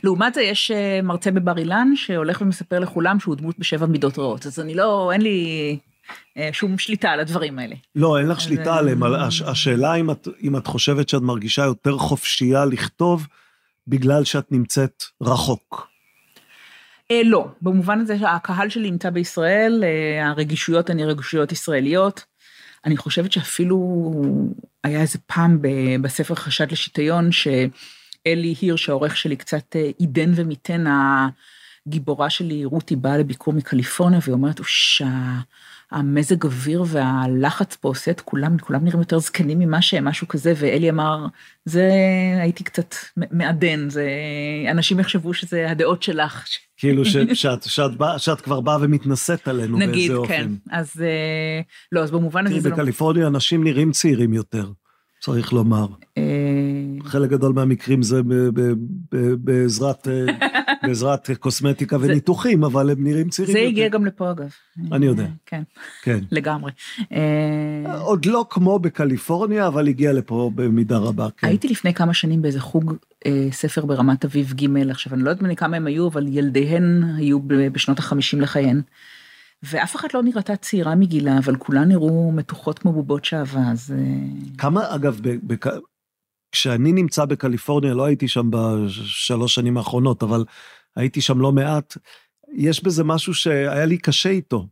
לעומת 0.04 0.34
זה, 0.34 0.42
יש 0.42 0.72
מרצה 1.04 1.32
בבר 1.32 1.58
אילן, 1.58 1.88
שהולך 1.96 2.42
ומספר 2.42 2.80
לכולם 2.80 3.20
שהוא 3.20 3.36
דמות 3.36 3.60
בשבע 3.60 3.86
מידות 3.86 4.20
רעות, 4.20 4.46
אז 4.46 4.60
אני 4.60 4.74
לא, 4.74 5.12
אין 5.12 5.22
לי... 5.22 5.78
שום 6.52 6.78
שליטה 6.78 7.10
על 7.10 7.20
הדברים 7.20 7.60
האלה. 7.60 7.76
לא, 7.96 8.20
אין 8.20 8.28
לך 8.28 8.42
שליטה 8.42 8.78
עליהם. 8.78 9.04
השאלה 9.46 9.96
אם 9.96 10.12
את, 10.12 10.28
אם 10.44 10.58
את 10.58 10.68
חושבת 10.68 11.10
שאת 11.10 11.22
מרגישה 11.22 11.64
יותר 11.64 11.98
חופשייה 11.98 12.66
לכתוב 12.66 13.28
בגלל 13.88 14.24
שאת 14.24 14.52
נמצאת 14.52 15.04
רחוק. 15.22 15.88
אה, 17.12 17.22
לא, 17.26 17.48
במובן 17.62 18.00
הזה 18.00 18.20
שהקהל 18.20 18.70
שלי 18.70 18.92
נמצא 18.92 19.10
בישראל, 19.10 19.84
אה, 19.84 20.28
הרגישויות 20.28 20.90
הן 20.90 21.00
רגישויות 21.00 21.52
ישראליות. 21.52 22.26
אני 22.86 22.98
חושבת 22.98 23.32
שאפילו 23.32 24.12
היה 24.84 25.02
איזה 25.02 25.20
פעם 25.26 25.62
ב- 25.62 26.02
בספר 26.02 26.36
חשד 26.36 26.72
לשיטיון, 26.72 27.32
שאלי 27.32 28.56
הירש, 28.62 28.90
העורך 28.90 29.18
שלי, 29.18 29.36
קצת 29.36 29.76
אה, 29.76 29.90
עידן 29.98 30.32
ומיתן, 30.36 30.84
הגיבורה 31.88 32.30
שלי, 32.30 32.66
רותי, 32.66 32.96
באה 32.96 33.18
לביקור 33.18 33.54
מקליפורניה, 33.54 34.20
והיא 34.24 34.34
אומרת, 34.34 34.62
שה... 34.66 35.06
המזג 35.92 36.44
אוויר 36.44 36.84
והלחץ 36.88 37.76
פה 37.76 37.88
עושה 37.88 38.12
את 38.12 38.22
כולם, 38.22 38.58
כולם 38.58 38.86
נראים 38.86 39.00
יותר 39.00 39.20
זקנים 39.20 39.60
ממה 39.60 39.82
שהם, 39.82 40.06
משהו 40.06 40.28
כזה, 40.28 40.54
ואלי 40.58 40.90
אמר, 40.90 41.26
זה 41.66 41.90
הייתי 42.42 42.64
קצת 42.64 42.96
מעדן, 43.32 43.90
זה, 43.90 44.10
אנשים 44.72 45.00
יחשבו 45.00 45.34
שזה 45.34 45.72
הדעות 45.72 46.04
שלך. 46.04 46.46
כאילו 46.78 47.06
ש, 47.06 47.18
שאת, 47.42 47.64
שאת, 47.64 47.98
בא, 47.98 48.18
שאת 48.18 48.42
כבר 48.42 48.62
באה 48.62 48.78
ומתנשאת 48.82 49.48
עלינו 49.48 49.78
נגיד, 49.78 50.12
באיזה 50.12 50.28
כן. 50.28 50.44
אופן. 50.44 50.56
אז 50.72 51.02
אה, 51.02 51.62
לא, 51.92 52.04
אז 52.04 52.12
במובן 52.12 52.48
הזה 52.48 52.60
תראי, 52.60 52.70
לא... 52.72 52.78
בקליפורניה 52.78 53.28
אנשים 53.28 53.64
נראים 53.64 53.92
צעירים 53.92 54.34
יותר, 54.34 54.72
צריך 55.22 55.54
לומר. 55.54 55.88
חלק 57.04 57.30
גדול 57.30 57.54
מהמקרים 57.54 58.04
זה 58.04 58.22
בעזרת, 59.38 60.08
אה, 60.08 60.26
בעזרת 60.84 61.30
קוסמטיקה 61.40 61.98
וניתוחים, 62.02 62.64
אבל 62.64 62.90
הם 62.90 63.04
נראים 63.04 63.30
צעירים 63.30 63.54
זה 63.54 63.60
יותר. 63.60 63.70
הגיע 63.70 63.90
גם 63.90 64.06
לפה 64.06 64.32
אגב. 64.32 64.50
אני 64.92 65.06
יודע. 65.06 65.26
כן, 65.46 65.64
כן. 66.04 66.20
לגמרי. 66.32 66.72
אה, 67.12 68.00
עוד 68.00 68.26
לא 68.26 68.46
כמו 68.50 68.80
בקליפורניה, 68.80 69.68
אבל 69.68 69.88
הגיע 69.88 70.14
לפה 70.14 70.52
במידה 70.56 70.98
רבה, 70.98 71.28
כן. 71.38 71.48
הייתי 71.48 71.68
לפני 71.68 71.94
כמה 71.94 72.14
שנים 72.14 72.42
באיזה 72.42 72.60
חוג 72.60 72.94
אה, 73.26 73.48
ספר 73.52 73.86
ברמת 73.86 74.26
אביב 74.26 74.54
ג', 74.54 74.90
עכשיו 74.90 75.14
אני 75.14 75.24
לא 75.24 75.30
יודעת 75.30 75.58
כמה 75.58 75.78
הם 75.78 75.88
היו, 75.88 76.08
אבל 76.08 76.28
ילדיהן 76.28 77.04
היו 77.18 77.40
בשנות 77.72 78.00
החמישים 78.00 78.42
לחייהן. 78.42 78.82
ואף 79.64 79.96
אחת 79.96 80.14
לא 80.14 80.24
נראתה 80.24 80.56
צעירה 80.56 80.96
מגילה, 80.96 81.38
אבל 81.38 81.56
כולן 81.56 81.90
נראו 81.90 82.32
מתוחות 82.32 82.80
כמו 82.80 82.94
בובות 82.94 83.26
שעווה, 83.26 83.72
אז... 83.72 83.94
כמה, 84.58 84.96
אגב, 84.96 85.20
ב- 85.22 85.38
בק... 85.44 85.66
כשאני 86.52 86.92
נמצא 86.92 87.26
בקליפורניה, 87.26 87.94
לא 87.94 88.06
הייתי 88.06 88.28
שם 88.28 88.50
בשלוש 88.50 89.56
שנים 89.56 89.78
האחרונות, 89.78 90.24
אבל 90.24 90.46
הייתי 90.96 91.22
שם 91.22 91.40
לא 91.40 91.52
מעט, 91.52 91.98
יש 92.54 92.84
בזה 92.84 93.04
משהו 93.04 93.34
שהיה 93.34 93.86
לי 93.86 93.98
קשה 93.98 94.30
איתו, 94.30 94.68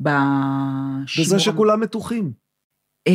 בשימור... 0.00 1.26
בזה 1.26 1.38
שכולם 1.38 1.80
מתוחים. 1.80 2.32
אה, 3.08 3.12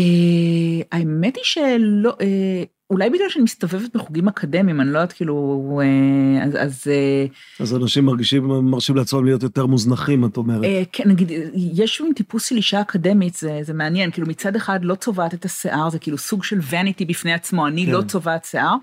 האמת 0.92 1.36
היא 1.36 1.44
שלא, 1.44 2.14
אה, 2.22 2.64
אולי 2.90 3.10
בגלל 3.10 3.30
שאני 3.30 3.44
מסתובבת 3.44 3.96
בחוגים 3.96 4.28
אקדמיים, 4.28 4.82
אני 4.82 4.90
לא 4.90 4.98
יודעת 4.98 5.14
כאילו, 5.14 5.82
אה, 5.84 6.44
אז... 6.44 6.56
אז 6.56 6.88
אה, 6.88 7.26
אז 7.60 7.76
אנשים 7.76 8.06
מרגישים, 8.06 8.44
מרשים 8.44 8.96
לעצמם 8.96 9.26
להיות 9.26 9.44
יותר 9.44 9.66
מוזנחים, 9.66 10.26
את 10.26 10.38
אומרת. 10.38 10.64
אה, 10.64 10.84
כן, 10.92 11.10
נגיד, 11.10 11.32
יש 11.54 12.02
מין 12.02 12.14
טיפוס 12.14 12.50
של 12.50 12.56
אישה 12.56 12.82
אקדמית, 12.82 13.36
זה, 13.36 13.60
זה 13.62 13.74
מעניין, 13.74 14.12
כאילו 14.12 14.28
מצד 14.28 14.56
אחד 14.56 14.80
לא 14.84 14.96
צובעת 14.96 15.34
את 15.34 15.46
השיער, 15.46 15.90
זה 15.90 16.00
כאילו 16.00 16.18
סוג 16.18 16.44
של 16.44 16.60
וניטי 16.70 17.06
בפני 17.06 17.34
עצמו, 17.34 17.68
אני 17.68 17.86
כן. 17.86 17.92
לא 17.92 18.02
צובעת 18.02 18.46
שיער, 18.46 18.76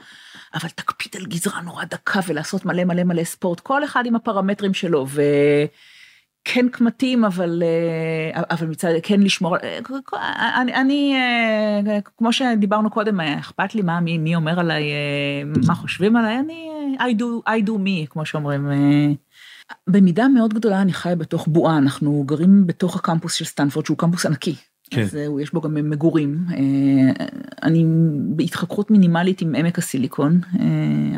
אבל 0.55 0.69
תקפיד 0.69 1.17
על 1.17 1.27
גזרה 1.27 1.61
נורא 1.61 1.85
דקה 1.85 2.21
ולעשות 2.29 2.65
מלא 2.65 2.85
מלא 2.85 3.05
מלא 3.05 3.25
ספורט, 3.25 3.61
כל 3.61 3.85
אחד 3.85 4.07
עם 4.07 4.17
הפרמטרים 4.17 4.75
שלו, 4.75 5.07
וכן 6.43 6.69
קמטים, 6.69 7.25
אבל, 7.25 7.63
אה, 8.35 8.43
אבל 8.51 8.67
מצד, 8.67 8.89
כן 9.03 9.21
לשמור, 9.21 9.57
אה, 9.57 10.63
אני, 10.63 10.75
אני 10.75 11.15
אה, 11.17 11.99
כמו 12.19 12.33
שדיברנו 12.33 12.91
קודם, 12.91 13.21
אכפת 13.21 13.75
לי 13.75 13.83
מה, 13.83 14.01
מי, 14.01 14.19
מי 14.19 14.35
אומר 14.35 14.61
עליי, 14.61 14.85
מה 15.67 15.75
חושבים 15.75 16.17
עליי, 16.17 16.39
אני, 16.39 16.69
I 16.99 17.21
do, 17.21 17.49
I 17.49 17.67
do 17.67 17.71
me, 17.71 18.07
כמו 18.11 18.27
שאומרים. 18.27 18.71
במידה 19.87 20.29
מאוד 20.29 20.55
גדולה 20.55 20.83
אני 20.83 20.93
חיה 20.93 21.17
בתוך 21.17 21.49
בועה, 21.49 21.79
אנחנו 21.79 22.25
גרים 22.27 22.67
בתוך 22.67 22.97
הקמפוס 22.97 23.35
של 23.35 23.45
סטנפורד, 23.45 23.87
שהוא 23.87 23.99
קמפוס 23.99 24.27
ענקי. 24.27 24.55
כן. 24.91 25.03
אז 25.03 25.19
יש 25.41 25.53
בו 25.53 25.61
גם 25.61 25.75
מגורים. 25.75 26.47
אני 27.63 27.85
בהתחככות 28.37 28.91
מינימלית 28.91 29.41
עם 29.41 29.55
עמק 29.55 29.79
הסיליקון, 29.79 30.41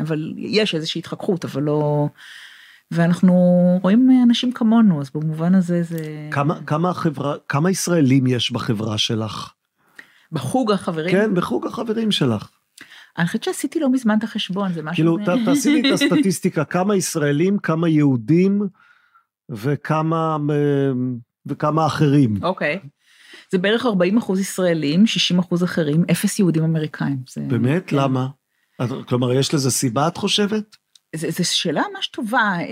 אבל 0.01 0.33
יש 0.37 0.75
איזושהי 0.75 0.99
התחככות, 0.99 1.45
אבל 1.45 1.63
לא... 1.63 2.07
ואנחנו 2.91 3.33
רואים 3.81 4.23
אנשים 4.27 4.51
כמונו, 4.51 5.01
אז 5.01 5.09
במובן 5.15 5.55
הזה 5.55 5.83
זה... 5.83 6.29
כמה, 6.31 6.59
כמה 6.65 6.89
החברה, 6.89 7.35
כמה 7.49 7.71
ישראלים 7.71 8.27
יש 8.27 8.51
בחברה 8.51 8.97
שלך? 8.97 9.53
בחוג 10.31 10.71
החברים. 10.71 11.11
כן, 11.11 11.33
בחוג 11.35 11.67
החברים 11.67 12.11
שלך. 12.11 12.49
אני 13.17 13.27
חושבת 13.27 13.43
שעשיתי 13.43 13.79
לא 13.79 13.91
מזמן 13.91 14.17
את 14.17 14.23
החשבון, 14.23 14.73
זה 14.73 14.81
משהו... 14.81 14.95
כאילו, 14.95 15.17
ת- 15.17 15.45
תעשי 15.45 15.69
לי 15.73 15.89
את 15.89 15.93
הסטטיסטיקה, 15.93 16.65
כמה 16.75 16.95
ישראלים, 16.95 17.57
כמה 17.57 17.89
יהודים 17.89 18.61
וכמה, 19.49 20.37
וכמה 21.45 21.85
אחרים. 21.85 22.43
אוקיי. 22.43 22.79
זה 23.51 23.57
בערך 23.57 23.85
40 23.85 24.17
אחוז 24.17 24.39
ישראלים, 24.39 25.07
60 25.07 25.39
אחוז 25.39 25.63
אחרים, 25.63 26.03
אפס 26.11 26.39
יהודים 26.39 26.63
אמריקאים. 26.63 27.17
זה, 27.29 27.41
באמת? 27.41 27.83
כן. 27.87 27.95
למה? 27.97 28.27
כלומר, 29.07 29.33
יש 29.33 29.53
לזה 29.53 29.71
סיבה, 29.71 30.07
את 30.07 30.17
חושבת? 30.17 30.75
זו 31.15 31.55
שאלה 31.55 31.83
ממש 31.95 32.07
טובה. 32.07 32.37
אה, 32.59 32.65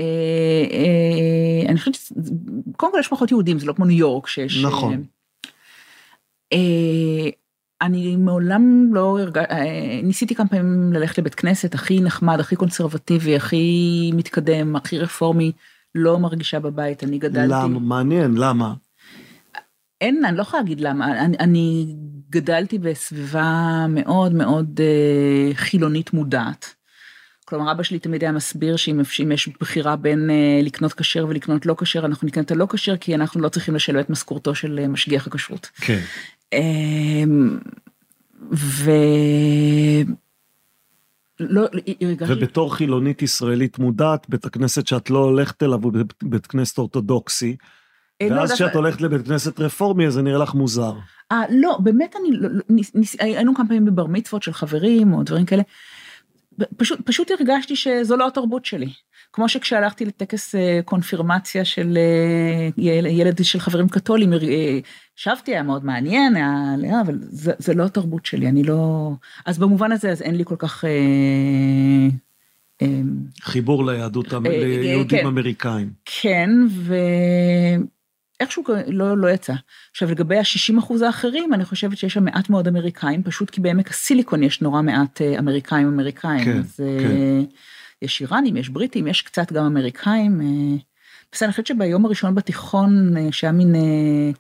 אה, 0.72 1.70
אני 1.70 1.80
חושבת, 1.80 1.96
שזה- 1.96 2.16
קודם 2.78 2.92
כל 2.92 3.00
יש 3.00 3.08
פחות 3.08 3.32
יהודים, 3.32 3.60
זה 3.60 3.66
לא 3.66 3.74
כמו 3.74 3.86
ניו 3.86 3.98
יורק 3.98 4.28
שיש... 4.28 4.64
נכון. 4.66 5.04
אה, 6.54 7.30
אני 7.82 8.16
מעולם 8.16 8.94
לא 8.94 9.20
הרגשתי, 9.20 9.54
ניסיתי 10.04 10.36
כמה 10.36 10.48
פעמים 10.48 10.94
ללכת 10.94 11.18
לבית 11.18 11.36
כנסת, 11.36 11.74
הכי 11.76 12.02
נחמד, 12.02 12.40
הכי 12.40 12.56
קונסרבטיבי, 12.56 13.36
הכי 13.36 14.12
מתקדם, 14.14 14.76
הכי 14.76 15.00
רפורמי, 15.00 15.52
לא 15.96 16.20
מרגישה 16.20 16.60
בבית, 16.60 17.04
אני 17.04 17.18
גדלתי. 17.18 17.48
למה? 17.54 17.80
מעניין, 17.80 18.36
למה? 18.38 18.74
אין, 20.02 20.26
אני 20.26 20.38
לא 20.38 20.42
יכולה 20.42 20.62
להגיד 20.64 20.80
למה, 20.82 21.26
אני, 21.26 21.38
אני 21.40 21.96
גדלתי 22.30 22.80
בסביבה 22.80 23.86
מאוד 23.90 24.34
מאוד 24.34 24.80
אה, 24.84 25.56
חילונית 25.56 26.14
מודעת. 26.14 26.76
כלומר, 27.46 27.72
אבא 27.72 27.84
שלי 27.84 28.00
תמיד 28.00 28.24
היה 28.24 28.32
מסביר 28.32 28.76
שאם 28.76 29.02
אם 29.24 29.32
יש 29.32 29.50
בחירה 29.62 29.96
בין 29.96 30.30
אה, 30.30 30.60
לקנות 30.64 30.94
כשר 30.94 31.26
ולקנות 31.30 31.66
לא 31.66 31.76
כשר, 31.78 32.06
אנחנו 32.06 32.28
נקנה 32.28 32.44
את 32.44 32.52
הלא 32.52 32.68
כשר, 32.70 32.98
כי 32.98 33.16
אנחנו 33.16 33.42
לא 33.42 33.50
צריכים 33.50 33.76
לשלם 33.76 34.00
את 34.00 34.10
משכורתו 34.10 34.56
של 34.56 34.80
אה, 34.80 34.88
משגיח 34.88 35.28
הכשרות. 35.28 35.70
כן. 35.76 36.00
אמ, 36.54 37.60
ו... 38.52 38.92
לא, 41.40 41.62
הרגשתי... 42.02 42.34
ובתור 42.34 42.76
חילונית 42.76 43.22
ישראלית 43.22 43.80
מודעת, 43.80 44.30
בית 44.30 44.46
הכנסת 44.46 44.88
שאת 44.88 45.10
לא 45.10 45.20
הולכת 45.20 45.64
אליו 45.64 45.80
הוא 45.84 45.94
בית- 46.24 46.48
כנסת 46.48 46.78
אורתודוקסי, 46.78 47.56
אה, 48.22 48.30
לא, 48.30 48.36
ואז 48.36 48.52
כשאת 48.54 48.76
הולכת 48.76 49.02
לבית 49.02 49.28
כנסת 49.28 49.60
רפורמי, 49.60 50.08
אז 50.08 50.14
זה 50.14 50.22
נראה 50.22 50.38
לך 50.38 50.54
מוזר. 50.54 50.94
אה, 51.32 51.44
לא, 51.50 51.78
באמת 51.84 52.16
אני, 52.22 52.38
לא, 52.38 52.50
לא, 52.52 52.62
ניס, 52.70 52.96
ניס, 52.96 53.16
היינו 53.20 53.56
כמה 53.56 53.68
פעמים 53.68 53.86
בבר 53.86 54.08
מצוות 54.08 54.44
של 54.44 54.54
חברים 54.54 55.14
או 55.14 55.24
דברים 55.24 55.46
כאלה. 55.46 55.64
פשוט, 56.78 57.02
פשוט 57.06 57.32
הרגשתי 57.32 57.76
שזו 57.76 58.18
לא 58.18 58.28
התרבות 58.28 58.66
שלי. 58.66 58.90
כמו 59.34 59.50
שכשהלכתי 59.50 60.06
לטקס 60.06 60.56
אה, 60.56 60.80
קונפירמציה 60.86 61.66
של 61.66 61.98
אה, 61.98 62.70
יל- 62.78 63.06
ילד 63.06 63.44
של 63.46 63.60
חברים 63.60 63.90
קתולים, 63.90 64.34
אה, 64.34 64.80
ישבתי, 65.18 65.52
היה 65.52 65.64
מאוד 65.64 65.86
מעניין, 65.86 66.36
היה, 66.36 67.02
אבל 67.02 67.18
זה, 67.22 67.52
זה 67.58 67.74
לא 67.74 67.84
התרבות 67.84 68.26
שלי, 68.26 68.48
אני 68.48 68.64
לא... 68.64 69.12
אז 69.46 69.58
במובן 69.58 69.92
הזה, 69.92 70.12
אז 70.12 70.22
אין 70.22 70.36
לי 70.36 70.46
כל 70.46 70.56
כך... 70.58 70.86
אה, 70.86 70.90
אה, 72.82 73.02
חיבור 73.42 73.86
ליהדות, 73.86 74.34
אה, 74.34 74.40
אה, 74.46 74.66
ליהודים 74.66 75.20
כן. 75.20 75.26
אמריקאים. 75.26 75.90
כן, 76.22 76.50
ואיכשהו 78.44 78.64
לא, 78.88 79.18
לא 79.18 79.28
יצא. 79.28 79.54
עכשיו, 79.92 80.12
לגבי 80.12 80.38
ה-60 80.38 80.80
אחוז 80.80 81.02
האחרים, 81.02 81.54
אני 81.54 81.66
חושבת 81.66 81.98
שיש 81.98 82.14
שם 82.14 82.24
מעט 82.24 82.50
מאוד 82.50 82.68
אמריקאים, 82.68 83.24
פשוט 83.24 83.50
כי 83.50 83.62
בעמק 83.62 83.90
הסיליקון 83.90 84.44
יש 84.44 84.62
נורא 84.62 84.82
מעט 84.82 85.22
אה, 85.22 85.40
אמריקאים 85.40 85.88
אמריקאים. 85.88 86.46
כן, 86.46 86.58
אז 86.58 86.80
אה, 86.80 87.04
כן. 87.04 87.44
יש 88.02 88.22
איראנים, 88.22 88.58
יש 88.58 88.70
בריטים, 88.70 89.08
יש 89.08 89.22
קצת 89.22 89.52
גם 89.52 89.66
אמריקאים. 89.66 90.42
אה, 90.42 90.78
בסדר, 91.32 91.48
אני 91.48 91.52
חושבת 91.52 91.68
שביום 91.68 92.06
הראשון 92.06 92.36
בתיכון, 92.36 93.14
שהיה 93.32 93.52
מין 93.52 93.76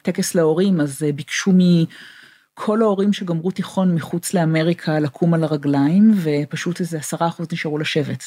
טקס 0.01 0.35
להורים, 0.35 0.81
אז 0.81 1.05
ביקשו 1.15 1.51
מכל 1.55 2.81
ההורים 2.81 3.13
שגמרו 3.13 3.51
תיכון 3.51 3.95
מחוץ 3.95 4.33
לאמריקה 4.33 4.99
לקום 4.99 5.33
על 5.33 5.43
הרגליים, 5.43 6.13
ופשוט 6.15 6.79
איזה 6.79 6.97
עשרה 6.97 7.27
אחוז 7.27 7.47
נשארו 7.51 7.77
לשבת. 7.77 8.23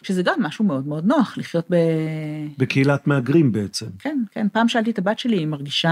זה- 0.00 0.06
שזה 0.06 0.22
גם 0.22 0.34
משהו 0.42 0.64
מאוד 0.64 0.86
מאוד 0.86 1.04
נוח, 1.06 1.38
לחיות 1.38 1.66
ב... 1.70 1.76
בקהילת 2.58 3.06
מהגרים 3.06 3.52
בעצם. 3.52 3.86
כן, 3.98 4.22
כן, 4.30 4.46
פעם 4.52 4.68
שאלתי 4.68 4.90
את 4.90 4.98
הבת 4.98 5.18
שלי, 5.18 5.36
היא 5.38 5.46
מרגישה 5.46 5.90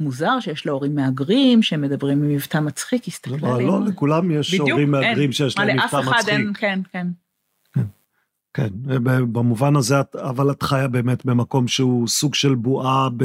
מוזר 0.00 0.40
שיש 0.40 0.66
לה 0.66 0.72
הורים 0.72 0.94
מהגרים, 0.94 1.62
שהם 1.62 1.80
מדברים 1.80 2.20
במבטא 2.20 2.58
מצחיק, 2.58 3.04
היא 3.04 3.12
הסתכלה 3.12 3.38
כלומר, 3.38 3.54
עלינו. 3.54 3.80
לא 3.80 3.86
לכולם 3.86 4.30
יש 4.30 4.48
בדיוק, 4.54 4.68
הורים. 4.70 4.90
מהגרים 4.90 5.32
שיש 5.32 5.58
להם 5.58 5.76
לאף 5.76 5.94
מבטא 5.94 6.00
אחד 6.10 6.18
מצחיק. 6.18 6.28
אין, 6.34 6.52
כן, 6.54 6.80
כן. 6.92 7.06
כן, 8.56 8.68
במובן 9.32 9.76
הזה, 9.76 9.94
אבל 10.14 10.50
את 10.50 10.62
חיה 10.62 10.88
באמת 10.88 11.26
במקום 11.26 11.68
שהוא 11.68 12.08
סוג 12.08 12.34
של 12.34 12.54
בועה 12.54 13.08
ב- 13.16 13.24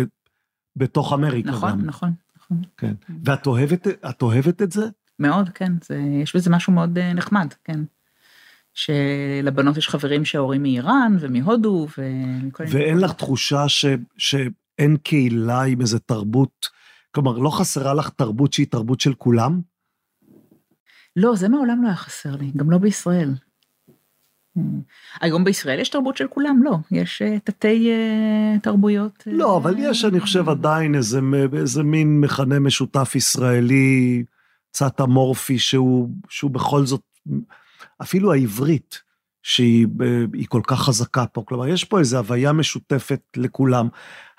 בתוך 0.75 1.13
אמריקה 1.13 1.49
נכון, 1.49 1.71
גם. 1.71 1.85
נכון, 1.85 2.11
נכון. 2.37 2.61
כן. 2.77 2.93
ואת 3.25 3.47
אוהבת, 3.47 3.87
את 3.87 4.21
אוהבת 4.21 4.61
את 4.61 4.71
זה? 4.71 4.85
מאוד, 5.19 5.49
כן. 5.49 5.73
זה, 5.83 5.97
יש 6.23 6.35
בזה 6.35 6.49
משהו 6.49 6.73
מאוד 6.73 6.97
אה, 6.97 7.13
נחמד, 7.13 7.53
כן. 7.63 7.79
שלבנות 8.79 9.77
יש 9.77 9.89
חברים 9.89 10.25
שההורים 10.25 10.61
מאיראן 10.61 11.17
ומהודו 11.19 11.87
ומכל 11.97 12.63
מיני... 12.63 12.75
ואין 12.75 12.97
לך 12.97 13.13
תחושה 13.13 13.69
ש, 13.69 13.85
שאין 14.17 14.97
קהילה 15.03 15.61
עם 15.61 15.81
איזה 15.81 15.99
תרבות, 15.99 16.69
כלומר, 17.11 17.37
לא 17.37 17.49
חסרה 17.49 17.93
לך 17.93 18.09
תרבות 18.09 18.53
שהיא 18.53 18.67
תרבות 18.67 19.01
של 19.01 19.13
כולם? 19.13 19.61
לא, 21.15 21.35
זה 21.35 21.49
מעולם 21.49 21.83
לא 21.83 21.87
היה 21.87 21.95
חסר 21.95 22.35
לי, 22.35 22.51
גם 22.55 22.71
לא 22.71 22.77
בישראל. 22.77 23.33
אה, 24.57 24.63
היום 25.21 25.43
בישראל 25.43 25.79
יש 25.79 25.89
תרבות 25.89 26.17
של 26.17 26.27
כולם? 26.27 26.63
לא. 26.63 26.77
יש 26.91 27.21
אה, 27.21 27.39
תתי 27.39 27.89
אה, 27.91 28.59
תרבויות. 28.59 29.23
לא, 29.25 29.57
אבל 29.57 29.75
יש, 29.77 30.05
אני 30.05 30.19
חושב, 30.19 30.49
עדיין 30.49 30.95
איזה, 30.95 31.19
איזה 31.57 31.83
מין 31.83 32.19
מכנה 32.19 32.59
משותף 32.59 33.15
ישראלי, 33.15 34.23
קצת 34.71 35.01
אמורפי, 35.01 35.59
שהוא, 35.59 36.09
שהוא 36.29 36.51
בכל 36.51 36.85
זאת, 36.85 37.01
אפילו 38.01 38.33
העברית, 38.33 39.01
שהיא 39.43 39.87
היא 40.33 40.45
כל 40.49 40.61
כך 40.67 40.79
חזקה 40.79 41.25
פה. 41.25 41.43
כלומר, 41.45 41.67
יש 41.67 41.83
פה 41.83 41.99
איזו 41.99 42.17
הוויה 42.17 42.53
משותפת 42.53 43.21
לכולם. 43.37 43.87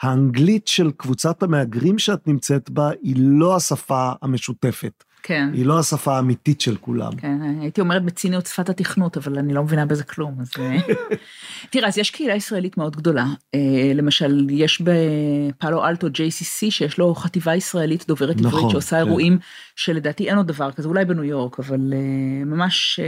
האנגלית 0.02 0.68
של 0.68 0.90
קבוצת 0.96 1.42
המהגרים 1.42 1.98
שאת 1.98 2.26
נמצאת 2.26 2.70
בה, 2.70 2.90
היא 3.02 3.16
לא 3.18 3.56
השפה 3.56 4.12
המשותפת. 4.22 5.04
כן. 5.22 5.50
היא 5.52 5.66
לא 5.66 5.78
השפה 5.78 6.16
האמיתית 6.16 6.60
של 6.60 6.76
כולם. 6.76 7.16
כן, 7.16 7.38
הייתי 7.60 7.80
אומרת 7.80 8.04
בציניות 8.04 8.46
שפת 8.46 8.68
התכנות, 8.68 9.16
אבל 9.16 9.38
אני 9.38 9.54
לא 9.54 9.62
מבינה 9.62 9.86
בזה 9.86 10.04
כלום. 10.04 10.36
אז... 10.40 10.50
אה, 10.58 10.76
תראה, 11.70 11.88
אז 11.88 11.98
יש 11.98 12.10
קהילה 12.10 12.34
ישראלית 12.34 12.78
מאוד 12.78 12.96
גדולה. 12.96 13.26
אה, 13.54 13.92
למשל, 13.94 14.46
יש 14.50 14.82
בפאלו 14.82 15.86
אלטו 15.86 16.06
JCC, 16.06 16.70
שיש 16.70 16.98
לו 16.98 17.14
חטיבה 17.14 17.54
ישראלית 17.54 18.04
דוברת 18.08 18.36
נכון, 18.36 18.58
עברית, 18.58 18.70
שעושה 18.70 18.96
כן. 18.96 19.06
אירועים 19.06 19.38
שלדעתי 19.76 20.28
אין 20.28 20.36
עוד 20.36 20.46
דבר 20.46 20.72
כזה, 20.72 20.88
אולי 20.88 21.04
בניו 21.04 21.24
יורק, 21.24 21.58
אבל 21.58 21.92
אה, 21.92 22.44
ממש 22.44 23.00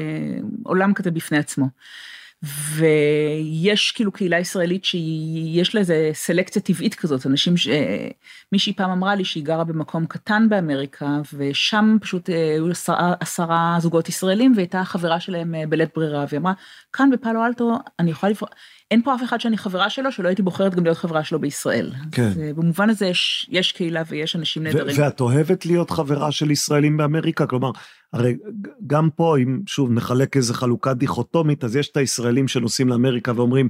עולם 0.64 0.94
כזה 0.94 1.10
בפני 1.10 1.38
עצמו. 1.38 1.66
ויש 2.42 3.92
כאילו 3.92 4.12
קהילה 4.12 4.38
ישראלית 4.38 4.84
שיש 4.84 5.74
לה 5.74 5.80
איזה 5.80 6.10
סלקציה 6.12 6.62
טבעית 6.62 6.94
כזאת, 6.94 7.26
אנשים, 7.26 7.56
ש... 7.56 7.68
מישהי 8.52 8.72
פעם 8.72 8.90
אמרה 8.90 9.14
לי 9.14 9.24
שהיא 9.24 9.44
גרה 9.44 9.64
במקום 9.64 10.06
קטן 10.06 10.46
באמריקה, 10.48 11.20
ושם 11.34 11.96
פשוט 12.00 12.30
אה, 12.30 12.52
היו 12.54 12.70
עשרה, 12.70 13.14
עשרה 13.20 13.76
זוגות 13.80 14.08
ישראלים, 14.08 14.52
והייתה 14.56 14.80
החברה 14.80 15.20
שלהם 15.20 15.54
אה, 15.54 15.66
בלית 15.68 15.88
ברירה, 15.96 16.24
והיא 16.28 16.40
אמרה, 16.40 16.52
כאן 16.92 17.10
בפאלו 17.10 17.44
אלטו 17.46 17.78
אני 17.98 18.10
יכולה 18.10 18.30
לבחור, 18.30 18.48
אין 18.90 19.02
פה 19.02 19.14
אף 19.14 19.22
אחד 19.22 19.40
שאני 19.40 19.58
חברה 19.58 19.90
שלו, 19.90 20.12
שלא 20.12 20.28
הייתי 20.28 20.42
בוחרת 20.42 20.74
גם 20.74 20.84
להיות 20.84 20.98
חברה 20.98 21.24
שלו 21.24 21.38
בישראל. 21.38 21.92
כן. 22.12 22.22
אז, 22.22 22.38
אה, 22.38 22.50
במובן 22.54 22.90
הזה 22.90 23.06
יש, 23.06 23.48
יש 23.50 23.72
קהילה 23.72 24.02
ויש 24.08 24.36
אנשים 24.36 24.62
נהדרים. 24.62 24.96
ואת 24.98 25.20
אוהבת 25.20 25.66
להיות 25.66 25.90
חברה 25.90 26.32
של 26.32 26.50
ישראלים 26.50 26.96
באמריקה? 26.96 27.46
כלומר, 27.46 27.70
הרי 28.12 28.36
גם 28.86 29.10
פה, 29.10 29.38
אם 29.38 29.60
שוב 29.66 29.90
נחלק 29.90 30.36
איזה 30.36 30.54
חלוקה 30.54 30.94
דיכוטומית, 30.94 31.64
אז 31.64 31.76
יש 31.76 31.88
את 31.88 31.96
הישראלים 31.96 32.48
שנוסעים 32.48 32.88
לאמריקה 32.88 33.32
ואומרים, 33.36 33.68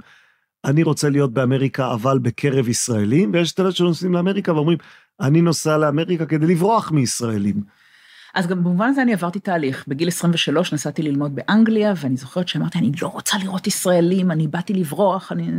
אני 0.65 0.83
רוצה 0.83 1.09
להיות 1.09 1.33
באמריקה, 1.33 1.93
אבל 1.93 2.19
בקרב 2.19 2.69
ישראלים, 2.69 3.31
ויש 3.33 3.53
את 3.53 3.61
אלה 3.61 3.73
שנוסעים 3.73 4.13
לאמריקה 4.13 4.53
ואומרים, 4.53 4.79
אני 5.21 5.41
נוסע 5.41 5.79
לאמריקה 5.79 6.27
כדי 6.27 6.47
לברוח 6.47 6.91
מישראלים. 6.91 7.63
אז 8.35 8.47
גם 8.47 8.65
במובן 8.65 8.89
הזה 8.89 9.03
אני 9.03 9.13
עברתי 9.13 9.41
תהליך. 9.41 9.85
בגיל 9.89 10.09
23 10.09 10.73
נסעתי 10.73 11.03
ללמוד 11.03 11.35
באנגליה, 11.35 11.93
ואני 11.97 12.17
זוכרת 12.17 12.49
שאמרתי, 12.49 12.79
אני 12.79 12.93
לא 13.03 13.09
רוצה 13.09 13.39
לראות 13.39 13.67
ישראלים, 13.67 14.31
אני 14.31 14.49
באתי 14.49 14.75
לברוח, 14.75 15.33
אני... 15.33 15.51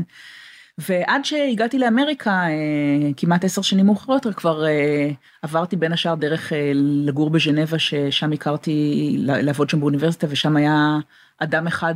ועד 0.78 1.26
שהגעתי 1.26 1.80
לאמריקה, 1.80 2.32
אה, 2.32 3.12
כמעט 3.18 3.44
עשר 3.44 3.62
שנים 3.62 3.86
מאוחר 3.86 4.14
יותר, 4.14 4.34
כבר 4.34 4.66
אה, 4.66 5.12
עברתי 5.42 5.76
בין 5.76 5.94
השאר 5.94 6.16
דרך 6.16 6.54
אה, 6.54 6.72
לגור 6.76 7.30
בז'נבה, 7.30 7.80
ששם 7.80 8.32
הכרתי, 8.32 9.16
לעבוד 9.20 9.70
שם 9.70 9.80
באוניברסיטה, 9.80 10.28
ושם 10.30 10.56
היה 10.56 10.98
אדם 11.38 11.68
אחד, 11.68 11.96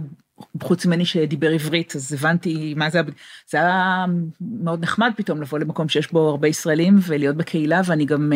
חוץ 0.64 0.86
ממני 0.86 1.06
שדיבר 1.06 1.52
עברית, 1.52 1.96
אז 1.96 2.14
הבנתי 2.14 2.74
מה 2.78 2.90
זה, 2.90 3.02
זה 3.50 3.58
היה 3.58 4.06
מאוד 4.42 4.84
נחמד 4.84 5.12
פתאום 5.16 5.42
לבוא 5.42 5.60
למקום 5.60 5.90
שיש 5.90 6.12
בו 6.12 6.30
הרבה 6.30 6.48
ישראלים 6.48 7.00
ולהיות 7.02 7.36
בקהילה, 7.36 7.82
ואני 7.86 8.06
גם... 8.06 8.32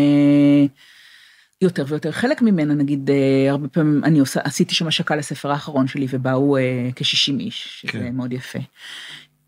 יותר 1.61 1.85
ויותר 1.87 2.11
חלק 2.11 2.41
ממנה, 2.41 2.73
נגיד, 2.73 3.09
הרבה 3.49 3.67
פעמים 3.67 4.03
אני 4.03 4.19
עושה, 4.19 4.39
עשיתי 4.43 4.75
שם 4.75 4.87
השקה 4.87 5.15
לספר 5.15 5.51
האחרון 5.51 5.87
שלי 5.87 6.07
ובאו 6.09 6.57
אה, 6.57 6.89
כ-60 6.95 7.39
איש, 7.39 7.81
שזה 7.81 7.91
כן. 7.91 8.15
מאוד 8.15 8.33
יפה. 8.33 8.59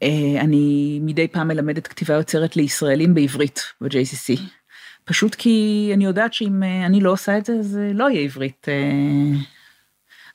אה, 0.03 0.41
אני 0.41 0.99
מדי 1.01 1.27
פעם 1.27 1.47
מלמדת 1.47 1.87
כתיבה 1.87 2.13
יוצרת 2.13 2.55
לישראלים 2.55 3.13
בעברית 3.13 3.59
ב-JCC. 3.81 4.39
פשוט 5.05 5.35
כי 5.35 5.89
אני 5.93 6.05
יודעת 6.05 6.33
שאם 6.33 6.63
אה, 6.63 6.85
אני 6.85 7.01
לא 7.01 7.11
עושה 7.11 7.37
את 7.37 7.45
זה, 7.45 7.53
אז 7.53 7.77
אה, 7.77 7.93
לא 7.93 8.09
יהיה 8.09 8.21
עברית. 8.21 8.67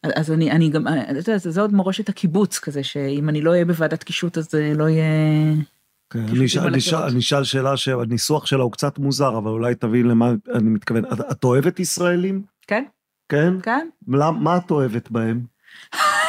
אז 0.03 0.33
אני, 0.33 0.51
אני 0.51 0.71
גם, 0.71 0.89
אתה 0.89 1.31
יודע, 1.31 1.39
זה 1.39 1.61
עוד 1.61 1.75
מורשת 1.75 2.09
הקיבוץ 2.09 2.59
כזה, 2.59 2.83
שאם 2.83 3.29
אני 3.29 3.41
לא 3.41 3.51
אהיה 3.51 3.65
בוועדת 3.65 4.05
קישוט 4.05 4.39
אז 4.39 4.55
לא 4.75 4.89
יהיה... 4.89 5.05
כן, 6.11 6.19
אני 6.19 6.47
אשאל-. 6.79 7.03
אני 7.03 7.21
שאלה 7.45 7.77
שהניסוח 7.77 8.47
שלה 8.47 8.63
הוא 8.63 8.73
קצת 8.73 8.99
מוזר, 8.99 9.39
אבל 9.39 9.51
אולי 9.51 9.75
תבין 9.75 10.07
למה 10.07 10.33
אני 10.55 10.71
מתכוון. 10.71 11.05
את, 11.05 11.21
את 11.33 11.45
אוהבת 11.45 11.81
ישראלים? 11.81 12.43
כן, 12.67 12.85
כן? 13.29 13.55
כן. 13.63 13.89
מה, 14.07 14.31
מה 14.31 14.57
את 14.57 14.71
אוהבת 14.71 15.11
בהם? 15.11 15.41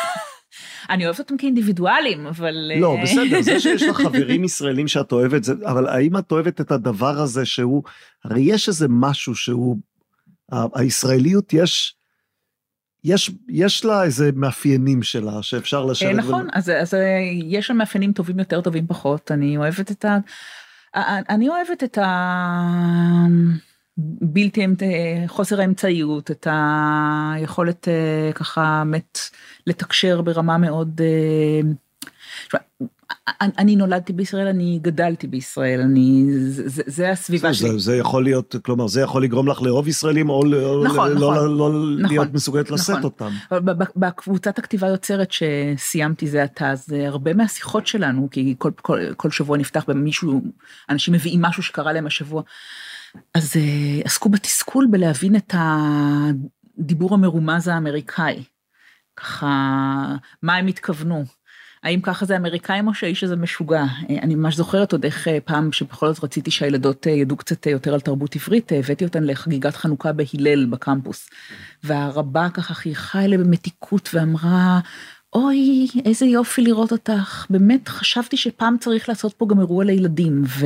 אני 0.90 1.06
אוהבת 1.06 1.20
אותם 1.20 1.38
כאינדיבידואלים, 1.38 2.28
אבל... 2.28 2.72
לא, 2.76 2.96
אה, 2.96 3.04
בסדר, 3.04 3.42
זה 3.42 3.60
שיש 3.64 3.84
לך 3.84 3.98
חברים 3.98 4.44
ישראלים 4.44 4.88
שאת 4.88 5.12
אוהבת, 5.12 5.44
זה, 5.44 5.54
אבל 5.66 5.88
האם 5.88 6.18
את 6.18 6.32
אוהבת 6.32 6.62
את 6.62 6.72
הדבר 6.72 7.20
הזה 7.20 7.46
שהוא, 7.46 7.84
הרי 8.26 8.42
יש 8.42 8.68
איזה 8.68 8.86
משהו 8.90 9.36
שהוא, 9.36 9.78
הישראליות 10.52 11.54
יש, 11.54 11.96
יש, 13.04 13.32
יש 13.50 13.86
לה 13.86 14.04
איזה 14.04 14.30
מאפיינים 14.36 15.04
שלה 15.04 15.44
שאפשר 15.44 15.84
אה, 15.86 15.92
לשבת. 15.92 16.16
נכון, 16.16 16.48
אז, 16.54 16.70
אז 16.70 16.94
אה, 16.94 17.20
יש 17.44 17.68
שם 17.68 17.78
מאפיינים 17.78 18.14
טובים 18.14 18.40
יותר, 18.40 18.62
טובים 18.62 18.88
פחות. 18.88 19.32
אני 19.32 19.58
אוהבת 19.58 19.92
את 19.92 20.06
ה... 20.06 20.18
אני 21.30 21.50
אוהבת 21.50 21.84
את 21.84 21.98
ה... 21.98 22.06
בלתי, 24.22 24.66
אמת- 24.66 24.84
חוסר 25.28 25.62
האמצעיות, 25.62 26.32
את 26.32 26.48
היכולת 26.52 27.88
אה, 27.88 28.34
ככה 28.34 28.84
באמת 28.86 29.20
לתקשר 29.68 30.22
ברמה 30.22 30.58
מאוד... 30.58 31.02
אה, 31.04 31.62
תשמע, 32.48 32.60
אני- 33.42 33.76
נולדתי 33.76 34.14
בישראל, 34.14 34.48
אני 34.48 34.80
גדלתי 34.82 35.28
בישראל, 35.28 35.82
אני, 35.82 36.26
זה, 36.30 36.70
זה- 36.70 36.82
זה 36.86 37.12
הסביבה 37.12 37.48
זה, 37.52 37.54
שלי. 37.58 37.70
זה, 37.72 37.78
זה 37.80 37.96
יכול 37.96 38.24
להיות, 38.24 38.56
כלומר, 38.66 38.88
זה 38.88 39.02
יכול 39.02 39.24
לגרום 39.24 39.48
לך 39.48 39.62
לאהוב 39.62 39.88
ישראלים, 39.88 40.30
או 40.30 40.44
נכון, 40.44 40.52
לא, 41.12 41.16
נכון. 41.16 41.18
לא, 41.18 41.58
לא 41.58 41.70
נכון, 42.00 42.16
להיות 42.16 42.34
מסוגלת 42.34 42.72
לשאת 42.72 42.90
נכון. 42.90 43.04
אותם. 43.04 43.30
ב- 43.52 43.72
ב- 43.72 43.84
בקבוצת 43.96 44.60
הכתיבה 44.60 44.88
יוצרת 44.88 45.32
שסיימתי 45.32 46.28
זה 46.28 46.44
עתה, 46.44 46.72
אז 46.72 46.94
אה, 46.94 47.08
הרבה 47.08 47.34
מהשיחות 47.34 47.88
שלנו, 47.88 48.28
כי 48.32 48.56
כל, 48.58 48.72
כל, 48.82 49.00
כל 49.18 49.32
שבוע 49.32 49.58
נפתח 49.58 49.86
במישהו, 49.88 50.42
אנשים 50.90 51.14
מביאים 51.14 51.42
משהו 51.42 51.64
שקרה 51.64 51.94
להם 51.94 52.08
השבוע, 52.08 52.42
אז 53.34 53.54
אה, 53.58 54.02
עסקו 54.06 54.30
בתסכול 54.30 54.88
בלהבין 54.92 55.36
את 55.36 55.54
הדיבור 55.58 57.14
המרומז 57.14 57.68
האמריקאי. 57.68 58.44
ככה, 59.16 59.48
מה 60.44 60.56
הם 60.56 60.68
התכוונו. 60.68 61.24
האם 61.84 62.02
ככה 62.02 62.26
זה 62.26 62.38
אמריקאים 62.38 62.88
או 62.88 62.94
שהאיש 62.94 63.24
הזה 63.24 63.36
משוגע? 63.36 63.84
אה, 64.10 64.18
אני 64.22 64.36
ממש 64.36 64.56
זוכרת 64.56 64.92
עוד 64.92 65.06
איך 65.06 65.28
אה, 65.28 65.38
פעם 65.46 65.72
שבכל 65.72 66.14
זאת 66.14 66.24
רציתי 66.24 66.52
שהילדות 66.52 67.06
ידעו 67.06 67.38
קצת 67.38 67.66
יותר 67.66 67.94
על 67.94 68.00
תרבות 68.00 68.36
עברית, 68.36 68.72
הבאתי 68.72 69.06
אותן 69.06 69.24
לחגיגת 69.24 69.76
חנוכה 69.76 70.12
בהלל 70.14 70.66
בקמפוס. 70.66 71.30
והרבה 71.84 72.48
ככה 72.54 72.74
חייכה 72.74 73.22
אלה 73.22 73.38
במתיקות 73.38 74.10
ואמרה, 74.14 74.80
אוי, 75.34 75.88
איזה 76.06 76.26
יופי 76.26 76.62
לראות 76.62 76.92
אותך, 76.92 77.46
באמת 77.50 77.88
חשבתי 77.88 78.38
שפעם 78.38 78.78
צריך 78.78 79.10
לעשות 79.10 79.34
פה 79.34 79.48
גם 79.50 79.60
אירוע 79.60 79.86
לילדים, 79.86 80.44
ו... 80.46 80.66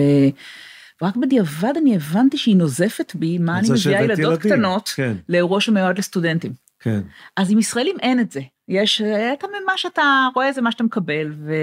ורק 1.01 1.15
בדיעבד 1.15 1.73
אני 1.77 1.95
הבנתי 1.95 2.37
שהיא 2.37 2.55
נוזפת 2.55 3.15
בי, 3.15 3.37
מה 3.37 3.59
אני 3.59 3.67
מביאה 3.71 4.03
ילדות 4.03 4.19
ילדים, 4.19 4.51
קטנות 4.51 4.89
כן. 4.89 5.15
לאירוע 5.29 5.61
שמיועד 5.61 5.97
לסטודנטים. 5.97 6.53
כן. 6.79 7.01
אז 7.37 7.51
עם 7.51 7.59
ישראלים 7.59 7.95
אין 7.99 8.19
את 8.19 8.31
זה. 8.31 8.41
יש, 8.67 9.01
אתה, 9.01 9.47
מה 9.65 9.77
שאתה 9.77 10.27
רואה 10.35 10.51
זה 10.51 10.61
מה 10.61 10.71
שאתה 10.71 10.83
מקבל, 10.83 11.33
ו... 11.45 11.53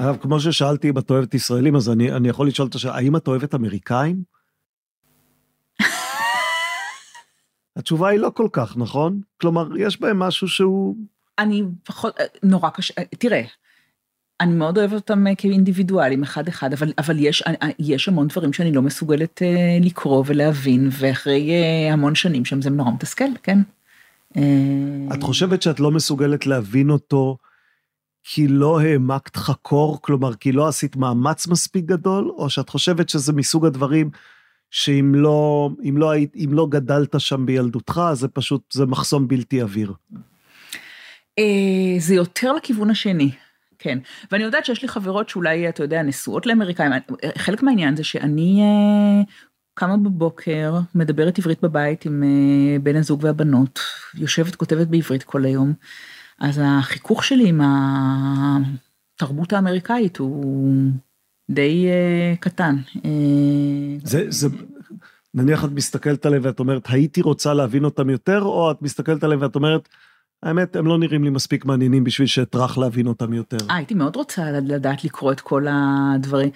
אגב, 0.00 0.16
כמו 0.16 0.40
ששאלתי 0.40 0.90
אם 0.90 0.98
את 0.98 1.10
אוהבת 1.10 1.34
ישראלים, 1.34 1.76
אז 1.76 1.90
אני, 1.90 2.12
אני 2.12 2.28
יכול 2.28 2.48
לשאול 2.48 2.68
את 2.68 2.74
השאלה, 2.74 2.94
האם 2.94 3.16
את 3.16 3.28
אוהבת 3.28 3.54
אמריקאים? 3.54 4.22
התשובה 7.76 8.08
היא 8.08 8.18
לא 8.18 8.30
כל 8.34 8.48
כך, 8.52 8.76
נכון? 8.76 9.20
כלומר, 9.40 9.76
יש 9.78 10.00
בהם 10.00 10.18
משהו 10.18 10.48
שהוא... 10.48 10.96
אני 11.38 11.62
פחות, 11.84 12.16
נורא 12.42 12.70
קשה, 12.70 12.94
תראה, 13.18 13.42
אני 14.40 14.54
מאוד 14.54 14.78
אוהבת 14.78 14.92
אותם 14.92 15.26
אה, 15.26 15.34
כאינדיבידואלים, 15.34 16.22
אחד 16.22 16.48
אחד, 16.48 16.72
אבל, 16.72 16.92
אבל 16.98 17.18
יש, 17.18 17.42
אה, 17.42 17.68
יש 17.78 18.08
המון 18.08 18.28
דברים 18.28 18.52
שאני 18.52 18.72
לא 18.72 18.82
מסוגלת 18.82 19.42
אה, 19.42 19.78
לקרוא 19.80 20.24
ולהבין, 20.26 20.88
ואחרי 20.92 21.50
אה, 21.50 21.92
המון 21.92 22.14
שנים 22.14 22.44
שם 22.44 22.62
זה 22.62 22.70
נורא 22.70 22.90
מתסכל, 22.90 23.24
כן. 23.42 23.58
אה, 24.36 25.14
את 25.14 25.22
חושבת 25.22 25.62
שאת 25.62 25.80
לא 25.80 25.90
מסוגלת 25.90 26.46
להבין 26.46 26.90
אותו 26.90 27.36
כי 28.28 28.48
לא 28.48 28.80
העמקת 28.80 29.36
חקור, 29.36 30.02
כלומר, 30.02 30.34
כי 30.34 30.52
לא 30.52 30.68
עשית 30.68 30.96
מאמץ 30.96 31.46
מספיק 31.46 31.84
גדול, 31.84 32.28
או 32.28 32.50
שאת 32.50 32.68
חושבת 32.68 33.08
שזה 33.08 33.32
מסוג 33.32 33.66
הדברים 33.66 34.10
שאם 34.70 35.12
לא, 35.14 35.70
אם 35.88 35.96
לא, 35.98 36.10
היית, 36.10 36.36
אם 36.36 36.50
לא 36.52 36.66
גדלת 36.70 37.20
שם 37.20 37.46
בילדותך, 37.46 38.00
זה 38.12 38.28
פשוט, 38.28 38.72
זה 38.72 38.86
מחסום 38.86 39.28
בלתי 39.28 39.60
עביר. 39.60 39.92
אה, 41.38 41.94
זה 41.98 42.14
יותר 42.14 42.52
לכיוון 42.52 42.90
השני, 42.90 43.30
כן. 43.86 43.98
ואני 44.32 44.44
יודעת 44.44 44.64
שיש 44.64 44.82
לי 44.82 44.88
חברות 44.88 45.28
שאולי, 45.28 45.68
אתה 45.68 45.82
יודע, 45.82 46.02
נשואות 46.02 46.46
לאמריקאים. 46.46 46.92
חלק 47.36 47.62
מהעניין 47.62 47.96
זה 47.96 48.04
שאני 48.04 48.60
אה, 48.62 49.22
קמה 49.74 49.96
בבוקר, 49.96 50.74
מדברת 50.94 51.38
עברית 51.38 51.60
בבית 51.62 52.04
עם 52.04 52.22
אה, 52.22 52.78
בן 52.78 52.96
הזוג 52.96 53.24
והבנות, 53.24 53.80
יושבת, 54.14 54.54
כותבת 54.54 54.86
בעברית 54.86 55.22
כל 55.22 55.44
היום. 55.44 55.72
אז 56.40 56.60
החיכוך 56.64 57.24
שלי 57.24 57.48
עם 57.48 57.60
התרבות 59.14 59.52
האמריקאית 59.52 60.16
הוא 60.16 60.74
די 61.50 61.86
uh, 61.86 62.38
קטן. 62.40 62.76
זה, 64.04 64.24
זה, 64.28 64.48
נניח 65.34 65.64
את 65.64 65.70
מסתכלת 65.70 66.26
עליהם 66.26 66.42
ואת 66.44 66.60
אומרת, 66.60 66.82
הייתי 66.88 67.22
רוצה 67.22 67.54
להבין 67.54 67.84
אותם 67.84 68.10
יותר, 68.10 68.42
או 68.42 68.70
את 68.70 68.82
מסתכלת 68.82 69.24
עליהם 69.24 69.40
ואת 69.42 69.54
אומרת, 69.54 69.88
האמת, 70.42 70.76
הם 70.76 70.86
לא 70.86 70.98
נראים 70.98 71.24
לי 71.24 71.30
מספיק 71.30 71.64
מעניינים 71.64 72.04
בשביל 72.04 72.26
שאטרח 72.26 72.78
להבין 72.78 73.06
אותם 73.06 73.32
יותר. 73.32 73.56
אה, 73.70 73.76
הייתי 73.76 73.94
מאוד 73.94 74.16
רוצה 74.16 74.50
לדעת 74.50 75.04
לקרוא 75.04 75.32
את 75.32 75.40
כל 75.40 75.66
הדברים. 75.70 76.50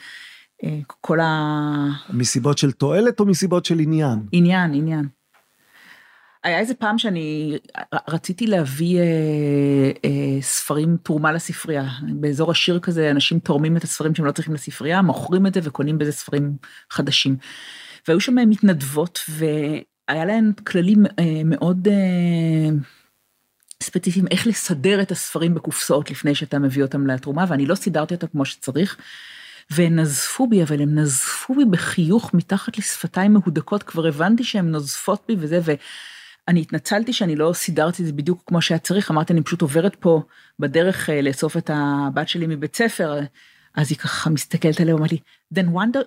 כל 1.01 1.20
ה... 1.20 1.86
מסיבות 2.11 2.59
של 2.59 2.73
תועלת 2.73 3.20
או 3.20 3.27
מסיבות 3.27 3.65
של 3.65 3.78
עניין? 3.78 4.19
עניין, 4.32 4.74
עניין. 4.74 5.09
היה 6.44 6.59
איזה 6.59 6.74
פעם 6.74 6.98
שאני 6.98 7.59
רציתי 8.09 8.47
להביא 8.47 8.98
אה, 8.98 9.05
אה, 10.05 10.43
ספרים 10.43 10.97
תרומה 11.02 11.32
לספרייה. 11.32 11.89
באזור 12.02 12.51
עשיר 12.51 12.78
כזה 12.78 13.11
אנשים 13.11 13.39
תורמים 13.39 13.77
את 13.77 13.85
הספרים 13.85 14.15
שהם 14.15 14.27
לא 14.27 14.32
צריכים 14.32 14.55
לספרייה, 14.55 15.02
מוכרים 15.02 15.47
את 15.47 15.55
זה 15.55 15.61
וקונים 15.62 15.98
בזה 15.98 16.12
ספרים 16.12 16.57
חדשים. 16.90 17.36
והיו 18.09 18.20
שם 18.20 18.35
מתנדבות 18.35 19.20
והיה 19.28 20.24
להן 20.24 20.52
כללים 20.66 21.07
אה, 21.07 21.43
מאוד 21.44 21.89
אה, 21.89 22.69
ספציפיים 23.82 24.27
איך 24.31 24.47
לסדר 24.47 25.02
את 25.02 25.11
הספרים 25.11 25.55
בקופסאות 25.55 26.11
לפני 26.11 26.35
שאתה 26.35 26.59
מביא 26.59 26.82
אותם 26.82 27.07
לתרומה, 27.07 27.44
ואני 27.48 27.66
לא 27.66 27.74
סידרתי 27.74 28.15
אותם 28.15 28.27
כמו 28.27 28.44
שצריך. 28.44 28.97
והן 29.70 29.98
נזפו 29.98 30.47
בי, 30.47 30.62
אבל 30.62 30.81
הן 30.82 30.98
נזפו 30.98 31.55
בי 31.55 31.65
בחיוך 31.65 32.35
מתחת 32.35 32.78
לשפתיים 32.78 33.32
מהודקות, 33.32 33.82
כבר 33.82 34.07
הבנתי 34.07 34.44
שהן 34.44 34.70
נוזפות 34.70 35.23
בי 35.28 35.36
וזה, 35.39 35.61
ואני 35.62 36.61
התנצלתי 36.61 37.12
שאני 37.12 37.36
לא 37.36 37.52
סידרתי 37.55 38.02
את 38.02 38.07
זה 38.07 38.12
בדיוק 38.12 38.43
כמו 38.47 38.62
שהיה 38.62 38.78
צריך, 38.78 39.11
אמרתי, 39.11 39.32
אני 39.32 39.43
פשוט 39.43 39.62
עוברת 39.62 39.97
פה 39.97 40.23
בדרך 40.59 41.11
אה, 41.11 41.23
לאסוף 41.23 41.57
את 41.57 41.70
הבת 41.74 42.28
שלי 42.28 42.47
מבית 42.47 42.77
ספר, 42.77 43.20
אז 43.74 43.90
היא 43.90 43.98
ככה 43.98 44.31
מסתכלת 44.31 44.81
עליה 44.81 44.94
ואומרת 44.94 45.12
לי, 45.12 45.19
then 45.55 45.66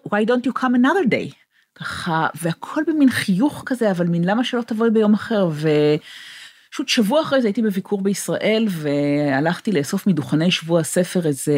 why 0.10 0.26
don't 0.26 0.48
you 0.48 0.62
come 0.62 0.76
another 0.76 1.10
day? 1.10 1.34
ככה, 1.76 2.28
והכל 2.42 2.82
במין 2.88 3.10
חיוך 3.10 3.64
כזה, 3.66 3.92
אבל 3.92 4.08
מין 4.08 4.24
למה 4.24 4.44
שלא 4.44 4.62
תבואי 4.62 4.90
ביום 4.90 5.14
אחר, 5.14 5.50
ו... 5.52 5.70
פשוט 6.74 6.90
שבוע 6.90 7.22
אחרי 7.22 7.42
זה 7.42 7.48
הייתי 7.48 7.62
בביקור 7.62 8.02
בישראל 8.02 8.68
והלכתי 8.70 9.72
לאסוף 9.72 10.08
מדוכני 10.08 10.52
שבוע 10.52 10.80
הספר 10.80 11.26
איזה 11.26 11.54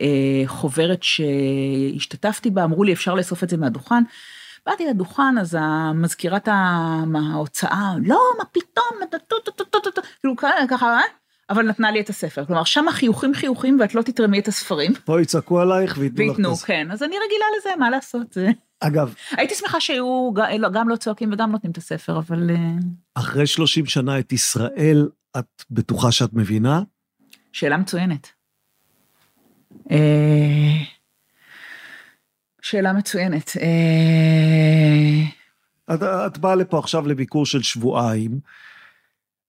אה, 0.00 0.42
חוברת 0.46 1.02
שהשתתפתי 1.02 2.50
בה, 2.50 2.64
אמרו 2.64 2.84
לי 2.84 2.92
אפשר 2.92 3.14
לאסוף 3.14 3.44
את 3.44 3.48
זה 3.48 3.56
מהדוכן. 3.56 4.02
באתי 4.66 4.86
לדוכן 4.86 5.38
אז 5.40 5.56
המזכירת 5.60 6.48
ההוצאה, 7.32 7.92
לא 8.04 8.20
מה 8.38 8.44
פתאום, 8.44 9.20
כאילו 10.20 10.36
ככה, 10.68 10.86
אה? 10.86 11.02
אבל 11.50 11.62
נתנה 11.62 11.90
לי 11.90 12.00
את 12.00 12.08
הספר. 12.08 12.44
כלומר, 12.44 12.64
שם 12.64 12.88
החיוכים 12.88 13.34
חיוכים 13.34 13.80
ואת 13.80 13.94
לא 13.94 14.02
תתרמי 14.02 14.38
את 14.38 14.48
הספרים. 14.48 14.92
פה 15.04 15.22
יצעקו 15.22 15.60
עלייך 15.60 15.96
וייתנו 15.98 16.32
לך 16.32 16.38
את 16.38 16.56
זה. 16.56 16.66
כן. 16.66 16.90
אז 16.90 17.02
אני 17.02 17.16
רגילה 17.26 17.44
לזה, 17.58 17.70
מה 17.78 17.90
לעשות? 17.90 18.36
אגב... 18.80 19.14
הייתי 19.30 19.54
שמחה 19.54 19.80
שהיו 19.80 20.30
לא, 20.58 20.68
גם 20.68 20.88
לא 20.88 20.96
צועקים 20.96 21.32
וגם 21.32 21.52
נותנים 21.52 21.72
את 21.72 21.76
הספר, 21.76 22.18
אבל... 22.18 22.50
אה, 22.50 22.56
אחרי 23.14 23.46
30 23.46 23.86
שנה 23.86 24.18
את 24.18 24.32
ישראל, 24.32 25.08
את 25.38 25.64
בטוחה 25.70 26.12
שאת 26.12 26.32
מבינה? 26.32 26.82
שאלה 27.52 27.76
מצוינת. 27.76 28.28
אה, 29.90 30.76
שאלה 32.62 32.92
מצוינת. 32.92 33.52
אה, 33.60 35.24
את, 35.94 36.02
את 36.02 36.38
באה 36.38 36.54
לפה 36.54 36.78
עכשיו 36.78 37.08
לביקור 37.08 37.46
של 37.46 37.62
שבועיים. 37.62 38.40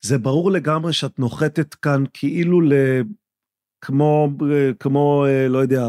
זה 0.02 0.18
ברור 0.18 0.52
לגמרי 0.52 0.94
שאת 0.94 1.20
נוחתת 1.20 1.74
כאן 1.74 2.04
כאילו 2.14 2.62
ל... 2.62 2.74
כמו, 3.82 4.30
כמו, 4.80 5.26
לא 5.50 5.58
יודע, 5.58 5.88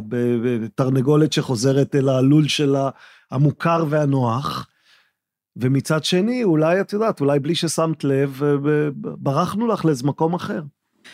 תרנגולת 0.74 1.32
שחוזרת 1.32 1.94
אל 1.94 2.08
הלול 2.08 2.48
שלה, 2.48 2.90
המוכר 3.30 3.84
והנוח. 3.88 4.68
ומצד 5.56 6.04
שני, 6.04 6.44
אולי, 6.44 6.80
את 6.80 6.92
יודעת, 6.92 7.20
אולי 7.20 7.38
בלי 7.38 7.54
ששמת 7.54 8.04
לב, 8.04 8.42
ברחנו 8.94 9.66
לך 9.66 9.84
לאיזה 9.84 10.06
מקום 10.06 10.34
אחר. 10.34 10.62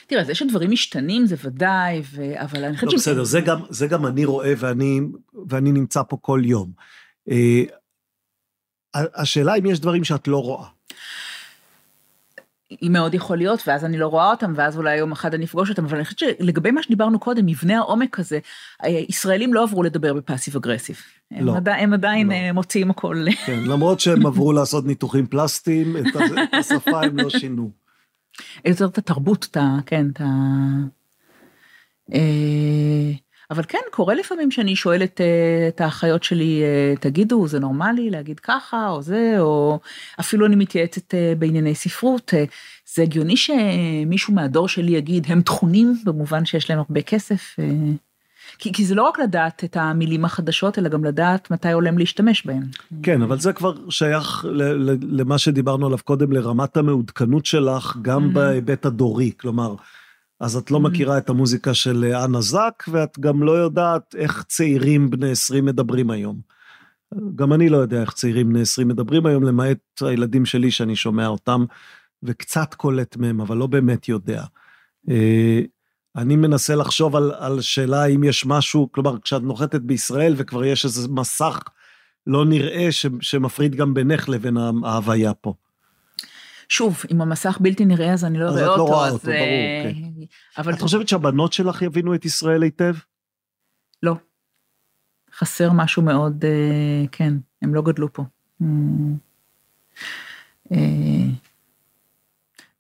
תראה, 0.07 0.25
זה 0.25 0.35
שדברים 0.35 0.71
משתנים 0.71 1.27
זה 1.27 1.37
ודאי, 1.45 2.03
ו... 2.05 2.43
אבל 2.43 2.65
אני 2.65 2.77
חושבת 2.77 2.93
לא, 2.93 2.99
בסדר, 2.99 3.25
זה 3.25 3.41
גם, 3.41 3.61
זה 3.71 3.87
גם 3.87 4.07
אני 4.07 4.25
רואה 4.25 4.53
ואני, 4.59 5.01
ואני 5.49 5.73
נמצא 5.73 6.03
פה 6.03 6.17
כל 6.21 6.43
יום. 6.45 6.73
אה, 7.31 7.63
השאלה 8.95 9.55
אם 9.55 9.67
יש 9.67 9.81
דברים 9.81 10.05
שאת 10.05 10.29
לא 10.29 10.43
רואה. 10.43 10.67
היא 12.71 12.91
מאוד 12.91 13.15
יכול 13.15 13.37
להיות, 13.37 13.63
ואז 13.67 13.85
אני 13.85 13.99
לא 13.99 14.07
רואה 14.07 14.31
אותם, 14.31 14.53
ואז 14.57 14.77
אולי 14.77 14.97
יום 14.97 15.13
אחד 15.13 15.35
אני 15.35 15.45
אפגוש 15.45 15.71
אותם, 15.71 15.85
אבל 15.85 15.97
אני 15.97 16.05
חושבת 16.05 16.19
שלגבי 16.19 16.71
מה 16.71 16.83
שדיברנו 16.83 17.19
קודם, 17.19 17.47
מבנה 17.47 17.79
העומק 17.79 18.19
הזה, 18.21 18.39
אה, 18.85 18.89
ישראלים 19.09 19.55
לא 19.55 19.63
עברו 19.63 19.83
לדבר 19.83 20.15
בפאסיב 20.15 20.57
אגרסיב. 20.57 20.97
לא. 21.31 21.51
הם, 21.51 21.57
עדי, 21.57 21.71
הם 21.71 21.93
עדיין 21.93 22.29
לא. 22.29 22.33
אה, 22.33 22.53
מוציאים 22.53 22.91
הכל. 22.91 23.25
כן, 23.47 23.61
למרות 23.65 24.01
שהם 24.01 24.27
עברו 24.27 24.53
לעשות 24.53 24.87
ניתוחים 24.87 25.27
פלסטיים, 25.27 25.97
את 25.97 26.03
השפה 26.53 27.03
הם 27.03 27.19
לא 27.19 27.31
שינו. 27.31 27.71
יותר 28.65 28.87
את 28.87 28.99
התרבות, 28.99 29.47
את 29.51 29.57
ה... 29.57 29.79
כן, 29.87 30.07
את 30.11 30.21
ה... 30.21 30.27
אבל 33.51 33.63
כן, 33.69 33.79
קורה 33.91 34.15
לפעמים 34.15 34.51
שאני 34.51 34.77
שואלת 34.77 35.21
אה, 35.21 35.69
את 35.69 35.81
האחיות 35.81 36.23
שלי, 36.23 36.63
אה, 36.63 36.95
תגידו, 37.01 37.47
זה 37.47 37.61
נורמלי 37.61 38.11
להגיד 38.11 38.41
ככה, 38.41 38.89
או 38.89 39.03
זה, 39.03 39.37
או 39.39 39.81
אפילו 40.21 40.47
אני 40.47 40.57
מתייעצת 40.57 41.15
אה, 41.15 41.33
בענייני 41.39 41.75
ספרות. 41.75 42.35
זה 42.95 43.03
הגיוני 43.03 43.37
שמישהו 43.37 44.35
מהדור 44.35 44.69
שלי 44.69 44.93
יגיד, 44.93 45.27
הם 45.29 45.43
תכונים 45.43 45.97
במובן 46.05 46.45
שיש 46.45 46.71
להם 46.71 46.79
הרבה 46.79 47.03
כסף. 47.03 47.57
כי, 48.59 48.73
כי 48.73 48.85
זה 48.85 48.95
לא 48.95 49.03
רק 49.03 49.19
לדעת 49.19 49.65
את 49.65 49.77
המילים 49.77 50.25
החדשות, 50.25 50.79
אלא 50.79 50.89
גם 50.89 51.05
לדעת 51.05 51.51
מתי 51.51 51.73
עולם 51.73 51.99
להשתמש 51.99 52.47
בהן. 52.47 52.63
כן, 53.03 53.23
אבל 53.23 53.39
זה 53.39 53.53
כבר 53.53 53.75
שייך 53.91 54.45
למה 55.03 55.39
שדיברנו 55.39 55.87
עליו 55.87 55.99
קודם, 56.05 56.33
לרמת 56.33 56.77
המעודכנות 56.77 57.47
שלך, 57.47 57.97
גם 58.03 58.25
mm-hmm. 58.25 58.35
בהיבט 58.35 58.87
הדורי. 58.87 59.33
כלומר, 59.41 59.75
אז 60.41 60.57
את 60.57 60.71
לא 60.71 60.77
mm-hmm. 60.77 60.81
מכירה 60.81 61.19
את 61.19 61.29
המוזיקה 61.29 61.75
של 61.75 62.05
אה, 62.05 62.25
אנה 62.25 62.41
זק, 62.41 62.85
ואת 62.89 63.19
גם 63.21 63.43
לא 63.43 63.53
יודעת 63.53 64.15
איך 64.19 64.45
צעירים 64.49 65.11
בני 65.11 65.31
20 65.31 65.65
מדברים 65.65 66.11
היום. 66.11 66.41
גם 67.35 67.53
אני 67.53 67.69
לא 67.69 67.77
יודע 67.77 68.01
איך 68.01 68.13
צעירים 68.13 68.49
בני 68.49 68.61
20 68.61 68.89
מדברים 68.89 69.27
היום, 69.27 69.43
למעט 69.43 69.79
הילדים 70.01 70.47
שלי 70.47 70.71
שאני 70.71 70.97
שומע 70.97 71.27
אותם, 71.27 71.65
וקצת 72.23 72.75
קולט 72.75 73.17
מהם, 73.17 73.41
אבל 73.41 73.57
לא 73.57 73.67
באמת 73.67 74.09
יודע. 74.09 74.45
אה, 75.11 75.61
אני 76.17 76.37
מנסה 76.37 76.75
לחשוב 76.75 77.17
על, 77.17 77.33
על 77.39 77.61
שאלה 77.61 78.07
אם 78.07 78.25
יש 78.25 78.47
משהו, 78.47 78.93
כלומר, 78.93 79.19
כשאת 79.19 79.43
נוחתת 79.43 79.81
בישראל 79.81 80.35
וכבר 80.37 80.65
יש 80.65 80.85
איזה 80.85 81.09
מסך 81.09 81.59
לא 82.27 82.45
נראה 82.45 82.93
ש, 82.93 83.07
שמפריד 83.21 83.75
גם 83.75 83.95
בינך 83.95 84.29
לבין 84.29 84.57
ההוויה 84.85 85.35
פה. 85.35 85.55
שוב, 86.69 87.03
אם 87.11 87.21
המסך 87.21 87.59
בלתי 87.61 87.85
נראה 87.85 88.13
אז 88.13 88.25
אני 88.25 88.39
לא 88.39 88.49
אראה 88.49 88.67
אותו. 88.67 88.73
אז 88.73 88.75
את 88.75 88.79
לא 88.79 88.83
רואה 88.83 89.11
אותו, 89.11 89.25
ברור, 89.25 89.37
אה, 89.37 89.93
כן. 89.95 90.25
אבל... 90.59 90.75
את 90.75 90.81
חושבת 90.81 91.09
שהבנות 91.09 91.53
שלך 91.53 91.83
יבינו 91.83 92.15
את 92.15 92.25
ישראל 92.25 92.63
היטב? 92.63 92.95
לא. 94.03 94.17
חסר 95.35 95.73
משהו 95.73 96.03
מאוד, 96.03 96.45
אה, 96.45 97.05
כן, 97.13 97.35
הם 97.63 97.75
לא 97.75 97.83
גדלו 97.83 98.13
פה. 98.13 98.25
אה, 100.73 100.79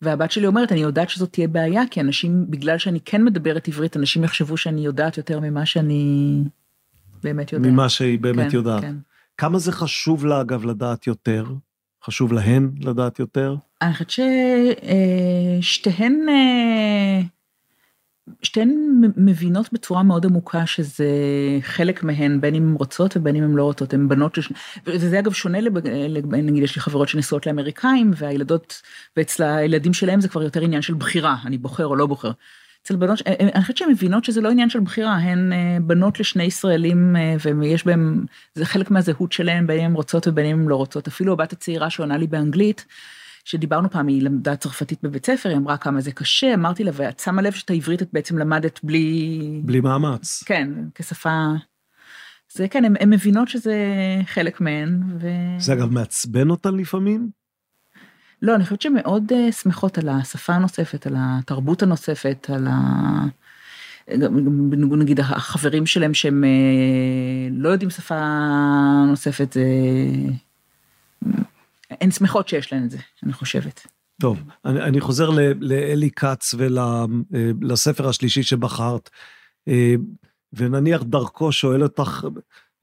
והבת 0.02 0.30
שלי 0.30 0.46
אומרת, 0.46 0.72
אני 0.72 0.80
יודעת 0.80 1.10
שזאת 1.10 1.32
תהיה 1.32 1.48
בעיה, 1.48 1.82
כי 1.90 2.00
אנשים, 2.00 2.50
בגלל 2.50 2.78
שאני 2.78 3.00
כן 3.00 3.24
מדברת 3.24 3.68
עברית, 3.68 3.96
אנשים 3.96 4.24
יחשבו 4.24 4.56
שאני 4.56 4.80
יודעת 4.80 5.16
יותר 5.16 5.40
ממה 5.40 5.66
שאני 5.66 6.42
באמת 7.22 7.52
יודעת. 7.52 7.72
ממה 7.72 7.88
שהיא 7.88 8.18
באמת 8.18 8.50
כן, 8.50 8.56
יודעת. 8.56 8.80
כן. 8.80 8.96
כמה 9.36 9.58
זה 9.58 9.72
חשוב 9.72 10.26
לה, 10.26 10.40
אגב, 10.40 10.64
לדעת 10.64 11.06
יותר? 11.06 11.44
חשוב 12.04 12.32
להן 12.32 12.70
לדעת 12.80 13.18
יותר? 13.18 13.56
אני 13.82 13.94
חושבת 13.94 14.10
ששתיהן, 15.60 16.26
אה, 16.28 17.20
שתיהן 18.42 19.00
מבינות 19.16 19.72
בצורה 19.72 20.02
מאוד 20.02 20.26
עמוקה 20.26 20.66
שזה 20.66 21.08
חלק 21.60 22.02
מהן, 22.02 22.40
בין 22.40 22.54
אם 22.54 22.68
הן 22.68 22.74
רוצות 22.74 23.16
ובין 23.16 23.36
אם 23.36 23.44
הן 23.44 23.52
לא 23.52 23.64
רוצות, 23.64 23.94
הן 23.94 24.08
בנות, 24.08 24.34
של... 24.34 24.54
וזה 24.86 25.18
אגב 25.18 25.32
שונה, 25.32 25.58
נגיד 26.24 26.62
יש 26.62 26.76
לי 26.76 26.82
חברות 26.82 27.08
שנשואות 27.08 27.46
לאמריקאים, 27.46 28.10
והילדות, 28.16 28.82
ואצל 29.16 29.42
הילדים 29.42 29.94
שלהם 29.94 30.20
זה 30.20 30.28
כבר 30.28 30.42
יותר 30.42 30.62
עניין 30.62 30.82
של 30.82 30.94
בחירה, 30.94 31.36
אני 31.44 31.58
בוחר 31.58 31.86
או 31.86 31.96
לא 31.96 32.06
בוחר. 32.06 32.30
אצל 32.86 32.96
בנות, 32.96 33.22
אה, 33.26 33.32
אה, 33.40 33.48
אני 33.54 33.62
חושבת 33.62 33.76
שהן 33.76 33.90
מבינות 33.90 34.24
שזה 34.24 34.40
לא 34.40 34.50
עניין 34.50 34.70
של 34.70 34.80
בחירה, 34.80 35.14
הן 35.14 35.52
אה, 35.52 35.78
בנות 35.80 36.20
לשני 36.20 36.44
ישראלים 36.44 37.16
ויש 37.40 37.86
בהם, 37.86 38.24
זה 38.54 38.64
חלק 38.64 38.90
מהזהות 38.90 39.32
שלהן, 39.32 39.66
בין 39.66 39.80
אם 39.80 39.84
הן 39.84 39.92
רוצות 39.92 40.28
ובין 40.28 40.46
אם 40.46 40.60
הן 40.60 40.68
לא 40.68 40.76
רוצות. 40.76 41.06
אפילו 41.06 41.32
הבת 41.32 41.52
הצעירה 41.52 41.90
שעונה 41.90 42.16
לי 42.16 42.26
באנגלית, 42.26 42.84
שדיברנו 43.46 43.90
פעם, 43.90 44.06
היא 44.06 44.22
למדה 44.22 44.56
צרפתית 44.56 44.98
בבית 45.02 45.26
ספר, 45.26 45.48
היא 45.48 45.58
אמרה 45.58 45.76
כמה 45.76 46.00
זה 46.00 46.12
קשה, 46.12 46.54
אמרתי 46.54 46.84
לה, 46.84 46.90
ואת 46.94 47.18
שמה 47.18 47.42
לב 47.42 47.52
שאת 47.52 47.70
העברית 47.70 48.02
את 48.02 48.08
בעצם 48.12 48.38
למדת 48.38 48.80
בלי... 48.82 49.60
בלי 49.64 49.80
מאמץ. 49.80 50.42
כן, 50.46 50.70
כשפה... 50.94 51.52
זה 52.52 52.68
כן, 52.68 52.84
הן 52.84 53.10
מבינות 53.10 53.48
שזה 53.48 53.76
חלק 54.26 54.60
מהן, 54.60 55.02
ו... 55.20 55.28
זה 55.58 55.72
אגב 55.72 55.90
מעצבן 55.90 56.50
אותן 56.50 56.74
לפעמים? 56.74 57.30
לא, 58.42 58.54
אני 58.54 58.64
חושבת 58.64 58.82
שהן 58.82 58.94
מאוד 58.94 59.32
uh, 59.32 59.52
שמחות 59.52 59.98
על 59.98 60.08
השפה 60.08 60.52
הנוספת, 60.52 61.06
על 61.06 61.14
התרבות 61.18 61.82
הנוספת, 61.82 62.46
על 62.54 62.66
ה... 62.70 63.24
נגיד 64.98 65.20
החברים 65.20 65.86
שלהם 65.86 66.14
שהם 66.14 66.44
uh, 66.44 67.52
לא 67.52 67.68
יודעים 67.68 67.90
שפה 67.90 68.14
נוספת, 69.06 69.52
זה... 69.52 69.62
הן 71.90 72.10
שמחות 72.10 72.48
שיש 72.48 72.72
להן 72.72 72.84
את 72.84 72.90
זה, 72.90 72.98
אני 73.22 73.32
חושבת. 73.32 73.86
טוב, 74.20 74.38
אני, 74.64 74.82
אני 74.82 75.00
חוזר 75.00 75.30
לאלי 75.60 76.10
כץ 76.10 76.54
ולספר 76.58 78.02
ול, 78.02 78.10
השלישי 78.10 78.42
שבחרת, 78.42 79.10
ונניח 80.52 81.02
דרכו 81.02 81.52
שואל 81.52 81.82
אותך 81.82 82.26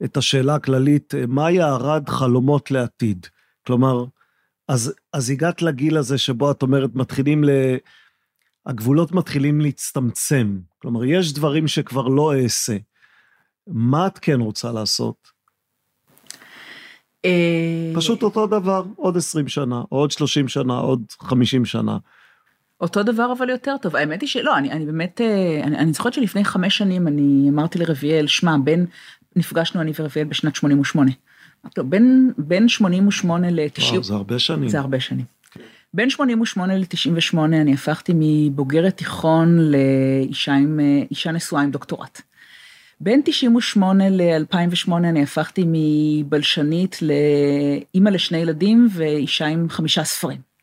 את 0.04 0.16
השאלה 0.16 0.54
הכללית, 0.54 1.14
מהי 1.28 1.60
הערד 1.60 2.08
חלומות 2.08 2.70
לעתיד? 2.70 3.26
כלומר, 3.66 4.04
אז, 4.68 4.94
אז 5.12 5.30
הגעת 5.30 5.62
לגיל 5.62 5.96
הזה 5.96 6.18
שבו 6.18 6.50
את 6.50 6.62
אומרת, 6.62 6.90
מתחילים 6.94 7.44
ל... 7.44 7.50
הגבולות 8.66 9.12
מתחילים 9.12 9.60
להצטמצם. 9.60 10.58
כלומר, 10.78 11.04
יש 11.04 11.32
דברים 11.32 11.68
שכבר 11.68 12.08
לא 12.08 12.34
אעשה. 12.34 12.76
מה 13.66 14.06
את 14.06 14.18
כן 14.18 14.40
רוצה 14.40 14.72
לעשות? 14.72 15.33
אה, 17.24 17.92
פשוט 17.94 18.22
אותו 18.22 18.46
דבר, 18.46 18.82
עוד 18.96 19.16
20 19.16 19.48
שנה, 19.48 19.82
עוד 19.88 20.10
30 20.10 20.48
שנה, 20.48 20.78
עוד 20.78 21.02
50 21.20 21.64
שנה. 21.64 21.96
אותו 22.80 23.02
דבר 23.02 23.32
אבל 23.38 23.50
יותר 23.50 23.76
טוב, 23.82 23.96
האמת 23.96 24.20
היא 24.20 24.28
שלא, 24.28 24.58
אני, 24.58 24.70
אני 24.70 24.86
באמת, 24.86 25.20
אה, 25.20 25.60
אני, 25.64 25.78
אני 25.78 25.92
זוכרת 25.92 26.12
שלפני 26.12 26.44
חמש 26.44 26.78
שנים 26.78 27.08
אני 27.08 27.46
אמרתי 27.48 27.78
לרביאל, 27.78 28.26
שמע, 28.26 28.56
בין, 28.64 28.86
נפגשנו 29.36 29.80
אני 29.80 29.92
ורביאל 29.98 30.26
בשנת 30.26 30.56
88. 30.56 31.10
בין, 31.78 32.32
בין 32.38 32.68
88 32.68 33.50
ל-90... 33.50 34.02
זה 34.02 34.14
הרבה 34.14 34.38
שנים. 34.38 34.68
זה 34.68 34.78
הרבה 34.78 35.00
שנים. 35.00 35.24
בין 35.94 36.10
88 36.10 36.76
ל-98 36.76 37.38
אני 37.38 37.74
הפכתי 37.74 38.12
מבוגרת 38.16 38.96
תיכון 38.96 39.58
לאישה 39.58 40.54
עם, 40.54 40.80
אה, 40.80 41.02
אישה 41.10 41.32
נשואה 41.32 41.62
עם 41.62 41.70
דוקטורט. 41.70 42.22
בין 43.00 43.20
98 43.24 44.04
ל-2008 44.10 44.92
אני 44.94 45.22
הפכתי 45.22 45.64
מבלשנית 45.66 46.98
לאימא 47.02 48.08
לשני 48.08 48.38
ילדים 48.38 48.88
ואישה 48.90 49.46
עם 49.46 49.68
חמישה 49.68 50.04
ספרים. 50.04 50.54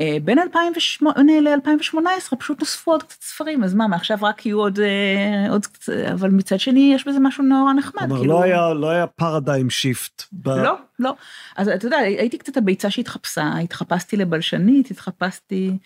אה, 0.00 0.16
בין 0.24 0.38
2008 0.38 1.32
ל-2018 1.40 2.36
פשוט 2.38 2.60
נוספו 2.60 2.90
עוד 2.90 3.02
קצת 3.02 3.22
ספרים, 3.22 3.64
אז 3.64 3.74
מה, 3.74 3.86
מעכשיו 3.86 4.18
רק 4.22 4.46
יהיו 4.46 4.58
עוד, 4.58 4.80
אה, 4.80 5.50
עוד 5.50 5.66
קצת, 5.66 5.92
אבל 6.12 6.30
מצד 6.30 6.60
שני 6.60 6.92
יש 6.94 7.08
בזה 7.08 7.20
משהו 7.20 7.44
נורא 7.44 7.72
נחמד. 7.72 8.02
כלומר, 8.02 8.18
כאילו... 8.18 8.34
לא 8.34 8.42
היה, 8.42 8.74
לא 8.74 8.88
היה 8.88 9.06
פרדיים 9.06 9.70
שיפט. 9.70 10.22
ב... 10.32 10.48
לא, 10.48 10.74
לא. 10.98 11.14
אז 11.56 11.68
אתה 11.68 11.86
יודע, 11.86 11.96
הייתי 11.96 12.38
קצת 12.38 12.56
הביצה 12.56 12.90
שהתחפשה, 12.90 13.52
התחפשתי 13.62 14.16
לבלשנית, 14.16 14.90
התחפשתי, 14.90 15.78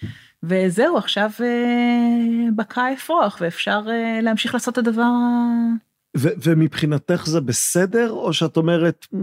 וזהו, 0.43 0.97
עכשיו 0.97 1.31
אה, 1.41 2.51
בקע 2.57 2.83
האפרוח, 2.83 3.39
ואפשר 3.41 3.81
להמשיך 4.23 4.55
לעשות 4.55 4.79
את 4.79 4.79
הדבר 4.79 5.13
ו- 6.17 6.29
ומבחינתך 6.43 7.23
זה 7.27 7.41
בסדר, 7.41 8.11
או 8.11 8.33
שאת 8.33 8.57
אומרת, 8.57 9.07
mm, 9.15 9.17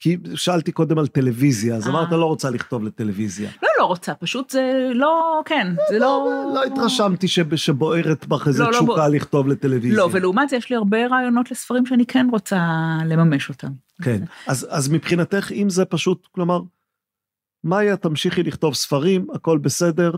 כי 0.00 0.16
שאלתי 0.34 0.72
קודם 0.72 0.98
על 0.98 1.06
טלוויזיה, 1.06 1.76
אז 1.76 1.88
אמרת, 1.88 2.12
אה. 2.12 2.16
לא 2.16 2.26
רוצה 2.26 2.50
לכתוב 2.50 2.84
לטלוויזיה. 2.84 3.50
לא, 3.62 3.68
לא 3.78 3.84
רוצה, 3.84 4.14
פשוט 4.14 4.50
זה 4.50 4.90
לא, 4.94 5.42
כן, 5.44 5.74
זה 5.90 5.98
לא... 5.98 6.30
לא, 6.30 6.54
לא 6.54 6.64
התרשמתי 6.64 7.26
שבוערת 7.56 8.26
בך 8.26 8.48
איזה 8.48 8.62
לא, 8.62 8.70
לא 8.70 8.76
תשוקה 8.76 9.08
לכתוב 9.08 9.48
לטלוויזיה. 9.48 9.98
לא, 9.98 10.08
ולעומת 10.12 10.48
זה 10.48 10.56
יש 10.56 10.70
לי 10.70 10.76
הרבה 10.76 11.06
רעיונות 11.06 11.50
לספרים 11.50 11.86
שאני 11.86 12.06
כן 12.06 12.26
רוצה 12.30 12.58
לממש 13.06 13.48
אותם. 13.48 13.68
כן, 14.02 14.22
אז 14.46 14.88
מבחינתך, 14.88 15.52
אם 15.52 15.70
זה 15.70 15.84
פשוט, 15.84 16.28
כלומר, 16.32 16.60
מאיה, 17.64 17.96
תמשיכי 17.96 18.42
לכתוב 18.42 18.74
ספרים, 18.74 19.26
הכל 19.34 19.58
בסדר, 19.58 20.12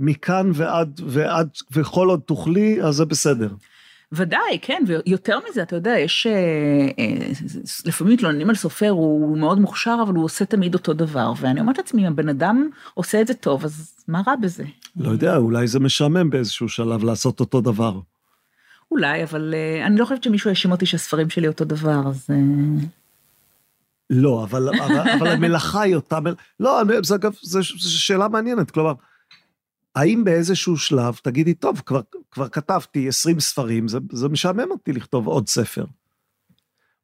מכאן 0.00 0.50
ועד, 0.54 1.00
ועד, 1.06 1.48
וכל 1.72 2.08
עוד 2.08 2.20
תוכלי, 2.20 2.82
אז 2.82 2.94
זה 2.94 3.04
בסדר. 3.04 3.48
ודאי, 4.12 4.58
כן, 4.62 4.82
ויותר 4.86 5.38
מזה, 5.50 5.62
אתה 5.62 5.76
יודע, 5.76 5.98
יש, 5.98 6.26
אה, 6.26 6.32
אה, 6.98 7.28
לפעמים 7.84 8.14
מתלוננים 8.14 8.50
על 8.50 8.56
סופר, 8.56 8.88
הוא 8.88 9.38
מאוד 9.38 9.60
מוכשר, 9.60 9.96
אבל 10.02 10.14
הוא 10.14 10.24
עושה 10.24 10.44
תמיד 10.44 10.74
אותו 10.74 10.92
דבר, 10.92 11.32
ואני 11.40 11.60
אומרת 11.60 11.78
לעצמי, 11.78 12.02
אם 12.02 12.06
הבן 12.06 12.28
אדם 12.28 12.68
עושה 12.94 13.20
את 13.20 13.26
זה 13.26 13.34
טוב, 13.34 13.64
אז 13.64 13.94
מה 14.08 14.22
רע 14.26 14.36
בזה? 14.36 14.64
לא 14.96 15.10
יודע, 15.10 15.36
אולי 15.36 15.66
זה 15.66 15.80
משעמם 15.80 16.30
באיזשהו 16.30 16.68
שלב 16.68 17.04
לעשות 17.04 17.40
אותו 17.40 17.60
דבר. 17.60 18.00
אולי, 18.90 19.22
אבל 19.22 19.54
אה, 19.54 19.86
אני 19.86 19.96
לא 19.96 20.04
חושבת 20.04 20.22
שמישהו 20.22 20.50
האשים 20.50 20.72
אותי 20.72 20.86
שהספרים 20.86 21.30
שלי 21.30 21.48
אותו 21.48 21.64
דבר, 21.64 22.02
אז... 22.08 22.30
לא, 24.10 24.44
אבל, 24.44 24.68
אבל, 24.68 25.10
אבל 25.18 25.26
המלאכה 25.26 25.80
היא 25.80 25.94
אותה 25.94 26.20
מלאכה, 26.20 26.42
לא, 26.60 26.82
זה 27.02 27.14
אגב, 27.14 27.32
זו 27.42 27.62
שאלה 27.78 28.28
מעניינת, 28.28 28.70
כלומר, 28.70 28.92
האם 29.94 30.24
באיזשהו 30.24 30.76
שלב 30.76 31.18
תגידי, 31.22 31.54
טוב, 31.54 31.82
כבר, 31.86 32.00
כבר 32.30 32.48
כתבתי 32.48 33.08
20 33.08 33.40
ספרים, 33.40 33.88
זה, 33.88 33.98
זה 34.12 34.28
משעמם 34.28 34.70
אותי 34.70 34.92
לכתוב 34.92 35.26
עוד 35.26 35.48
ספר. 35.48 35.84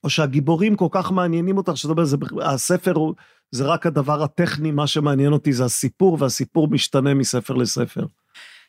או 0.05 0.11
שהגיבורים 0.11 0.77
כל 0.77 0.89
כך 0.91 1.13
מעניינים 1.13 1.57
אותך, 1.57 1.77
שאתה 1.77 1.93
אומר, 1.93 2.05
הספר 2.43 2.93
הוא, 2.93 3.15
זה 3.51 3.65
רק 3.65 3.87
הדבר 3.87 4.23
הטכני, 4.23 4.71
מה 4.71 4.87
שמעניין 4.87 5.33
אותי 5.33 5.53
זה 5.53 5.65
הסיפור, 5.65 6.17
והסיפור 6.21 6.69
משתנה 6.69 7.15
מספר 7.15 7.55
לספר. 7.55 8.07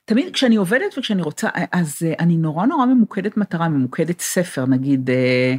תמיד 0.05 0.33
כשאני 0.33 0.55
עובדת 0.55 0.97
וכשאני 0.97 1.21
רוצה, 1.21 1.49
אז 1.71 1.97
אני 2.19 2.37
נורא 2.37 2.65
נורא 2.65 2.85
ממוקדת 2.85 3.37
מטרה, 3.37 3.69
ממוקדת 3.69 4.21
ספר, 4.21 4.65
נגיד, 4.65 5.09
אה, 5.09 5.55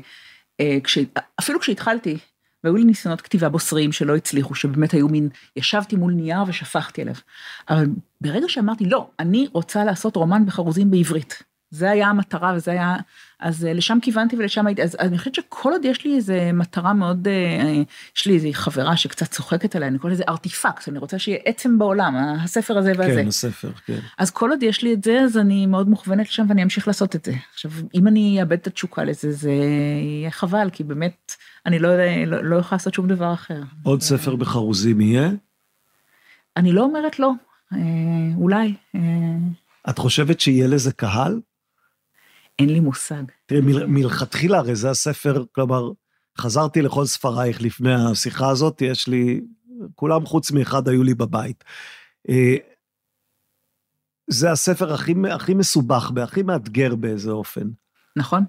אה, 0.61 0.79
כש, 0.85 0.99
אפילו 1.41 1.61
כשהתחלתי, 1.61 2.19
והיו 2.65 2.77
לי 2.77 2.85
ניסיונות 2.85 3.21
כתיבה 3.21 3.49
בוסריים 3.49 3.93
שלא 3.93 4.17
הצליחו, 4.17 4.55
שבאמת 4.55 4.93
היו 4.93 5.09
מין, 5.09 5.29
ישבתי 5.57 5.97
מול 5.97 6.13
נייר 6.13 6.43
ושפכתי 6.47 7.03
עליו. 7.03 7.15
אבל 7.69 7.87
ברגע 8.21 8.49
שאמרתי, 8.49 8.85
לא, 8.85 9.09
אני 9.21 9.49
רוצה 9.53 9.85
לעשות 9.85 10.17
רומן 10.17 10.47
בחרוזים 10.47 10.91
בעברית. 10.91 11.43
זה 11.71 11.91
היה 11.91 12.09
המטרה 12.09 12.53
וזה 12.57 12.71
היה, 12.71 12.97
אז 13.41 13.65
אה, 13.65 13.73
לשם 13.73 13.99
כיוונתי 14.03 14.37
ולשם 14.37 14.67
הייתי, 14.67 14.83
אז 14.83 14.97
אני 15.01 15.19
חושבת 15.19 15.35
שכל 15.35 15.73
עוד 15.73 15.85
יש 15.85 16.05
לי 16.05 16.17
איזה 16.17 16.51
מטרה 16.53 16.93
מאוד, 16.93 17.29
אה, 17.29 17.83
יש 18.17 18.27
לי 18.27 18.35
איזה 18.35 18.49
חברה 18.53 18.97
שקצת 18.97 19.31
צוחקת 19.31 19.77
עליה, 19.77 19.89
אני 19.89 19.99
קורא 19.99 20.13
לזה 20.13 20.25
ארטיפקט, 20.29 20.89
אני 20.89 20.99
רוצה 20.99 21.19
שיהיה 21.19 21.39
עצם 21.45 21.79
בעולם, 21.79 22.17
הספר 22.17 22.79
הזה 22.79 22.93
והזה. 22.97 23.23
כן, 23.23 23.29
הספר, 23.29 23.71
כן. 23.87 23.99
אז 24.19 24.31
כל 24.31 24.51
עוד 24.51 24.63
יש 24.63 24.83
לי 24.83 24.93
את 24.93 25.05
זה, 25.05 25.21
אז 25.21 25.39
אני 25.39 25.67
מאוד 25.67 25.89
מוכוונת 25.89 26.29
לשם 26.29 26.47
ואני 26.49 26.63
אמשיך 26.63 26.89
לעשות 26.89 27.17
את 27.17 27.25
זה. 27.25 27.33
עכשיו, 27.55 27.71
אם 27.95 28.07
אני 28.07 28.41
אאבד 28.41 28.59
את 28.59 28.67
התשוקה 28.67 29.05
לזה, 29.05 29.33
זה 29.33 29.53
יהיה 30.03 30.31
חבל, 30.31 30.69
כי 30.73 30.85
באמת, 30.85 31.35
אני 31.67 31.79
לא, 31.79 31.89
לא, 32.27 32.45
לא 32.45 32.57
יכולה 32.57 32.77
לעשות 32.77 32.95
שום 32.95 33.09
דבר 33.09 33.35
אחר. 33.35 33.61
עוד 33.83 34.01
ספר 34.01 34.37
בחרוזים 34.37 35.01
יהיה? 35.01 35.31
אני 36.57 36.73
לא 36.73 36.83
אומרת 36.83 37.19
לא, 37.19 37.31
אה, 37.73 37.79
אולי. 38.37 38.75
את 39.91 39.99
חושבת 39.99 40.41
שיהיה 40.41 40.67
לזה 40.67 40.93
קהל? 40.93 41.41
אין 42.59 42.69
לי 42.69 42.81
מושג. 42.81 43.23
תראי, 43.47 43.61
מ- 43.61 43.95
מלכתחילה, 43.95 44.59
הרי 44.59 44.75
זה 44.75 44.91
הספר, 44.91 45.45
כלומר, 45.53 45.91
חזרתי 46.39 46.83
לכל 46.83 47.05
ספרייך 47.05 47.63
לפני 47.63 47.95
השיחה 47.95 48.49
הזאת, 48.49 48.83
יש 48.83 49.09
לי, 49.09 49.41
כולם 49.95 50.27
חוץ 50.27 50.51
מאחד 50.51 50.89
היו 50.89 51.03
לי 51.03 51.15
בבית. 51.15 51.65
אה, 52.29 52.57
זה 54.27 54.51
הספר 54.51 54.93
הכי, 54.95 55.15
הכי 55.31 55.55
מסובך, 55.55 56.11
והכי 56.15 56.43
מאתגר 56.43 56.95
באיזה 56.95 57.31
אופן. 57.31 57.69
נכון. 58.17 58.45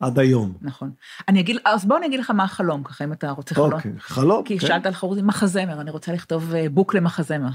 עד 0.00 0.18
היום. 0.18 0.54
נכון. 0.62 0.90
אני 1.28 1.40
אגיד, 1.40 1.56
אז 1.64 1.84
בוא 1.84 1.98
אני 1.98 2.06
אגיד 2.06 2.20
לך 2.20 2.30
מה 2.30 2.44
החלום, 2.44 2.84
ככה, 2.84 3.04
אם 3.04 3.12
אתה 3.12 3.30
רוצה 3.30 3.54
חלום. 3.54 3.72
אוקיי, 3.72 3.92
חלום, 3.98 4.44
כי 4.44 4.58
כן. 4.58 4.66
שאלת 4.66 4.86
על 4.86 4.92
חרוזים, 4.92 5.26
מחזמר, 5.26 5.80
אני 5.80 5.90
רוצה 5.90 6.12
לכתוב 6.12 6.54
אה, 6.54 6.66
בוק 6.70 6.94
למחזמר. 6.94 7.50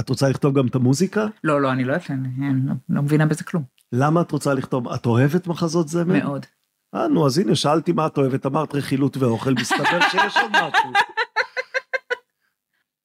את 0.00 0.08
רוצה 0.08 0.28
לכתוב 0.28 0.58
גם 0.58 0.66
את 0.66 0.74
המוזיקה? 0.74 1.26
לא, 1.44 1.60
לא, 1.60 1.72
אני 1.72 1.84
לא 1.84 1.92
יודעת, 1.92 2.10
אני, 2.10 2.48
אני 2.50 2.60
לא, 2.68 2.74
לא 2.88 3.02
מבינה 3.02 3.26
בזה 3.26 3.44
כלום. 3.44 3.62
למה 3.92 4.20
את 4.20 4.30
רוצה 4.30 4.54
לכתוב? 4.54 4.88
את 4.88 5.06
אוהבת 5.06 5.46
מחזות 5.46 5.88
זמר? 5.88 6.24
מאוד. 6.24 6.46
אה, 6.94 7.08
נו, 7.08 7.26
אז 7.26 7.38
הנה, 7.38 7.54
שאלתי 7.54 7.92
מה 7.92 8.06
את 8.06 8.18
אוהבת, 8.18 8.46
אמרת 8.46 8.74
רכילות 8.74 9.16
ואוכל, 9.16 9.54
מסתבר 9.54 10.00
שיש 10.10 10.36
עוד 10.36 10.50
משהו. 10.52 10.90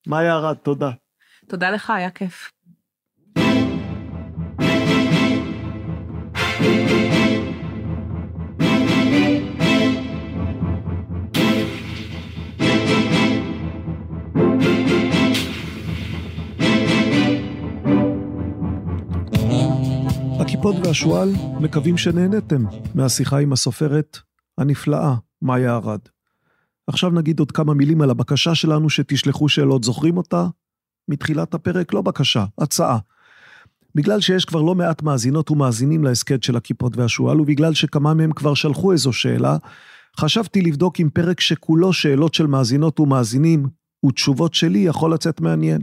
מאיה 0.06 0.34
ארד, 0.34 0.56
תודה. 0.56 0.90
תודה 1.48 1.70
לך, 1.70 1.90
היה 1.90 2.10
כיף. 2.10 2.50
הקיפוד 20.64 20.86
והשועל 20.86 21.32
מקווים 21.60 21.96
שנהנתם 21.96 22.64
מהשיחה 22.94 23.38
עם 23.38 23.52
הסופרת 23.52 24.18
הנפלאה, 24.58 25.14
מאיה 25.42 25.76
ארד. 25.76 26.00
עכשיו 26.86 27.10
נגיד 27.10 27.38
עוד 27.38 27.52
כמה 27.52 27.74
מילים 27.74 28.00
על 28.00 28.10
הבקשה 28.10 28.54
שלנו 28.54 28.90
שתשלחו 28.90 29.48
שאלות, 29.48 29.84
זוכרים 29.84 30.16
אותה? 30.16 30.46
מתחילת 31.08 31.54
הפרק 31.54 31.92
לא 31.92 32.02
בקשה, 32.02 32.44
הצעה. 32.58 32.98
בגלל 33.94 34.20
שיש 34.20 34.44
כבר 34.44 34.62
לא 34.62 34.74
מעט 34.74 35.02
מאזינות 35.02 35.50
ומאזינים 35.50 36.04
להסכת 36.04 36.42
של 36.42 36.56
הכיפות 36.56 36.96
והשועל, 36.96 37.40
ובגלל 37.40 37.74
שכמה 37.74 38.14
מהם 38.14 38.32
כבר 38.32 38.54
שלחו 38.54 38.92
איזו 38.92 39.12
שאלה, 39.12 39.56
חשבתי 40.20 40.62
לבדוק 40.62 41.00
אם 41.00 41.08
פרק 41.14 41.40
שכולו 41.40 41.92
שאלות 41.92 42.34
של 42.34 42.46
מאזינות 42.46 43.00
ומאזינים 43.00 43.66
ותשובות 44.06 44.54
שלי 44.54 44.78
יכול 44.78 45.14
לצאת 45.14 45.40
מעניין. 45.40 45.80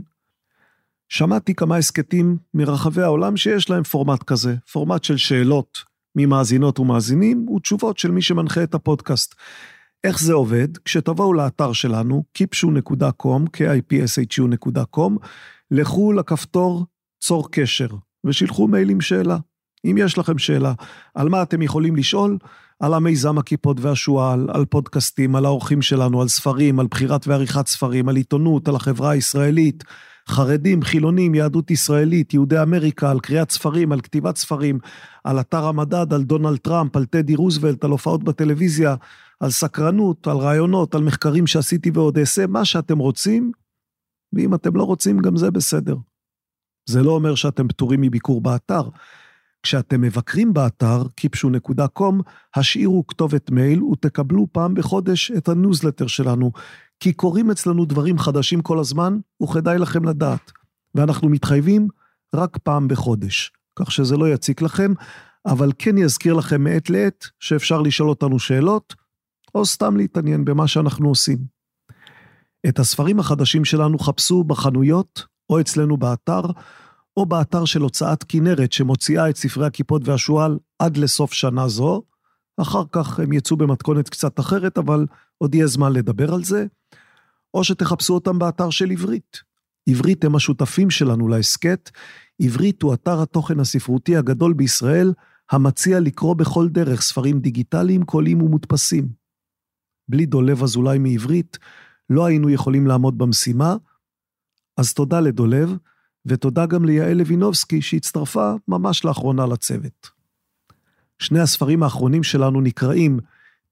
שמעתי 1.12 1.54
כמה 1.54 1.76
הסכתים 1.76 2.36
מרחבי 2.54 3.02
העולם 3.02 3.36
שיש 3.36 3.70
להם 3.70 3.82
פורמט 3.82 4.22
כזה, 4.22 4.54
פורמט 4.72 5.04
של 5.04 5.16
שאלות 5.16 5.78
ממאזינות 6.16 6.78
ומאזינים 6.78 7.48
ותשובות 7.48 7.98
של 7.98 8.10
מי 8.10 8.22
שמנחה 8.22 8.62
את 8.62 8.74
הפודקאסט. 8.74 9.34
איך 10.04 10.20
זה 10.20 10.32
עובד? 10.32 10.68
כשתבואו 10.84 11.34
לאתר 11.34 11.72
שלנו, 11.72 12.24
kipshu.com, 12.38 13.42
kipshu.com, 13.56 15.12
לכו 15.70 16.12
לכפתור 16.12 16.86
צור 17.20 17.50
קשר 17.50 17.88
ושילחו 18.26 18.68
מייל 18.68 18.90
עם 18.90 19.00
שאלה. 19.00 19.36
אם 19.84 19.96
יש 19.98 20.18
לכם 20.18 20.38
שאלה, 20.38 20.72
על 21.14 21.28
מה 21.28 21.42
אתם 21.42 21.62
יכולים 21.62 21.96
לשאול? 21.96 22.38
על 22.80 22.94
המיזם 22.94 23.38
הכיפות 23.38 23.80
והשועל, 23.80 24.48
על 24.52 24.64
פודקאסטים, 24.64 25.36
על 25.36 25.44
האורחים 25.44 25.82
שלנו, 25.82 26.22
על 26.22 26.28
ספרים, 26.28 26.80
על 26.80 26.86
בחירת 26.86 27.26
ועריכת 27.26 27.66
ספרים, 27.66 28.08
על 28.08 28.16
עיתונות, 28.16 28.68
על 28.68 28.76
החברה 28.76 29.10
הישראלית, 29.10 29.84
חרדים, 30.28 30.82
חילונים, 30.82 31.34
יהדות 31.34 31.70
ישראלית, 31.70 32.34
יהודי 32.34 32.62
אמריקה, 32.62 33.10
על 33.10 33.20
קריאת 33.20 33.50
ספרים, 33.50 33.92
על 33.92 34.00
כתיבת 34.00 34.36
ספרים, 34.36 34.78
על 35.24 35.40
אתר 35.40 35.64
המדד, 35.64 36.12
על 36.12 36.22
דונלד 36.22 36.58
טראמפ, 36.58 36.96
על 36.96 37.04
טדי 37.04 37.34
רוזוולט, 37.34 37.84
על 37.84 37.90
הופעות 37.90 38.24
בטלוויזיה, 38.24 38.94
על 39.40 39.50
סקרנות, 39.50 40.26
על 40.26 40.36
רעיונות, 40.36 40.94
על 40.94 41.02
מחקרים 41.02 41.46
שעשיתי 41.46 41.90
ועוד 41.94 42.18
אעשה, 42.18 42.46
מה 42.46 42.64
שאתם 42.64 42.98
רוצים, 42.98 43.52
ואם 44.32 44.54
אתם 44.54 44.76
לא 44.76 44.82
רוצים, 44.82 45.18
גם 45.18 45.36
זה 45.36 45.50
בסדר. 45.50 45.96
זה 46.88 47.02
לא 47.02 47.10
אומר 47.10 47.34
שאתם 47.34 47.68
פטורים 47.68 48.00
מביקור 48.00 48.40
באתר. 48.40 48.82
כשאתם 49.62 50.00
מבקרים 50.00 50.52
באתר, 50.52 51.02
kipshu.com, 51.20 52.22
השאירו 52.56 53.06
כתובת 53.06 53.50
מייל 53.50 53.82
ותקבלו 53.82 54.46
פעם 54.52 54.74
בחודש 54.74 55.30
את 55.30 55.48
הניוזלטר 55.48 56.06
שלנו, 56.06 56.52
כי 57.00 57.12
קורים 57.12 57.50
אצלנו 57.50 57.84
דברים 57.84 58.18
חדשים 58.18 58.60
כל 58.60 58.78
הזמן, 58.78 59.18
וכדאי 59.42 59.78
לכם 59.78 60.04
לדעת. 60.04 60.52
ואנחנו 60.94 61.28
מתחייבים 61.28 61.88
רק 62.34 62.58
פעם 62.58 62.88
בחודש, 62.88 63.52
כך 63.76 63.92
שזה 63.92 64.16
לא 64.16 64.28
יציק 64.28 64.62
לכם, 64.62 64.92
אבל 65.46 65.72
כן 65.78 65.98
יזכיר 65.98 66.34
לכם 66.34 66.64
מעת 66.64 66.90
לעת 66.90 67.26
שאפשר 67.40 67.80
לשאול 67.80 68.08
אותנו 68.08 68.38
שאלות, 68.38 68.94
או 69.54 69.66
סתם 69.66 69.96
להתעניין 69.96 70.44
במה 70.44 70.68
שאנחנו 70.68 71.08
עושים. 71.08 71.38
את 72.68 72.78
הספרים 72.78 73.20
החדשים 73.20 73.64
שלנו 73.64 73.98
חפשו 73.98 74.44
בחנויות 74.44 75.24
או 75.50 75.60
אצלנו 75.60 75.96
באתר, 75.96 76.42
או 77.16 77.26
באתר 77.26 77.64
של 77.64 77.80
הוצאת 77.80 78.24
כנרת 78.28 78.72
שמוציאה 78.72 79.30
את 79.30 79.36
ספרי 79.36 79.66
הכיפות 79.66 80.08
והשועל 80.08 80.58
עד 80.78 80.96
לסוף 80.96 81.32
שנה 81.32 81.68
זו. 81.68 82.02
אחר 82.60 82.82
כך 82.92 83.20
הם 83.20 83.32
יצאו 83.32 83.56
במתכונת 83.56 84.08
קצת 84.08 84.40
אחרת, 84.40 84.78
אבל 84.78 85.06
עוד 85.38 85.54
יהיה 85.54 85.66
זמן 85.66 85.92
לדבר 85.92 86.34
על 86.34 86.44
זה. 86.44 86.66
או 87.54 87.64
שתחפשו 87.64 88.14
אותם 88.14 88.38
באתר 88.38 88.70
של 88.70 88.90
עברית. 88.90 89.40
עברית 89.88 90.24
הם 90.24 90.34
השותפים 90.34 90.90
שלנו 90.90 91.28
להסכת. 91.28 91.90
עברית 92.42 92.82
הוא 92.82 92.94
אתר 92.94 93.22
התוכן 93.22 93.60
הספרותי 93.60 94.16
הגדול 94.16 94.52
בישראל, 94.52 95.12
המציע 95.50 96.00
לקרוא 96.00 96.34
בכל 96.34 96.68
דרך 96.68 97.02
ספרים 97.02 97.40
דיגיטליים, 97.40 98.04
קוליים 98.04 98.42
ומודפסים. 98.42 99.08
בלי 100.08 100.26
דולב 100.26 100.62
אזולאי 100.62 100.98
מעברית, 100.98 101.58
לא 102.10 102.26
היינו 102.26 102.50
יכולים 102.50 102.86
לעמוד 102.86 103.18
במשימה, 103.18 103.76
אז 104.76 104.94
תודה 104.94 105.20
לדולב, 105.20 105.76
ותודה 106.26 106.66
גם 106.66 106.84
ליעל 106.84 107.16
לוינובסקי 107.16 107.82
שהצטרפה 107.82 108.52
ממש 108.68 109.04
לאחרונה 109.04 109.46
לצוות. 109.46 110.10
שני 111.18 111.40
הספרים 111.40 111.82
האחרונים 111.82 112.22
שלנו 112.22 112.60
נקראים 112.60 113.18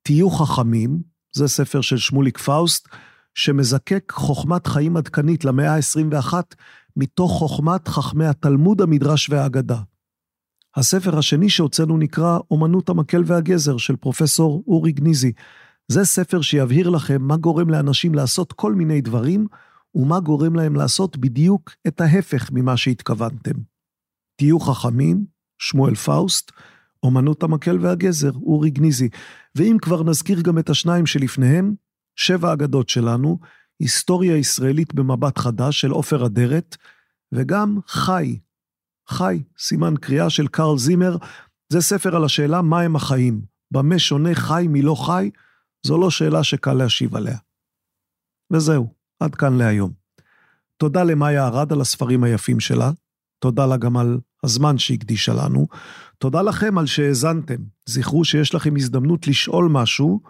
תהיו 0.02 0.30
חכמים, 0.30 1.02
זה 1.32 1.48
ספר 1.48 1.80
של 1.80 1.96
שמוליק 1.98 2.38
פאוסט, 2.38 2.88
שמזקק 3.34 4.12
חוכמת 4.12 4.66
חיים 4.66 4.96
עדכנית 4.96 5.44
למאה 5.44 5.74
ה-21 5.74 6.34
מתוך 6.96 7.32
חוכמת 7.32 7.88
חכמי 7.88 8.26
התלמוד, 8.26 8.80
המדרש 8.80 9.30
והאגדה. 9.30 9.78
הספר 10.76 11.18
השני 11.18 11.50
שהוצאנו 11.50 11.98
נקרא 11.98 12.38
אומנות 12.50 12.88
המקל 12.88 13.22
והגזר 13.26 13.76
של 13.76 13.96
פרופסור 13.96 14.64
אורי 14.66 14.92
גניזי. 14.92 15.32
זה 15.88 16.04
ספר 16.04 16.40
שיבהיר 16.40 16.88
לכם 16.88 17.22
מה 17.22 17.36
גורם 17.36 17.70
לאנשים 17.70 18.14
לעשות 18.14 18.52
כל 18.52 18.74
מיני 18.74 19.00
דברים, 19.00 19.46
ומה 19.94 20.20
גורם 20.20 20.54
להם 20.54 20.74
לעשות 20.74 21.16
בדיוק 21.16 21.70
את 21.86 22.00
ההפך 22.00 22.50
ממה 22.52 22.76
שהתכוונתם. 22.76 23.54
תהיו 24.36 24.60
חכמים, 24.60 25.24
שמואל 25.58 25.94
פאוסט, 25.94 26.50
אומנות 27.02 27.42
המקל 27.42 27.78
והגזר, 27.80 28.32
אורי 28.32 28.70
גניזי, 28.70 29.08
ואם 29.54 29.76
כבר 29.82 30.02
נזכיר 30.02 30.40
גם 30.40 30.58
את 30.58 30.70
השניים 30.70 31.06
שלפניהם, 31.06 31.74
שבע 32.16 32.52
אגדות 32.52 32.88
שלנו, 32.88 33.38
היסטוריה 33.80 34.36
ישראלית 34.36 34.94
במבט 34.94 35.38
חדש 35.38 35.80
של 35.80 35.90
עופר 35.90 36.26
אדרת, 36.26 36.76
וגם 37.32 37.78
חי, 37.86 38.38
חי, 39.08 39.42
סימן 39.58 39.94
קריאה 39.96 40.30
של 40.30 40.48
קרל 40.48 40.78
זימר, 40.78 41.16
זה 41.72 41.80
ספר 41.80 42.16
על 42.16 42.24
השאלה 42.24 42.62
מהם 42.62 42.96
החיים. 42.96 43.42
במה 43.70 43.98
שונה 43.98 44.34
חי 44.34 44.66
מלא 44.68 44.94
חי? 45.06 45.30
זו 45.86 45.98
לא 45.98 46.10
שאלה 46.10 46.44
שקל 46.44 46.72
להשיב 46.72 47.16
עליה. 47.16 47.38
וזהו. 48.52 48.99
עד 49.20 49.34
כאן 49.34 49.58
להיום. 49.58 49.92
תודה 50.76 51.04
למאיה 51.04 51.46
ארד 51.46 51.72
על 51.72 51.80
הספרים 51.80 52.24
היפים 52.24 52.60
שלה, 52.60 52.90
תודה 53.38 53.66
לה 53.66 53.76
גם 53.76 53.96
על 53.96 54.18
הזמן 54.44 54.78
שהקדישה 54.78 55.32
לנו, 55.34 55.66
תודה 56.18 56.42
לכם 56.42 56.78
על 56.78 56.86
שהאזנתם. 56.86 57.62
זכרו 57.86 58.24
שיש 58.24 58.54
לכם 58.54 58.76
הזדמנות 58.76 59.26
לשאול 59.26 59.68
משהו, 59.70 60.20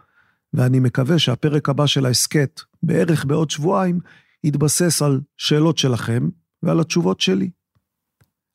ואני 0.53 0.81
מקווה 0.81 1.19
שהפרק 1.19 1.69
הבא 1.69 1.87
של 1.87 2.07
ההסכת, 2.07 2.61
בערך 2.83 3.25
בעוד 3.25 3.51
שבועיים, 3.51 4.01
יתבסס 4.45 5.03
על 5.03 5.21
שאלות 5.37 5.79
שלכם 5.79 6.29
ועל 6.62 6.81
התשובות 6.81 7.21
שלי. 7.21 7.51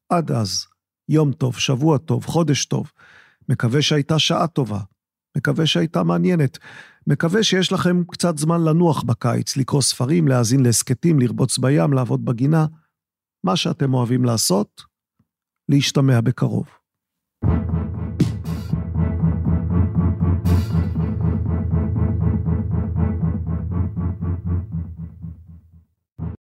עד 0.09 0.31
אז, 0.31 0.65
יום 1.09 1.31
טוב, 1.31 1.57
שבוע 1.57 1.97
טוב, 1.97 2.25
חודש 2.25 2.65
טוב. 2.65 2.91
מקווה 3.49 3.81
שהייתה 3.81 4.19
שעה 4.19 4.47
טובה. 4.47 4.79
מקווה 5.37 5.65
שהייתה 5.65 6.03
מעניינת. 6.03 6.57
מקווה 7.07 7.43
שיש 7.43 7.71
לכם 7.71 8.03
קצת 8.11 8.37
זמן 8.37 8.63
לנוח 8.63 9.03
בקיץ, 9.03 9.57
לקרוא 9.57 9.81
ספרים, 9.81 10.27
להאזין 10.27 10.63
להסכתים, 10.63 11.19
לרבוץ 11.19 11.57
בים, 11.57 11.93
לעבוד 11.93 12.25
בגינה. 12.25 12.65
מה 13.43 13.55
שאתם 13.55 13.93
אוהבים 13.93 14.25
לעשות, 14.25 14.81
להשתמע 15.69 16.21
בקרוב. 16.21 16.65